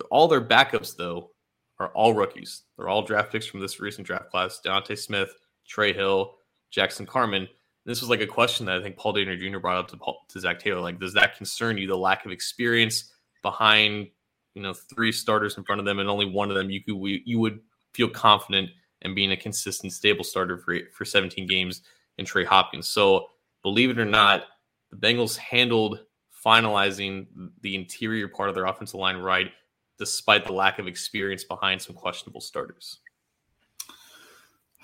All 0.10 0.28
their 0.28 0.42
backups, 0.42 0.96
though, 0.96 1.32
are 1.80 1.90
all 1.90 2.14
rookies. 2.14 2.64
They're 2.78 2.90
all 2.90 3.04
draft 3.04 3.32
picks 3.32 3.46
from 3.46 3.60
this 3.60 3.80
recent 3.80 4.08
draft 4.08 4.30
class. 4.30 4.60
D'Ante 4.60 4.96
Smith, 4.96 5.36
Trey 5.72 5.94
Hill, 5.94 6.36
Jackson 6.70 7.06
Carman. 7.06 7.48
This 7.86 8.02
was 8.02 8.10
like 8.10 8.20
a 8.20 8.28
question 8.28 8.66
that 8.66 8.78
I 8.78 8.82
think 8.84 8.98
Paul 8.98 9.14
Dehner 9.14 9.40
Jr. 9.40 9.60
brought 9.60 9.78
up 9.78 9.88
to, 9.88 9.98
Paul, 9.98 10.20
to 10.30 10.40
Zac 10.40 10.60
Taylor. 10.60 10.82
Like, 10.82 11.00
does 11.00 11.14
that 11.14 11.38
concern 11.38 11.78
you? 11.78 11.88
The 11.88 11.96
lack 11.96 12.26
of 12.26 12.32
experience 12.32 13.14
behind, 13.42 14.08
you 14.54 14.62
know, 14.62 14.74
three 14.74 15.14
starters 15.14 15.58
in 15.58 15.64
front 15.64 15.80
of 15.80 15.86
them, 15.86 16.00
and 16.00 16.10
only 16.10 16.26
one 16.26 16.50
of 16.50 16.58
them 16.58 16.70
you 16.70 16.84
could 16.84 16.98
you 17.26 17.40
would 17.40 17.60
feel 17.94 18.10
confident 18.10 18.70
in 19.02 19.16
being 19.16 19.32
a 19.32 19.38
consistent, 19.38 19.94
stable 19.94 20.26
starter 20.26 20.58
for 20.58 20.78
for 20.94 21.06
17 21.06 21.48
games 21.48 21.82
in 22.18 22.26
Trey 22.26 22.44
Hopkins. 22.44 22.90
So, 22.90 23.28
believe 23.64 23.90
it 23.90 23.98
or 23.98 24.06
not, 24.06 24.44
the 24.92 24.98
Bengals 24.98 25.38
handled 25.38 26.02
finalizing 26.46 27.28
the 27.62 27.76
interior 27.76 28.28
part 28.28 28.50
of 28.50 28.56
their 28.56 28.66
offensive 28.66 29.00
line 29.00 29.18
right 29.18 29.52
despite 29.98 30.46
the 30.46 30.52
lack 30.52 30.80
of 30.80 30.88
experience 30.88 31.44
behind 31.44 31.80
some 31.80 31.96
questionable 31.96 32.42
starters. 32.42 33.01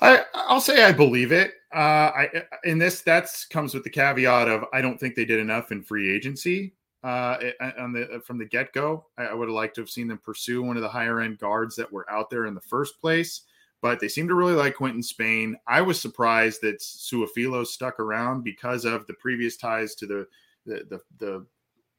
I, 0.01 0.23
I'll 0.33 0.61
say 0.61 0.83
I 0.83 0.91
believe 0.91 1.31
it. 1.31 1.53
Uh, 1.73 2.11
I 2.15 2.43
in 2.63 2.77
this 2.77 3.01
that's 3.01 3.45
comes 3.45 3.73
with 3.73 3.83
the 3.83 3.89
caveat 3.89 4.47
of 4.47 4.65
I 4.73 4.81
don't 4.81 4.99
think 4.99 5.15
they 5.15 5.25
did 5.25 5.39
enough 5.39 5.71
in 5.71 5.83
free 5.83 6.13
agency 6.13 6.73
uh, 7.03 7.37
on 7.79 7.93
the 7.93 8.21
from 8.25 8.37
the 8.37 8.45
get 8.45 8.73
go. 8.73 9.05
I, 9.17 9.25
I 9.25 9.33
would 9.33 9.49
have 9.49 9.55
liked 9.55 9.75
to 9.75 9.81
have 9.81 9.89
seen 9.89 10.07
them 10.07 10.19
pursue 10.19 10.61
one 10.61 10.77
of 10.77 10.83
the 10.83 10.89
higher 10.89 11.21
end 11.21 11.39
guards 11.39 11.75
that 11.75 11.91
were 11.91 12.09
out 12.09 12.29
there 12.29 12.45
in 12.45 12.53
the 12.53 12.61
first 12.61 13.01
place, 13.01 13.41
but 13.81 13.99
they 13.99 14.07
seem 14.07 14.27
to 14.27 14.35
really 14.35 14.53
like 14.53 14.75
Quentin 14.75 15.03
Spain. 15.03 15.57
I 15.67 15.81
was 15.81 15.99
surprised 15.99 16.61
that 16.61 16.79
Su'a-Filo 16.79 17.63
stuck 17.63 17.99
around 17.99 18.43
because 18.43 18.85
of 18.85 19.05
the 19.07 19.13
previous 19.15 19.57
ties 19.57 19.95
to 19.95 20.05
the 20.05 20.27
the 20.65 20.85
the, 20.89 21.01
the 21.19 21.45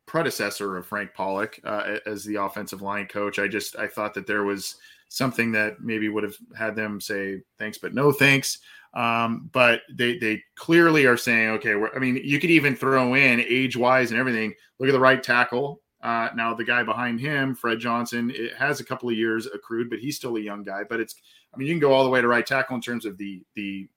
predecessor 0.07 0.77
of 0.77 0.87
Frank 0.87 1.13
Pollack 1.15 1.61
uh, 1.65 1.99
as 2.07 2.25
the 2.25 2.37
offensive 2.37 2.81
line 2.81 3.07
coach. 3.07 3.39
I 3.39 3.49
just 3.49 3.77
I 3.77 3.87
thought 3.87 4.15
that 4.15 4.27
there 4.27 4.45
was 4.45 4.77
something 5.09 5.53
that 5.53 5.81
maybe 5.81 6.09
would 6.09 6.23
have 6.23 6.37
had 6.57 6.77
them 6.77 7.01
say 7.01 7.41
thanks 7.59 7.79
but 7.79 7.95
no 7.95 8.13
thanks. 8.13 8.59
Um, 8.95 9.51
but 9.53 9.83
they 9.93 10.19
they 10.19 10.43
clearly 10.55 11.07
are 11.07 11.17
saying 11.17 11.51
okay. 11.51 11.75
I 11.95 11.99
mean, 11.99 12.21
you 12.25 12.41
could 12.41 12.51
even 12.51 12.75
throw 12.75 13.15
in 13.15 13.41
age 13.41 13.77
wise 13.77 14.11
and 14.11 14.19
everything. 14.19 14.55
Look 14.79 14.89
at 14.89 14.93
the 14.93 15.01
right 15.01 15.23
tackle. 15.23 15.83
Uh, 16.03 16.29
now 16.35 16.55
the 16.55 16.65
guy 16.65 16.83
behind 16.83 17.21
him, 17.21 17.55
Fred 17.55 17.81
Johnson, 17.81 18.31
it 18.35 18.55
has 18.55 18.81
a 18.81 18.85
couple 18.85 19.09
of 19.09 19.17
years 19.17 19.47
accrued, 19.47 19.91
but 19.91 19.99
he's 19.99 20.17
still 20.17 20.37
a 20.37 20.41
young 20.41 20.63
guy. 20.63 20.85
But 20.89 21.01
it's 21.01 21.17
I 21.53 21.59
mean, 21.59 21.69
you 21.69 21.75
can 21.75 21.81
go 21.81 21.93
all 21.93 22.05
the 22.05 22.11
way 22.11 22.21
to 22.21 22.29
right 22.29 22.47
tackle 22.47 22.77
in 22.77 22.81
terms 22.83 23.05
of 23.05 23.19
the 23.19 23.43
the 23.55 23.89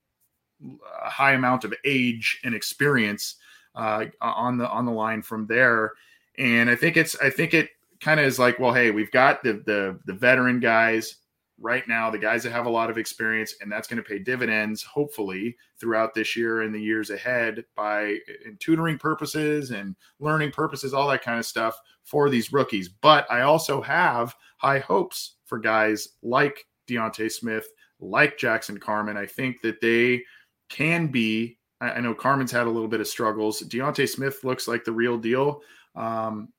uh, 0.64 1.10
high 1.10 1.34
amount 1.34 1.64
of 1.64 1.74
age 1.86 2.40
and 2.44 2.54
experience 2.54 3.36
uh, 3.76 4.06
on 4.20 4.58
the 4.58 4.70
on 4.70 4.86
the 4.86 4.92
line 4.92 5.22
from 5.22 5.48
there. 5.48 5.94
And 6.38 6.70
I 6.70 6.76
think 6.76 6.98
it's 6.98 7.16
I 7.22 7.30
think 7.30 7.54
it 7.54 7.70
kind 8.02 8.20
of 8.20 8.26
is 8.26 8.40
like, 8.40 8.60
well, 8.60 8.74
hey, 8.74 8.92
we've 8.92 9.12
got 9.12 9.44
the 9.44 9.64
the 9.66 10.00
the 10.06 10.14
veteran 10.14 10.60
guys 10.60 11.18
right 11.62 11.88
now, 11.88 12.10
the 12.10 12.18
guys 12.18 12.44
that 12.44 12.52
have 12.52 12.66
a 12.66 12.70
lot 12.70 12.90
of 12.90 12.98
experience, 12.98 13.56
and 13.62 13.72
that's 13.72 13.88
going 13.88 14.02
to 14.02 14.08
pay 14.08 14.20
dividends, 14.20 14.82
hopefully, 14.84 15.56
throughout 15.80 16.14
this 16.14 16.36
year 16.36 16.62
and 16.62 16.74
the 16.74 16.82
years 16.82 17.12
ahead 17.12 17.64
by 17.76 18.18
in 18.46 18.58
tutoring 18.60 18.98
purposes 18.98 19.72
and 19.72 19.96
learning 20.20 20.52
purposes, 20.52 20.94
all 20.94 21.08
that 21.08 21.24
kind 21.24 21.40
of 21.40 21.46
stuff 21.46 21.80
for 22.04 22.30
these 22.30 22.52
rookies. 22.52 22.90
But 22.90 23.30
I 23.30 23.42
also 23.42 23.82
have 23.82 24.36
high 24.58 24.80
hopes 24.80 25.36
for 25.46 25.60
guys 25.60 26.10
like 26.24 26.66
D'Ante 26.88 27.30
Smith, 27.30 27.68
like 28.00 28.38
Jackson 28.38 28.80
Carman. 28.80 29.18
I 29.18 29.28
think 29.28 29.62
that 29.62 29.82
they 29.82 30.24
can 30.70 31.08
be. 31.08 31.58
I 31.80 32.00
know 32.00 32.14
Carman's 32.14 32.52
had 32.52 32.68
a 32.68 32.70
little 32.70 32.88
bit 32.88 33.02
of 33.02 33.08
struggles. 33.08 33.60
D'Ante 33.62 34.06
Smith 34.06 34.44
looks 34.44 34.68
like 34.68 34.84
the 34.84 34.92
real 34.92 35.18
deal. 35.18 35.62
Um, 35.96 36.50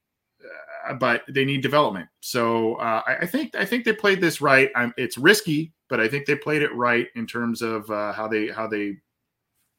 but 0.99 1.23
they 1.29 1.45
need 1.45 1.63
development. 1.63 2.09
So 2.21 2.77
uh, 2.77 3.03
I, 3.07 3.17
I, 3.23 3.27
think 3.27 3.55
I 3.55 3.65
think 3.65 3.85
they 3.85 3.93
played 3.93 4.21
this 4.21 4.41
right. 4.41 4.71
I'm, 4.75 4.93
it's 4.97 5.19
risky, 5.19 5.73
but 5.89 6.01
I 6.01 6.09
think 6.09 6.27
they 6.27 6.37
played 6.37 6.63
it 6.63 6.75
right 6.75 7.09
in 7.15 7.27
terms 7.27 7.63
of 7.63 7.91
uh, 7.91 8.13
how 8.13 8.29
they 8.29 8.49
how 8.49 8.67
they 8.67 8.97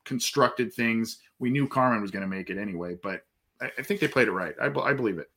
constructed 0.05 0.73
things. 0.73 1.19
We 1.39 1.49
knew 1.49 1.67
Carman 1.67 2.01
was 2.01 2.11
going 2.11 2.21
to 2.21 2.27
make 2.27 2.49
it 2.49 2.57
anyway, 2.57 2.95
but 3.01 3.21
I, 3.61 3.71
I, 3.77 3.81
think 3.83 3.99
they 3.99 4.07
played 4.07 4.27
it 4.27 4.31
right. 4.31 4.53
I, 4.61 4.67
I 4.67 4.93
believe 4.93 5.17
it. 5.17 5.29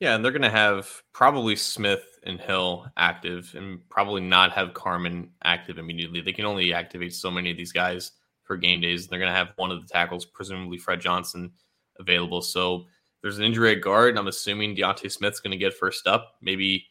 Yeah, 0.00 0.14
and 0.14 0.24
they're 0.24 0.32
going 0.32 0.42
to 0.42 0.50
have 0.50 1.02
probably 1.12 1.56
Smith 1.56 2.04
and 2.22 2.40
Hill 2.40 2.86
active, 2.96 3.52
and 3.56 3.80
probably 3.88 4.20
not 4.20 4.52
have 4.52 4.74
Carman 4.74 5.30
active 5.42 5.78
immediately. 5.78 6.20
They 6.20 6.32
can 6.32 6.44
only 6.44 6.72
activate 6.72 7.14
so 7.14 7.30
many 7.30 7.50
of 7.50 7.56
these 7.56 7.72
guys 7.72 8.12
for 8.44 8.56
game 8.56 8.80
days. 8.80 9.08
They're 9.08 9.18
going 9.18 9.32
to 9.32 9.36
have 9.36 9.54
one 9.56 9.72
of 9.72 9.82
the 9.82 9.92
tackles, 9.92 10.24
presumably 10.24 10.78
Fred 10.78 11.00
Johnson, 11.00 11.52
available. 11.98 12.42
So 12.42 12.86
there's 13.22 13.38
an 13.38 13.44
injury 13.44 13.72
at 13.72 13.82
guard, 13.82 14.10
and 14.10 14.18
I'm 14.18 14.28
assuming 14.28 14.74
D'Ante 14.74 15.08
Smith's 15.08 15.40
going 15.40 15.50
to 15.50 15.56
get 15.56 15.74
first 15.74 16.06
up. 16.06 16.36
Maybe, 16.40 16.86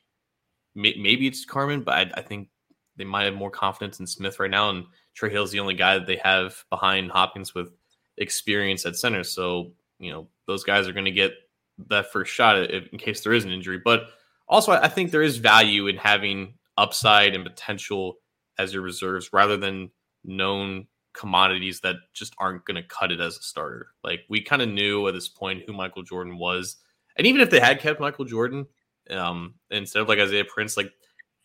may, 0.75 0.95
maybe 0.99 1.27
it's 1.27 1.45
Carman, 1.45 1.81
but 1.81 1.93
I, 1.93 2.11
I, 2.19 2.21
think 2.21 2.49
they 2.97 3.05
might 3.05 3.23
have 3.23 3.33
more 3.33 3.51
confidence 3.51 3.99
in 3.99 4.07
Smith 4.07 4.39
right 4.39 4.51
now. 4.51 4.69
And 4.69 4.85
Trey 5.13 5.29
Hill's 5.29 5.51
the 5.51 5.59
only 5.59 5.73
guy 5.73 5.97
that 5.97 6.07
they 6.07 6.17
have 6.17 6.63
behind 6.69 7.11
Hopkins 7.11 7.55
with 7.55 7.71
experience 8.17 8.85
at 8.85 8.95
center. 8.95 9.23
So 9.23 9.71
you 9.99 10.11
know 10.11 10.27
those 10.47 10.63
guys 10.63 10.87
are 10.87 10.93
going 10.93 11.05
to 11.05 11.11
get 11.11 11.33
that 11.89 12.11
first 12.11 12.33
shot 12.33 12.57
if, 12.57 12.87
in 12.91 12.97
case 12.97 13.21
there 13.21 13.33
is 13.33 13.45
an 13.45 13.51
injury. 13.51 13.79
But 13.83 14.09
also, 14.47 14.71
I 14.71 14.87
think 14.87 15.11
there 15.11 15.21
is 15.21 15.37
value 15.37 15.87
in 15.87 15.97
having 15.97 16.55
upside 16.77 17.35
and 17.35 17.43
potential 17.43 18.17
as 18.57 18.73
your 18.73 18.81
reserves 18.81 19.31
rather 19.33 19.57
than 19.57 19.91
known 20.23 20.87
commodities 21.17 21.81
that 21.81 21.95
just 22.13 22.35
aren't 22.37 22.65
going 22.65 22.75
to 22.75 22.83
cut 22.83 23.11
it 23.11 23.19
as 23.19 23.37
a 23.37 23.41
starter. 23.41 23.87
Like 24.03 24.21
we 24.29 24.41
kind 24.41 24.61
of 24.61 24.69
knew 24.69 25.07
at 25.07 25.13
this 25.13 25.27
point 25.27 25.63
who 25.65 25.73
Michael 25.73 26.03
Jordan 26.03 26.37
was, 26.37 26.77
and 27.17 27.25
even 27.25 27.41
if 27.41 27.49
they 27.49 27.59
had 27.59 27.79
kept 27.79 27.99
Michael 27.99 28.25
Jordan 28.25 28.67
um, 29.09 29.55
instead 29.71 30.01
of 30.01 30.07
like 30.07 30.19
Isaiah 30.19 30.45
Prince, 30.45 30.77
like 30.77 30.91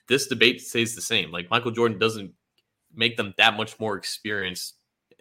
this 0.09 0.27
debate 0.27 0.61
stays 0.61 0.95
the 0.95 1.01
same. 1.01 1.31
Like 1.31 1.51
Michael 1.51 1.71
Jordan 1.71 1.99
doesn't 1.99 2.33
make 2.95 3.17
them 3.17 3.35
that 3.39 3.57
much 3.57 3.81
more 3.81 3.97
experienced 3.97 4.75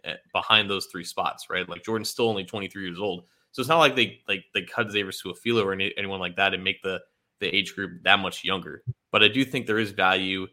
eh, 0.03 0.15
behind 0.33 0.69
those 0.69 0.87
three 0.87 1.05
spots, 1.05 1.49
right? 1.49 1.67
Like 1.67 1.83
Jordan's 1.83 2.09
still 2.09 2.27
only 2.27 2.43
23 2.43 2.83
years 2.83 2.99
old, 2.99 3.23
so 3.51 3.61
it's 3.61 3.69
not 3.69 3.79
like 3.79 3.95
they 3.95 4.19
like 4.27 4.43
they 4.53 4.63
cut 4.63 4.91
Xavier 4.91 5.11
Su'a-Filo 5.11 5.63
or 5.63 5.73
any, 5.73 5.93
anyone 5.97 6.19
like 6.19 6.35
that 6.35 6.53
and 6.53 6.63
make 6.63 6.81
the 6.83 7.01
the 7.39 7.47
age 7.55 7.75
group 7.75 8.03
that 8.03 8.19
much 8.19 8.43
younger. 8.43 8.83
But 9.11 9.23
I 9.23 9.27
do 9.27 9.43
think 9.43 9.65
there 9.65 9.79
is 9.79 9.91
value 9.91 10.47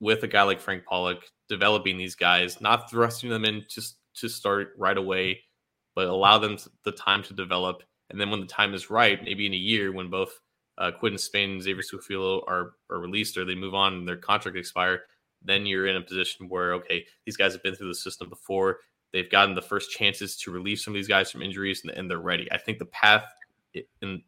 with 0.00 0.22
a 0.22 0.28
guy 0.28 0.42
like 0.42 0.60
Frank 0.60 0.84
Pollack 0.84 1.22
developing 1.48 1.98
these 1.98 2.14
guys, 2.14 2.60
not 2.60 2.90
thrusting 2.90 3.30
them 3.30 3.44
in 3.44 3.64
just 3.68 3.96
to 4.14 4.28
start 4.28 4.74
right 4.78 4.96
away, 4.96 5.40
but 5.94 6.06
allow 6.06 6.38
them 6.38 6.58
the 6.84 6.92
time 6.92 7.22
to 7.24 7.34
develop. 7.34 7.82
And 8.10 8.20
then 8.20 8.30
when 8.30 8.40
the 8.40 8.46
time 8.46 8.74
is 8.74 8.90
right, 8.90 9.22
maybe 9.22 9.46
in 9.46 9.54
a 9.54 9.56
year 9.56 9.92
when 9.92 10.10
both 10.10 10.40
uh, 10.78 10.90
Quinton 10.90 11.18
Spain 11.18 11.50
and 11.50 11.62
Xavier 11.62 11.82
Su'a-Filo 11.82 12.44
are, 12.46 12.72
are 12.90 12.98
released 12.98 13.36
or 13.36 13.44
they 13.44 13.54
move 13.54 13.74
on 13.74 13.94
and 13.94 14.08
their 14.08 14.16
contract 14.16 14.56
expire, 14.56 15.02
then 15.42 15.66
you're 15.66 15.86
in 15.86 15.96
a 15.96 16.00
position 16.00 16.48
where, 16.48 16.74
okay, 16.74 17.04
these 17.26 17.36
guys 17.36 17.52
have 17.52 17.62
been 17.62 17.74
through 17.74 17.88
the 17.88 17.94
system 17.94 18.28
before. 18.28 18.78
They've 19.12 19.30
gotten 19.30 19.54
the 19.54 19.62
first 19.62 19.90
chances 19.90 20.36
to 20.38 20.50
release 20.50 20.84
some 20.84 20.92
of 20.92 20.96
these 20.96 21.08
guys 21.08 21.30
from 21.30 21.42
injuries 21.42 21.82
and, 21.84 21.92
and 21.92 22.10
they're 22.10 22.18
ready. 22.18 22.50
I 22.50 22.58
think 22.58 22.78
the 22.78 22.86
path 22.86 23.24
and 24.02 24.22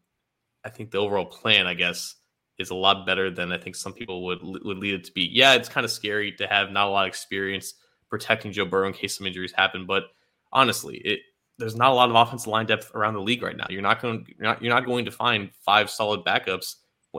I 0.64 0.71
think 0.71 0.91
the 0.91 0.99
overall 0.99 1.27
plan, 1.27 1.67
I 1.67 1.75
guess, 1.75 2.14
is 2.59 2.71
a 2.71 2.75
lot 2.75 3.07
better 3.07 3.31
than 3.31 3.53
I 3.53 3.59
think 3.59 3.77
some 3.77 3.93
people 3.93 4.25
would 4.25 4.43
would 4.43 4.79
lead 4.79 4.95
it 4.95 5.05
to 5.05 5.13
be. 5.13 5.29
Yeah, 5.33 5.55
it's 5.55 5.69
kind 5.69 5.85
of 5.85 5.91
scary 5.91 6.33
to 6.33 6.47
have 6.47 6.71
not 6.71 6.89
a 6.89 6.91
lot 6.91 7.05
of 7.05 7.09
experience 7.09 7.75
protecting 8.09 8.53
Joe 8.53 8.65
Burrow 8.65 8.87
in 8.87 8.93
case 8.93 9.17
some 9.17 9.27
injuries 9.27 9.53
happen, 9.53 9.87
but 9.87 10.05
honestly, 10.53 10.97
it 10.99 11.21
there's 11.59 11.77
not 11.77 11.91
a 11.91 11.95
lot 11.95 12.11
of 12.11 12.17
offensive 12.17 12.49
line 12.49 12.67
depth 12.67 12.95
around 12.95 13.15
the 13.15 13.21
league 13.21 13.43
right 13.43 13.57
now. 13.57 13.67
You're 13.71 13.83
not 13.83 14.01
going 14.01 14.27
you're 14.29 14.49
not 14.49 14.63
you're 14.63 14.75
not 14.75 14.87
going 14.87 15.05
to 15.05 15.11
find 15.11 15.51
five 15.65 15.91
solid 15.91 16.25
backups 16.25 16.77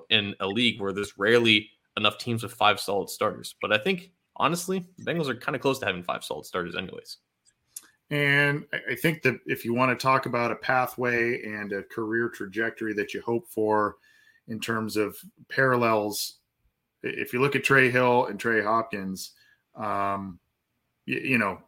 in 0.09 0.35
a 0.39 0.47
league 0.47 0.79
where 0.79 0.93
there's 0.93 1.17
rarely 1.17 1.69
enough 1.97 2.17
teams 2.17 2.43
with 2.43 2.53
five 2.53 2.79
solid 2.79 3.09
starters. 3.09 3.55
But 3.61 3.73
I 3.73 3.77
think 3.77 4.11
honestly, 4.35 4.85
the 4.97 5.11
Bengals 5.11 5.27
are 5.27 5.35
kind 5.35 5.55
of 5.55 5.61
close 5.61 5.79
to 5.79 5.85
having 5.85 6.03
five 6.03 6.23
solid 6.23 6.45
starters 6.45 6.75
anyways. 6.75 7.17
And 8.09 8.65
I 8.89 8.95
think 8.95 9.21
that 9.23 9.39
if 9.45 9.65
you 9.65 9.73
want 9.73 9.97
to 9.97 10.01
talk 10.01 10.27
about 10.27 10.51
a 10.51 10.55
pathway 10.55 11.43
and 11.43 11.73
a 11.73 11.83
career 11.83 12.29
trajectory 12.29 12.93
that 12.93 13.13
you 13.13 13.21
hope 13.21 13.49
for, 13.49 13.97
in 14.47 14.59
terms 14.59 14.97
of 14.97 15.17
parallels. 15.49 16.35
If 17.03 17.33
you 17.33 17.41
look 17.41 17.55
at 17.55 17.63
Trey 17.63 17.89
Hill 17.89 18.25
and 18.25 18.39
Trey 18.39 18.63
Hopkins, 18.63 19.31
um, 19.75 20.39
you, 21.05 21.19
you, 21.19 21.37
know, 21.37 21.59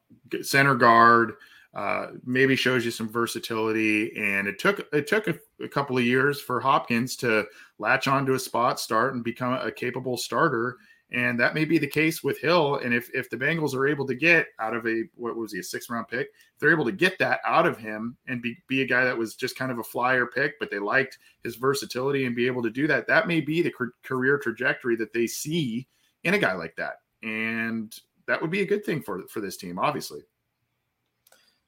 center 0.41 0.75
guard 0.75 1.33
uh, 1.73 2.07
maybe 2.25 2.55
shows 2.55 2.83
you 2.83 2.91
some 2.91 3.07
versatility. 3.07 4.15
And 4.17 4.47
it 4.47 4.59
took 4.59 4.87
it 4.91 5.07
took 5.07 5.27
a, 5.27 5.37
a, 5.63 5.67
couple 5.67 5.97
of 5.97 6.03
years 6.03 6.41
for 6.41 6.59
Hopkins 6.59 7.15
to 7.17 7.45
latch 7.77 8.07
onto 8.07 8.33
a 8.33 8.39
spot 8.39 8.79
start 8.79 9.13
and 9.13 9.23
become 9.23 9.53
a 9.53 9.71
capable 9.71 10.17
starter. 10.17 10.77
And 11.11 11.39
that 11.39 11.55
may 11.55 11.65
be 11.65 11.79
the 11.79 11.87
case 11.87 12.23
with 12.23 12.39
Hill. 12.39 12.75
And 12.83 12.93
if 12.93 13.09
if 13.15 13.29
the 13.29 13.37
Bengals 13.37 13.73
are 13.73 13.87
able 13.87 14.05
to 14.05 14.15
get 14.15 14.47
out 14.59 14.75
of 14.75 14.85
a 14.85 15.03
what 15.15 15.35
was 15.35 15.51
he 15.53 15.59
a 15.59 15.63
six 15.63 15.89
round 15.89 16.07
pick, 16.07 16.27
if 16.27 16.59
they're 16.59 16.71
able 16.71 16.85
to 16.85 16.91
get 16.91 17.17
that 17.19 17.39
out 17.45 17.65
of 17.65 17.77
him 17.77 18.15
and 18.27 18.41
be, 18.41 18.55
be 18.67 18.81
a 18.83 18.87
guy 18.87 19.03
that 19.05 19.17
was 19.17 19.35
just 19.35 19.57
kind 19.57 19.71
of 19.71 19.79
a 19.79 19.83
flyer 19.83 20.27
pick, 20.27 20.59
but 20.59 20.69
they 20.69 20.77
liked 20.77 21.17
his 21.43 21.55
versatility 21.55 22.25
and 22.25 22.35
be 22.35 22.45
able 22.45 22.61
to 22.61 22.69
do 22.69 22.85
that, 22.87 23.07
that 23.07 23.27
may 23.27 23.41
be 23.41 23.61
the 23.61 23.73
career 24.03 24.37
trajectory 24.37 24.95
that 24.97 25.13
they 25.13 25.25
see 25.25 25.87
in 26.23 26.35
a 26.35 26.39
guy 26.39 26.53
like 26.53 26.75
that. 26.75 26.97
And 27.23 27.93
that 28.27 28.39
would 28.41 28.51
be 28.51 28.61
a 28.61 28.67
good 28.67 28.85
thing 28.85 29.01
for 29.01 29.23
for 29.27 29.41
this 29.41 29.57
team, 29.57 29.79
obviously. 29.79 30.21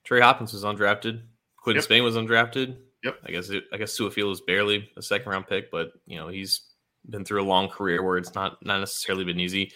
Trey 0.03 0.21
Hopkins 0.21 0.53
was 0.53 0.63
undrafted. 0.63 1.21
Quinton 1.57 1.77
yep. 1.77 1.83
Spain 1.83 2.03
was 2.03 2.15
undrafted. 2.15 2.77
Yep. 3.03 3.17
I 3.25 3.31
guess 3.31 3.49
it, 3.49 3.63
I 3.73 3.77
guess 3.77 3.97
Su'a-Filo 3.97 4.29
was 4.29 4.41
barely 4.41 4.89
a 4.95 5.01
second 5.01 5.31
round 5.31 5.47
pick, 5.47 5.71
but 5.71 5.93
you 6.05 6.17
know 6.17 6.27
he's 6.27 6.61
been 7.09 7.25
through 7.25 7.41
a 7.41 7.45
long 7.45 7.69
career 7.69 8.03
where 8.03 8.17
it's 8.17 8.35
not 8.35 8.63
not 8.65 8.79
necessarily 8.79 9.23
been 9.23 9.39
easy. 9.39 9.71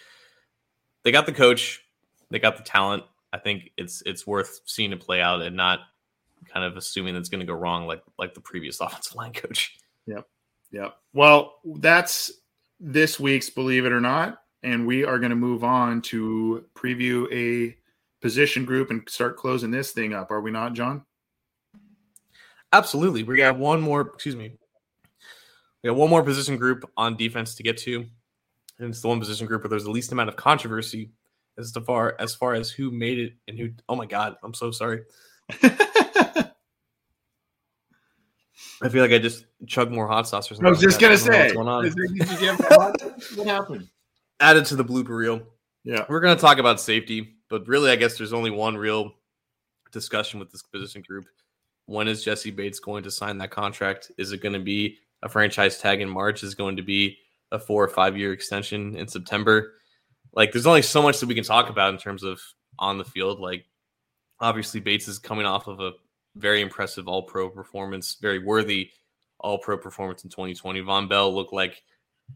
They 1.02 1.12
got 1.12 1.26
the 1.26 1.32
coach, 1.32 1.84
they 2.30 2.38
got 2.38 2.56
the 2.56 2.62
talent. 2.62 3.04
I 3.32 3.38
think 3.38 3.70
it's 3.76 4.02
it's 4.06 4.26
worth 4.26 4.60
seeing 4.64 4.92
it 4.92 5.00
play 5.00 5.20
out 5.20 5.42
and 5.42 5.56
not 5.56 5.80
kind 6.46 6.64
of 6.64 6.76
assuming 6.76 7.14
that's 7.14 7.28
going 7.28 7.40
to 7.40 7.46
go 7.46 7.54
wrong 7.54 7.86
like 7.86 8.02
like 8.18 8.34
the 8.34 8.40
previous 8.40 8.80
offensive 8.80 9.14
line 9.14 9.32
coach. 9.32 9.78
Yep. 10.06 10.26
Yep. 10.72 10.96
Well, 11.12 11.54
that's 11.64 12.30
this 12.78 13.18
week's 13.18 13.50
believe 13.50 13.86
it 13.86 13.92
or 13.92 14.00
not 14.00 14.40
and 14.66 14.84
we 14.84 15.04
are 15.04 15.18
going 15.18 15.30
to 15.30 15.36
move 15.36 15.62
on 15.62 16.02
to 16.02 16.64
preview 16.74 17.32
a 17.32 17.76
position 18.20 18.64
group 18.64 18.90
and 18.90 19.08
start 19.08 19.36
closing 19.36 19.70
this 19.70 19.92
thing 19.92 20.12
up. 20.12 20.30
Are 20.32 20.40
we 20.40 20.50
not, 20.50 20.72
John? 20.72 21.04
Absolutely. 22.72 23.22
We 23.22 23.36
got 23.36 23.58
one 23.58 23.80
more, 23.80 24.00
excuse 24.00 24.34
me, 24.34 24.54
We 25.86 25.90
have 25.90 25.98
one 25.98 26.10
more 26.10 26.24
position 26.24 26.56
group 26.56 26.90
on 26.96 27.16
defense 27.16 27.54
to 27.54 27.62
get 27.62 27.76
to, 27.78 28.04
and 28.80 28.88
it's 28.88 29.02
the 29.02 29.06
one 29.06 29.20
position 29.20 29.46
group 29.46 29.62
where 29.62 29.68
there's 29.68 29.84
the 29.84 29.90
least 29.92 30.10
amount 30.10 30.28
of 30.28 30.34
controversy 30.34 31.12
as 31.58 31.70
far 31.86 32.16
as 32.18 32.34
far 32.34 32.54
as 32.54 32.72
who 32.72 32.90
made 32.90 33.20
it 33.20 33.34
and 33.46 33.56
who. 33.56 33.70
Oh 33.88 33.94
my 33.94 34.04
god, 34.04 34.34
I'm 34.42 34.52
so 34.52 34.72
sorry. 34.72 35.04
I 35.62 36.48
feel 38.90 39.00
like 39.00 39.12
I 39.12 39.18
just 39.18 39.44
chugged 39.68 39.92
more 39.92 40.08
hot 40.08 40.26
sauce 40.26 40.50
or 40.50 40.56
something. 40.56 40.66
I 40.66 40.70
was 40.70 40.80
just 40.80 41.00
gonna 41.00 41.16
say, 41.16 41.52
what 41.54 43.46
happened? 43.46 43.88
Added 44.40 44.64
to 44.66 44.74
the 44.74 44.84
blooper 44.84 45.16
reel. 45.16 45.40
Yeah, 45.84 46.04
we're 46.08 46.18
gonna 46.18 46.34
talk 46.34 46.58
about 46.58 46.80
safety, 46.80 47.36
but 47.48 47.68
really, 47.68 47.92
I 47.92 47.96
guess 47.96 48.18
there's 48.18 48.32
only 48.32 48.50
one 48.50 48.76
real 48.76 49.14
discussion 49.92 50.40
with 50.40 50.50
this 50.50 50.64
position 50.64 51.04
group. 51.06 51.26
When 51.84 52.08
is 52.08 52.24
Jessie 52.24 52.50
Bates 52.50 52.80
going 52.80 53.04
to 53.04 53.10
sign 53.12 53.38
that 53.38 53.52
contract? 53.52 54.10
Is 54.18 54.32
it 54.32 54.42
going 54.42 54.54
to 54.54 54.58
be 54.58 54.98
a 55.22 55.28
franchise 55.28 55.78
tag 55.78 56.00
in 56.00 56.08
March? 56.08 56.42
Is 56.42 56.54
going 56.54 56.76
to 56.76 56.82
be 56.82 57.18
a 57.52 57.58
four 57.58 57.82
or 57.82 57.88
five 57.88 58.16
year 58.16 58.32
extension 58.32 58.96
in 58.96 59.08
September? 59.08 59.74
Like, 60.32 60.52
there's 60.52 60.66
only 60.66 60.82
so 60.82 61.02
much 61.02 61.20
that 61.20 61.26
we 61.26 61.34
can 61.34 61.44
talk 61.44 61.70
about 61.70 61.94
in 61.94 61.98
terms 61.98 62.22
of 62.22 62.40
on 62.78 62.98
the 62.98 63.04
field. 63.04 63.40
Like, 63.40 63.64
obviously, 64.40 64.80
Bates 64.80 65.08
is 65.08 65.18
coming 65.18 65.46
off 65.46 65.66
of 65.66 65.80
a 65.80 65.92
very 66.36 66.60
impressive 66.60 67.08
All 67.08 67.22
Pro 67.22 67.48
performance, 67.48 68.16
very 68.20 68.38
worthy 68.38 68.90
All 69.40 69.58
Pro 69.58 69.78
performance 69.78 70.24
in 70.24 70.30
2020. 70.30 70.82
Vonn 70.82 71.08
Bell 71.08 71.34
looked 71.34 71.52
like 71.52 71.82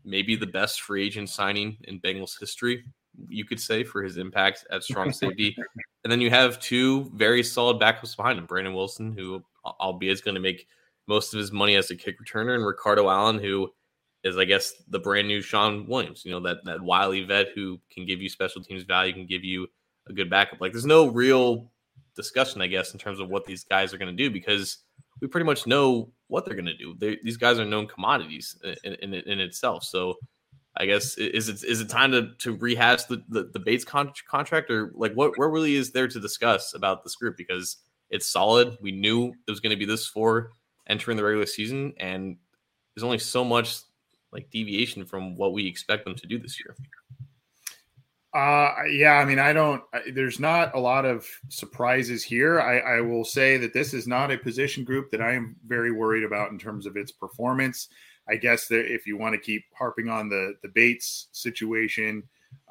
maybe 0.05 0.37
the 0.37 0.47
best 0.47 0.83
free 0.83 1.05
agent 1.05 1.29
signing 1.29 1.77
in 1.85 2.01
Bengals 2.01 2.39
history, 2.39 2.85
you 3.29 3.45
could 3.45 3.61
say, 3.61 3.85
for 3.85 4.03
his 4.03 4.17
impact 4.17 4.67
at 4.71 4.83
strong 4.83 5.13
safety. 5.13 5.57
and 6.05 6.11
then 6.11 6.21
you 6.21 6.31
have 6.31 6.61
two 6.61 7.11
very 7.15 7.43
solid 7.43 7.81
backups 7.81 8.17
behind 8.17 8.39
him 8.39 8.47
Brandon 8.47 8.75
Wilson, 8.75 9.13
who, 9.13 9.43
albeit, 9.65 10.13
is 10.13 10.21
going 10.21 10.35
to 10.35 10.41
make 10.41 10.67
most 11.11 11.35
of 11.35 11.41
his 11.41 11.51
money 11.51 11.75
as 11.75 11.91
a 11.91 11.97
kick 11.97 12.17
returner, 12.21 12.55
and 12.55 12.65
Ricardo 12.65 13.11
Allen, 13.11 13.41
who 13.41 13.69
is, 14.23 14.39
I 14.39 14.45
guess, 14.45 14.73
the 14.89 15.01
brand 15.01 15.27
new 15.27 15.43
Shawn 15.43 15.87
Williams, 15.89 16.25
you 16.25 16.31
know, 16.31 16.41
that, 16.41 16.59
that 16.65 16.81
wily 16.81 17.25
vet 17.25 17.49
who 17.55 17.81
can 17.93 18.07
give 18.07 18.23
you 18.23 18.29
special 18.29 18.63
teams 18.63 18.85
value, 18.85 19.13
can 19.13 19.27
give 19.27 19.43
you 19.43 19.67
a 20.09 20.13
good 20.13 20.31
backup. 20.31 20.61
Like, 20.61 20.71
there's 20.71 20.87
no 20.87 21.09
real 21.09 21.73
discussion, 22.15 22.63
I 22.63 22.69
guess, 22.69 22.93
in 22.93 23.01
terms 23.01 23.19
of 23.19 23.29
what 23.29 23.45
these 23.45 23.65
guys 23.65 23.93
are 23.93 23.99
going 23.99 24.17
to 24.17 24.23
do 24.25 24.31
because 24.31 24.79
we 25.21 25.27
pretty 25.27 25.47
much 25.47 25.67
know 25.67 26.13
what 26.29 26.45
they're 26.45 26.55
going 26.55 26.67
to 26.67 26.77
do. 26.77 26.95
They, 26.97 27.19
these 27.25 27.37
guys 27.37 27.59
are 27.59 27.65
known 27.65 27.89
commodities 27.89 28.57
in, 28.85 28.95
in, 28.95 29.15
in, 29.15 29.41
itself. 29.41 29.83
So 29.83 30.15
I 30.77 30.87
guess 30.87 31.19
is 31.19 31.49
it 31.49 31.65
is 31.65 31.81
it 31.81 31.89
time 31.89 32.13
to 32.13 32.31
to 32.39 32.57
rehash 32.57 33.05
the 33.05 33.23
the, 33.29 33.51
the 33.53 33.59
Bates 33.59 33.85
con- 33.85 34.13
contract 34.29 34.71
or 34.71 34.93
like 34.95 35.13
what 35.15 35.37
what 35.37 35.47
really 35.47 35.75
is 35.75 35.91
there 35.91 36.07
to 36.07 36.21
discuss 36.21 36.75
about 36.75 37.03
this 37.03 37.17
group 37.17 37.37
because 37.37 37.79
it's 38.11 38.27
solid. 38.27 38.79
We 38.81 38.93
knew 38.93 39.35
it 39.47 39.51
was 39.51 39.61
going 39.61 39.71
to 39.71 39.77
be 39.77 39.85
this 39.85 40.07
for 40.07 40.53
entering 40.91 41.17
the 41.17 41.25
regular 41.25 41.47
season, 41.47 41.95
and 41.99 42.37
there's 42.95 43.05
only 43.05 43.19
so 43.19 43.45
much 43.45 43.79
like 44.33 44.51
deviation 44.51 45.05
from 45.05 45.37
what 45.37 45.53
we 45.53 45.67
expect 45.67 46.05
them 46.05 46.15
to 46.15 46.27
do 46.27 46.39
this 46.39 46.59
year. 46.61 46.77
Uh, 48.33 48.85
yeah, 48.89 49.15
I 49.15 49.25
mean, 49.25 49.41
I 49.41 49.53
don't, 49.53 49.83
there's 50.13 50.39
not 50.39 50.75
a 50.77 50.79
lot 50.79 51.05
of 51.05 51.27
surprises 51.49 52.23
here. 52.23 52.61
I, 52.61 52.79
I 52.79 53.01
will 53.01 53.25
say 53.25 53.57
that 53.57 53.73
this 53.73 53.93
is 53.93 54.07
not 54.07 54.31
a 54.31 54.39
position 54.39 54.85
group 54.85 55.11
that 55.11 55.21
I 55.21 55.33
am 55.33 55.57
very 55.67 55.91
worried 55.91 56.23
about 56.23 56.53
in 56.53 56.59
terms 56.59 56.87
of 56.87 56.97
its 56.97 57.11
performance. 57.11 57.89
I 58.29 58.37
guess 58.37 58.69
that 58.69 58.93
if 58.93 59.05
you 59.05 59.17
want 59.17 59.35
to 59.35 59.41
keep 59.41 59.65
harping 59.77 60.09
on 60.09 60.29
the, 60.29 60.55
the 60.63 60.69
Bates 60.69 61.27
situation, 61.33 62.23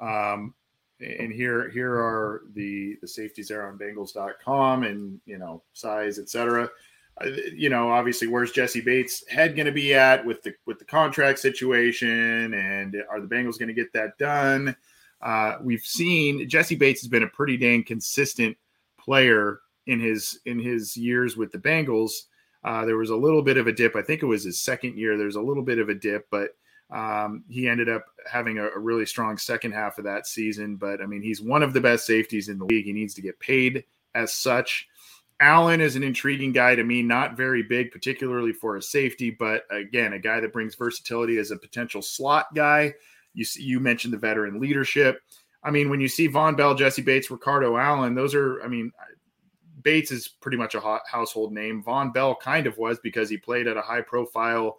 um, 0.01 0.53
and 1.01 1.31
here 1.31 1.69
here 1.69 1.93
are 1.93 2.43
the 2.53 2.97
the 3.01 3.07
safeties 3.07 3.47
there 3.47 3.67
on 3.67 3.77
Bengals.com 3.77 4.83
and 4.83 5.19
you 5.25 5.37
know 5.37 5.63
size 5.73 6.19
etc. 6.19 6.69
Uh, 7.21 7.29
you 7.53 7.69
know, 7.69 7.89
obviously, 7.89 8.27
where's 8.27 8.51
Jessie 8.51 8.81
Bates' 8.81 9.23
head 9.27 9.55
going 9.55 9.65
to 9.65 9.71
be 9.71 9.93
at 9.93 10.25
with 10.25 10.41
the 10.43 10.53
with 10.65 10.79
the 10.79 10.85
contract 10.85 11.39
situation, 11.39 12.53
and 12.53 12.95
are 13.09 13.19
the 13.19 13.27
Bengals 13.27 13.59
going 13.59 13.67
to 13.67 13.73
get 13.73 13.93
that 13.93 14.17
done? 14.17 14.75
Uh, 15.21 15.57
we've 15.61 15.81
seen 15.81 16.47
Jessie 16.47 16.75
Bates 16.75 17.01
has 17.01 17.09
been 17.09 17.23
a 17.23 17.27
pretty 17.27 17.57
dang 17.57 17.83
consistent 17.83 18.57
player 18.97 19.59
in 19.87 19.99
his 19.99 20.39
in 20.45 20.59
his 20.59 20.95
years 20.95 21.35
with 21.35 21.51
the 21.51 21.57
Bengals. 21.57 22.11
Uh, 22.63 22.85
there 22.85 22.97
was 22.97 23.09
a 23.09 23.15
little 23.15 23.41
bit 23.41 23.57
of 23.57 23.67
a 23.67 23.71
dip. 23.71 23.95
I 23.95 24.01
think 24.01 24.21
it 24.21 24.27
was 24.27 24.43
his 24.43 24.59
second 24.59 24.97
year. 24.97 25.17
There's 25.17 25.35
a 25.35 25.41
little 25.41 25.63
bit 25.63 25.79
of 25.79 25.89
a 25.89 25.95
dip, 25.95 26.27
but 26.29 26.51
um, 26.91 27.43
he 27.49 27.67
ended 27.67 27.89
up 27.89 28.05
having 28.29 28.57
a, 28.57 28.67
a, 28.69 28.79
really 28.79 29.05
strong 29.05 29.37
second 29.37 29.73
half 29.73 29.99
of 29.99 30.05
that 30.05 30.25
season. 30.25 30.75
But 30.75 31.01
I 31.01 31.05
mean, 31.05 31.21
he's 31.21 31.41
one 31.41 31.61
of 31.61 31.73
the 31.73 31.81
best 31.81 32.05
safeties 32.05 32.49
in 32.49 32.57
the 32.57 32.65
league. 32.65 32.85
He 32.85 32.93
needs 32.93 33.13
to 33.13 33.21
get 33.21 33.39
paid 33.39 33.83
as 34.15 34.33
such. 34.33 34.87
Allen 35.41 35.79
is 35.79 35.95
an 35.95 36.03
intriguing 36.03 36.51
guy 36.51 36.75
to 36.75 36.83
me, 36.83 37.01
not 37.01 37.37
very 37.37 37.63
big, 37.63 37.91
particularly 37.91 38.51
for 38.51 38.75
a 38.75 38.81
safety, 38.81 39.31
but 39.31 39.63
again, 39.71 40.13
a 40.13 40.19
guy 40.19 40.39
that 40.39 40.51
brings 40.51 40.75
versatility 40.75 41.37
as 41.37 41.51
a 41.51 41.57
potential 41.57 42.01
slot 42.01 42.53
guy. 42.53 42.93
You 43.33 43.45
you 43.55 43.79
mentioned 43.79 44.13
the 44.13 44.17
veteran 44.17 44.59
leadership. 44.59 45.21
I 45.63 45.71
mean, 45.71 45.89
when 45.89 46.01
you 46.01 46.07
see 46.07 46.27
Vonn 46.27 46.57
Bell, 46.57 46.75
Jessie 46.75 47.01
Bates, 47.01 47.31
Ricardo 47.31 47.77
Allen, 47.77 48.15
those 48.15 48.33
are, 48.33 48.61
I 48.63 48.67
mean, 48.67 48.91
Bates 49.81 50.11
is 50.11 50.27
pretty 50.27 50.57
much 50.57 50.75
a 50.75 50.79
hot 50.79 51.01
household 51.09 51.53
name. 51.53 51.83
Vonn 51.83 52.13
Bell 52.13 52.35
kind 52.35 52.67
of 52.67 52.77
was 52.77 52.99
because 52.99 53.29
he 53.29 53.37
played 53.37 53.67
at 53.67 53.77
a 53.77 53.81
high 53.81 54.01
profile 54.01 54.77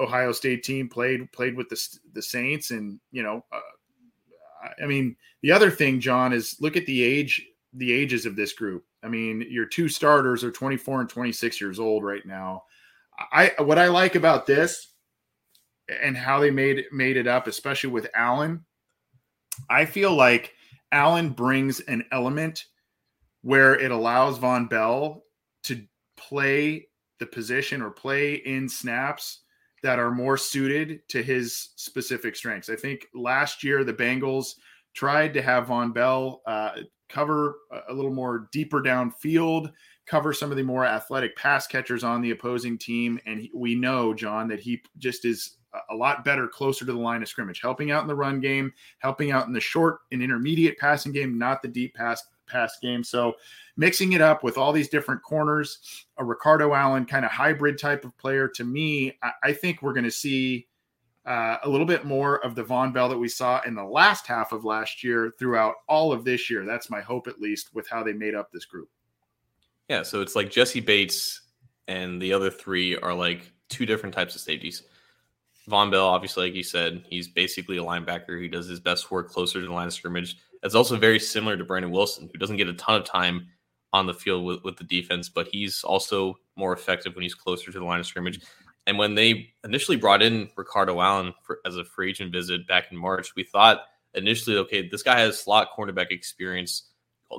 Ohio 0.00 0.32
State 0.32 0.62
team, 0.64 0.88
played 0.88 1.30
played 1.32 1.56
with 1.56 1.68
the 1.68 1.98
the 2.14 2.22
Saints, 2.22 2.70
and 2.70 2.98
you 3.12 3.22
know, 3.22 3.44
uh, 3.52 3.60
I 4.82 4.86
mean, 4.86 5.16
the 5.42 5.52
other 5.52 5.70
thing, 5.70 6.00
John, 6.00 6.32
is 6.32 6.56
look 6.60 6.76
at 6.76 6.86
the 6.86 7.02
age 7.02 7.46
the 7.74 7.92
ages 7.92 8.26
of 8.26 8.36
this 8.36 8.52
group. 8.52 8.84
I 9.02 9.08
mean, 9.08 9.46
your 9.48 9.66
two 9.66 9.88
starters 9.88 10.44
are 10.44 10.50
24 10.50 11.00
and 11.00 11.08
26 11.08 11.60
years 11.60 11.78
old 11.78 12.04
right 12.04 12.24
now. 12.24 12.62
I 13.32 13.52
what 13.58 13.78
I 13.78 13.88
like 13.88 14.14
about 14.14 14.46
this 14.46 14.88
and 16.02 16.16
how 16.16 16.40
they 16.40 16.50
made 16.50 16.84
made 16.92 17.16
it 17.16 17.26
up, 17.26 17.46
especially 17.46 17.90
with 17.90 18.08
Allen. 18.14 18.64
I 19.70 19.84
feel 19.84 20.14
like 20.14 20.52
Allen 20.90 21.30
brings 21.30 21.80
an 21.80 22.04
element 22.10 22.64
where 23.42 23.78
it 23.78 23.90
allows 23.90 24.38
Vonn 24.38 24.68
Bell 24.68 25.22
to 25.64 25.82
play 26.16 26.88
the 27.20 27.26
position 27.26 27.82
or 27.82 27.90
play 27.90 28.34
in 28.34 28.68
snaps 28.68 29.42
that 29.82 29.98
are 29.98 30.10
more 30.10 30.38
suited 30.38 31.06
to 31.08 31.22
his 31.22 31.70
specific 31.76 32.34
strengths. 32.34 32.70
I 32.70 32.76
think 32.76 33.06
last 33.14 33.62
year 33.62 33.84
the 33.84 33.92
Bengals 33.92 34.54
tried 34.94 35.34
to 35.34 35.42
have 35.42 35.66
Vonn 35.66 35.92
Bell 35.92 36.40
uh, 36.46 36.70
cover 37.14 37.56
a 37.88 37.92
little 37.94 38.12
more 38.12 38.48
deeper 38.52 38.80
downfield, 38.80 39.72
cover 40.06 40.32
some 40.32 40.50
of 40.50 40.56
the 40.56 40.62
more 40.62 40.84
athletic 40.84 41.36
pass 41.36 41.66
catchers 41.66 42.02
on 42.02 42.20
the 42.20 42.32
opposing 42.32 42.76
team. 42.76 43.20
And 43.26 43.40
he, 43.40 43.50
we 43.54 43.74
know, 43.74 44.12
John, 44.14 44.48
that 44.48 44.60
he 44.60 44.82
just 44.98 45.24
is 45.24 45.56
a 45.90 45.94
lot 45.94 46.24
better 46.24 46.46
closer 46.46 46.84
to 46.84 46.92
the 46.92 46.98
line 46.98 47.22
of 47.22 47.28
scrimmage, 47.28 47.60
helping 47.60 47.90
out 47.90 48.02
in 48.02 48.08
the 48.08 48.14
run 48.14 48.40
game, 48.40 48.72
helping 48.98 49.30
out 49.30 49.46
in 49.46 49.52
the 49.52 49.60
short 49.60 50.00
and 50.12 50.22
intermediate 50.22 50.78
passing 50.78 51.12
game, 51.12 51.38
not 51.38 51.62
the 51.62 51.68
deep 51.68 51.94
pass 51.94 52.22
pass 52.46 52.78
game. 52.80 53.02
So 53.02 53.34
mixing 53.76 54.12
it 54.12 54.20
up 54.20 54.44
with 54.44 54.58
all 54.58 54.72
these 54.72 54.88
different 54.88 55.22
corners, 55.22 56.06
a 56.18 56.24
Ricardo 56.24 56.74
Allen 56.74 57.06
kind 57.06 57.24
of 57.24 57.30
hybrid 57.30 57.78
type 57.78 58.04
of 58.04 58.16
player, 58.18 58.48
to 58.48 58.64
me, 58.64 59.16
I, 59.22 59.30
I 59.44 59.52
think 59.52 59.82
we're 59.82 59.94
going 59.94 60.04
to 60.04 60.10
see 60.10 60.66
uh, 61.26 61.56
a 61.62 61.68
little 61.68 61.86
bit 61.86 62.04
more 62.04 62.44
of 62.44 62.54
the 62.54 62.64
Vonn 62.64 62.92
Bell 62.92 63.08
that 63.08 63.18
we 63.18 63.28
saw 63.28 63.60
in 63.66 63.74
the 63.74 63.84
last 63.84 64.26
half 64.26 64.52
of 64.52 64.64
last 64.64 65.02
year 65.02 65.32
throughout 65.38 65.76
all 65.88 66.12
of 66.12 66.24
this 66.24 66.50
year. 66.50 66.64
That's 66.64 66.90
my 66.90 67.00
hope, 67.00 67.28
at 67.28 67.40
least, 67.40 67.74
with 67.74 67.88
how 67.88 68.02
they 68.02 68.12
made 68.12 68.34
up 68.34 68.50
this 68.52 68.66
group. 68.66 68.88
Yeah, 69.88 70.02
so 70.02 70.20
it's 70.20 70.36
like 70.36 70.50
Jessie 70.50 70.80
Bates 70.80 71.42
and 71.88 72.20
the 72.20 72.32
other 72.32 72.50
three 72.50 72.96
are 72.96 73.14
like 73.14 73.52
two 73.68 73.86
different 73.86 74.14
types 74.14 74.34
of 74.34 74.40
safeties. 74.40 74.82
Vonn 75.68 75.90
Bell, 75.90 76.06
obviously, 76.06 76.46
like 76.46 76.54
you 76.54 76.62
said, 76.62 77.04
he's 77.08 77.28
basically 77.28 77.78
a 77.78 77.82
linebacker. 77.82 78.40
He 78.40 78.48
does 78.48 78.66
his 78.66 78.80
best 78.80 79.10
work 79.10 79.30
closer 79.30 79.60
to 79.60 79.66
the 79.66 79.72
line 79.72 79.86
of 79.86 79.94
scrimmage. 79.94 80.36
It's 80.62 80.74
also 80.74 80.96
very 80.96 81.18
similar 81.18 81.56
to 81.56 81.64
Brandon 81.64 81.90
Wilson, 81.90 82.28
who 82.30 82.38
doesn't 82.38 82.56
get 82.56 82.68
a 82.68 82.74
ton 82.74 83.00
of 83.00 83.04
time 83.04 83.48
on 83.92 84.06
the 84.06 84.14
field 84.14 84.44
with, 84.44 84.62
with 84.64 84.76
the 84.76 84.84
defense, 84.84 85.28
but 85.28 85.48
he's 85.48 85.84
also 85.84 86.36
more 86.56 86.72
effective 86.72 87.14
when 87.14 87.22
he's 87.22 87.34
closer 87.34 87.70
to 87.70 87.78
the 87.78 87.84
line 87.84 88.00
of 88.00 88.06
scrimmage. 88.06 88.40
And 88.86 88.98
when 88.98 89.14
they 89.14 89.50
initially 89.64 89.96
brought 89.96 90.22
in 90.22 90.50
Ricardo 90.56 91.00
Allen 91.00 91.34
for, 91.42 91.60
as 91.64 91.76
a 91.76 91.84
free 91.84 92.10
agent 92.10 92.32
visit 92.32 92.66
back 92.66 92.90
in 92.90 92.98
March, 92.98 93.34
we 93.34 93.44
thought 93.44 93.82
initially, 94.14 94.56
okay, 94.58 94.88
this 94.88 95.02
guy 95.02 95.20
has 95.20 95.38
slot 95.38 95.70
cornerback 95.76 96.10
experience 96.10 96.90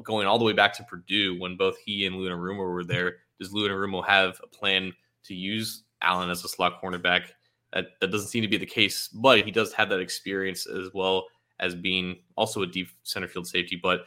going 0.03 0.27
all 0.27 0.39
the 0.39 0.45
way 0.45 0.53
back 0.53 0.73
to 0.73 0.83
Purdue 0.83 1.39
when 1.39 1.55
both 1.55 1.77
he 1.85 2.05
and 2.05 2.15
Lou 2.15 2.29
Anarumo 2.29 2.57
were 2.57 2.83
there. 2.83 3.17
Does 3.39 3.53
Lou 3.53 3.67
Anarumo 3.67 4.05
have 4.05 4.41
a 4.43 4.47
plan 4.47 4.93
to 5.25 5.35
use 5.35 5.83
Allen 6.01 6.29
as 6.29 6.43
a 6.43 6.49
slot 6.49 6.81
cornerback? 6.81 7.27
That, 7.73 7.87
that 8.01 8.11
doesn't 8.11 8.29
seem 8.29 8.41
to 8.41 8.47
be 8.47 8.57
the 8.57 8.65
case, 8.65 9.07
but 9.09 9.41
he 9.41 9.51
does 9.51 9.73
have 9.73 9.89
that 9.89 9.99
experience 9.99 10.65
as 10.65 10.89
well 10.93 11.25
as 11.59 11.75
being 11.75 12.17
also 12.35 12.61
a 12.61 12.67
deep 12.67 12.89
center 13.03 13.27
field 13.27 13.47
safety. 13.47 13.79
But 13.81 14.05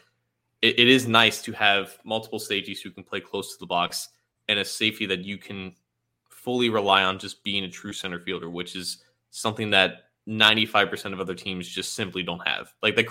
it, 0.62 0.78
it 0.78 0.88
is 0.88 1.06
nice 1.06 1.42
to 1.42 1.52
have 1.52 1.98
multiple 2.04 2.38
safeties 2.38 2.80
who 2.80 2.90
can 2.90 3.04
play 3.04 3.20
close 3.20 3.52
to 3.52 3.60
the 3.60 3.66
box 3.66 4.08
and 4.48 4.58
a 4.58 4.64
safety 4.64 5.06
that 5.06 5.24
you 5.24 5.38
can 5.38 5.74
fully 6.48 6.70
rely 6.70 7.02
on 7.02 7.18
just 7.18 7.44
being 7.44 7.64
a 7.64 7.68
true 7.68 7.92
center 7.92 8.18
fielder, 8.18 8.48
which 8.48 8.74
is 8.74 9.02
something 9.30 9.68
that 9.70 10.04
95% 10.26 11.12
of 11.12 11.20
other 11.20 11.34
teams 11.34 11.68
just 11.68 11.92
simply 11.92 12.22
don't 12.22 12.46
have. 12.46 12.72
Like 12.82 12.96
that, 12.96 13.06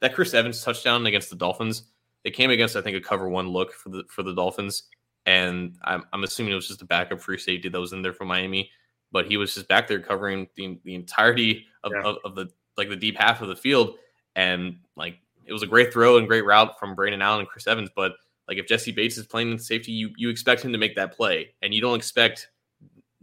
that 0.00 0.14
Chris 0.14 0.34
Evans 0.34 0.62
touchdown 0.62 1.06
against 1.06 1.30
the 1.30 1.36
Dolphins, 1.36 1.84
it 2.24 2.32
came 2.32 2.50
against, 2.50 2.76
I 2.76 2.82
think, 2.82 2.96
a 2.96 3.00
cover 3.00 3.28
one 3.28 3.48
look 3.48 3.72
for 3.72 3.88
the 3.88 4.04
for 4.08 4.22
the 4.22 4.34
Dolphins. 4.34 4.84
And 5.24 5.78
I'm, 5.84 6.04
I'm 6.12 6.24
assuming 6.24 6.52
it 6.52 6.56
was 6.56 6.68
just 6.68 6.82
a 6.82 6.86
backup 6.86 7.20
free 7.20 7.38
safety 7.38 7.68
that 7.70 7.80
was 7.80 7.92
in 7.94 8.02
there 8.02 8.12
for 8.12 8.24
Miami 8.24 8.70
but 9.12 9.26
he 9.26 9.36
was 9.36 9.54
just 9.54 9.68
back 9.68 9.86
there 9.86 10.00
covering 10.00 10.48
the, 10.56 10.78
the 10.84 10.94
entirety 10.94 11.66
of, 11.84 11.92
yeah. 11.94 12.02
of, 12.02 12.16
of, 12.24 12.34
the 12.34 12.50
like 12.76 12.88
the 12.88 12.96
deep 12.96 13.16
half 13.16 13.42
of 13.42 13.48
the 13.48 13.54
field. 13.54 13.96
And 14.34 14.78
like 14.96 15.18
it 15.44 15.52
was 15.52 15.62
a 15.62 15.66
great 15.66 15.92
throw 15.92 16.16
and 16.16 16.26
great 16.26 16.44
route 16.44 16.78
from 16.80 16.94
Brandon 16.94 17.22
Allen 17.22 17.40
and 17.40 17.48
Chris 17.48 17.66
Evans. 17.66 17.90
But 17.94 18.12
like 18.48 18.56
if 18.56 18.66
Jessie 18.66 18.92
Bates 18.92 19.18
is 19.18 19.26
playing 19.26 19.52
in 19.52 19.58
safety, 19.58 19.92
you 19.92 20.10
you 20.16 20.30
expect 20.30 20.62
him 20.62 20.72
to 20.72 20.78
make 20.78 20.96
that 20.96 21.14
play. 21.14 21.54
And 21.60 21.72
you 21.72 21.80
don't 21.80 21.96
expect 21.96 22.48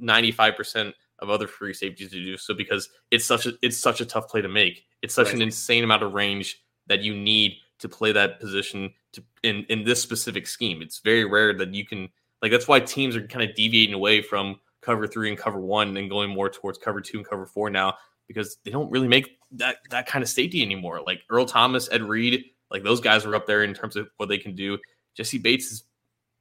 95% 0.02 0.94
of 1.20 1.30
other 1.30 1.48
free 1.48 1.74
safeties 1.74 2.12
to 2.12 2.24
do 2.24 2.38
so 2.38 2.54
because 2.54 2.90
it's 3.12 3.26
such 3.26 3.46
a 3.46 3.54
it's 3.62 3.78
such 3.78 4.02
a 4.02 4.06
tough 4.06 4.28
play 4.30 4.42
to 4.42 4.48
make. 4.48 4.86
It's 5.02 5.14
such 5.14 5.28
right. 5.28 5.36
an 5.36 5.42
insane 5.42 5.84
amount 5.84 6.04
of 6.04 6.14
range 6.14 6.62
that 6.88 7.02
you 7.02 7.14
need 7.16 7.58
to 7.80 7.90
play 7.90 8.12
that 8.12 8.40
position 8.40 8.94
to 9.14 9.24
in 9.44 9.66
in 9.70 9.84
this 9.84 10.02
specific 10.02 10.48
scheme. 10.48 10.82
It's 10.82 11.00
very 11.00 11.26
rare 11.26 11.54
that 11.54 11.74
you 11.74 11.86
can 11.86 12.10
like 12.42 12.52
that's 12.52 12.68
why 12.68 12.80
teams 12.80 13.16
are 13.16 13.28
kind 13.28 13.48
of 13.48 13.56
deviating 13.56 13.94
away 13.94 14.22
from 14.22 14.60
cover 14.82 15.08
three 15.08 15.30
and 15.30 15.38
cover 15.38 15.60
one 15.60 15.96
and 15.98 16.10
going 16.10 16.30
more 16.30 16.50
towards 16.50 16.78
cover 16.78 17.02
two 17.02 17.18
and 17.18 17.28
cover 17.28 17.46
four 17.46 17.70
now 17.70 17.96
because 18.28 18.58
they 18.64 18.72
don't 18.72 18.90
really 18.92 19.08
make 19.08 19.38
that 19.52 19.78
that 19.90 20.08
kind 20.08 20.24
of 20.24 20.30
safety 20.30 20.62
anymore. 20.62 21.02
Like 21.06 21.22
Earl 21.30 21.46
Thomas, 21.46 21.90
Ed 21.92 22.04
Reed, 22.04 22.46
like 22.72 22.84
those 22.84 23.02
guys 23.02 23.26
are 23.26 23.36
up 23.36 23.46
there 23.46 23.64
in 23.64 23.74
terms 23.74 23.96
of 23.96 24.10
what 24.18 24.30
they 24.30 24.38
can 24.38 24.56
do. 24.56 24.78
Jessie 25.16 25.38
Bates 25.38 25.72
is 25.72 25.84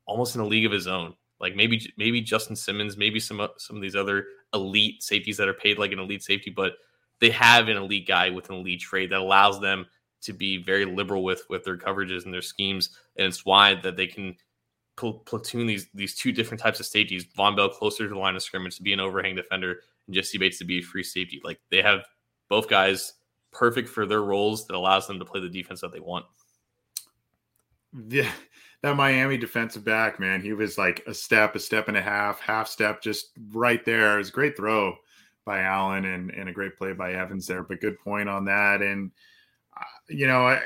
almost 0.07 0.35
in 0.35 0.41
a 0.41 0.47
league 0.47 0.67
of 0.67 0.73
his 0.73 0.87
own. 0.87 1.15
Like 1.41 1.55
maybe 1.55 1.93
maybe 1.97 2.21
Justin 2.21 2.57
Simmons, 2.57 2.97
maybe 2.97 3.21
some 3.21 3.41
uh, 3.41 3.49
some 3.59 3.77
of 3.77 3.83
these 3.83 3.97
other 3.97 4.27
elite 4.55 5.03
safeties 5.03 5.37
that 5.37 5.49
are 5.49 5.55
paid 5.55 5.79
like 5.79 5.93
an 5.93 5.99
elite 5.99 6.23
safety, 6.23 6.51
but 6.51 6.75
they 7.21 7.31
have 7.31 7.69
an 7.69 7.77
elite 7.77 8.07
guy 8.07 8.31
with 8.31 8.49
an 8.51 8.57
elite 8.57 8.81
trade 8.81 9.11
that 9.11 9.21
allows 9.21 9.61
them 9.61 9.87
to 10.23 10.33
be 10.33 10.63
very 10.63 10.85
liberal 10.85 11.23
with 11.23 11.43
with 11.49 11.65
their 11.65 11.77
coverages 11.77 12.25
and 12.25 12.35
their 12.35 12.43
schemes, 12.43 12.91
and 13.17 13.27
it's 13.27 13.45
why 13.45 13.75
that 13.77 13.97
they 13.97 14.07
can 14.07 14.37
pl- 14.97 15.21
platoon 15.21 15.67
these 15.67 15.87
these 15.95 16.15
two 16.15 16.33
different 16.33 16.61
types 16.61 16.81
of 16.81 16.87
safeties. 16.87 17.25
Vonn 17.25 17.57
Bell 17.57 17.69
closer 17.69 18.09
to 18.09 18.15
the 18.15 18.19
line 18.19 18.37
of 18.37 18.43
scrimmage 18.43 18.77
to 18.77 18.83
be 18.83 18.93
an 18.93 19.01
overhang 19.01 19.37
defender, 19.37 19.81
and 20.07 20.15
Jessie 20.15 20.39
Bates 20.39 20.59
to 20.59 20.65
be 20.65 20.79
a 20.79 20.83
free 20.83 21.05
safety. 21.05 21.41
Like 21.45 21.61
they 21.71 21.83
have 21.83 22.01
both 22.49 22.69
guys 22.69 23.15
perfect 23.53 23.89
for 23.89 24.07
their 24.07 24.23
roles 24.23 24.67
that 24.67 24.77
allows 24.77 25.07
them 25.07 25.19
to 25.19 25.25
play 25.25 25.41
the 25.41 25.49
defense 25.49 25.81
that 25.81 25.93
they 25.93 26.01
want. 26.01 26.27
Yeah, 28.09 28.31
that 28.83 28.97
Miami 28.97 29.37
defensive 29.37 29.85
back, 29.85 30.21
man, 30.21 30.41
he 30.41 30.53
was 30.53 30.79
like 30.79 31.03
a 31.07 31.15
step, 31.15 31.55
a 31.55 31.59
step 31.59 31.89
and 31.89 31.97
a 31.97 32.03
half, 32.03 32.41
half 32.41 32.69
step, 32.69 33.03
just 33.03 33.31
right 33.53 33.85
there. 33.85 34.15
It 34.15 34.19
was 34.19 34.29
a 34.29 34.33
great 34.33 34.57
throw 34.57 34.95
by 35.45 35.61
Allen 35.61 36.05
and, 36.05 36.31
and 36.31 36.49
a 36.49 36.53
great 36.53 36.77
play 36.77 36.93
by 36.93 37.15
Evans 37.15 37.47
there, 37.47 37.63
but 37.63 37.81
good 37.81 37.99
point 37.99 38.29
on 38.29 38.45
that. 38.45 38.83
And, 38.83 39.11
uh, 39.77 39.85
you 40.09 40.27
know, 40.27 40.47
I, 40.47 40.61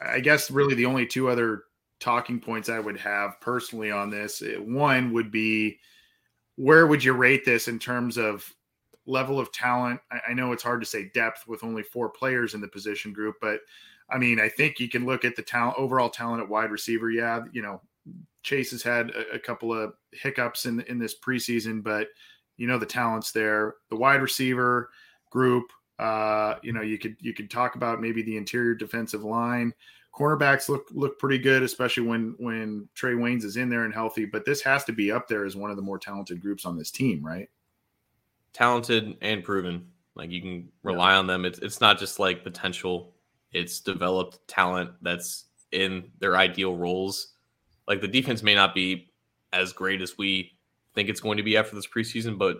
I 0.00 0.20
guess 0.20 0.50
really 0.50 0.74
the 0.74 0.86
only 0.86 1.06
two 1.06 1.28
other 1.28 1.64
talking 2.00 2.38
points 2.38 2.68
I 2.68 2.78
would 2.78 2.98
have 2.98 3.40
personally 3.40 3.90
on 3.90 4.10
this 4.10 4.42
eh, 4.42 4.56
one 4.56 5.12
would 5.12 5.30
be 5.30 5.78
where 6.56 6.86
would 6.86 7.02
you 7.02 7.12
rate 7.12 7.44
this 7.44 7.68
in 7.68 7.78
terms 7.78 8.18
of 8.18 8.52
level 9.06 9.40
of 9.40 9.52
talent? 9.52 10.00
I, 10.10 10.30
I 10.30 10.34
know 10.34 10.52
it's 10.52 10.62
hard 10.62 10.80
to 10.80 10.86
say 10.86 11.10
depth 11.14 11.46
with 11.46 11.64
only 11.64 11.82
four 11.82 12.10
players 12.10 12.54
in 12.54 12.60
the 12.60 12.68
position 12.68 13.12
group, 13.12 13.36
but 13.40 13.60
I 14.10 14.18
mean, 14.18 14.40
I 14.40 14.48
think 14.48 14.80
you 14.80 14.88
can 14.88 15.04
look 15.04 15.24
at 15.24 15.36
the 15.36 15.42
talent, 15.42 15.78
overall 15.78 16.08
talent 16.08 16.42
at 16.42 16.48
wide 16.48 16.70
receiver. 16.70 17.10
Yeah, 17.10 17.44
you 17.52 17.62
know, 17.62 17.80
Chase 18.42 18.70
has 18.70 18.82
had 18.82 19.10
a, 19.10 19.34
a 19.34 19.38
couple 19.38 19.72
of 19.72 19.94
hiccups 20.12 20.66
in 20.66 20.80
in 20.82 20.98
this 20.98 21.18
preseason, 21.18 21.82
but 21.82 22.08
you 22.56 22.66
know 22.66 22.78
the 22.78 22.86
talent's 22.86 23.32
there. 23.32 23.76
The 23.90 23.96
wide 23.96 24.22
receiver 24.22 24.90
group, 25.30 25.70
uh, 25.98 26.54
you 26.62 26.72
know, 26.72 26.82
you 26.82 26.98
could 26.98 27.16
you 27.20 27.34
could 27.34 27.50
talk 27.50 27.74
about 27.74 28.00
maybe 28.00 28.22
the 28.22 28.36
interior 28.36 28.74
defensive 28.74 29.24
line. 29.24 29.74
Cornerbacks 30.14 30.68
look 30.68 30.88
look 30.92 31.18
pretty 31.18 31.38
good, 31.38 31.62
especially 31.62 32.06
when 32.06 32.34
when 32.38 32.88
Trae 32.96 33.14
Waynes 33.14 33.44
is 33.44 33.56
in 33.56 33.68
there 33.68 33.84
and 33.84 33.94
healthy. 33.94 34.24
But 34.24 34.44
this 34.44 34.62
has 34.62 34.84
to 34.84 34.92
be 34.92 35.12
up 35.12 35.28
there 35.28 35.44
as 35.44 35.54
one 35.54 35.70
of 35.70 35.76
the 35.76 35.82
more 35.82 35.98
talented 35.98 36.40
groups 36.40 36.64
on 36.64 36.76
this 36.76 36.90
team, 36.90 37.24
right? 37.24 37.48
Talented 38.52 39.16
and 39.20 39.44
proven. 39.44 39.86
Like 40.14 40.30
you 40.30 40.40
can 40.40 40.68
rely 40.82 41.12
yeah. 41.12 41.18
on 41.18 41.26
them. 41.26 41.44
It's 41.44 41.58
it's 41.60 41.80
not 41.80 41.98
just 41.98 42.18
like 42.18 42.42
potential 42.42 43.14
it's 43.52 43.80
developed 43.80 44.46
talent 44.48 44.90
that's 45.02 45.46
in 45.72 46.10
their 46.20 46.36
ideal 46.36 46.76
roles. 46.76 47.34
Like 47.86 48.00
the 48.00 48.08
defense 48.08 48.42
may 48.42 48.54
not 48.54 48.74
be 48.74 49.10
as 49.52 49.72
great 49.72 50.02
as 50.02 50.18
we 50.18 50.52
think 50.94 51.08
it's 51.08 51.20
going 51.20 51.36
to 51.38 51.42
be 51.42 51.56
after 51.56 51.74
this 51.74 51.86
preseason, 51.86 52.38
but 52.38 52.58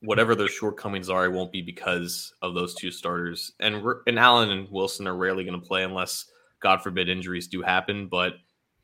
whatever 0.00 0.34
their 0.34 0.48
shortcomings 0.48 1.10
are, 1.10 1.24
it 1.24 1.32
won't 1.32 1.52
be 1.52 1.62
because 1.62 2.32
of 2.42 2.54
those 2.54 2.74
two 2.74 2.90
starters. 2.90 3.52
And 3.60 3.84
and 4.06 4.18
Allen 4.18 4.50
and 4.50 4.68
Wilson 4.70 5.06
are 5.06 5.16
rarely 5.16 5.44
going 5.44 5.60
to 5.60 5.66
play 5.66 5.84
unless, 5.84 6.26
God 6.60 6.82
forbid, 6.82 7.08
injuries 7.08 7.48
do 7.48 7.62
happen. 7.62 8.08
But 8.08 8.34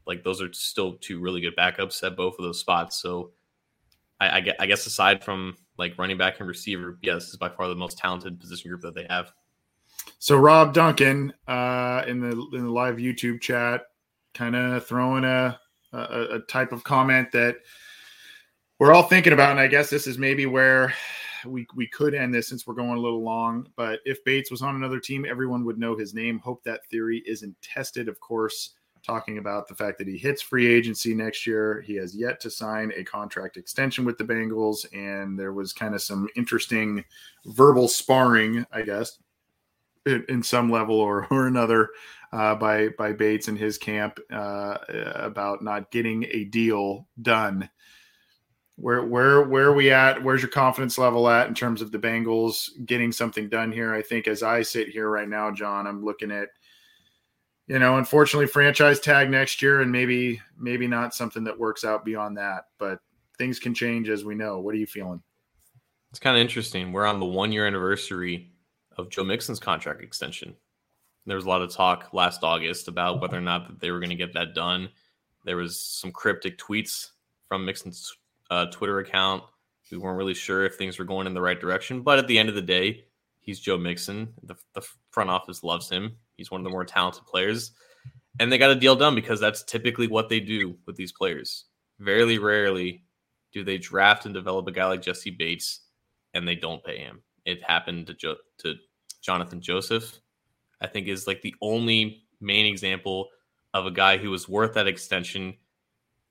like 0.06 0.22
those 0.22 0.42
are 0.42 0.52
still 0.52 0.94
two 1.00 1.20
really 1.20 1.40
good 1.40 1.56
backups 1.56 2.02
at 2.02 2.16
both 2.16 2.34
of 2.38 2.44
those 2.44 2.60
spots. 2.60 3.00
So 3.00 3.32
I, 4.20 4.28
I, 4.28 4.46
I 4.60 4.66
guess 4.66 4.86
aside 4.86 5.24
from 5.24 5.56
like 5.78 5.98
running 5.98 6.18
back 6.18 6.38
and 6.38 6.48
receiver, 6.48 6.98
yes, 7.02 7.24
this 7.24 7.28
is 7.30 7.36
by 7.36 7.48
far 7.48 7.68
the 7.68 7.74
most 7.74 7.98
talented 7.98 8.38
position 8.40 8.70
group 8.70 8.82
that 8.82 8.94
they 8.94 9.06
have. 9.08 9.32
So 10.18 10.36
Rob 10.36 10.72
Duncan 10.72 11.32
uh, 11.46 12.04
in 12.06 12.20
the 12.20 12.30
in 12.52 12.64
the 12.64 12.70
live 12.70 12.96
YouTube 12.96 13.40
chat, 13.40 13.82
kind 14.32 14.56
of 14.56 14.86
throwing 14.86 15.24
a, 15.24 15.58
a, 15.92 16.26
a 16.36 16.38
type 16.48 16.72
of 16.72 16.84
comment 16.84 17.30
that 17.32 17.56
we're 18.78 18.92
all 18.92 19.02
thinking 19.02 19.32
about, 19.32 19.50
and 19.50 19.60
I 19.60 19.66
guess 19.66 19.90
this 19.90 20.06
is 20.06 20.18
maybe 20.18 20.46
where 20.46 20.94
we 21.46 21.66
we 21.74 21.86
could 21.88 22.14
end 22.14 22.34
this 22.34 22.48
since 22.48 22.66
we're 22.66 22.74
going 22.74 22.96
a 22.96 23.00
little 23.00 23.22
long. 23.22 23.68
But 23.76 24.00
if 24.04 24.24
Bates 24.24 24.50
was 24.50 24.62
on 24.62 24.76
another 24.76 24.98
team, 24.98 25.24
everyone 25.24 25.64
would 25.64 25.78
know 25.78 25.96
his 25.96 26.14
name. 26.14 26.38
Hope 26.38 26.64
that 26.64 26.86
theory 26.86 27.22
isn't 27.26 27.54
tested. 27.62 28.08
Of 28.08 28.18
course, 28.20 28.70
talking 29.04 29.38
about 29.38 29.68
the 29.68 29.74
fact 29.74 29.98
that 29.98 30.08
he 30.08 30.16
hits 30.16 30.42
free 30.42 30.66
agency 30.66 31.14
next 31.14 31.46
year. 31.46 31.82
He 31.86 31.94
has 31.96 32.16
yet 32.16 32.40
to 32.40 32.50
sign 32.50 32.92
a 32.96 33.04
contract 33.04 33.56
extension 33.56 34.04
with 34.04 34.18
the 34.18 34.24
Bengals, 34.24 34.86
and 34.92 35.38
there 35.38 35.52
was 35.52 35.72
kind 35.72 35.94
of 35.94 36.02
some 36.02 36.28
interesting 36.36 37.04
verbal 37.46 37.88
sparring, 37.88 38.66
I 38.72 38.82
guess, 38.82 39.18
in 40.06 40.42
some 40.42 40.70
level 40.70 40.96
or, 40.96 41.26
or 41.30 41.46
another 41.46 41.90
uh, 42.32 42.54
by 42.54 42.88
by 42.88 43.12
Bates 43.12 43.48
and 43.48 43.58
his 43.58 43.78
camp 43.78 44.18
uh, 44.32 44.78
about 45.14 45.62
not 45.62 45.90
getting 45.90 46.24
a 46.30 46.44
deal 46.44 47.06
done. 47.22 47.70
Where 48.76 49.04
where 49.04 49.42
where 49.42 49.68
are 49.68 49.74
we 49.74 49.92
at? 49.92 50.22
Where's 50.22 50.42
your 50.42 50.50
confidence 50.50 50.98
level 50.98 51.28
at 51.28 51.46
in 51.46 51.54
terms 51.54 51.80
of 51.80 51.92
the 51.92 51.98
Bengals 51.98 52.70
getting 52.86 53.12
something 53.12 53.48
done 53.48 53.70
here? 53.70 53.94
I 53.94 54.02
think 54.02 54.26
as 54.26 54.42
I 54.42 54.62
sit 54.62 54.88
here 54.88 55.08
right 55.08 55.28
now, 55.28 55.52
John, 55.52 55.86
I'm 55.86 56.04
looking 56.04 56.32
at 56.32 56.48
you 57.66 57.78
know, 57.78 57.96
unfortunately, 57.96 58.46
franchise 58.46 59.00
tag 59.00 59.30
next 59.30 59.62
year, 59.62 59.80
and 59.80 59.90
maybe 59.90 60.40
maybe 60.58 60.88
not 60.88 61.14
something 61.14 61.44
that 61.44 61.58
works 61.58 61.84
out 61.84 62.04
beyond 62.04 62.36
that. 62.36 62.64
But 62.78 62.98
things 63.38 63.60
can 63.60 63.74
change, 63.74 64.08
as 64.08 64.24
we 64.24 64.34
know. 64.34 64.58
What 64.58 64.74
are 64.74 64.78
you 64.78 64.86
feeling? 64.86 65.22
It's 66.10 66.18
kind 66.18 66.36
of 66.36 66.40
interesting. 66.40 66.92
We're 66.92 67.06
on 67.06 67.20
the 67.20 67.26
one 67.26 67.52
year 67.52 67.66
anniversary 67.66 68.53
of 68.98 69.10
Joe 69.10 69.24
Mixon's 69.24 69.60
contract 69.60 70.02
extension. 70.02 70.54
There 71.26 71.36
was 71.36 71.46
a 71.46 71.48
lot 71.48 71.62
of 71.62 71.72
talk 71.72 72.12
last 72.12 72.44
August 72.44 72.88
about 72.88 73.20
whether 73.20 73.36
or 73.36 73.42
not 73.42 73.66
that 73.66 73.80
they 73.80 73.90
were 73.90 74.00
going 74.00 74.10
to 74.10 74.16
get 74.16 74.34
that 74.34 74.54
done. 74.54 74.90
There 75.44 75.56
was 75.56 75.80
some 75.80 76.12
cryptic 76.12 76.58
tweets 76.58 77.08
from 77.48 77.64
Mixon's 77.64 78.14
uh, 78.50 78.66
Twitter 78.66 78.98
account. 78.98 79.42
We 79.90 79.98
weren't 79.98 80.18
really 80.18 80.34
sure 80.34 80.64
if 80.64 80.74
things 80.74 80.98
were 80.98 81.04
going 81.04 81.26
in 81.26 81.34
the 81.34 81.40
right 81.40 81.60
direction, 81.60 82.02
but 82.02 82.18
at 82.18 82.26
the 82.26 82.38
end 82.38 82.48
of 82.48 82.54
the 82.54 82.62
day, 82.62 83.04
he's 83.40 83.60
Joe 83.60 83.78
Mixon. 83.78 84.32
The, 84.42 84.56
the 84.74 84.86
front 85.10 85.30
office 85.30 85.62
loves 85.62 85.88
him. 85.88 86.16
He's 86.36 86.50
one 86.50 86.60
of 86.60 86.64
the 86.64 86.70
more 86.70 86.84
talented 86.84 87.24
players, 87.26 87.72
and 88.40 88.50
they 88.50 88.58
got 88.58 88.70
a 88.70 88.76
deal 88.76 88.96
done 88.96 89.14
because 89.14 89.38
that's 89.38 89.62
typically 89.62 90.08
what 90.08 90.28
they 90.28 90.40
do 90.40 90.76
with 90.86 90.96
these 90.96 91.12
players. 91.12 91.66
Very 92.00 92.38
rarely 92.38 93.04
do 93.52 93.62
they 93.62 93.78
draft 93.78 94.24
and 94.24 94.34
develop 94.34 94.66
a 94.66 94.72
guy 94.72 94.86
like 94.86 95.02
Jessie 95.02 95.30
Bates 95.30 95.80
and 96.32 96.46
they 96.46 96.56
don't 96.56 96.82
pay 96.82 96.98
him 96.98 97.22
it 97.44 97.62
happened 97.62 98.06
to 98.08 98.14
jo- 98.14 98.36
to 98.58 98.74
Jonathan 99.22 99.60
Joseph. 99.60 100.18
I 100.80 100.86
think 100.86 101.08
is 101.08 101.26
like 101.26 101.42
the 101.42 101.54
only 101.62 102.24
main 102.40 102.66
example 102.66 103.28
of 103.72 103.86
a 103.86 103.90
guy 103.90 104.18
who 104.18 104.30
was 104.30 104.48
worth 104.48 104.74
that 104.74 104.86
extension 104.86 105.54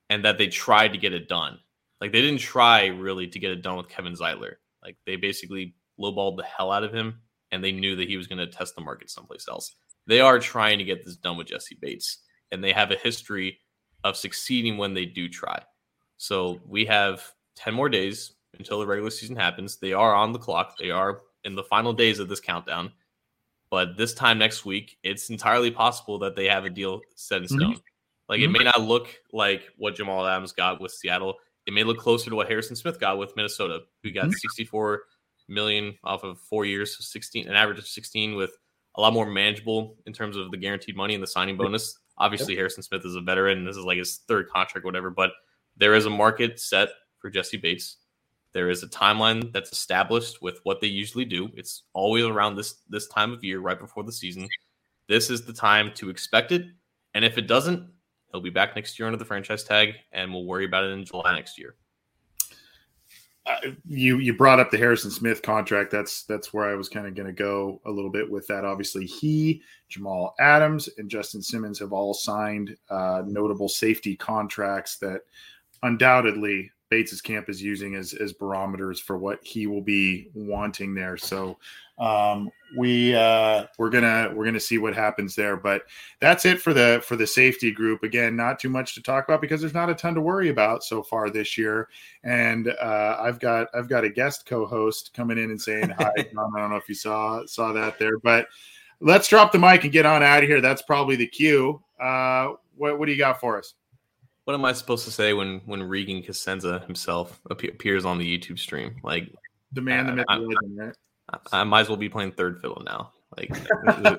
and 0.09 0.23
that 0.25 0.37
they 0.37 0.47
tried 0.47 0.93
to 0.93 0.97
get 0.97 1.13
it 1.13 1.27
done. 1.27 1.59
Like 1.99 2.11
they 2.11 2.21
didn't 2.21 2.39
try 2.39 2.87
really 2.87 3.27
to 3.27 3.39
get 3.39 3.51
it 3.51 3.61
done 3.61 3.77
with 3.77 3.89
Kevin 3.89 4.13
Zeitler. 4.13 4.55
Like 4.83 4.97
they 5.05 5.15
basically 5.15 5.75
lowballed 5.99 6.37
the 6.37 6.43
hell 6.43 6.71
out 6.71 6.83
of 6.83 6.93
him 6.93 7.19
and 7.51 7.63
they 7.63 7.71
knew 7.71 7.95
that 7.95 8.07
he 8.07 8.17
was 8.17 8.27
going 8.27 8.39
to 8.39 8.47
test 8.47 8.75
the 8.75 8.81
market 8.81 9.09
someplace 9.09 9.47
else. 9.47 9.75
They 10.05 10.19
are 10.19 10.39
trying 10.39 10.77
to 10.79 10.83
get 10.83 11.05
this 11.05 11.15
done 11.15 11.37
with 11.37 11.47
Jessie 11.47 11.77
Bates 11.79 12.19
and 12.51 12.63
they 12.63 12.73
have 12.73 12.91
a 12.91 12.97
history 12.97 13.59
of 14.03 14.17
succeeding 14.17 14.77
when 14.77 14.93
they 14.93 15.05
do 15.05 15.29
try. 15.29 15.61
So 16.17 16.59
we 16.67 16.85
have 16.85 17.23
10 17.55 17.73
more 17.73 17.89
days 17.89 18.33
until 18.57 18.79
the 18.79 18.87
regular 18.87 19.09
season 19.09 19.35
happens. 19.35 19.77
They 19.77 19.93
are 19.93 20.13
on 20.13 20.31
the 20.31 20.39
clock. 20.39 20.77
They 20.77 20.91
are 20.91 21.21
in 21.43 21.55
the 21.55 21.63
final 21.63 21.93
days 21.93 22.19
of 22.19 22.29
this 22.29 22.39
countdown. 22.39 22.91
But 23.69 23.97
this 23.97 24.13
time 24.13 24.37
next 24.37 24.65
week, 24.65 24.97
it's 25.03 25.29
entirely 25.29 25.71
possible 25.71 26.19
that 26.19 26.35
they 26.35 26.45
have 26.45 26.65
a 26.65 26.69
deal 26.69 27.01
set 27.15 27.41
in 27.41 27.43
mm-hmm. 27.45 27.57
stone. 27.57 27.71
Mm-hmm. 27.71 27.79
Like 28.29 28.39
it 28.39 28.43
mm-hmm. 28.43 28.53
may 28.53 28.63
not 28.63 28.81
look 28.81 29.07
like 29.31 29.63
what 29.77 29.95
Jamal 29.95 30.25
Adams 30.25 30.51
got 30.51 30.79
with 30.79 30.91
Seattle. 30.91 31.35
It 31.65 31.73
may 31.73 31.83
look 31.83 31.97
closer 31.97 32.29
to 32.29 32.35
what 32.35 32.47
Harrison 32.47 32.75
Smith 32.75 32.99
got 32.99 33.17
with 33.17 33.35
Minnesota, 33.35 33.79
who 34.03 34.11
got 34.11 34.25
mm-hmm. 34.25 34.31
64 34.31 35.03
million 35.49 35.97
off 36.03 36.23
of 36.23 36.39
four 36.39 36.65
years, 36.65 36.97
16, 37.11 37.47
an 37.47 37.55
average 37.55 37.79
of 37.79 37.87
16 37.87 38.35
with 38.35 38.51
a 38.95 39.01
lot 39.01 39.13
more 39.13 39.25
manageable 39.25 39.97
in 40.05 40.13
terms 40.13 40.37
of 40.37 40.51
the 40.51 40.57
guaranteed 40.57 40.95
money 40.95 41.15
and 41.15 41.23
the 41.23 41.27
signing 41.27 41.57
bonus. 41.57 41.97
Obviously, 42.17 42.55
Harrison 42.55 42.83
Smith 42.83 43.03
is 43.05 43.15
a 43.15 43.21
veteran. 43.21 43.65
This 43.65 43.75
is 43.75 43.83
like 43.83 43.97
his 43.97 44.17
third 44.27 44.49
contract, 44.49 44.85
whatever, 44.85 45.09
but 45.09 45.31
there 45.75 45.95
is 45.95 46.05
a 46.05 46.11
market 46.11 46.59
set 46.59 46.89
for 47.17 47.31
Jessie 47.31 47.57
Bates 47.57 47.97
There 48.53 48.69
is 48.69 48.83
a 48.83 48.87
timeline 48.87 49.51
that's 49.51 49.71
established 49.71 50.41
with 50.41 50.59
what 50.63 50.79
they 50.79 50.87
usually 50.87 51.25
do. 51.25 51.49
It's 51.55 51.83
always 51.93 52.25
around 52.25 52.55
this 52.55 52.75
this 52.87 53.07
time 53.07 53.33
of 53.33 53.43
year, 53.43 53.59
right 53.59 53.79
before 53.79 54.03
the 54.03 54.11
season. 54.11 54.47
This 55.07 55.29
is 55.29 55.43
the 55.43 55.53
time 55.53 55.91
to 55.95 56.09
expect 56.09 56.51
it. 56.51 56.65
And 57.15 57.25
if 57.25 57.37
it 57.37 57.47
doesn't, 57.47 57.89
he'll 58.31 58.41
be 58.41 58.49
back 58.49 58.75
next 58.75 58.97
year 58.97 59.07
under 59.07 59.17
the 59.17 59.25
franchise 59.25 59.63
tag, 59.63 59.95
and 60.11 60.31
we'll 60.31 60.45
worry 60.45 60.65
about 60.65 60.83
it 60.83 60.91
in 60.91 61.03
July 61.03 61.35
next 61.35 61.57
year. 61.57 61.75
Uh, 63.45 63.71
you 63.85 64.19
you 64.19 64.37
brought 64.37 64.59
up 64.59 64.71
the 64.71 64.77
Harrison 64.77 65.11
Smith 65.11 65.41
contract. 65.41 65.91
That's 65.91 66.23
that's 66.23 66.53
where 66.53 66.69
I 66.69 66.75
was 66.75 66.87
kind 66.87 67.07
of 67.07 67.15
going 67.15 67.27
to 67.27 67.33
go 67.33 67.81
a 67.85 67.91
little 67.91 68.11
bit 68.11 68.29
with 68.29 68.47
that. 68.47 68.63
Obviously, 68.63 69.05
he, 69.05 69.61
Jamal 69.89 70.33
Adams, 70.39 70.87
and 70.97 71.09
Justin 71.09 71.41
Simmons 71.41 71.79
have 71.79 71.91
all 71.91 72.13
signed 72.13 72.77
uh, 72.89 73.23
notable 73.25 73.67
safety 73.67 74.15
contracts 74.15 74.97
that 74.99 75.21
undoubtedly 75.81 76.71
Bates's 76.93 77.21
camp 77.21 77.49
is 77.49 77.59
using 77.59 77.95
as 77.95 78.13
as 78.13 78.33
barometers 78.33 78.99
for 78.99 79.17
what 79.17 79.43
he 79.43 79.65
will 79.65 79.81
be 79.81 80.29
wanting 80.35 80.93
there. 80.93 81.17
So 81.17 81.57
um, 81.97 82.51
we 82.77 83.15
uh, 83.15 83.65
we're 83.79 83.89
gonna 83.89 84.31
we're 84.31 84.45
gonna 84.45 84.59
see 84.59 84.77
what 84.77 84.93
happens 84.93 85.33
there. 85.33 85.57
But 85.57 85.85
that's 86.19 86.45
it 86.45 86.61
for 86.61 86.71
the 86.71 87.01
for 87.03 87.15
the 87.15 87.25
safety 87.25 87.71
group. 87.71 88.03
Again, 88.03 88.35
not 88.35 88.59
too 88.59 88.69
much 88.69 88.93
to 88.93 89.01
talk 89.01 89.27
about 89.27 89.41
because 89.41 89.59
there's 89.59 89.73
not 89.73 89.89
a 89.89 89.95
ton 89.95 90.13
to 90.13 90.21
worry 90.21 90.49
about 90.49 90.83
so 90.83 91.01
far 91.01 91.31
this 91.31 91.57
year. 91.57 91.89
And 92.23 92.67
uh, 92.67 93.17
I've 93.19 93.39
got 93.39 93.69
I've 93.73 93.89
got 93.89 94.03
a 94.03 94.09
guest 94.09 94.45
co-host 94.45 95.15
coming 95.15 95.39
in 95.39 95.49
and 95.49 95.59
saying 95.59 95.89
hi. 95.97 96.11
I 96.17 96.23
don't 96.23 96.69
know 96.69 96.75
if 96.75 96.87
you 96.87 96.95
saw 96.95 97.43
saw 97.47 97.73
that 97.73 97.97
there, 97.97 98.19
but 98.19 98.49
let's 98.99 99.27
drop 99.27 99.51
the 99.51 99.57
mic 99.57 99.83
and 99.83 99.91
get 99.91 100.05
on 100.05 100.21
out 100.21 100.43
of 100.43 100.47
here. 100.47 100.61
That's 100.61 100.83
probably 100.83 101.15
the 101.15 101.25
cue. 101.25 101.81
Uh, 101.99 102.49
what 102.75 102.99
what 102.99 103.07
do 103.07 103.13
you 103.13 103.17
got 103.17 103.39
for 103.39 103.57
us? 103.57 103.73
What 104.45 104.53
am 104.53 104.65
I 104.65 104.73
supposed 104.73 105.05
to 105.05 105.11
say 105.11 105.33
when 105.33 105.61
when 105.65 105.81
Regan 105.81 106.21
Cosenza 106.21 106.85
himself 106.85 107.39
appears 107.49 108.03
on 108.03 108.17
the 108.17 108.37
YouTube 108.37 108.59
stream? 108.59 108.97
Like 109.03 109.33
the 109.71 109.81
man, 109.81 110.05
the 110.05 110.13
myth, 110.13 110.25
the 110.27 110.35
legend, 110.35 110.77
right? 110.77 110.95
I 111.51 111.63
might 111.63 111.81
as 111.81 111.89
well 111.89 111.97
be 111.97 112.09
playing 112.09 112.33
third 112.33 112.59
fiddle 112.61 112.83
now. 112.85 113.11
Like 113.37 113.49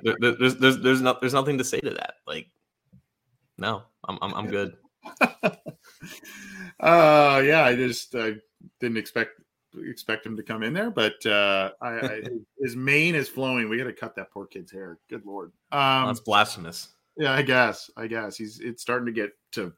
there's, 0.02 0.36
there's, 0.38 0.56
there's 0.56 0.78
there's 0.78 1.00
not 1.00 1.20
there's 1.20 1.34
nothing 1.34 1.58
to 1.58 1.64
say 1.64 1.80
to 1.80 1.90
that. 1.90 2.14
Like 2.26 2.48
no, 3.58 3.82
I'm 4.08 4.18
I'm, 4.22 4.34
I'm 4.34 4.46
good. 4.46 4.76
uh 6.80 7.42
yeah, 7.44 7.62
I 7.64 7.76
just 7.76 8.14
uh, 8.14 8.32
didn't 8.80 8.96
expect 8.96 9.32
expect 9.76 10.24
him 10.24 10.36
to 10.36 10.42
come 10.42 10.62
in 10.62 10.72
there, 10.72 10.90
but 10.90 11.24
uh 11.26 11.70
I, 11.80 11.88
I 11.88 12.22
his 12.58 12.74
mane 12.74 13.14
is 13.14 13.28
flowing. 13.28 13.68
We 13.68 13.76
got 13.76 13.84
to 13.84 13.92
cut 13.92 14.16
that 14.16 14.30
poor 14.32 14.46
kid's 14.46 14.72
hair. 14.72 14.98
Good 15.10 15.26
lord. 15.26 15.52
Um 15.70 16.06
That's 16.06 16.20
blasphemous. 16.20 16.88
Yeah, 17.16 17.32
I 17.32 17.42
guess. 17.42 17.90
I 17.96 18.06
guess 18.06 18.36
he's 18.36 18.58
it's 18.60 18.82
starting 18.82 19.06
to 19.06 19.12
get 19.12 19.30
to 19.52 19.72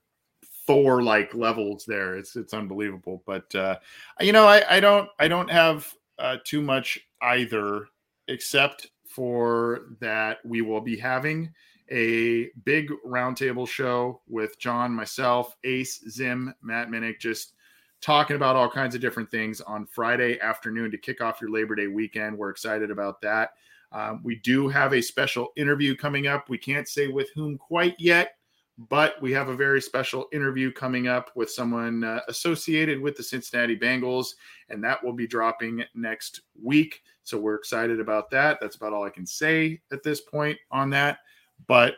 Thor 0.67 1.03
like 1.03 1.35
levels 1.35 1.85
there. 1.87 2.17
It's 2.17 2.37
it's 2.37 2.55
unbelievable. 2.55 3.23
But 3.27 3.55
uh 3.55 3.77
you 4.21 4.33
know, 4.33 4.47
I 4.47 4.77
I 4.77 4.81
don't 4.81 5.09
I 5.19 5.29
don't 5.29 5.51
have 5.51 5.93
uh, 6.19 6.39
too 6.45 6.63
much 6.63 6.99
either, 7.23 7.89
except 8.29 8.89
for 9.07 9.89
that 10.01 10.39
we 10.45 10.63
will 10.63 10.81
be 10.81 10.97
having 10.97 11.53
a 11.91 12.49
big 12.65 12.91
roundtable 13.07 13.69
show 13.69 14.21
with 14.27 14.59
John, 14.59 14.93
myself, 14.93 15.57
Ace, 15.65 16.03
Zim, 16.09 16.53
Matt 16.63 16.89
Minich, 16.89 17.21
just 17.21 17.53
talking 18.01 18.37
about 18.37 18.57
all 18.57 18.69
kinds 18.69 18.95
of 18.95 19.01
different 19.01 19.31
things 19.31 19.61
on 19.61 19.87
Friday 19.87 20.39
afternoon 20.41 20.91
to 20.91 20.99
kick 20.99 21.21
off 21.21 21.41
your 21.41 21.51
Labor 21.51 21.75
Day 21.75 21.87
weekend. 21.87 22.37
We're 22.37 22.51
excited 22.51 22.91
about 22.91 23.21
that. 23.23 23.51
Um, 23.93 24.21
we 24.25 24.37
do 24.37 24.69
have 24.69 24.93
a 24.93 25.01
special 25.01 25.53
interview 25.57 25.97
coming 25.97 26.27
up. 26.27 26.49
We 26.49 26.59
can't 26.59 26.89
say 26.89 27.09
with 27.09 27.31
whom 27.35 27.57
quite 27.57 27.95
yet, 27.99 28.36
but 28.79 29.21
we 29.23 29.33
have 29.33 29.49
a 29.49 29.57
very 29.57 29.81
special 29.81 30.29
interview 30.33 30.71
coming 30.71 31.09
up 31.09 31.31
with 31.35 31.51
someone 31.51 32.05
uh, 32.05 32.21
associated 32.29 33.01
with 33.01 33.17
the 33.17 33.23
Cincinnati 33.23 33.77
Bengals, 33.77 34.35
and 34.69 34.85
that 34.85 35.03
will 35.03 35.15
be 35.15 35.27
dropping 35.27 35.83
next 35.95 36.43
week. 36.63 37.03
So 37.23 37.39
we're 37.39 37.55
excited 37.55 38.01
about 38.01 38.31
that. 38.31 38.59
That's 38.61 38.77
about 38.77 38.93
all 38.93 39.05
I 39.05 39.11
can 39.11 39.27
say 39.27 39.81
at 39.93 40.03
this 40.03 40.21
point 40.21 40.59
on 40.71 40.91
that. 40.91 41.19
But 41.67 41.95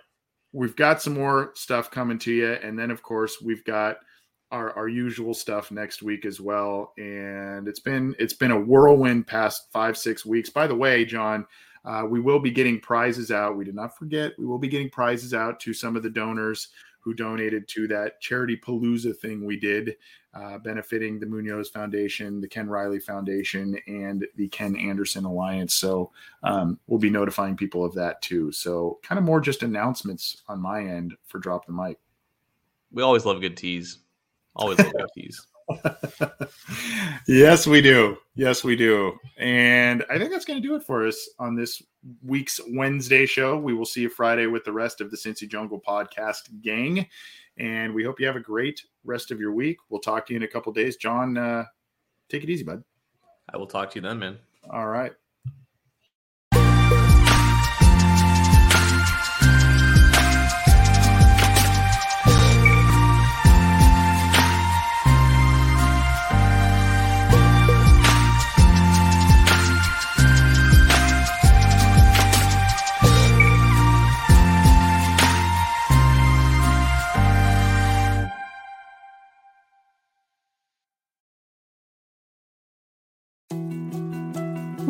we've 0.52 0.76
got 0.76 1.02
some 1.02 1.14
more 1.14 1.52
stuff 1.54 1.90
coming 1.90 2.18
to 2.20 2.32
you. 2.32 2.52
And 2.52 2.78
then, 2.78 2.90
of 2.90 3.02
course, 3.02 3.42
we've 3.42 3.64
got 3.64 3.98
our, 4.50 4.72
our 4.72 4.88
usual 4.88 5.34
stuff 5.34 5.70
next 5.70 6.02
week 6.02 6.24
as 6.24 6.40
well. 6.40 6.92
And 6.96 7.68
it's 7.68 7.80
been 7.80 8.14
it's 8.18 8.34
been 8.34 8.52
a 8.52 8.60
whirlwind 8.60 9.26
past 9.26 9.68
five, 9.72 9.98
six 9.98 10.24
weeks. 10.24 10.48
By 10.48 10.66
the 10.66 10.74
way, 10.74 11.04
John, 11.04 11.44
uh, 11.84 12.04
we 12.08 12.20
will 12.20 12.38
be 12.38 12.50
getting 12.50 12.80
prizes 12.80 13.30
out. 13.30 13.56
We 13.56 13.64
did 13.64 13.74
not 13.74 13.96
forget. 13.96 14.32
We 14.38 14.46
will 14.46 14.58
be 14.58 14.68
getting 14.68 14.90
prizes 14.90 15.34
out 15.34 15.60
to 15.60 15.72
some 15.72 15.96
of 15.96 16.02
the 16.02 16.10
donors 16.10 16.68
who 17.00 17.14
donated 17.14 17.66
to 17.68 17.88
that 17.88 18.20
charity 18.20 18.56
palooza 18.56 19.16
thing 19.16 19.44
we 19.44 19.58
did, 19.58 19.96
uh, 20.34 20.58
benefiting 20.58 21.18
the 21.18 21.26
Munoz 21.26 21.70
Foundation, 21.70 22.40
the 22.40 22.48
Ken 22.48 22.68
Riley 22.68 23.00
Foundation, 23.00 23.78
and 23.86 24.26
the 24.36 24.48
Ken 24.48 24.76
Anderson 24.76 25.24
Alliance. 25.24 25.74
So 25.74 26.10
um, 26.42 26.78
we'll 26.86 26.98
be 26.98 27.10
notifying 27.10 27.56
people 27.56 27.84
of 27.84 27.94
that 27.94 28.20
too. 28.20 28.52
So 28.52 28.98
kind 29.02 29.18
of 29.18 29.24
more 29.24 29.40
just 29.40 29.62
announcements 29.62 30.42
on 30.48 30.60
my 30.60 30.82
end 30.82 31.14
for 31.24 31.38
Drop 31.38 31.66
the 31.66 31.72
Mic. 31.72 31.98
We 32.92 33.02
always 33.02 33.24
love 33.24 33.40
good 33.40 33.56
teas. 33.56 33.98
Always 34.54 34.78
love 34.78 34.92
good 34.92 35.06
teas. 35.14 35.46
Yes, 37.26 37.66
we 37.66 37.80
do. 37.80 38.16
Yes, 38.34 38.64
we 38.64 38.76
do. 38.76 39.18
And 39.36 40.04
I 40.10 40.18
think 40.18 40.30
that's 40.30 40.44
going 40.44 40.60
to 40.60 40.66
do 40.66 40.74
it 40.74 40.82
for 40.82 41.06
us 41.06 41.28
on 41.38 41.54
this 41.54 41.82
week's 42.24 42.60
Wednesday 42.68 43.26
show. 43.26 43.56
We 43.56 43.74
will 43.74 43.84
see 43.84 44.02
you 44.02 44.08
Friday 44.08 44.46
with 44.46 44.64
the 44.64 44.72
rest 44.72 45.00
of 45.00 45.10
the 45.10 45.16
Cincy 45.16 45.48
Jungle 45.48 45.80
podcast 45.80 46.60
gang. 46.62 47.06
And 47.58 47.92
we 47.94 48.04
hope 48.04 48.20
you 48.20 48.26
have 48.26 48.36
a 48.36 48.40
great 48.40 48.82
rest 49.04 49.30
of 49.30 49.40
your 49.40 49.52
week. 49.52 49.78
We'll 49.88 50.00
talk 50.00 50.26
to 50.26 50.32
you 50.32 50.38
in 50.38 50.44
a 50.44 50.48
couple 50.48 50.72
days. 50.72 50.96
John, 50.96 51.36
uh, 51.36 51.64
take 52.28 52.44
it 52.44 52.50
easy, 52.50 52.64
bud. 52.64 52.82
I 53.52 53.56
will 53.56 53.66
talk 53.66 53.90
to 53.90 53.96
you 53.96 54.02
then, 54.02 54.18
man. 54.18 54.38
All 54.70 54.86
right. 54.86 55.12